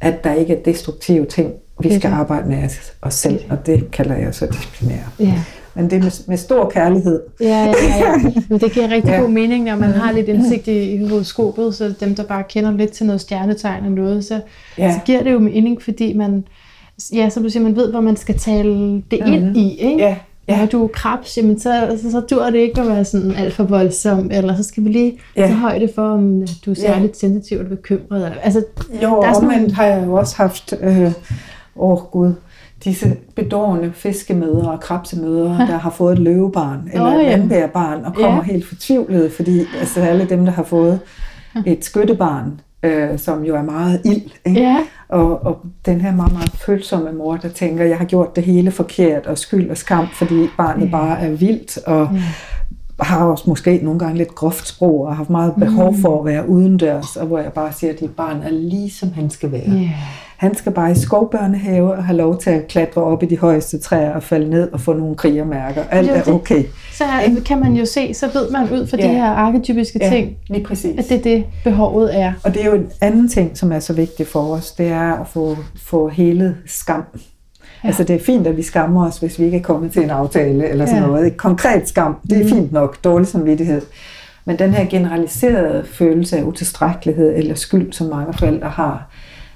at 0.00 0.24
der 0.24 0.32
ikke 0.32 0.54
er 0.56 0.62
destruktive 0.62 1.24
ting, 1.24 1.52
vi 1.80 1.88
skal 1.98 2.10
det. 2.10 2.16
arbejde 2.16 2.48
med 2.48 2.68
os- 3.02 3.14
selv, 3.14 3.40
og 3.50 3.66
det 3.66 3.90
kalder 3.90 4.16
jeg 4.16 4.34
så 4.34 4.46
disciplinere. 4.46 5.04
Ja. 5.20 5.34
Men 5.74 5.84
det 5.90 5.92
er 5.92 6.02
med, 6.02 6.10
med 6.28 6.36
stor 6.36 6.70
kærlighed. 6.70 7.20
Ja, 7.40 7.46
ja, 7.66 7.72
ja. 7.98 8.30
Men 8.48 8.60
det 8.60 8.72
giver 8.72 8.88
rigtig 8.90 9.10
Ja. 9.10 9.20
god 9.20 9.28
mening, 9.28 9.64
når 9.64 9.76
man 9.76 9.90
har 9.90 10.12
lidt 10.12 10.28
indsigt 10.28 10.68
i, 10.68 10.92
i 10.94 11.06
horoskopet, 11.08 11.74
så 11.74 11.94
dem, 12.00 12.14
der 12.14 12.24
bare 12.24 12.42
kender 12.48 12.72
lidt 12.72 12.92
til 12.92 13.06
noget 13.06 13.20
stjernetegn 13.20 13.84
og 13.84 13.90
noget, 13.90 14.24
så, 14.24 14.40
Ja. 14.78 14.92
så 14.92 14.98
giver 15.04 15.22
det 15.22 15.32
jo 15.32 15.38
mening, 15.38 15.82
fordi 15.82 16.12
man, 16.12 16.44
ja, 17.14 17.28
som 17.28 17.42
du 17.42 17.48
siger, 17.48 17.62
man 17.62 17.76
ved, 17.76 17.90
hvor 17.90 18.00
man 18.00 18.16
skal 18.16 18.38
tale 18.38 19.02
det 19.10 19.20
Mhm. 19.20 19.32
ind 19.32 19.56
i, 19.56 19.76
ikke? 19.80 19.96
Ja, 20.04 20.16
Ja. 20.48 20.54
ja. 20.54 20.60
Når 20.60 20.66
du 20.66 20.84
er 20.84 20.88
krebs, 20.88 21.36
jamen 21.36 21.58
så, 21.58 21.98
så, 22.02 22.10
så 22.10 22.20
dur 22.20 22.44
det 22.44 22.58
ikke 22.58 22.80
at 22.80 22.86
være 22.88 23.04
sådan 23.04 23.30
alt 23.32 23.54
for 23.54 23.64
voldsom, 23.64 24.30
eller 24.32 24.56
så 24.56 24.62
skal 24.62 24.84
vi 24.84 24.88
lige 24.88 25.18
Ja. 25.36 25.40
tage 25.42 25.54
højde 25.54 25.88
for, 25.94 26.02
om 26.10 26.46
du 26.66 26.70
er 26.70 26.74
særligt 26.74 27.16
sensitiv 27.16 27.58
eller 27.58 27.70
bekymret. 27.70 28.24
Eller, 28.26 28.40
altså, 28.42 28.64
Jo, 29.02 29.20
Der 29.22 29.28
er 29.28 29.32
sådan 29.32 29.48
omvendt 29.48 29.72
har 29.74 29.84
jeg 29.84 30.06
jo 30.06 30.14
også 30.14 30.36
haft, 30.36 30.74
øh, 30.80 31.12
åh 31.76 31.98
gud, 31.98 32.32
disse 32.84 33.16
bedårende 33.36 33.92
fiskemødre 33.94 34.70
og 34.70 34.80
krabsemødre, 34.80 35.50
der 35.70 35.78
har 35.78 35.90
fået 35.90 36.12
et 36.12 36.18
løvebarn 36.18 36.90
eller 36.92 37.06
et 37.06 37.24
ja. 37.24 37.30
vandbærbarn, 37.38 38.04
og 38.04 38.14
kommer 38.14 38.36
Ja. 38.36 38.42
helt 38.42 38.66
fortvivlede, 38.66 39.30
fordi 39.30 39.60
altså, 39.80 40.00
alle 40.00 40.24
dem, 40.28 40.44
der 40.44 40.52
har 40.52 40.62
fået 40.62 41.00
et 41.66 41.84
skyttebarn, 41.84 42.60
øh, 42.82 43.18
som 43.18 43.44
jo 43.44 43.56
er 43.56 43.62
meget 43.62 44.00
ild, 44.04 44.30
ikke? 44.44 44.60
ja, 44.60 44.76
Og, 45.08 45.46
og 45.46 45.60
den 45.86 46.00
her 46.00 46.14
meget, 46.14 46.32
meget 46.32 46.50
følsomme 46.50 47.12
mor, 47.12 47.36
der 47.36 47.48
tænker, 47.48 47.84
jeg 47.84 47.98
har 47.98 48.04
gjort 48.04 48.36
det 48.36 48.44
hele 48.44 48.70
forkert, 48.70 49.26
og 49.26 49.38
skyld 49.38 49.70
og 49.70 49.76
skam, 49.76 50.06
fordi 50.12 50.48
barnet 50.56 50.90
bare 50.90 51.20
er 51.20 51.30
vildt, 51.30 51.78
og 51.78 52.08
Ja. 52.12 52.22
Har 53.00 53.24
også 53.26 53.44
måske 53.46 53.80
nogle 53.82 53.98
gange 53.98 54.16
lidt 54.18 54.34
groft 54.34 54.68
sprog, 54.68 55.00
og 55.00 55.08
har 55.08 55.14
haft 55.14 55.30
meget 55.30 55.54
behov 55.58 55.94
for 56.02 56.18
at 56.20 56.24
være 56.24 56.48
udendørs, 56.48 57.16
og 57.16 57.26
hvor 57.26 57.38
jeg 57.38 57.52
bare 57.52 57.72
siger, 57.72 57.92
at 57.92 58.00
dit 58.00 58.10
barn 58.16 58.36
er 58.42 58.50
lige 58.50 58.90
som 58.90 59.12
han 59.12 59.30
skal 59.30 59.52
være. 59.52 59.70
ja. 59.70 59.90
Han 60.36 60.54
skal 60.54 60.72
bare 60.72 60.92
i 60.92 60.94
skovbørnehave 60.94 61.92
og 61.94 62.04
have 62.04 62.16
lov 62.16 62.38
til 62.38 62.50
at 62.50 62.68
klatre 62.68 63.02
op 63.02 63.22
i 63.22 63.26
de 63.26 63.38
højeste 63.38 63.78
træer 63.78 64.14
og 64.14 64.22
falde 64.22 64.50
ned 64.50 64.72
og 64.72 64.80
få 64.80 64.92
nogle 64.92 65.14
krigermærker. 65.16 65.82
Alt 65.90 66.10
er 66.10 66.14
jo 66.14 66.18
det. 66.24 66.28
okay. 66.34 66.64
Så 66.92 67.04
kan 67.46 67.60
man 67.60 67.74
jo 67.74 67.84
se, 67.84 68.14
så 68.14 68.26
ved 68.32 68.50
man 68.50 68.62
ud 68.72 68.86
fra 68.86 68.96
de 68.96 69.02
Ja. 69.02 69.12
her 69.12 69.24
arketypiske 69.24 69.98
ting, 69.98 70.36
lige 70.48 70.64
præcis. 70.64 70.98
at 70.98 71.04
det 71.08 71.16
er 71.18 71.22
det, 71.22 71.44
behovet 71.64 72.18
er. 72.20 72.32
Og 72.44 72.54
det 72.54 72.62
er 72.62 72.66
jo 72.66 72.74
en 72.74 72.86
anden 73.00 73.28
ting, 73.28 73.58
som 73.58 73.72
er 73.72 73.78
så 73.78 73.92
vigtig 73.92 74.26
for 74.26 74.40
os, 74.40 74.72
det 74.72 74.86
er 74.86 75.12
at 75.20 75.26
få, 75.28 75.56
få 75.76 76.08
hele 76.08 76.56
skam. 76.66 77.02
Ja. 77.86 77.88
Altså 77.88 78.04
det 78.04 78.16
er 78.16 78.24
fint, 78.24 78.46
at 78.46 78.56
vi 78.56 78.62
skammer 78.62 79.06
os, 79.06 79.18
hvis 79.18 79.38
vi 79.38 79.44
ikke 79.44 79.56
er 79.56 79.62
kommet 79.62 79.92
til 79.92 80.02
en 80.02 80.10
aftale 80.10 80.68
eller 80.68 80.86
sådan 80.86 81.02
ja. 81.02 81.06
noget. 81.06 81.26
Et 81.26 81.36
konkret 81.36 81.88
skam, 81.88 82.16
det 82.30 82.38
er 82.38 82.44
mm. 82.44 82.50
fint 82.50 82.72
nok. 82.72 83.04
Dårlig 83.04 83.26
samvittighed. 83.26 83.82
Men 84.44 84.58
den 84.58 84.74
her 84.74 84.84
generaliserede 84.84 85.84
følelse 85.84 86.36
af 86.38 86.42
utilstrækkelighed 86.42 87.36
eller 87.36 87.54
skyld, 87.54 87.92
som 87.92 88.06
mange 88.06 88.32
forældre 88.32 88.68
har, 88.68 89.10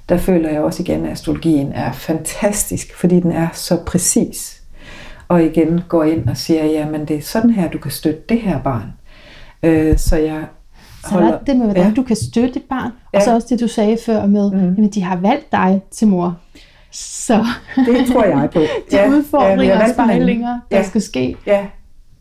der 0.09 0.19
føler 0.19 0.51
jeg 0.51 0.61
også 0.61 0.83
igen, 0.83 1.05
at 1.05 1.13
astrologien 1.13 1.73
er 1.73 1.93
fantastisk, 1.93 2.97
fordi 2.97 3.21
den 3.21 3.33
er 3.33 3.49
så 3.53 3.77
præcis. 3.87 4.63
Og 5.29 5.43
igen 5.43 5.81
går 5.89 6.05
ind 6.05 6.29
og 6.29 6.37
siger, 6.37 6.65
jamen 6.65 7.05
det 7.05 7.17
er 7.17 7.21
sådan 7.21 7.51
her, 7.51 7.69
du 7.69 7.79
kan 7.79 7.91
støtte 7.91 8.21
det 8.29 8.41
her 8.41 8.61
barn. 8.63 8.93
Øh, 9.63 9.99
så 9.99 10.17
jeg 10.17 10.45
så 11.05 11.11
holder, 11.11 11.29
der 11.29 11.39
er 11.39 11.45
det 11.45 11.57
med, 11.57 11.67
hvordan 11.67 11.89
ja. 11.89 11.93
du 11.95 12.03
kan 12.03 12.17
støtte 12.17 12.57
et 12.57 12.65
barn, 12.69 12.91
ja. 13.15 13.19
og 13.19 13.25
så 13.25 13.35
også 13.35 13.47
det, 13.51 13.61
du 13.61 13.69
sagde 13.69 13.99
før 14.07 14.27
med, 14.27 14.51
mm. 14.51 14.59
jamen 14.59 14.89
de 14.89 15.03
har 15.03 15.17
valgt 15.17 15.53
dig 15.53 15.83
til 15.91 16.09
mor. 16.09 16.37
Så 16.93 17.45
det 17.77 18.07
tror 18.13 18.25
jeg 18.25 18.51
på. 18.53 18.61
de 18.91 18.97
ja, 18.97 19.09
udfordringer 19.09 19.65
ja, 19.77 19.83
og 19.83 19.91
spejlinger, 19.95 20.61
der 20.71 20.77
ja. 20.77 20.83
skal 20.83 21.03
ske, 21.03 21.37
ja. 21.47 21.67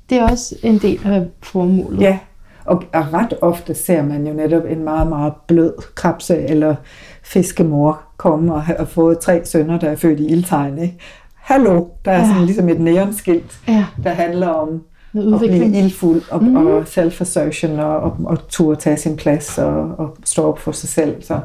det 0.10 0.18
er 0.18 0.32
også 0.32 0.56
en 0.64 0.78
del 0.78 1.00
af 1.06 1.28
formålet. 1.44 2.02
Ja, 2.02 2.20
og, 2.66 2.84
og 2.94 3.14
ret 3.14 3.34
ofte 3.42 3.76
ser 3.76 4.04
man 4.04 4.28
jo 4.28 4.34
netop 4.34 4.64
en 4.66 4.84
meget, 4.84 5.08
meget 5.08 5.34
blød 5.48 5.74
krabse 5.96 6.38
eller 6.38 6.76
fiskemor 7.24 8.02
komme 8.18 8.54
og 8.54 8.64
have 8.64 8.88
fået 8.88 9.20
tre 9.20 9.46
sønner, 9.46 9.80
der 9.80 9.90
er 9.90 9.96
født 9.96 10.20
i 10.20 10.26
ildtegn. 10.26 10.78
Ikke? 10.78 10.98
Hallo, 11.36 11.86
der 12.06 12.12
er 12.12 12.20
ja. 12.20 12.28
sådan 12.28 12.46
ligesom 12.46 12.70
et 12.70 12.80
neonskilt, 12.80 13.60
ja. 13.68 13.86
der 14.04 14.10
handler 14.10 14.48
om 14.48 14.82
at 15.14 15.40
blive 15.40 15.78
ildfuld 15.78 16.22
og, 16.32 16.44
mm. 16.44 16.56
og 16.56 16.88
self-assertion 16.88 17.80
og, 17.80 18.00
og, 18.00 18.18
og 18.26 18.48
turde 18.48 18.80
tage 18.80 18.98
sin 18.98 19.16
plads 19.16 19.58
og, 19.58 19.96
og 19.98 20.18
stå 20.24 20.44
op 20.44 20.60
for 20.60 20.72
sig 20.72 20.90
selv. 20.90 21.22
Så, 21.22 21.34
ja. 21.34 21.40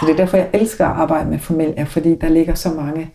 så 0.00 0.06
det 0.06 0.12
er 0.12 0.16
derfor, 0.16 0.36
jeg 0.36 0.50
elsker 0.52 0.86
at 0.86 0.96
arbejde 0.96 1.30
med 1.30 1.38
familier, 1.38 1.84
fordi 1.84 2.14
der 2.14 2.28
ligger 2.28 2.54
så 2.54 2.68
mange 2.68 3.10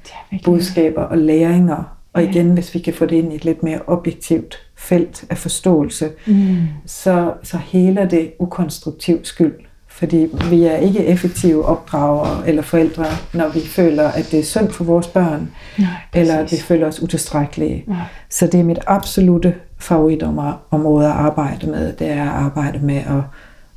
budskaber 0.45 1.01
og 1.01 1.17
læringer. 1.17 1.83
Og 2.13 2.23
igen, 2.23 2.51
hvis 2.51 2.73
vi 2.73 2.79
kan 2.79 2.93
få 2.93 3.05
det 3.05 3.15
ind 3.15 3.33
i 3.33 3.35
et 3.35 3.45
lidt 3.45 3.63
mere 3.63 3.79
objektivt 3.87 4.57
felt 4.77 5.25
af 5.29 5.37
forståelse, 5.37 6.09
mm. 6.27 6.57
så, 6.85 7.33
så 7.43 7.57
heler 7.57 8.05
det 8.05 8.31
ukonstruktiv 8.39 9.19
skyld. 9.23 9.53
Fordi 9.95 10.27
vi 10.49 10.63
er 10.63 10.75
ikke 10.75 11.05
effektive 11.05 11.65
opdragere 11.65 12.47
eller 12.47 12.61
forældre, 12.61 13.05
når 13.33 13.49
vi 13.49 13.59
føler, 13.59 14.07
at 14.07 14.27
det 14.31 14.39
er 14.39 14.43
synd 14.43 14.71
for 14.71 14.83
vores 14.83 15.07
børn, 15.07 15.51
Nej, 15.77 15.87
eller 16.13 16.35
at 16.37 16.51
vi 16.51 16.57
føler 16.57 16.87
os 16.87 17.01
utilstrækkelige. 17.01 17.83
Nej. 17.87 17.97
Så 18.29 18.47
det 18.47 18.59
er 18.59 18.63
mit 18.63 18.79
absolute 18.87 19.55
favoritområde 19.79 21.05
at 21.05 21.11
arbejde 21.11 21.67
med, 21.67 21.93
det 21.93 22.07
er 22.07 22.21
at 22.21 22.29
arbejde 22.29 22.79
med 22.79 22.95
at, 22.95 23.23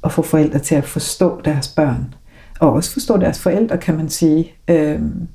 at 0.05 0.13
få 0.13 0.23
forældre 0.23 0.59
til 0.59 0.75
at 0.75 0.85
forstå 0.85 1.41
deres 1.45 1.69
børn. 1.69 2.15
Og 2.61 2.73
også 2.73 2.93
forstå 2.93 3.17
deres 3.17 3.41
forældre, 3.41 3.79
kan 3.79 3.97
man 3.97 4.09
sige. 4.09 4.53
Øhm, 4.69 5.29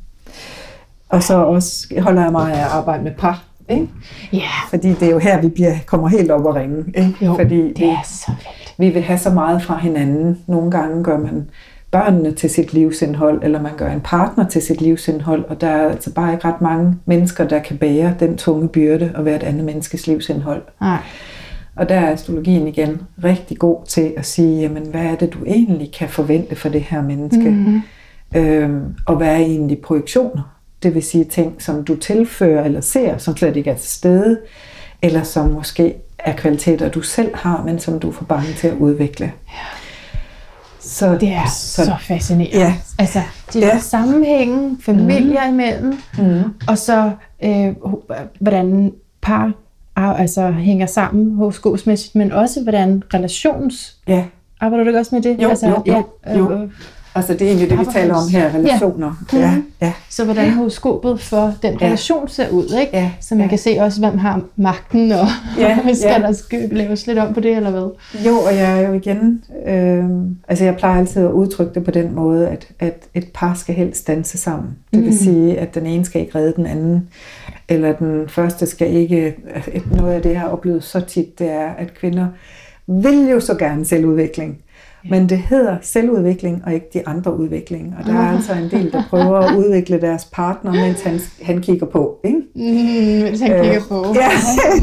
og 1.10 1.24
så 1.24 1.36
også 1.36 1.88
holder 2.02 2.24
jeg 2.24 2.32
mig 2.32 2.54
af 2.54 2.60
at 2.60 2.72
arbejde 2.72 3.04
med 3.04 3.12
par. 3.12 3.44
Ikke? 3.70 3.88
Ja. 4.34 4.50
Fordi 4.70 4.90
det 4.90 5.04
er 5.04 5.12
jo 5.12 5.20
her, 5.20 5.42
vi 5.42 5.48
bliver, 5.50 5.74
kommer 5.86 6.08
helt 6.08 6.32
op 6.32 6.46
og 6.46 6.56
ringe. 6.56 6.86
Ikke? 6.88 7.26
Jo, 7.26 7.36
Fordi 7.36 7.74
det 7.74 7.90
er 7.90 8.04
så 8.04 8.32
fedt. 8.40 8.74
Vi 8.78 8.90
vil 8.90 9.02
have 9.02 9.20
så 9.20 9.30
meget 9.30 9.64
fra 9.64 9.78
hinanden. 9.78 10.40
Nogle 10.48 10.72
gange 10.72 11.04
gør 11.04 11.18
man 11.18 11.50
børnene 11.92 12.32
til 12.32 12.50
sit 12.50 12.74
livsindhold, 12.74 13.44
eller 13.44 13.62
man 13.62 13.72
gør 13.78 13.92
en 13.92 14.02
partner 14.02 14.48
til 14.48 14.62
sit 14.62 14.82
livsindhold, 14.82 15.46
og 15.46 15.62
der 15.62 15.68
er 15.68 15.90
altså 15.90 16.14
bare 16.14 16.34
ikke 16.34 16.48
ret 16.48 16.62
mange 16.62 16.96
mennesker, 17.06 17.48
der 17.48 17.60
kan 17.60 17.78
bære 17.78 18.16
den 18.20 18.38
tunge 18.38 18.68
byrde 18.68 19.12
og 19.16 19.26
være 19.26 19.36
et 19.36 19.44
andet 19.44 19.66
menneskes 19.66 20.08
livsindhold. 20.08 20.62
Nej. 20.82 20.98
Og 21.76 21.90
der 21.90 21.96
er 21.96 22.12
astrologien 22.12 22.68
igen 22.68 23.02
rigtig 23.24 23.58
god 23.58 23.86
til 23.88 24.14
at 24.18 24.26
sige, 24.26 24.62
jamen 24.62 24.84
hvad 24.92 25.06
er 25.06 25.16
det, 25.16 25.34
du 25.34 25.38
egentlig 25.46 25.94
kan 25.94 26.10
forvente 26.10 26.56
for 26.56 26.70
det 26.70 26.82
her 26.82 27.02
menneske? 27.02 27.50
Mm-hmm. 27.50 27.82
Øhm, 28.36 28.96
og 29.06 29.16
hvad 29.16 29.28
er 29.28 29.36
egentlig 29.36 29.80
projektioner? 29.80 30.53
Det 30.84 30.96
vil 30.96 31.04
sige 31.04 31.24
ting, 31.24 31.62
som 31.62 31.84
du 31.84 31.96
tilfører 31.96 32.64
eller 32.64 32.82
ser, 32.82 33.18
som 33.18 33.38
slet 33.38 33.56
ikke 33.56 33.70
er 33.70 33.76
til 33.76 33.90
stede, 33.90 34.40
eller 35.02 35.24
som 35.24 35.50
måske 35.50 35.96
er 36.20 36.34
kvaliteter, 36.34 36.90
du 36.90 37.02
selv 37.02 37.36
har, 37.36 37.64
men 37.66 37.80
som 37.80 38.00
du 38.00 38.12
får 38.12 38.26
bange 38.26 38.54
til 38.58 38.68
at 38.68 38.74
udvikle. 38.74 39.26
Ja. 39.26 39.78
Så, 40.80 41.18
det 41.18 41.30
er 41.30 41.50
så, 41.50 41.86
så 41.86 41.96
fascinerende. 42.02 42.58
Ja. 42.58 42.76
Altså, 43.00 43.22
det 43.54 43.64
er 43.64 43.68
ja. 43.68 43.80
sammenhængen 43.80 44.82
familier 44.82 45.48
mm. 45.48 45.54
imellem, 45.54 45.98
mm. 46.18 46.44
og 46.68 46.78
så 46.78 47.12
øh, 47.44 47.74
hvordan 48.40 48.92
par 49.22 49.52
altså, 49.96 50.52
hænger 50.52 50.86
sammen 50.86 51.36
horoskopsmæssigt, 51.36 52.16
men 52.16 52.32
også 52.32 52.64
hvordan 52.64 53.04
relations... 53.14 53.96
Ja. 54.08 54.26
Arbejder 54.60 54.84
du 54.84 54.90
ikke 54.90 55.00
også 55.00 55.16
med 55.16 55.22
det? 55.22 55.44
Jo, 55.44 55.50
altså, 55.50 55.68
jo, 55.68 55.84
jo. 55.88 56.04
Ja, 56.26 56.38
jo. 56.38 56.70
Øh, 57.16 57.24
Altså 57.24 57.34
det 57.34 57.42
er 57.42 57.46
egentlig 57.46 57.70
det, 57.70 57.80
vi 57.80 57.86
taler 57.94 58.14
om 58.14 58.30
her, 58.30 58.54
relationer. 58.56 59.26
Ja. 59.34 59.40
Ja, 59.40 59.52
mhm. 59.52 59.66
ja. 59.82 59.94
Så 60.10 60.26
hvordan 60.26 60.52
horoskopet 60.52 61.22
for 61.22 61.54
den 61.62 61.82
relation 61.82 62.24
ja. 62.28 62.34
ser 62.34 62.50
ud, 62.50 62.80
ikke? 62.82 62.98
Ja. 62.98 63.12
Så 63.22 63.36
man 63.36 63.44
ja. 63.44 63.50
kan 63.50 63.58
se 63.58 63.78
også, 63.80 64.00
hvem 64.00 64.18
har 64.18 64.42
magten, 64.56 65.12
og 65.12 65.28
ja. 65.58 65.78
skal 65.94 66.22
ja. 66.22 66.28
der 66.28 66.68
laves 66.76 67.08
lidt 67.08 67.20
om 67.20 67.34
på 67.34 67.40
det, 67.40 67.56
eller 67.56 67.72
hvad? 67.72 67.90
Jo, 68.26 68.36
og 68.36 68.56
jeg 68.56 68.82
er 68.82 68.88
jo 68.88 68.94
igen, 68.94 69.44
øh, 69.68 70.06
altså 70.48 70.66
jeg 70.66 70.76
plejer 70.76 71.00
altid 71.00 71.22
at 71.26 71.32
udtrykke 71.32 71.74
det 71.74 71.84
på 71.84 71.92
den 71.92 72.16
måde, 72.16 72.50
at, 72.50 72.68
at 72.80 73.04
et 73.14 73.28
par 73.34 73.54
skal 73.54 73.76
helst 73.76 74.08
danse 74.08 74.38
sammen. 74.38 74.78
Det 74.94 75.00
vil 75.00 75.10
mm. 75.10 75.18
sige, 75.18 75.60
at 75.60 75.76
den 75.76 75.86
ene 75.86 76.06
skal 76.06 76.22
ikke 76.22 76.38
redde 76.38 76.54
den 76.56 76.66
anden, 76.66 77.10
eller 77.70 77.94
den 77.94 78.30
første 78.30 78.66
skal 78.66 78.94
ikke, 78.94 79.36
noget 79.92 80.14
af 80.14 80.22
det, 80.22 80.32
jeg 80.32 80.40
har 80.40 80.48
oplevet 80.48 80.84
så 80.84 81.00
tit, 81.00 81.40
det 81.40 81.52
er, 81.52 81.70
at 81.78 81.94
kvinder 81.94 82.28
vil 82.88 83.30
jo 83.30 83.40
så 83.40 83.56
gerne 83.56 83.86
selvudvikling. 83.86 84.58
Men 85.10 85.30
det 85.30 85.38
hedder 85.38 85.78
selvudvikling 85.82 86.62
og 86.66 86.74
ikke 86.74 86.90
de 86.94 87.08
andre 87.08 87.38
udvikling. 87.38 87.96
Og 88.00 88.06
der 88.06 88.14
er 88.14 88.36
altså 88.36 88.54
en 88.54 88.72
del, 88.72 88.92
der 88.92 89.04
prøver 89.10 89.38
at 89.38 89.56
udvikle 89.56 90.02
deres 90.02 90.26
partner, 90.26 90.72
mens 90.72 91.02
han, 91.02 91.20
han 91.42 91.62
kigger 91.62 91.86
på. 91.86 92.20
Ikke? 92.24 92.38
Mm, 92.56 93.24
mens 93.24 93.42
han 93.42 93.52
øh, 93.52 93.64
kigger 93.64 93.82
på. 93.90 94.06
Ja. 94.16 94.30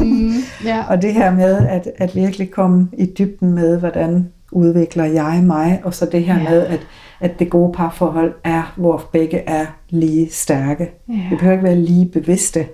mm, 0.05 0.33
ja. 0.64 0.85
Og 0.89 1.03
det 1.03 1.14
her 1.14 1.35
med 1.35 1.59
at, 1.68 1.91
at 1.99 2.16
virkelig 2.16 2.51
komme 2.51 2.89
i 2.99 3.07
dybden 3.18 3.53
med, 3.55 3.79
hvordan 3.79 4.29
udvikler 4.53 5.05
jeg 5.05 5.43
mig, 5.47 5.81
og 5.85 5.95
så 5.95 6.07
det 6.12 6.23
her 6.23 6.39
ja. 6.39 6.51
med, 6.51 6.66
at, 6.66 6.81
at 7.21 7.39
det 7.39 7.51
gode 7.51 7.73
parforhold 7.73 8.33
er, 8.45 8.73
hvor 8.77 9.09
begge 9.12 9.39
er 9.39 9.66
lige 9.89 10.29
stærke. 10.31 10.91
Ja. 11.09 11.14
Vi 11.31 11.37
behøver 11.37 11.53
ikke 11.53 11.64
være 11.64 11.77
lige 11.77 12.07
bevidste 12.07 12.66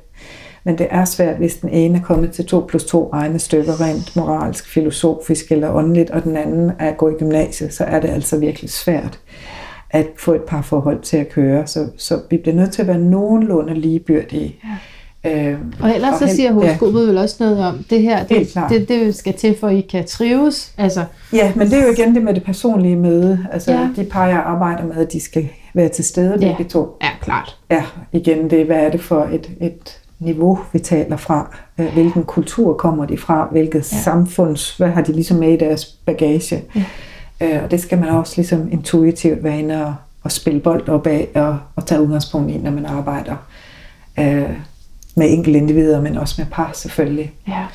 men 0.66 0.78
det 0.78 0.86
er 0.90 1.04
svært, 1.04 1.36
hvis 1.36 1.56
den 1.56 1.68
ene 1.68 1.98
er 1.98 2.02
kommet 2.02 2.30
til 2.30 2.46
2 2.46 2.64
plus 2.68 2.84
2 2.84 3.12
stykker 3.36 3.80
rent 3.80 4.16
moralsk, 4.16 4.68
filosofisk 4.68 5.52
eller 5.52 5.74
åndeligt, 5.74 6.10
og 6.10 6.24
den 6.24 6.36
anden 6.36 6.72
er 6.78 6.88
at 6.88 6.96
gå 6.96 7.08
i 7.08 7.12
gymnasiet, 7.12 7.74
så 7.74 7.84
er 7.84 8.00
det 8.00 8.08
altså 8.08 8.38
virkelig 8.38 8.70
svært 8.70 9.18
at 9.90 10.06
få 10.18 10.34
et 10.34 10.42
par 10.42 10.62
forhold 10.62 11.00
til 11.00 11.16
at 11.16 11.28
køre. 11.28 11.66
Så, 11.66 11.88
så 11.96 12.20
vi 12.30 12.36
bliver 12.36 12.54
nødt 12.56 12.72
til 12.72 12.82
at 12.82 12.88
være 12.88 12.98
nogenlunde 12.98 13.74
ligebyrdige. 13.74 14.56
Ja. 15.24 15.50
Øh, 15.50 15.58
og 15.80 15.94
ellers 15.94 16.22
og 16.22 16.28
så 16.28 16.36
siger 16.36 16.52
horoskopet 16.52 17.00
ja. 17.00 17.06
vel 17.06 17.18
også 17.18 17.36
noget 17.40 17.58
om, 17.58 17.84
det 17.90 18.02
her, 18.02 18.26
det, 18.26 18.54
det, 18.70 18.88
det 18.88 19.14
skal 19.14 19.34
til 19.34 19.56
for, 19.60 19.68
I 19.68 19.80
kan 19.80 20.06
trives. 20.06 20.74
Altså. 20.78 21.04
Ja, 21.32 21.52
men 21.56 21.66
det 21.66 21.78
er 21.78 21.86
jo 21.86 21.92
igen 21.92 22.14
det 22.14 22.22
med 22.22 22.34
det 22.34 22.44
personlige 22.44 22.96
møde. 22.96 23.46
Altså 23.52 23.72
ja. 23.72 23.88
de 23.96 24.04
par, 24.04 24.26
jeg 24.26 24.42
arbejder 24.46 24.84
med, 24.84 25.06
de 25.06 25.20
skal 25.20 25.48
være 25.74 25.88
til 25.88 26.04
stede 26.04 26.38
ja. 26.40 26.48
begge 26.48 26.70
to. 26.70 26.96
Ja, 27.02 27.08
klart. 27.20 27.56
Ja, 27.70 27.84
igen, 28.12 28.50
det, 28.50 28.66
hvad 28.66 28.76
er 28.76 28.90
det 28.90 29.00
for 29.00 29.28
et, 29.32 29.50
et 29.60 29.95
niveau, 30.18 30.58
vi 30.72 30.78
taler 30.78 31.16
fra. 31.16 31.56
Øh, 31.78 31.92
hvilken 31.92 32.24
kultur 32.24 32.74
kommer 32.74 33.06
de 33.06 33.18
fra? 33.18 33.48
Hvilket 33.50 33.92
ja. 33.92 33.98
samfunds, 34.02 34.76
hvad 34.76 34.88
har 34.88 35.02
de 35.02 35.12
ligesom 35.12 35.36
med 35.36 35.52
i 35.52 35.56
deres 35.56 35.84
bagage? 35.84 36.64
Ja. 36.74 36.84
Øh, 37.40 37.64
og 37.64 37.70
det 37.70 37.80
skal 37.80 37.98
man 37.98 38.08
også 38.08 38.32
ligesom 38.36 38.72
intuitivt 38.72 39.44
være 39.44 39.58
inde 39.58 39.86
og, 39.86 39.94
og 40.22 40.32
spille 40.32 40.60
bold 40.60 40.88
op 40.88 41.06
af 41.06 41.28
og, 41.34 41.58
og 41.76 41.86
tage 41.86 42.02
udgangspunkt 42.02 42.50
i, 42.50 42.58
når 42.58 42.70
man 42.70 42.86
arbejder 42.86 43.36
øh, 44.18 44.50
med 45.14 45.32
enkelte 45.32 45.58
individer, 45.58 46.00
men 46.00 46.18
også 46.18 46.34
med 46.38 46.46
par 46.52 46.70
selvfølgelig. 46.74 47.32
Ja. 47.48 47.66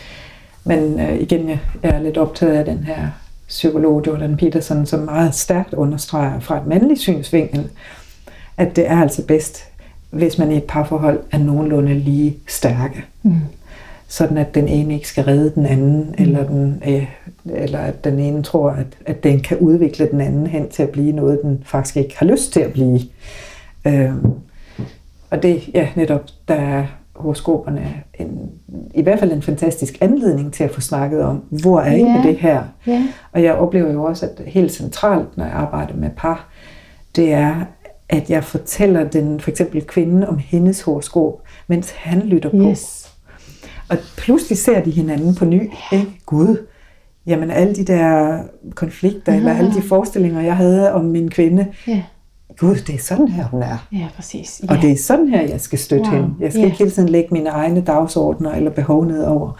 Men 0.64 1.00
øh, 1.00 1.22
igen, 1.22 1.50
jeg 1.50 1.60
er 1.84 2.00
lidt 2.00 2.18
optaget 2.18 2.54
af 2.54 2.66
den 2.66 2.78
her 2.78 3.08
psykolog 3.48 4.08
Jordan 4.08 4.38
Peterson, 4.38 4.86
som 4.86 5.00
meget 5.00 5.36
stærkt 5.36 5.74
understreger 5.74 6.39
fra 6.39 6.58
et 6.58 6.68
mandligt 6.68 7.00
synsvinkel, 7.00 7.70
at 8.58 8.76
det 8.76 8.88
er 8.88 9.02
altså 9.02 9.26
bedst 9.26 9.64
hvis 10.12 10.38
man 10.38 10.51
i 10.51 10.57
et 10.57 10.64
parforhold 10.64 11.20
er 11.32 11.38
nogenlunde 11.38 11.93
lige 11.93 12.38
stærke. 12.47 13.05
Mm. 13.24 13.36
Sådan 14.07 14.38
at 14.38 14.55
den 14.55 14.68
ene 14.68 14.93
ikke 14.93 15.07
skal 15.07 15.24
redde 15.24 15.51
den 15.55 15.66
anden, 15.66 16.05
mm. 16.07 16.24
eller, 16.24 16.47
den, 16.47 16.84
øh, 16.88 17.07
eller 17.45 17.80
at 17.80 18.03
den 18.03 18.20
ene 18.20 18.43
tror, 18.43 18.70
at, 18.70 18.88
at 19.05 19.24
den 19.24 19.39
kan 19.39 19.57
udvikle 19.57 20.07
den 20.12 20.22
anden 20.22 20.47
hen 20.47 20.70
til 20.70 20.84
at 20.84 20.89
blive 20.89 21.12
noget, 21.12 21.39
den 21.43 21.64
faktisk 21.66 21.97
ikke 21.97 22.18
har 22.18 22.26
lyst 22.26 22.53
til 22.53 22.59
at 22.59 22.74
blive. 22.74 22.99
Øh, 23.88 24.12
og 25.30 25.43
det, 25.43 25.70
ja, 25.74 25.88
netop, 25.95 26.26
der 26.47 26.55
er 26.55 26.86
horoskoperne 27.16 27.93
en, 28.20 28.51
i 28.93 29.01
hvert 29.01 29.20
fald 29.20 29.32
en 29.32 29.41
fantastisk 29.41 29.97
anledning 30.01 30.53
til 30.53 30.64
at 30.64 30.72
få 30.72 30.82
snakket 30.82 31.22
om, 31.22 31.43
hvor 31.49 31.80
er 31.80 31.95
I 31.95 32.01
yeah. 32.01 32.16
med 32.16 32.24
det 32.24 32.38
her? 32.38 32.64
Yeah. 32.89 33.01
Og 33.32 33.43
jeg 33.43 33.53
oplever 33.53 33.91
jo 33.91 34.03
også, 34.03 34.26
at 34.26 34.45
helt 34.45 34.72
centralt, 34.72 35.38
når 35.38 35.45
jeg 35.45 35.53
arbejder 35.53 35.93
med 35.95 36.09
par, 36.18 36.47
det 37.16 37.34
er, 37.34 37.55
at 38.12 38.30
jeg 38.30 38.43
fortæller 38.43 39.03
den 39.09 39.39
for 39.39 39.51
eksempel 39.51 39.82
kvinde 39.86 40.30
om 40.30 40.38
hendes 40.38 40.82
horoskop, 40.82 41.41
mens 41.68 41.91
han 41.91 42.20
lytter 42.20 42.49
på. 42.49 42.57
Yes. 42.70 43.12
Og 43.89 43.97
pludselig 44.18 44.57
ser 44.57 44.82
de 44.84 44.91
hinanden 44.91 45.36
på 45.36 45.45
ny. 45.45 45.70
Ikke? 45.91 46.07
Gud, 46.26 46.68
jamen 47.26 47.51
alle 47.51 47.76
de 47.76 47.84
der 47.86 48.39
konflikter, 48.76 49.32
ja. 49.32 49.38
eller 49.38 49.53
alle 49.53 49.74
de 49.74 49.82
forestillinger, 49.82 50.41
jeg 50.41 50.55
havde 50.57 50.93
om 50.93 51.05
min 51.05 51.30
kvinde, 51.30 51.68
ja. 51.88 52.03
gud, 52.57 52.76
det 52.76 52.95
er 52.95 52.99
sådan 52.99 53.28
her, 53.28 53.45
hun 53.45 53.64
er. 53.64 53.88
Ja, 53.91 54.07
præcis. 54.16 54.62
Og 54.70 54.78
det 54.82 54.91
er 54.91 54.97
sådan 54.97 55.28
her, 55.28 55.41
jeg 55.41 55.62
skal 55.62 55.80
støtte 55.80 56.03
Wow. 56.05 56.14
hende. 56.14 56.30
Jeg 56.39 56.51
skal 56.51 56.59
Ja. 56.59 56.66
ikke 56.66 56.78
hele 56.78 56.91
tiden 56.91 57.09
lægge 57.09 57.30
mine 57.34 57.49
egne 57.49 57.82
dagsordner 57.82 58.51
eller 58.51 58.72
behov 58.72 59.05
ned 59.05 59.24
over. 59.24 59.51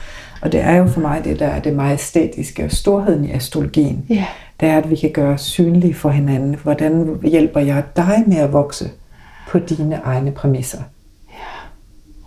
Og 0.42 0.52
det 0.52 0.60
er 0.60 0.76
jo 0.76 0.88
for 0.88 1.00
mig 1.02 1.22
det, 1.24 1.40
der 1.40 1.48
er 1.48 1.60
det 1.62 1.74
majestætiske 1.76 2.64
og 2.66 2.72
storheden 2.72 3.26
i 3.26 3.32
astrologien. 3.32 4.06
Ja. 4.10 4.26
Det 4.62 4.70
er, 4.70 4.78
at 4.78 4.90
vi 4.90 4.96
kan 4.96 5.12
gøre 5.12 5.34
os 5.34 5.42
synlige 5.42 5.94
for 5.94 6.10
hinanden. 6.10 6.56
Hvordan 6.64 7.20
hjælper 7.24 7.60
jeg 7.60 7.84
dig 7.96 8.24
med 8.28 8.38
at 8.38 8.54
vokse 8.54 8.90
på 9.50 9.60
dine 9.60 9.96
egne 9.96 10.32
præmisser? 10.32 10.82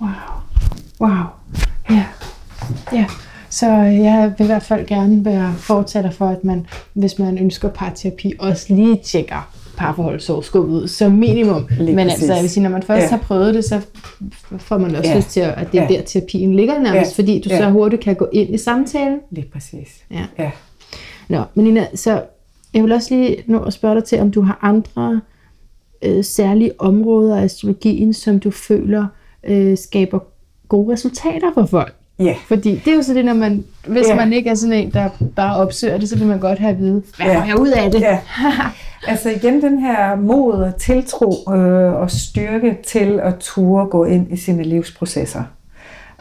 Wow. 0.01 0.11
Wow. 1.01 1.11
Ja. 1.91 2.05
Ja. 2.93 3.05
Så 3.51 3.67
jeg 3.83 4.33
vil 4.39 4.45
i 4.45 4.47
hvert 4.47 4.63
fald 4.63 4.87
gerne 4.87 5.25
være 5.25 5.55
fortaler 5.59 6.11
for, 6.11 6.27
at 6.29 6.45
man, 6.45 6.67
hvis 6.93 7.19
man 7.19 7.39
ønsker 7.39 7.69
parterapi, 7.69 8.33
også 8.39 8.75
lige 8.75 8.97
tjekker 9.05 9.51
parforholdsoverskubbet 9.77 10.73
ud 10.75 10.89
som 10.89 11.13
minimum. 11.13 11.67
Lige 11.71 11.97
Men 11.97 12.07
præcis. 12.07 12.23
altså, 12.23 12.35
jeg 12.35 12.43
vil 12.43 12.51
sige, 12.51 12.63
når 12.63 12.71
man 12.71 12.83
først 12.83 13.03
Ja. 13.03 13.09
har 13.11 13.17
prøvet 13.17 13.55
det, 13.55 13.65
så 13.65 13.81
får 14.59 14.79
man 14.79 14.97
også 14.97 15.11
Ja. 15.11 15.17
lyst 15.17 15.29
til, 15.31 15.41
at 15.41 15.69
det 15.73 15.81
er 15.81 15.83
Ja. 15.83 15.89
der 15.99 16.03
terapien 16.03 16.57
ligger 16.57 16.79
nærmest, 16.79 17.19
Ja. 17.19 17.23
fordi 17.23 17.41
du 17.41 17.49
Ja. 17.51 17.59
så 17.59 17.71
hurtigt 17.71 18.03
kan 18.03 18.15
gå 18.15 18.29
ind 18.33 18.55
i 18.55 18.59
samtalen. 18.59 19.19
Lige 19.31 19.47
præcis. 19.53 19.89
Ja. 20.11 20.25
Ja. 20.39 20.51
Nå, 21.29 21.43
men 21.55 21.65
Nina, 21.65 21.87
så 21.95 22.23
jeg 22.75 22.83
vil 22.83 22.93
også 22.93 23.15
lige 23.15 23.37
nå 23.47 23.59
at 23.59 23.73
spørge 23.73 23.95
dig 23.95 24.05
til, 24.05 24.21
om 24.21 24.31
du 24.31 24.43
har 24.43 24.59
andre 24.63 25.21
øh, 26.03 26.25
særlige 26.25 26.71
områder 26.79 27.37
af 27.37 27.43
astrologien, 27.45 28.13
som 28.13 28.41
du 28.41 28.51
føler 28.51 29.07
øh, 29.45 29.79
skaber 29.79 30.19
gode 30.69 30.93
resultater 30.93 31.51
for 31.55 31.67
folk. 31.67 31.95
Ja. 32.19 32.35
Fordi 32.49 32.81
det 32.85 32.91
er 32.93 32.97
jo 32.97 33.03
så 33.03 33.15
det, 33.15 33.25
når 33.25 33.35
man, 33.35 33.65
hvis 33.87 34.07
Ja. 34.09 34.15
man 34.17 34.33
ikke 34.33 34.51
er 34.51 34.55
sådan 34.55 34.73
en, 34.73 34.91
der 34.91 35.09
bare 35.37 35.57
opsøger 35.57 35.99
det, 35.99 36.09
så 36.09 36.19
vil 36.19 36.27
man 36.27 36.41
godt 36.41 36.59
have 36.59 36.71
at 36.73 36.79
vide, 36.79 37.03
hvad 37.17 37.27
får 37.35 37.45
jeg 37.47 37.59
ud 37.61 37.69
af 37.69 37.91
det? 37.91 38.01
Ja. 38.01 38.19
Altså 39.07 39.31
igen 39.31 39.63
den 39.63 39.79
her 39.79 40.17
mod 40.17 40.53
og 40.53 40.77
tiltro 40.77 41.53
øh, 41.53 41.93
og 41.95 42.11
styrke 42.11 42.77
til 42.87 43.21
at 43.23 43.35
ture 43.41 43.87
gå 43.87 44.05
ind 44.05 44.33
i 44.33 44.37
sine 44.37 44.63
livsprocesser. 44.63 45.43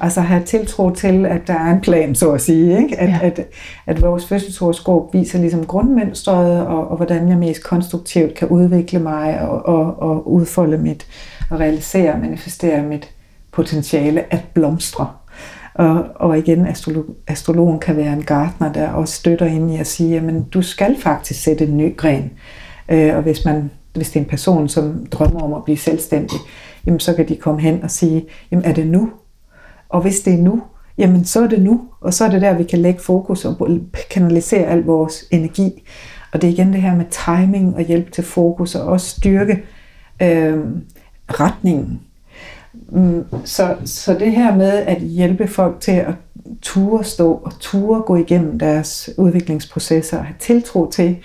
Altså 0.04 0.22
have 0.22 0.44
tiltro 0.44 0.90
til, 0.90 1.26
at 1.26 1.48
der 1.48 1.54
er 1.54 1.74
en 1.74 1.82
plan, 1.82 2.16
så 2.16 2.32
at 2.32 2.42
sige. 2.42 2.78
Ikke? 2.84 3.00
At, 3.00 3.10
Ja. 3.10 3.20
at, 3.22 3.40
at 3.86 4.02
vores 4.02 4.26
fødselshoroskop 4.26 5.14
viser 5.14 5.40
ligesom 5.40 5.66
grundmønstret, 5.66 6.66
og, 6.68 6.88
og 6.88 6.98
hvordan 6.98 7.30
jeg 7.30 7.38
mest 7.38 7.64
konstruktivt 7.64 8.34
kan 8.34 8.48
udvikle 8.48 9.00
mig 9.00 9.42
og, 9.42 9.66
og, 9.66 10.02
og 10.02 10.32
udfolde 10.32 10.78
mit, 10.78 11.08
og 11.50 11.60
realisere 11.60 12.14
og 12.14 12.20
manifestere 12.20 12.84
mit 12.84 13.10
potentiale 13.52 14.34
at 14.34 14.42
blomstre. 14.54 15.08
Og, 15.74 16.06
og 16.16 16.38
igen, 16.38 16.66
astrolog, 16.66 17.06
astrologen 17.28 17.80
kan 17.80 17.98
være 17.98 18.14
en 18.14 18.24
gartner, 18.24 18.74
der 18.74 18.90
også 18.90 19.14
støtter 19.14 19.46
ind 19.46 19.72
i 19.72 19.78
at 19.78 19.88
sige, 19.88 20.10
jamen 20.10 20.44
du 20.44 20.62
skal 20.62 20.96
faktisk 21.00 21.44
sætte 21.44 21.66
en 21.66 21.78
ny 21.78 21.98
gren. 21.98 22.32
Øh, 22.90 23.16
og 23.16 23.22
hvis, 23.22 23.46
man, 23.46 23.72
hvis 23.94 24.10
det 24.10 24.16
er 24.16 24.24
en 24.24 24.30
person, 24.30 24.70
som 24.70 25.06
drømmer 25.12 25.40
om 25.40 25.54
at 25.54 25.64
blive 25.64 25.78
selvstændig, 25.78 26.40
jamen 26.86 27.00
så 27.00 27.14
kan 27.14 27.28
de 27.28 27.36
komme 27.36 27.62
hen 27.62 27.84
og 27.84 27.92
sige, 27.92 28.26
jamen 28.52 28.66
er 28.66 28.74
det 28.74 28.88
nu? 28.88 29.10
Og 29.94 30.02
hvis 30.02 30.20
det 30.20 30.34
er 30.34 30.38
nu, 30.38 30.64
jamen 30.98 31.26
så 31.26 31.44
er 31.44 31.48
det 31.48 31.62
nu. 31.62 31.82
Og 32.02 32.14
så 32.14 32.26
er 32.26 32.30
det 32.30 32.42
der, 32.42 32.54
vi 32.54 32.64
kan 32.64 32.80
lægge 32.80 33.00
fokus 33.00 33.46
og 33.46 33.70
kanalisere 34.12 34.66
al 34.66 34.84
vores 34.84 35.26
energi. 35.32 35.84
Og 36.32 36.42
det 36.42 36.48
er 36.48 36.52
igen 36.52 36.74
det 36.74 36.82
her 36.82 36.96
med 36.96 37.06
timing 37.26 37.76
og 37.76 37.82
hjælp 37.82 38.12
til 38.12 38.24
fokus 38.24 38.76
og 38.76 38.88
også 38.88 39.10
styrke 39.10 39.64
øh, 40.22 40.60
retningen. 41.28 42.02
Mm, 42.90 43.26
så, 43.46 43.76
så 43.86 44.14
det 44.14 44.32
her 44.32 44.56
med 44.56 44.72
at 44.72 45.02
hjælpe 45.02 45.48
folk 45.48 45.80
til 45.80 45.92
at 45.92 46.14
ture 46.62 47.04
stå 47.04 47.34
og 47.34 47.60
ture 47.60 48.02
gå 48.02 48.16
igennem 48.16 48.60
deres 48.60 49.10
udviklingsprocesser 49.18 50.18
og 50.18 50.26
have 50.26 50.36
tiltro 50.40 50.92
til, 50.92 51.18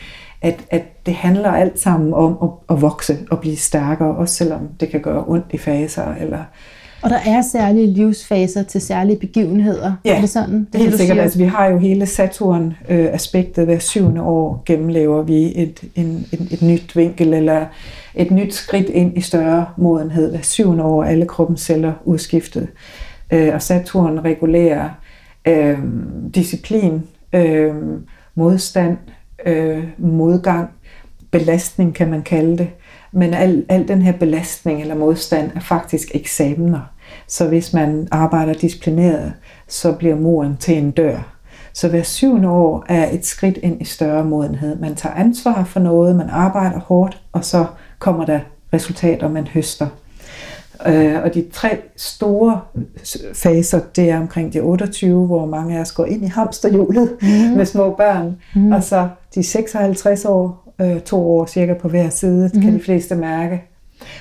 at, 0.42 0.64
at 0.70 1.06
det 1.06 1.14
handler 1.14 1.50
alt 1.50 1.80
sammen 1.80 2.14
om 2.14 2.38
at, 2.42 2.76
at 2.76 2.82
vokse 2.82 3.18
og 3.30 3.40
blive 3.40 3.56
stærkere, 3.56 4.16
også 4.16 4.34
selvom 4.34 4.68
det 4.80 4.88
kan 4.88 5.00
gøre 5.00 5.24
ondt 5.26 5.46
i 5.50 5.58
faser. 5.58 6.14
Eller, 6.14 6.44
og 7.03 7.11
der 7.11 7.18
er 7.26 7.42
særlige 7.42 7.86
livsfaser 7.86 8.62
til 8.62 8.80
særlige 8.80 9.18
begivenheder. 9.18 9.92
Ja, 10.05 10.16
er 10.16 10.20
det 10.20 10.30
sådan? 10.30 10.55
det 10.72 10.74
er 10.74 10.78
helt 10.78 10.92
du 10.92 10.96
sikkert. 10.96 11.14
siger? 11.14 11.22
Altså, 11.22 11.38
vi 11.38 11.44
har 11.44 11.66
jo 11.66 11.78
hele 11.78 12.07
Saturn-aspektet. 12.07 13.64
Hver 13.64 13.78
syvende 13.78 14.22
år 14.22 14.62
gennemlever 14.66 15.22
vi 15.22 15.53
et, 15.62 15.84
en, 15.94 16.26
et, 16.32 16.53
et 16.53 16.62
nyt 16.62 16.96
vinkel 16.96 17.34
eller 17.34 17.66
et 18.14 18.30
nyt 18.30 18.55
skridt 18.55 18.88
ind 18.88 19.18
i 19.18 19.20
større 19.20 19.66
modenhed. 19.76 20.30
Hver 20.30 20.42
syvende 20.42 20.84
år 20.84 21.05
er 21.05 21.09
alle 21.09 21.26
kroppens 21.26 21.61
celler 21.61 21.92
udskiftet. 22.05 22.68
Øh, 23.32 23.55
og 23.55 23.62
Saturn 23.62 24.20
regulerer 24.24 24.88
øh, 25.46 25.78
disciplin, 26.34 27.03
øh, 27.32 27.74
modstand, 28.34 28.96
øh, 29.46 29.84
modgang, 29.99 30.68
belastning 31.30 31.94
kan 31.94 32.11
man 32.11 32.22
kalde 32.22 32.59
det. 32.59 32.68
Men 33.12 33.34
al, 33.34 33.64
al 33.68 33.88
den 33.88 34.02
her 34.02 34.12
belastning 34.12 34.80
eller 34.80 34.94
modstand 34.94 35.50
er 35.54 35.61
faktisk 35.61 36.09
eksamener. 36.14 36.80
Så 37.26 37.48
hvis 37.48 37.72
man 37.72 38.09
arbejder 38.11 38.52
disciplineret, 38.52 39.32
så 39.68 39.92
bliver 39.92 40.16
muren 40.16 40.56
til 40.56 40.78
en 40.78 40.90
dør. 40.90 41.34
Så 41.72 41.88
hver 41.88 42.02
syvende 42.02 42.48
år 42.48 42.84
er 42.88 43.11
et 43.11 43.26
skridt 43.26 43.56
ind 43.56 43.80
i 43.80 43.84
større 43.84 44.24
modenhed. 44.24 44.78
Man 44.78 44.94
tager 44.94 45.14
ansvar 45.14 45.64
for 45.64 45.80
noget, 45.80 46.16
man 46.16 46.30
arbejder 46.30 46.78
hårdt, 46.78 47.22
og 47.32 47.44
så 47.44 47.66
kommer 47.98 48.24
der 48.24 48.40
resultater, 48.72 49.28
man 49.28 49.46
høster. 49.46 49.86
Øh, 50.86 51.22
og 51.24 51.34
de 51.34 51.46
tre 51.52 51.78
store 51.96 52.61
faser, 53.34 53.80
det 53.96 54.11
er 54.11 54.20
omkring 54.20 54.52
de 54.52 54.61
28, 54.61 55.26
hvor 55.26 55.46
mange 55.46 55.76
af 55.76 55.80
os 55.80 55.92
går 55.92 56.04
ind 56.04 56.24
i 56.24 56.26
hamsterhjulet 56.26 57.16
mm. 57.22 57.28
med 57.56 57.66
små 57.66 57.94
børn. 57.94 58.36
Mm. 58.54 58.72
Og 58.72 58.82
så 58.82 59.09
de 59.34 59.42
56 59.42 60.24
år, 60.24 60.67
øh, 60.80 61.00
to 61.00 61.30
år 61.30 61.46
cirka 61.46 61.74
på 61.74 61.88
hver 61.88 62.10
side, 62.10 62.50
mm. 62.54 62.60
kan 62.60 62.74
de 62.74 62.80
fleste 62.80 63.14
mærke. 63.14 63.62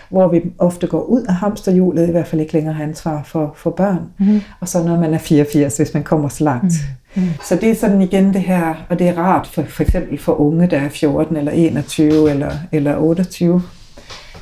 Hvor 0.10 0.28
vi 0.28 0.42
ofte 0.58 0.88
går 0.88 1.02
ud 1.02 1.24
af 1.24 1.34
hamsterhjulet, 1.34 2.08
i 2.08 2.12
hvert 2.12 2.28
fald 2.28 2.42
ikke 2.42 2.54
længere 2.54 2.74
har 2.74 2.84
ansvar 2.84 3.24
for, 3.24 3.54
for 3.56 3.70
børn. 3.70 4.00
Mm. 4.20 4.42
Og 4.60 4.68
så 4.68 4.84
når 4.84 5.00
man 5.00 5.14
er 5.14 5.18
84, 5.18 5.78
hvis 5.78 5.94
man 5.94 6.04
kommer 6.04 6.30
så 6.30 6.44
langt. 6.44 6.74
Mm. 7.16 7.22
Mm. 7.22 7.30
Så 7.44 7.56
det 7.56 7.70
er 7.70 7.76
sådan 7.76 8.02
igen 8.02 8.34
det 8.34 8.42
her, 8.42 8.86
og 8.90 9.00
det 9.00 9.08
er 9.08 9.18
rart 9.18 9.48
for, 9.48 9.64
for 9.64 9.84
eksempel 9.84 10.18
for 10.18 10.34
unge, 10.34 10.68
der 10.68 10.78
er 10.78 10.90
14 10.90 11.38
eller 11.38 11.52
21 11.52 12.30
eller, 12.32 12.52
eller 12.72 12.98
28, 12.98 13.62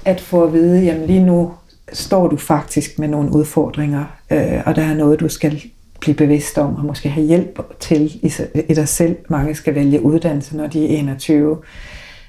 at 0.06 0.22
få 0.22 0.44
at 0.44 0.54
vide, 0.54 0.84
jamen 0.84 1.08
lige 1.08 1.26
nu 1.26 1.52
står 1.94 2.28
du 2.28 2.38
faktisk 2.38 3.00
med 3.00 3.08
nogle 3.08 3.36
udfordringer, 3.36 4.06
øh, 4.32 4.62
og 4.66 4.76
der 4.76 4.82
er 4.82 4.96
noget, 4.96 5.20
du 5.20 5.30
skal 5.30 5.62
blive 6.00 6.16
bevidst 6.16 6.58
om, 6.58 6.76
og 6.76 6.86
måske 6.86 7.10
have 7.10 7.28
hjælp 7.28 7.60
til 7.80 8.26
i, 8.26 8.34
i 8.70 8.74
dig 8.74 8.88
selv. 8.88 9.16
Mange 9.30 9.56
skal 9.56 9.76
vælge 9.76 10.02
uddannelse, 10.02 10.58
når 10.58 10.68
de 10.68 10.86
er 10.86 11.00
21, 11.00 11.58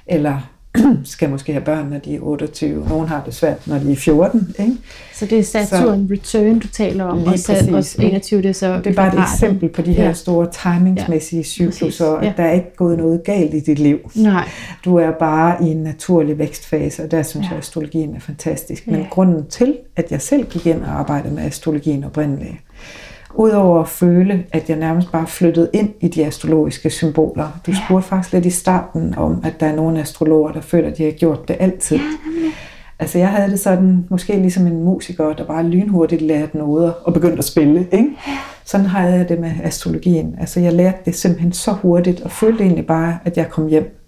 eller 0.06 0.50
skal 1.04 1.30
måske 1.30 1.52
have 1.52 1.64
børn, 1.64 1.86
når 1.90 1.98
de 1.98 2.14
er 2.16 2.20
28. 2.22 2.88
Nogle 2.88 3.08
har 3.08 3.22
det 3.26 3.34
svært, 3.34 3.66
når 3.66 3.78
de 3.78 3.92
er 3.92 3.96
14. 3.96 4.54
Ikke? 4.58 4.72
Så 5.14 5.26
det 5.26 5.38
er 5.38 5.42
Saturn 5.42 6.08
Return, 6.10 6.58
du 6.58 6.68
taler 6.68 7.04
om, 7.04 7.24
og, 7.24 7.38
så, 7.38 7.52
præcis, 7.70 7.94
og 7.96 8.02
ikke? 8.04 8.10
21, 8.10 8.42
det 8.42 8.48
er 8.48 8.52
så 8.52 8.76
Det 8.78 8.86
er 8.86 8.94
bare 8.94 9.14
et 9.14 9.20
eksempel 9.20 9.68
på 9.68 9.82
de 9.82 9.92
her 9.92 10.04
Ja. 10.04 10.12
store 10.12 10.48
timingsmæssige 10.62 11.44
cykluser, 11.44 12.14
Præcis, 12.16 12.24
ja. 12.26 12.30
at 12.30 12.36
der 12.36 12.42
er 12.44 12.52
ikke 12.52 12.76
gået 12.76 12.98
noget 12.98 13.24
galt 13.24 13.54
i 13.54 13.60
dit 13.60 13.78
liv. 13.78 13.98
Nej, 14.14 14.48
Du 14.84 14.96
er 14.96 15.10
bare 15.10 15.64
i 15.64 15.66
en 15.66 15.76
naturlig 15.76 16.38
vækstfase, 16.38 17.02
og 17.04 17.10
der 17.10 17.22
synes 17.22 17.44
Ja. 17.44 17.48
jeg, 17.48 17.56
at 17.56 17.62
astrologien 17.62 18.14
er 18.16 18.20
fantastisk. 18.20 18.86
Men 18.86 18.96
Ja. 19.00 19.06
grunden 19.10 19.46
til, 19.46 19.76
at 19.96 20.10
jeg 20.10 20.22
selv 20.22 20.44
gik 20.50 20.66
ind 20.66 20.82
og 20.82 20.88
arbejdede 20.98 21.34
med 21.34 21.42
astrologien 21.42 22.04
oprindeligt, 22.04 22.54
udover 23.38 23.80
at 23.80 23.88
føle, 23.88 24.44
at 24.52 24.68
jeg 24.70 24.78
nærmest 24.78 25.12
bare 25.12 25.26
flyttede 25.26 25.70
ind 25.72 25.90
i 26.00 26.08
de 26.08 26.26
astrologiske 26.26 26.90
symboler. 26.90 27.60
Du 27.66 27.72
spurgte 27.74 28.08
faktisk 28.08 28.32
lidt 28.32 28.46
i 28.46 28.50
starten 28.50 29.14
om, 29.16 29.40
at 29.44 29.60
der 29.60 29.66
er 29.66 29.76
nogle 29.76 30.00
astrologer, 30.00 30.52
der 30.52 30.60
føler, 30.60 30.90
at 30.90 30.98
de 30.98 31.04
har 31.04 31.10
gjort 31.10 31.48
det 31.48 31.56
altid. 31.60 31.98
Altså 32.98 33.18
jeg 33.18 33.28
havde 33.28 33.50
det 33.50 33.60
sådan, 33.60 34.06
måske 34.10 34.32
ligesom 34.32 34.66
en 34.66 34.84
musiker, 34.84 35.32
der 35.32 35.44
bare 35.44 35.68
lynhurtigt 35.68 36.22
lærte 36.22 36.58
noder 36.58 36.90
og 36.90 37.12
begyndte 37.12 37.38
at 37.38 37.44
spille. 37.44 37.86
Ikke? 37.92 38.08
Sådan 38.64 38.86
har 38.86 39.06
jeg 39.06 39.28
det 39.28 39.40
med 39.40 39.52
astrologien. 39.62 40.34
Altså 40.40 40.60
jeg 40.60 40.72
lærte 40.72 40.98
det 41.04 41.14
simpelthen 41.14 41.52
så 41.52 41.72
hurtigt, 41.72 42.20
og 42.20 42.30
følte 42.30 42.64
egentlig 42.64 42.86
bare, 42.86 43.18
at 43.24 43.36
jeg 43.36 43.48
kom 43.50 43.66
hjem. 43.66 44.00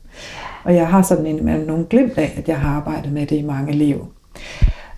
Og 0.64 0.74
jeg 0.74 0.88
har 0.88 1.02
sådan 1.02 1.26
indimellem 1.26 1.66
nogle 1.66 1.84
glimt 1.84 2.18
af, 2.18 2.34
at 2.36 2.48
jeg 2.48 2.58
har 2.58 2.76
arbejdet 2.76 3.12
med 3.12 3.26
det 3.26 3.36
i 3.36 3.42
mange 3.42 3.72
liv. 3.72 4.06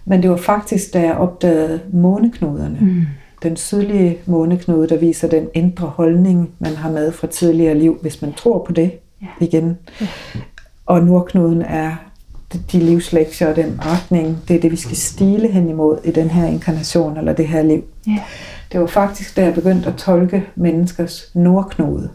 Men 0.04 0.22
det 0.22 0.30
var 0.30 0.36
faktisk, 0.36 0.94
da 0.94 1.00
jeg 1.00 1.14
opdagede 1.14 1.80
måneknuderne. 1.92 2.78
Mm. 2.80 3.06
Den 3.42 3.56
sydlige 3.56 4.18
måneknude, 4.26 4.88
der 4.88 4.96
viser 4.96 5.28
den 5.28 5.48
indre 5.54 5.86
holdning, 5.86 6.50
man 6.58 6.74
har 6.76 6.90
med 6.90 7.12
fra 7.12 7.26
tidligere 7.26 7.74
liv, 7.74 7.98
hvis 8.02 8.22
man 8.22 8.32
tror 8.32 8.64
på 8.66 8.72
det 8.72 8.90
Ja. 9.22 9.26
igen. 9.40 9.78
Og 10.86 11.04
nordknuden 11.04 11.62
er 11.62 11.92
de- 12.72 12.78
livslektier 12.78 13.48
og 13.48 13.56
den 13.56 13.80
retning, 13.82 14.38
det 14.48 14.56
er 14.56 14.60
det, 14.60 14.70
vi 14.70 14.76
skal 14.76 14.96
stile 14.96 15.48
hen 15.48 15.68
imod 15.68 15.98
i 16.04 16.10
den 16.10 16.30
her 16.30 16.46
inkarnation 16.46 17.16
eller 17.16 17.32
det 17.32 17.48
her 17.48 17.62
liv. 17.62 17.84
ja. 18.06 18.18
Det 18.72 18.80
var 18.80 18.86
faktisk, 18.86 19.36
da 19.36 19.44
jeg 19.44 19.54
begyndte 19.54 19.88
at 19.88 19.94
tolke 19.96 20.44
menneskers 20.56 21.30
nordknude, 21.34 22.10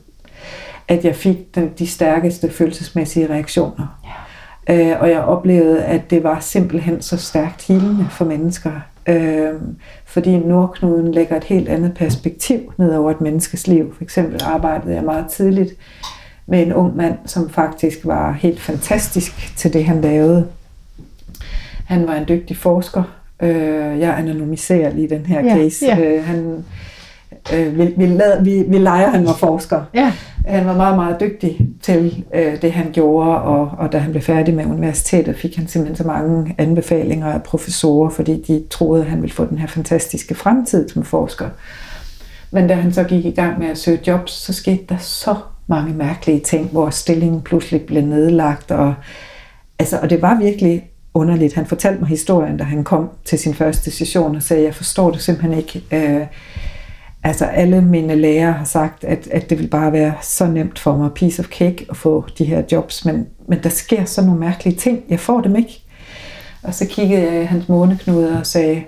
at 0.88 1.06
jeg 1.06 1.16
fik 1.16 1.56
den, 1.56 1.70
de 1.80 1.88
stærkeste 1.88 2.50
følelsesmæssige 2.52 3.30
reaktioner. 3.30 4.00
Ja. 4.68 4.92
Øh, 4.94 5.02
og 5.02 5.10
jeg 5.10 5.20
oplevede, 5.22 5.84
at 5.84 6.10
det 6.10 6.24
var 6.24 6.40
simpelthen 6.40 7.02
så 7.02 7.18
stærkt 7.18 7.68
helende 7.68 8.08
for 8.12 8.26
mennesker. 8.26 8.72
Øh, 9.08 9.54
fordi 10.06 10.38
nordknuden 10.38 11.12
lægger 11.14 11.38
et 11.38 11.44
helt 11.44 11.70
andet 11.70 11.94
perspektiv 11.94 12.74
ned 12.78 12.96
over 12.96 13.12
et 13.12 13.22
menneskes 13.22 13.68
liv. 13.68 13.94
For 13.96 14.04
eksempel 14.04 14.42
arbejdede 14.44 14.96
jeg 14.96 15.04
meget 15.04 15.26
tidligt 15.28 15.72
med 16.48 16.62
en 16.66 16.74
ung 16.74 16.96
mand, 16.96 17.14
som 17.26 17.50
faktisk 17.50 18.00
var 18.04 18.32
helt 18.32 18.60
fantastisk 18.60 19.54
til 19.58 19.74
det, 19.74 19.86
han 19.86 20.02
lavede. 20.02 20.48
Han 21.86 22.08
var 22.08 22.14
en 22.16 22.26
dygtig 22.28 22.58
forsker. 22.58 23.04
Øh, 23.42 24.00
jeg 24.00 24.18
anonymiserer 24.18 24.94
lige 24.94 25.10
den 25.10 25.26
her 25.26 25.42
Ja, 25.46 25.56
case. 25.56 25.86
ja. 25.86 26.00
Øh, 26.00 26.26
han, 26.26 26.66
øh, 27.54 27.78
vi, 27.80 27.94
vi, 27.98 28.06
lad, 28.06 28.44
vi, 28.44 28.64
vi 28.68 28.78
leger, 28.78 29.10
han 29.10 29.26
var 29.26 29.34
forsker. 29.34 29.82
Ja. 29.94 30.12
Han 30.48 30.66
var 30.66 30.76
meget, 30.76 30.96
meget 30.96 31.20
dygtig 31.20 31.70
til 31.82 32.26
øh, 32.34 32.62
det, 32.62 32.72
han 32.72 32.92
gjorde, 32.92 33.42
og, 33.42 33.72
og 33.78 33.92
da 33.92 33.98
han 33.98 34.12
blev 34.12 34.24
færdig 34.24 34.54
med 34.54 34.66
universitetet, 34.66 35.38
fik 35.38 35.56
han 35.56 35.68
simpelthen 35.68 35.96
så 35.96 36.04
mange 36.04 36.56
anbefalinger 36.58 37.28
af 37.28 37.44
professorer, 37.44 38.10
fordi 38.10 38.42
de 38.48 38.64
troede, 38.70 39.04
at 39.04 39.10
han 39.10 39.22
ville 39.22 39.34
få 39.34 39.46
den 39.46 39.58
her 39.58 39.68
fantastiske 39.68 40.36
fremtid 40.36 40.90
som 40.90 41.04
forsker. 41.04 41.50
Men 42.52 42.68
da 42.68 42.74
han 42.74 42.94
så 42.94 43.04
gik 43.04 43.26
i 43.26 43.32
gang 43.32 43.60
med 43.60 43.68
at 43.68 43.78
søge 43.78 44.00
jobs, 44.08 44.32
så 44.32 44.54
skete 44.54 44.84
der 44.90 44.98
så 44.98 45.36
mange 45.68 45.94
mærkelige 45.94 46.40
ting, 46.40 46.70
hvor 46.72 46.90
stillingen 46.90 47.42
pludselig 47.42 47.82
blev 47.82 48.02
nedlagt, 48.02 48.72
og, 48.72 48.94
altså, 49.80 50.00
og 50.02 50.10
det 50.10 50.22
var 50.22 50.40
virkelig 50.40 50.90
underligt. 51.14 51.54
Han 51.54 51.66
fortalte 51.66 52.00
mig 52.00 52.10
historien, 52.10 52.58
da 52.58 52.64
han 52.64 52.84
kom 52.84 53.10
til 53.26 53.40
sin 53.40 53.54
første 53.54 53.92
session 53.92 54.36
og 54.36 54.44
sagde, 54.44 54.64
jeg 54.64 54.76
forstår 54.76 55.12
det 55.12 55.22
simpelthen 55.22 55.58
ikke. 55.58 55.84
Øh, 55.92 56.28
Altså 57.26 57.46
alle 57.46 57.82
mine 57.82 58.16
lærere 58.16 58.54
har 58.54 58.66
sagt, 58.66 59.04
at, 59.04 59.28
at 59.32 59.50
det 59.50 59.60
vil 59.60 59.68
bare 59.68 59.92
være 59.92 60.14
så 60.22 60.48
nemt 60.48 60.80
for 60.80 60.98
mig, 60.98 61.12
piece 61.12 61.40
of 61.40 61.46
cake, 61.46 61.86
at 61.90 61.98
få 61.98 62.26
de 62.38 62.46
her 62.46 62.64
jobs, 62.72 63.06
men, 63.06 63.28
men 63.48 63.60
der 63.64 63.70
sker 63.70 64.06
så 64.06 64.22
nogle 64.22 64.40
mærkelige 64.40 64.76
ting. 64.76 65.04
Jeg 65.10 65.20
får 65.20 65.42
dem 65.42 65.56
ikke. 65.56 65.84
Og 66.64 66.74
så 66.74 66.86
kiggede 66.86 67.24
jeg 67.24 67.42
i 67.42 67.46
hans 67.46 67.70
måneknuder 67.70 68.40
og 68.40 68.46
sagde, 68.46 68.84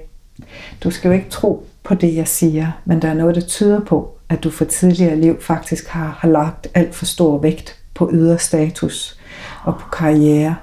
du 0.84 0.92
skal 0.92 1.10
jo 1.10 1.14
ikke 1.14 1.30
tro 1.30 1.68
på 1.84 1.96
det, 1.96 2.16
jeg 2.16 2.28
siger, 2.28 2.72
men 2.86 3.02
der 3.02 3.08
er 3.08 3.14
noget, 3.14 3.36
der 3.36 3.42
tyder 3.42 3.80
på, 3.80 4.18
at 4.30 4.44
du 4.44 4.50
for 4.50 4.66
tidligere 4.66 5.16
liv 5.16 5.42
faktisk 5.42 5.88
har, 5.88 6.18
har 6.20 6.30
lagt 6.30 6.68
alt 6.74 6.96
for 6.96 7.06
stor 7.06 7.38
vægt 7.38 7.80
på 7.94 8.10
ydre 8.14 8.40
status 8.40 9.20
og 9.64 9.74
på 9.80 9.90
karriere, 9.90 10.56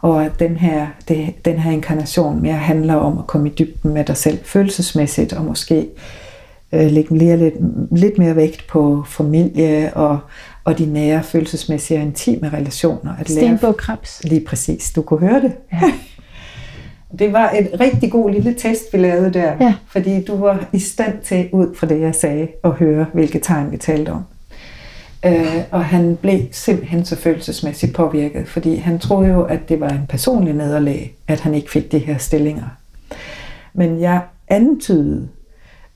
og 0.00 0.24
at 0.24 0.38
den 0.38 0.56
her, 0.56 0.86
det, 1.08 1.44
den 1.44 1.58
her 1.58 1.70
inkarnation 1.70 2.42
mere 2.42 2.54
handler 2.54 2.94
om 2.94 3.18
at 3.18 3.26
komme 3.26 3.48
i 3.48 3.52
dybden 3.58 3.94
med 3.94 4.04
dig 4.04 4.16
selv 4.16 4.38
følelsesmæssigt, 4.44 5.32
og 5.32 5.44
måske 5.44 5.88
øh, 6.72 6.90
lægge 6.90 7.14
mere, 7.14 7.36
lidt, 7.36 7.54
lidt 7.98 8.18
mere 8.18 8.36
vægt 8.36 8.66
på 8.68 9.04
familie 9.06 9.90
og, 9.96 10.18
og 10.64 10.78
de 10.78 10.86
nære 10.86 11.22
følelsesmæssige 11.22 11.98
og 12.00 12.02
intime 12.06 12.50
relationer. 12.52 13.12
At 13.20 13.30
lære, 13.30 13.38
Stenbog 13.46 13.76
Krebs. 13.76 14.20
lige 14.24 14.44
præcis, 14.46 14.92
du 14.92 15.02
kunne 15.02 15.20
høre 15.20 15.40
det. 15.42 15.52
Ja. 15.72 15.80
Det 17.18 17.32
var 17.32 17.50
et 17.50 17.80
rigtig 17.80 18.10
god 18.12 18.30
lille 18.30 18.54
test, 18.58 18.82
vi 18.92 18.98
lavede 18.98 19.32
der, 19.32 19.52
Ja. 19.60 19.74
fordi 19.86 20.24
du 20.24 20.36
var 20.36 20.68
i 20.72 20.78
stand 20.78 21.14
til, 21.24 21.48
ud 21.52 21.74
fra 21.76 21.86
det 21.86 22.00
jeg 22.00 22.14
sagde, 22.14 22.48
at 22.64 22.70
høre, 22.70 23.06
hvilke 23.12 23.38
tegn 23.38 23.70
vi 23.72 23.76
talte 23.76 24.10
om. 24.10 24.22
Øh, 25.26 25.56
og 25.70 25.84
han 25.84 26.16
blev 26.22 26.40
simpelthen 26.50 27.04
så 27.04 27.16
følelsesmæssigt 27.16 27.94
påvirket, 27.94 28.48
fordi 28.48 28.76
han 28.76 28.98
troede 28.98 29.28
jo, 29.30 29.42
at 29.42 29.68
det 29.68 29.80
var 29.80 29.88
en 29.88 30.06
personlig 30.08 30.54
nederlag, 30.54 31.14
at 31.28 31.40
han 31.40 31.54
ikke 31.54 31.70
fik 31.70 31.92
de 31.92 31.98
her 31.98 32.18
stillinger. 32.18 32.76
Men 33.74 34.00
jeg 34.00 34.20
antydede, 34.48 35.28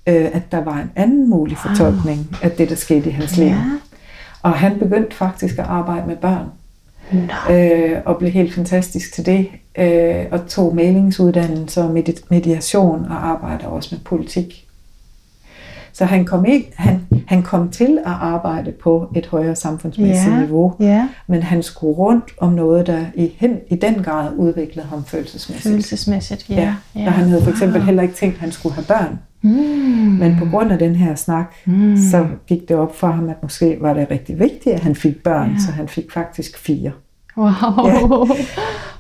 øh, 0.07 0.25
at 0.33 0.53
der 0.53 0.65
var 0.65 0.77
en 0.79 0.91
anden 0.97 1.31
mulig 1.31 1.59
fortolkning 1.59 2.37
af 2.43 2.51
det, 2.51 2.69
der 2.69 2.75
skete 2.75 3.09
i 3.11 3.13
hans 3.13 3.37
liv. 3.37 3.47
Ja. 3.47 3.61
Og 4.43 4.53
han 4.53 4.79
begyndte 4.79 5.17
faktisk 5.17 5.59
at 5.59 5.65
arbejde 5.65 6.07
med 6.07 6.17
børn, 6.17 6.47
Nå. 7.13 7.55
øh, 7.55 7.99
og 8.05 8.17
blev 8.19 8.31
helt 8.31 8.55
fantastisk 8.55 9.15
til 9.15 9.27
det, 9.27 9.49
øh, 9.79 10.25
og 10.31 10.47
tog 10.49 10.75
mailingsuddannelse 10.75 11.83
og 11.83 11.91
medit- 11.99 12.25
mediation 12.31 13.05
og 13.05 13.27
arbejder 13.29 13.67
også 13.67 13.89
med 13.95 14.01
politik. 14.05 14.63
Så 15.93 16.05
han 16.05 16.25
kom, 16.25 16.45
ikke, 16.45 16.73
han, 16.77 17.01
han 17.27 17.43
kom 17.43 17.69
til 17.71 17.99
at 18.07 18.13
arbejde 18.13 18.73
på 18.73 19.09
et 19.17 19.27
højere 19.27 19.57
samfundsmæssigt 19.57 20.33
Ja. 20.35 20.41
niveau, 20.41 20.73
Ja. 20.81 21.09
men 21.27 21.43
han 21.43 21.63
skulle 21.63 21.95
rundt 21.97 22.25
om 22.39 22.53
noget, 22.53 22.87
der 22.87 23.05
i, 23.15 23.33
hen, 23.39 23.57
i 23.71 23.77
den 23.77 23.95
grad 24.03 24.33
udviklede 24.37 24.87
ham 24.87 25.05
følelsesmæssigt. 25.05 25.73
Følelsesmæssigt. 25.73 26.51
Ja. 26.51 26.55
Ja, 26.55 26.75
ja. 26.97 27.07
Og 27.07 27.13
han 27.13 27.29
havde 27.29 27.43
for 27.43 27.51
eksempel 27.51 27.83
heller 27.83 28.03
ikke 28.03 28.15
tænkt, 28.15 28.35
at 28.35 28.41
han 28.41 28.53
skulle 28.53 28.75
have 28.75 28.85
børn. 28.85 29.19
Mm. 29.43 29.51
Men 30.19 30.37
på 30.39 30.45
grund 30.51 30.73
af 30.73 30.79
den 30.79 30.95
her 30.97 31.15
snak, 31.15 31.55
Mm. 31.67 31.97
så 32.11 32.27
gik 32.47 32.69
det 32.69 32.77
op 32.77 32.97
for 32.97 33.07
ham, 33.07 33.29
at 33.29 33.37
måske 33.43 33.77
var 33.81 33.95
det 33.95 34.07
rigtig 34.11 34.39
vigtigt, 34.39 34.75
at 34.75 34.81
han 34.81 34.95
fik 34.95 35.23
børn, 35.23 35.51
Ja. 35.51 35.59
så 35.67 35.73
han 35.73 35.89
fik 35.89 36.13
faktisk 36.13 36.59
fire. 36.59 36.93
Wow. 37.37 37.49
Ja. 37.87 38.35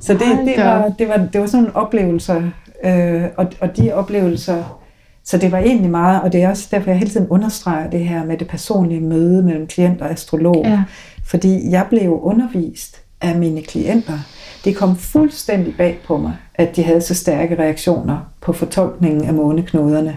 Så 0.01 0.13
det, 0.13 0.21
det, 0.47 0.55
var, 0.65 0.93
det, 0.99 1.09
var, 1.09 1.17
det 1.33 1.41
var 1.41 1.47
sådan 1.47 1.63
nogle 1.65 1.77
oplevelser, 1.77 2.43
øh, 2.85 3.23
og, 3.37 3.47
og 3.61 3.77
de 3.77 3.93
oplevelser, 3.95 4.81
så 5.25 5.39
det 5.39 5.53
var 5.53 5.59
egentlig 5.59 5.91
meget, 5.91 6.21
og 6.23 6.33
det 6.33 6.43
er 6.43 6.49
også 6.51 6.69
derfor, 6.71 6.91
jeg 6.91 6.99
hele 6.99 7.11
tiden 7.11 7.29
understreger 7.29 7.91
det 7.91 8.01
her 8.01 8.25
med 8.25 8.39
det 8.39 8.49
personlige 8.49 9.01
møde 9.01 9.43
mellem 9.43 9.67
klient 9.67 10.03
og 10.03 10.11
astrolog. 10.11 10.63
Ja. 10.65 10.83
Fordi 11.25 11.71
jeg 11.71 11.87
blev 11.91 12.21
undervist 12.23 12.97
af 13.21 13.37
mine 13.39 13.63
klienter. 13.63 14.19
Det 14.65 14.77
kom 14.77 14.97
fuldstændig 14.97 15.75
bag 15.77 15.99
på 16.07 16.17
mig, 16.17 16.33
at 16.55 16.77
de 16.77 16.83
havde 16.83 17.01
så 17.01 17.15
stærke 17.15 17.59
reaktioner 17.59 18.19
på 18.41 18.53
fortolkningen 18.53 19.25
af 19.25 19.35
måneknuderne. 19.35 20.17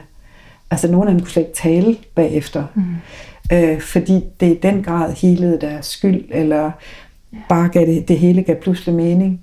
Altså 0.71 0.91
nogle 0.91 1.09
af 1.09 1.13
dem 1.13 1.21
kunne 1.21 1.31
slet 1.31 1.43
ikke 1.43 1.55
tale 1.55 1.97
bagefter. 2.15 2.63
Mm. 2.75 2.83
Øh, 3.53 3.81
fordi 3.81 4.23
det 4.39 4.47
i 4.47 4.59
den 4.59 4.83
grad 4.83 5.13
helede 5.13 5.61
deres 5.61 5.85
skyld, 5.85 6.25
eller 6.31 6.71
bare 7.49 7.69
gav 7.69 7.85
det, 7.85 8.07
det 8.07 8.19
hele 8.19 8.43
gav 8.43 8.55
pludselig 8.55 8.95
mening. 8.95 9.41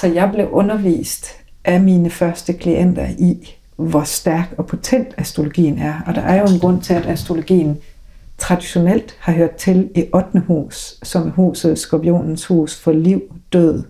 Så 0.00 0.06
jeg 0.06 0.30
blev 0.34 0.48
undervist 0.50 1.26
af 1.64 1.80
mine 1.80 2.10
første 2.10 2.52
klienter 2.52 3.08
i, 3.18 3.56
hvor 3.76 4.02
stærk 4.02 4.54
og 4.58 4.66
potent 4.66 5.08
astrologien 5.18 5.78
er. 5.78 5.94
Og 6.06 6.14
der 6.14 6.20
er 6.20 6.40
jo 6.40 6.54
en 6.54 6.60
grund 6.60 6.82
til, 6.82 6.94
at 6.94 7.06
astrologien 7.06 7.78
traditionelt 8.38 9.16
har 9.18 9.32
hørt 9.32 9.54
til 9.54 9.90
i 9.94 10.04
8. 10.14 10.38
hus, 10.46 10.98
som 11.02 11.28
er 11.28 11.32
huset 11.32 11.78
Skorpionens 11.78 12.46
hus 12.46 12.80
for 12.80 12.92
liv, 12.92 13.22
død, 13.52 13.82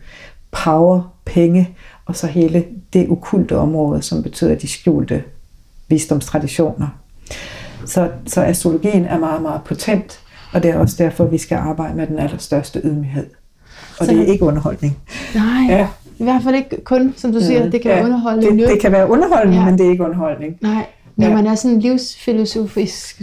power, 0.50 1.14
penge, 1.24 1.76
og 2.06 2.16
så 2.16 2.26
hele 2.26 2.64
det 2.92 3.08
okulte 3.08 3.56
område, 3.56 4.02
som 4.02 4.22
betyder 4.22 4.54
de 4.54 4.68
skjulte 4.68 5.24
visdomstraditioner. 5.90 6.86
Så, 7.86 8.08
så 8.26 8.42
astrologien 8.42 9.04
er 9.04 9.18
meget, 9.18 9.42
meget 9.42 9.60
potent, 9.64 10.20
og 10.52 10.62
det 10.62 10.70
er 10.70 10.78
også 10.78 10.94
derfor, 10.98 11.24
vi 11.24 11.38
skal 11.38 11.56
arbejde 11.56 11.96
med 11.96 12.06
den 12.06 12.18
allerstørste 12.18 12.80
ydmyghed. 12.84 13.26
Og 13.98 14.06
Så- 14.06 14.12
det 14.12 14.20
er 14.20 14.24
ikke 14.26 14.44
underholdning. 14.44 14.96
Nej, 15.34 15.76
Ja. 15.76 15.88
i 16.18 16.24
hvert 16.24 16.42
fald 16.42 16.54
ikke 16.54 16.84
kun, 16.84 17.14
som 17.16 17.32
du 17.32 17.40
siger, 17.40 17.70
det 17.70 17.82
kan 17.82 17.90
være 17.90 18.04
underholdende. 18.04 18.62
Det, 18.62 18.68
det 18.72 18.80
kan 18.80 18.92
være 18.92 19.10
underholdning, 19.10 19.54
Ja. 19.54 19.60
ja. 19.64 19.70
men 19.70 19.78
det 19.78 19.86
er 19.86 19.90
ikke 19.90 20.04
underholdning. 20.04 20.56
Nej, 20.60 20.86
når 21.16 21.26
Ja. 21.28 21.34
man 21.34 21.46
er 21.46 21.54
sådan 21.54 21.74
en 21.76 21.80
livsfilosofisk, 21.82 23.20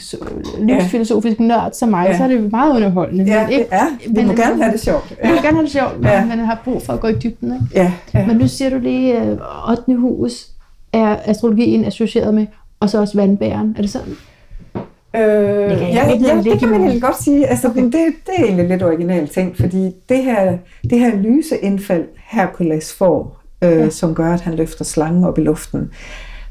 livsfilosofisk 0.60 1.40
nørd 1.40 1.72
som 1.74 1.90
mig, 1.90 2.08
Ja. 2.08 2.18
så 2.18 2.24
er 2.24 2.28
det 2.28 2.52
meget 2.52 2.76
underholdende. 2.76 3.24
Ja, 3.26 3.44
men 3.44 3.52
ikke, 3.52 3.64
det 3.64 3.68
er. 3.72 3.86
Vi 4.08 4.14
men- 4.14 4.28
må 4.28 4.34
gerne 4.34 4.64
have 4.64 4.72
det 4.74 4.82
sjovt. 4.82 5.14
Man 5.24 5.32
vil 5.34 5.42
gerne 5.42 5.56
have 5.58 5.64
det 5.64 5.72
sjovt, 5.72 5.96
men 6.00 6.06
Ja. 6.10 6.26
man 6.26 6.40
har 6.40 6.62
brug 6.64 6.82
for 6.82 6.94
at 6.94 7.00
gå 7.00 7.08
i 7.08 7.16
dybden. 7.16 7.54
Ikke? 7.54 7.66
Ja, 7.76 7.92
ja. 8.14 8.26
Men 8.28 8.38
nu 8.38 8.48
siger 8.48 8.70
du 8.70 8.78
lige, 8.80 9.18
at 9.18 9.38
8. 9.70 9.96
hus 9.96 10.48
er 10.94 11.18
astrologien 11.26 11.86
associeret 11.86 12.34
med, 12.34 12.48
og 12.80 12.90
så 12.90 13.00
også 13.00 13.18
vandbæren. 13.18 13.76
Er 13.78 13.82
det 13.82 13.90
sådan? 13.90 14.14
Øh, 15.16 15.22
ja, 15.82 16.10
ja, 16.28 16.42
det 16.44 16.60
kan 16.60 16.70
man 16.70 16.82
egentlig 16.82 17.02
godt 17.02 17.24
sige. 17.24 17.48
Altså, 17.48 17.68
okay. 17.68 17.84
det, 17.84 17.94
det 17.94 18.34
er 18.38 18.44
egentlig 18.44 18.68
lidt 18.68 18.84
originalt 18.84 19.32
ting, 19.32 19.58
fordi 19.58 19.92
det 20.10 20.24
her, 20.24 20.58
det 20.90 21.00
her 21.00 21.16
lyse 21.16 21.58
indfald, 21.58 22.06
Hercules 22.28 22.94
får, 22.94 23.42
øh, 23.62 23.70
Ja. 23.72 23.90
som 23.90 24.16
gør, 24.16 24.34
at 24.34 24.42
han 24.42 24.54
løfter 24.56 24.86
slangen 24.86 25.24
op 25.24 25.38
i 25.38 25.42
luften, 25.42 25.90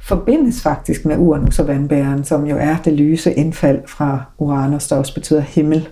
forbindes 0.02 0.62
faktisk 0.62 1.04
med 1.04 1.16
Uranus 1.18 1.58
og 1.58 1.68
vandbæren, 1.68 2.24
som 2.24 2.46
jo 2.46 2.56
er 2.60 2.76
det 2.84 2.92
lyse 2.92 3.32
indfald 3.32 3.80
fra 3.86 4.24
Uranus, 4.38 4.88
der 4.88 4.96
også 4.96 5.14
betyder 5.14 5.40
himmel, 5.40 5.88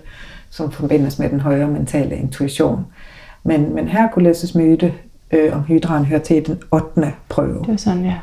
som 0.49 0.71
forbindes 0.71 1.19
med 1.19 1.29
den 1.29 1.39
højere 1.39 1.67
mentale 1.67 2.15
intuition. 2.15 2.85
Men, 3.43 3.75
men 3.75 3.87
Hercules' 3.87 4.57
myte 4.57 4.93
øh, 5.31 5.55
om 5.55 5.61
hydraen 5.61 6.05
hører 6.05 6.19
til 6.19 6.47
den 6.47 6.59
8. 6.71 7.13
prøve. 7.29 7.59
Det 7.59 7.67
var 7.67 7.77
sådan, 7.77 8.03
ja. 8.05 8.15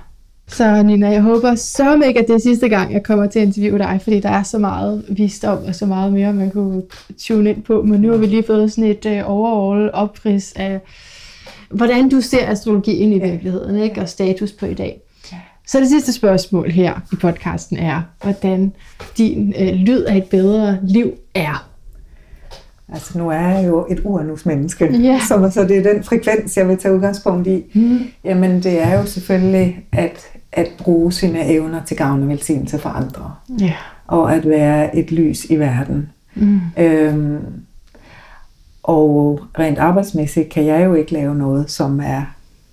Så 0.52 0.82
Nina, 0.82 1.08
jeg 1.10 1.22
håber 1.22 1.54
så 1.54 1.96
mega, 1.96 2.18
at 2.18 2.24
det 2.28 2.34
er 2.34 2.38
sidste 2.38 2.68
gang, 2.68 2.92
jeg 2.92 3.02
kommer 3.02 3.26
til 3.26 3.38
at 3.38 3.46
interviewe 3.46 3.78
dig, 3.78 4.00
fordi 4.02 4.20
der 4.20 4.28
er 4.28 4.42
så 4.42 4.58
meget 4.58 5.04
visdom 5.08 5.58
og 5.68 5.74
så 5.74 5.86
meget 5.86 6.12
mere, 6.12 6.32
man 6.32 6.50
kunne 6.50 6.82
tune 7.18 7.50
ind 7.50 7.62
på. 7.62 7.82
Men 7.82 8.00
nu 8.00 8.10
har 8.10 8.16
vi 8.18 8.26
lige 8.26 8.42
fået 8.46 8.72
sådan 8.72 8.90
et 8.90 9.06
uh, 9.06 9.30
overall 9.30 9.90
oprids 9.92 10.52
af, 10.56 10.80
hvordan 11.70 12.08
du 12.08 12.20
ser 12.20 12.50
astrologien 12.50 13.12
i 13.12 13.18
virkeligheden, 13.18 13.76
ikke? 13.82 14.00
og 14.00 14.08
status 14.08 14.52
på 14.52 14.66
i 14.66 14.74
dag. 14.74 15.00
Så 15.66 15.80
det 15.80 15.88
sidste 15.88 16.12
spørgsmål 16.12 16.70
her 16.70 17.00
i 17.12 17.16
podcasten 17.16 17.76
er, 17.78 18.02
hvordan 18.22 18.72
din 19.18 19.54
øh, 19.60 19.74
lyd 19.74 20.02
af 20.02 20.16
et 20.16 20.24
bedre 20.24 20.78
liv 20.82 21.12
er. 21.34 21.68
Altså 22.92 23.18
nu 23.18 23.28
er 23.30 23.48
jeg 23.48 23.66
jo 23.68 23.86
et 23.90 24.00
Uranus-menneske, 24.04 24.96
Ja. 24.96 25.20
så, 25.28 25.50
så 25.54 25.64
det 25.64 25.78
er 25.78 25.92
den 25.92 26.04
frekvens, 26.04 26.56
jeg 26.56 26.68
vil 26.68 26.76
tage 26.76 26.94
udgangspunkt 26.94 27.46
i. 27.48 27.64
Mm. 27.74 27.98
Jamen 28.24 28.62
det 28.62 28.82
er 28.82 28.98
jo 28.98 29.06
selvfølgelig 29.06 29.84
at, 29.92 30.26
at 30.52 30.68
bruge 30.78 31.12
sine 31.12 31.46
evner 31.46 31.84
til 31.84 31.96
gavn 31.96 32.22
og 32.22 32.28
velsignelse 32.28 32.78
for 32.78 32.88
andre, 32.88 33.34
Ja. 33.60 33.72
og 34.06 34.34
at 34.34 34.48
være 34.48 34.96
et 34.96 35.12
lys 35.12 35.44
i 35.44 35.56
verden. 35.56 36.08
Mm. 36.34 36.60
Øhm, 36.78 37.38
og 38.82 39.40
rent 39.58 39.78
arbejdsmæssigt 39.78 40.48
kan 40.50 40.66
jeg 40.66 40.84
jo 40.84 40.94
ikke 40.94 41.12
lave 41.12 41.34
noget, 41.34 41.70
som 41.70 42.00
er 42.00 42.22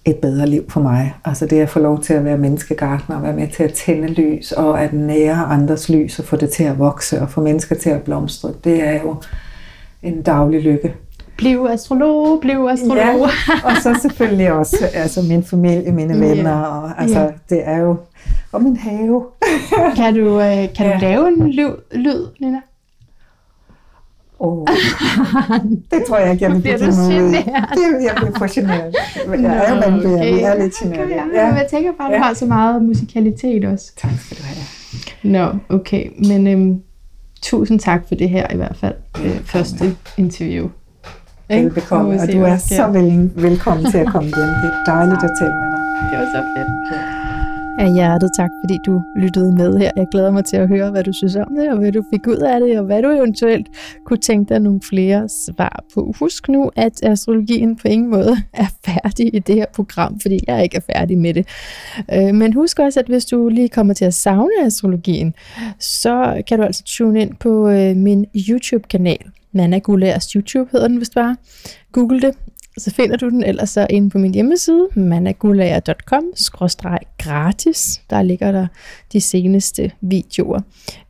et 0.05 0.15
bedre 0.15 0.47
liv 0.47 0.69
for 0.71 0.81
mig. 0.81 1.13
Altså 1.25 1.45
det 1.45 1.59
at 1.59 1.69
få 1.69 1.79
lov 1.79 2.01
til 2.01 2.13
at 2.13 2.25
være 2.25 2.37
menneskegartner, 2.37 3.15
og 3.15 3.23
være 3.23 3.33
med 3.33 3.47
til 3.47 3.63
at 3.63 3.73
tænde 3.73 4.07
lys, 4.07 4.51
og 4.51 4.81
at 4.83 4.93
nære 4.93 5.35
andres 5.35 5.89
lys, 5.89 6.19
og 6.19 6.25
få 6.25 6.35
det 6.35 6.49
til 6.49 6.63
at 6.63 6.79
vokse, 6.79 7.21
og 7.21 7.29
få 7.29 7.41
mennesker 7.41 7.75
til 7.75 7.89
at 7.89 8.01
blomstre, 8.03 8.53
det 8.63 8.87
er 8.87 9.01
jo 9.01 9.15
en 10.03 10.21
daglig 10.21 10.61
lykke. 10.61 10.95
Bliv 11.39 11.67
astrolog, 11.69 12.41
bliv 12.41 12.67
astrolog. 12.71 12.97
Ja, 12.97 13.53
og 13.69 13.71
så 13.83 13.99
selvfølgelig 14.01 14.51
også 14.51 14.77
altså 14.93 15.21
min 15.21 15.43
familie, 15.43 15.91
mine 15.91 16.13
Ja. 16.17 16.27
venner, 16.35 16.53
og 16.61 17.01
altså, 17.01 17.19
Ja. 17.19 17.27
det 17.49 17.61
er 17.63 17.77
jo, 17.77 17.95
og 18.51 18.63
min 18.63 18.77
have. 18.77 19.25
Kan 19.95 20.15
du, 20.15 20.41
øh, 20.41 20.73
kan 20.77 20.85
Ja. 20.85 20.93
du 20.93 20.99
lave 21.01 21.27
en 21.27 21.49
lyd, 21.51 21.69
lyd 21.91 22.25
Nina? 22.41 22.57
Oh. 24.41 24.67
det 25.91 26.03
tror 26.07 26.17
jeg 26.17 26.31
ikke, 26.31 26.43
jeg 26.45 26.51
vil 26.53 26.61
blive 26.61 26.77
generet? 26.77 27.31
Det, 27.73 28.03
jeg 28.03 28.13
bliver 28.15 28.31
for 28.37 28.53
generet. 28.55 28.95
Jeg 29.43 29.65
er 29.67 29.75
jo 29.75 29.81
vandbærer, 29.89 30.13
okay. 30.15 30.41
jeg 30.41 30.57
er 30.57 30.61
lidt 30.63 30.73
generet. 30.73 31.09
Ja, 31.09 31.23
Ja. 31.33 31.45
jeg 31.45 31.67
tænker 31.71 31.91
bare, 31.97 32.07
at 32.07 32.11
du 32.11 32.15
Ja. 32.15 32.23
har 32.23 32.33
så 32.33 32.45
meget 32.45 32.83
musikalitet 32.83 33.65
også. 33.65 33.91
Tak 33.97 34.11
skal 34.19 34.37
du 34.37 34.43
have. 34.43 34.65
Nå, 35.31 35.75
okay. 35.75 36.09
Men 36.27 36.47
øhm, 36.47 36.81
tusind 37.41 37.79
tak 37.79 38.07
for 38.07 38.15
det 38.15 38.29
her 38.29 38.47
i 38.53 38.55
hvert 38.55 38.77
fald. 38.77 38.95
Øh, 39.25 39.39
første 39.45 39.95
interview. 40.17 40.67
Velbekomme, 41.49 42.21
og 42.21 42.27
du 42.33 42.41
er 42.41 42.57
så 42.57 42.87
vel, 42.87 43.31
velkommen 43.35 43.91
til 43.91 43.97
at 43.97 44.07
komme 44.07 44.29
igen. 44.29 44.49
Det 44.61 44.69
er 44.73 44.83
dejligt 44.85 45.23
at 45.23 45.31
tale 45.39 45.53
med 45.53 45.69
dig. 45.71 45.79
Det 46.11 46.17
var 46.19 46.25
så 46.35 46.41
fedt. 46.57 46.69
Af 47.79 47.93
hjertet 47.93 48.29
tak, 48.37 48.49
fordi 48.63 48.77
du 48.85 49.01
lyttede 49.15 49.55
med 49.55 49.77
her. 49.77 49.91
Jeg 49.95 50.05
glæder 50.11 50.31
mig 50.31 50.45
til 50.45 50.57
at 50.57 50.67
høre, 50.67 50.91
hvad 50.91 51.03
du 51.03 51.13
synes 51.13 51.35
om 51.35 51.47
det, 51.59 51.71
og 51.71 51.77
hvad 51.77 51.91
du 51.91 52.03
fik 52.13 52.27
ud 52.27 52.35
af 52.37 52.59
det, 52.59 52.79
og 52.79 52.85
hvad 52.85 53.01
du 53.01 53.09
eventuelt 53.09 53.67
kunne 54.05 54.17
tænke 54.17 54.53
dig 54.53 54.59
nogle 54.61 54.79
flere 54.89 55.29
svar 55.29 55.83
på. 55.93 56.13
Husk 56.19 56.47
nu, 56.49 56.71
at 56.75 57.03
astrologien 57.03 57.75
på 57.75 57.87
ingen 57.87 58.09
måde 58.11 58.37
er 58.53 58.65
færdig 58.85 59.35
i 59.35 59.39
det 59.39 59.55
her 59.55 59.65
program, 59.75 60.19
fordi 60.19 60.39
jeg 60.47 60.63
ikke 60.63 60.77
er 60.77 60.93
færdig 60.95 61.17
med 61.17 61.33
det. 61.33 61.47
Øh, 62.13 62.35
Men 62.35 62.53
husk 62.53 62.79
også, 62.79 62.99
at 62.99 63.07
hvis 63.07 63.25
du 63.25 63.47
lige 63.49 63.69
kommer 63.69 63.93
til 63.93 64.05
at 64.05 64.13
savne 64.13 64.51
astrologien, 64.65 65.33
så 65.79 66.43
kan 66.47 66.59
du 66.59 66.65
altså 66.65 66.83
tune 66.85 67.21
ind 67.21 67.31
på 67.39 67.69
øh, 67.69 67.95
min 67.95 68.25
YouTube-kanal. 68.49 69.19
Nana 69.53 69.77
Gulærs 69.77 70.31
YouTube 70.31 70.69
hedder 70.71 70.87
den, 70.87 70.97
hvis 70.97 71.09
du 71.09 71.13
bare. 71.13 71.35
Google 71.91 72.21
det, 72.21 72.35
så 72.79 72.91
finder 72.91 73.17
du 73.17 73.29
den 73.29 73.43
ellers 73.43 73.69
så 73.69 73.87
inde 73.89 74.09
på 74.09 74.17
min 74.17 74.33
hjemmeside, 74.33 74.87
managulager.com, 74.95 76.23
gratis. 77.17 78.01
Der 78.09 78.21
ligger 78.21 78.51
der 78.51 78.67
de 79.13 79.21
seneste 79.21 79.91
videoer. 80.01 80.59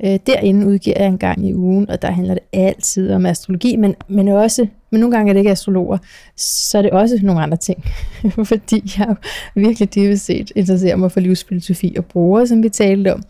Øh, 0.03 0.19
derinde 0.27 0.67
udgiver 0.67 0.95
jeg 0.99 1.07
en 1.07 1.17
gang 1.17 1.47
i 1.47 1.53
ugen, 1.53 1.89
og 1.89 2.01
der 2.01 2.11
handler 2.11 2.33
det 2.33 2.43
altid 2.53 3.11
om 3.11 3.25
astrologi, 3.25 3.75
men, 3.75 3.95
men 4.07 4.27
også, 4.27 4.67
men 4.91 4.99
nogle 4.99 5.15
gange 5.15 5.29
er 5.29 5.33
det 5.33 5.39
ikke 5.39 5.51
astrologer, 5.51 5.97
så 6.35 6.77
er 6.77 6.81
det 6.81 6.91
også 6.91 7.19
nogle 7.21 7.41
andre 7.41 7.57
ting. 7.57 7.83
Fordi 8.51 8.93
jeg 8.97 9.15
virkelig 9.55 9.95
dybest 9.95 10.25
set 10.25 10.51
interesserer 10.55 10.95
mig 10.95 11.11
for 11.11 11.19
livsfilosofi 11.19 11.95
og 11.97 12.05
bruger, 12.05 12.45
som 12.45 12.63
vi 12.63 12.69
talte 12.69 13.13
om 13.13 13.23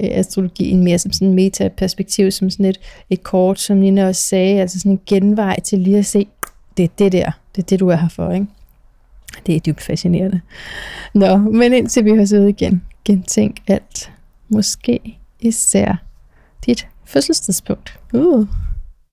øh, 0.00 0.08
astrologien 0.10 0.84
mere 0.84 0.98
som 0.98 1.12
sådan 1.12 1.28
en 1.28 1.34
metaperspektiv, 1.34 2.30
som 2.30 2.50
sådan 2.50 2.66
et, 2.66 2.80
et 3.10 3.22
kort, 3.22 3.60
som 3.60 3.76
Nina 3.76 4.06
også 4.06 4.22
sagde, 4.22 4.60
altså 4.60 4.78
sådan 4.78 4.92
en 4.92 5.00
genvej 5.06 5.60
til 5.60 5.78
lige 5.78 5.98
at 5.98 6.06
se, 6.06 6.26
det 6.76 6.82
er 6.82 6.88
det 6.98 7.12
der, 7.12 7.30
det 7.56 7.62
er 7.62 7.66
det, 7.66 7.80
du 7.80 7.88
er 7.88 7.96
her 7.96 8.08
for, 8.08 8.30
ikke? 8.30 8.46
Det 9.46 9.56
er 9.56 9.60
dybt 9.60 9.80
fascinerende. 9.80 10.40
Nå, 11.14 11.36
men 11.36 11.72
indtil 11.72 12.04
vi 12.04 12.10
høres 12.10 12.32
ud 12.32 12.46
igen, 12.46 12.82
gentænk 13.04 13.56
alt. 13.66 14.12
Måske 14.48 15.18
især 15.40 16.02
dit 16.66 16.88
fødselstidspunkt. 17.04 17.98
Uh. 18.14 18.46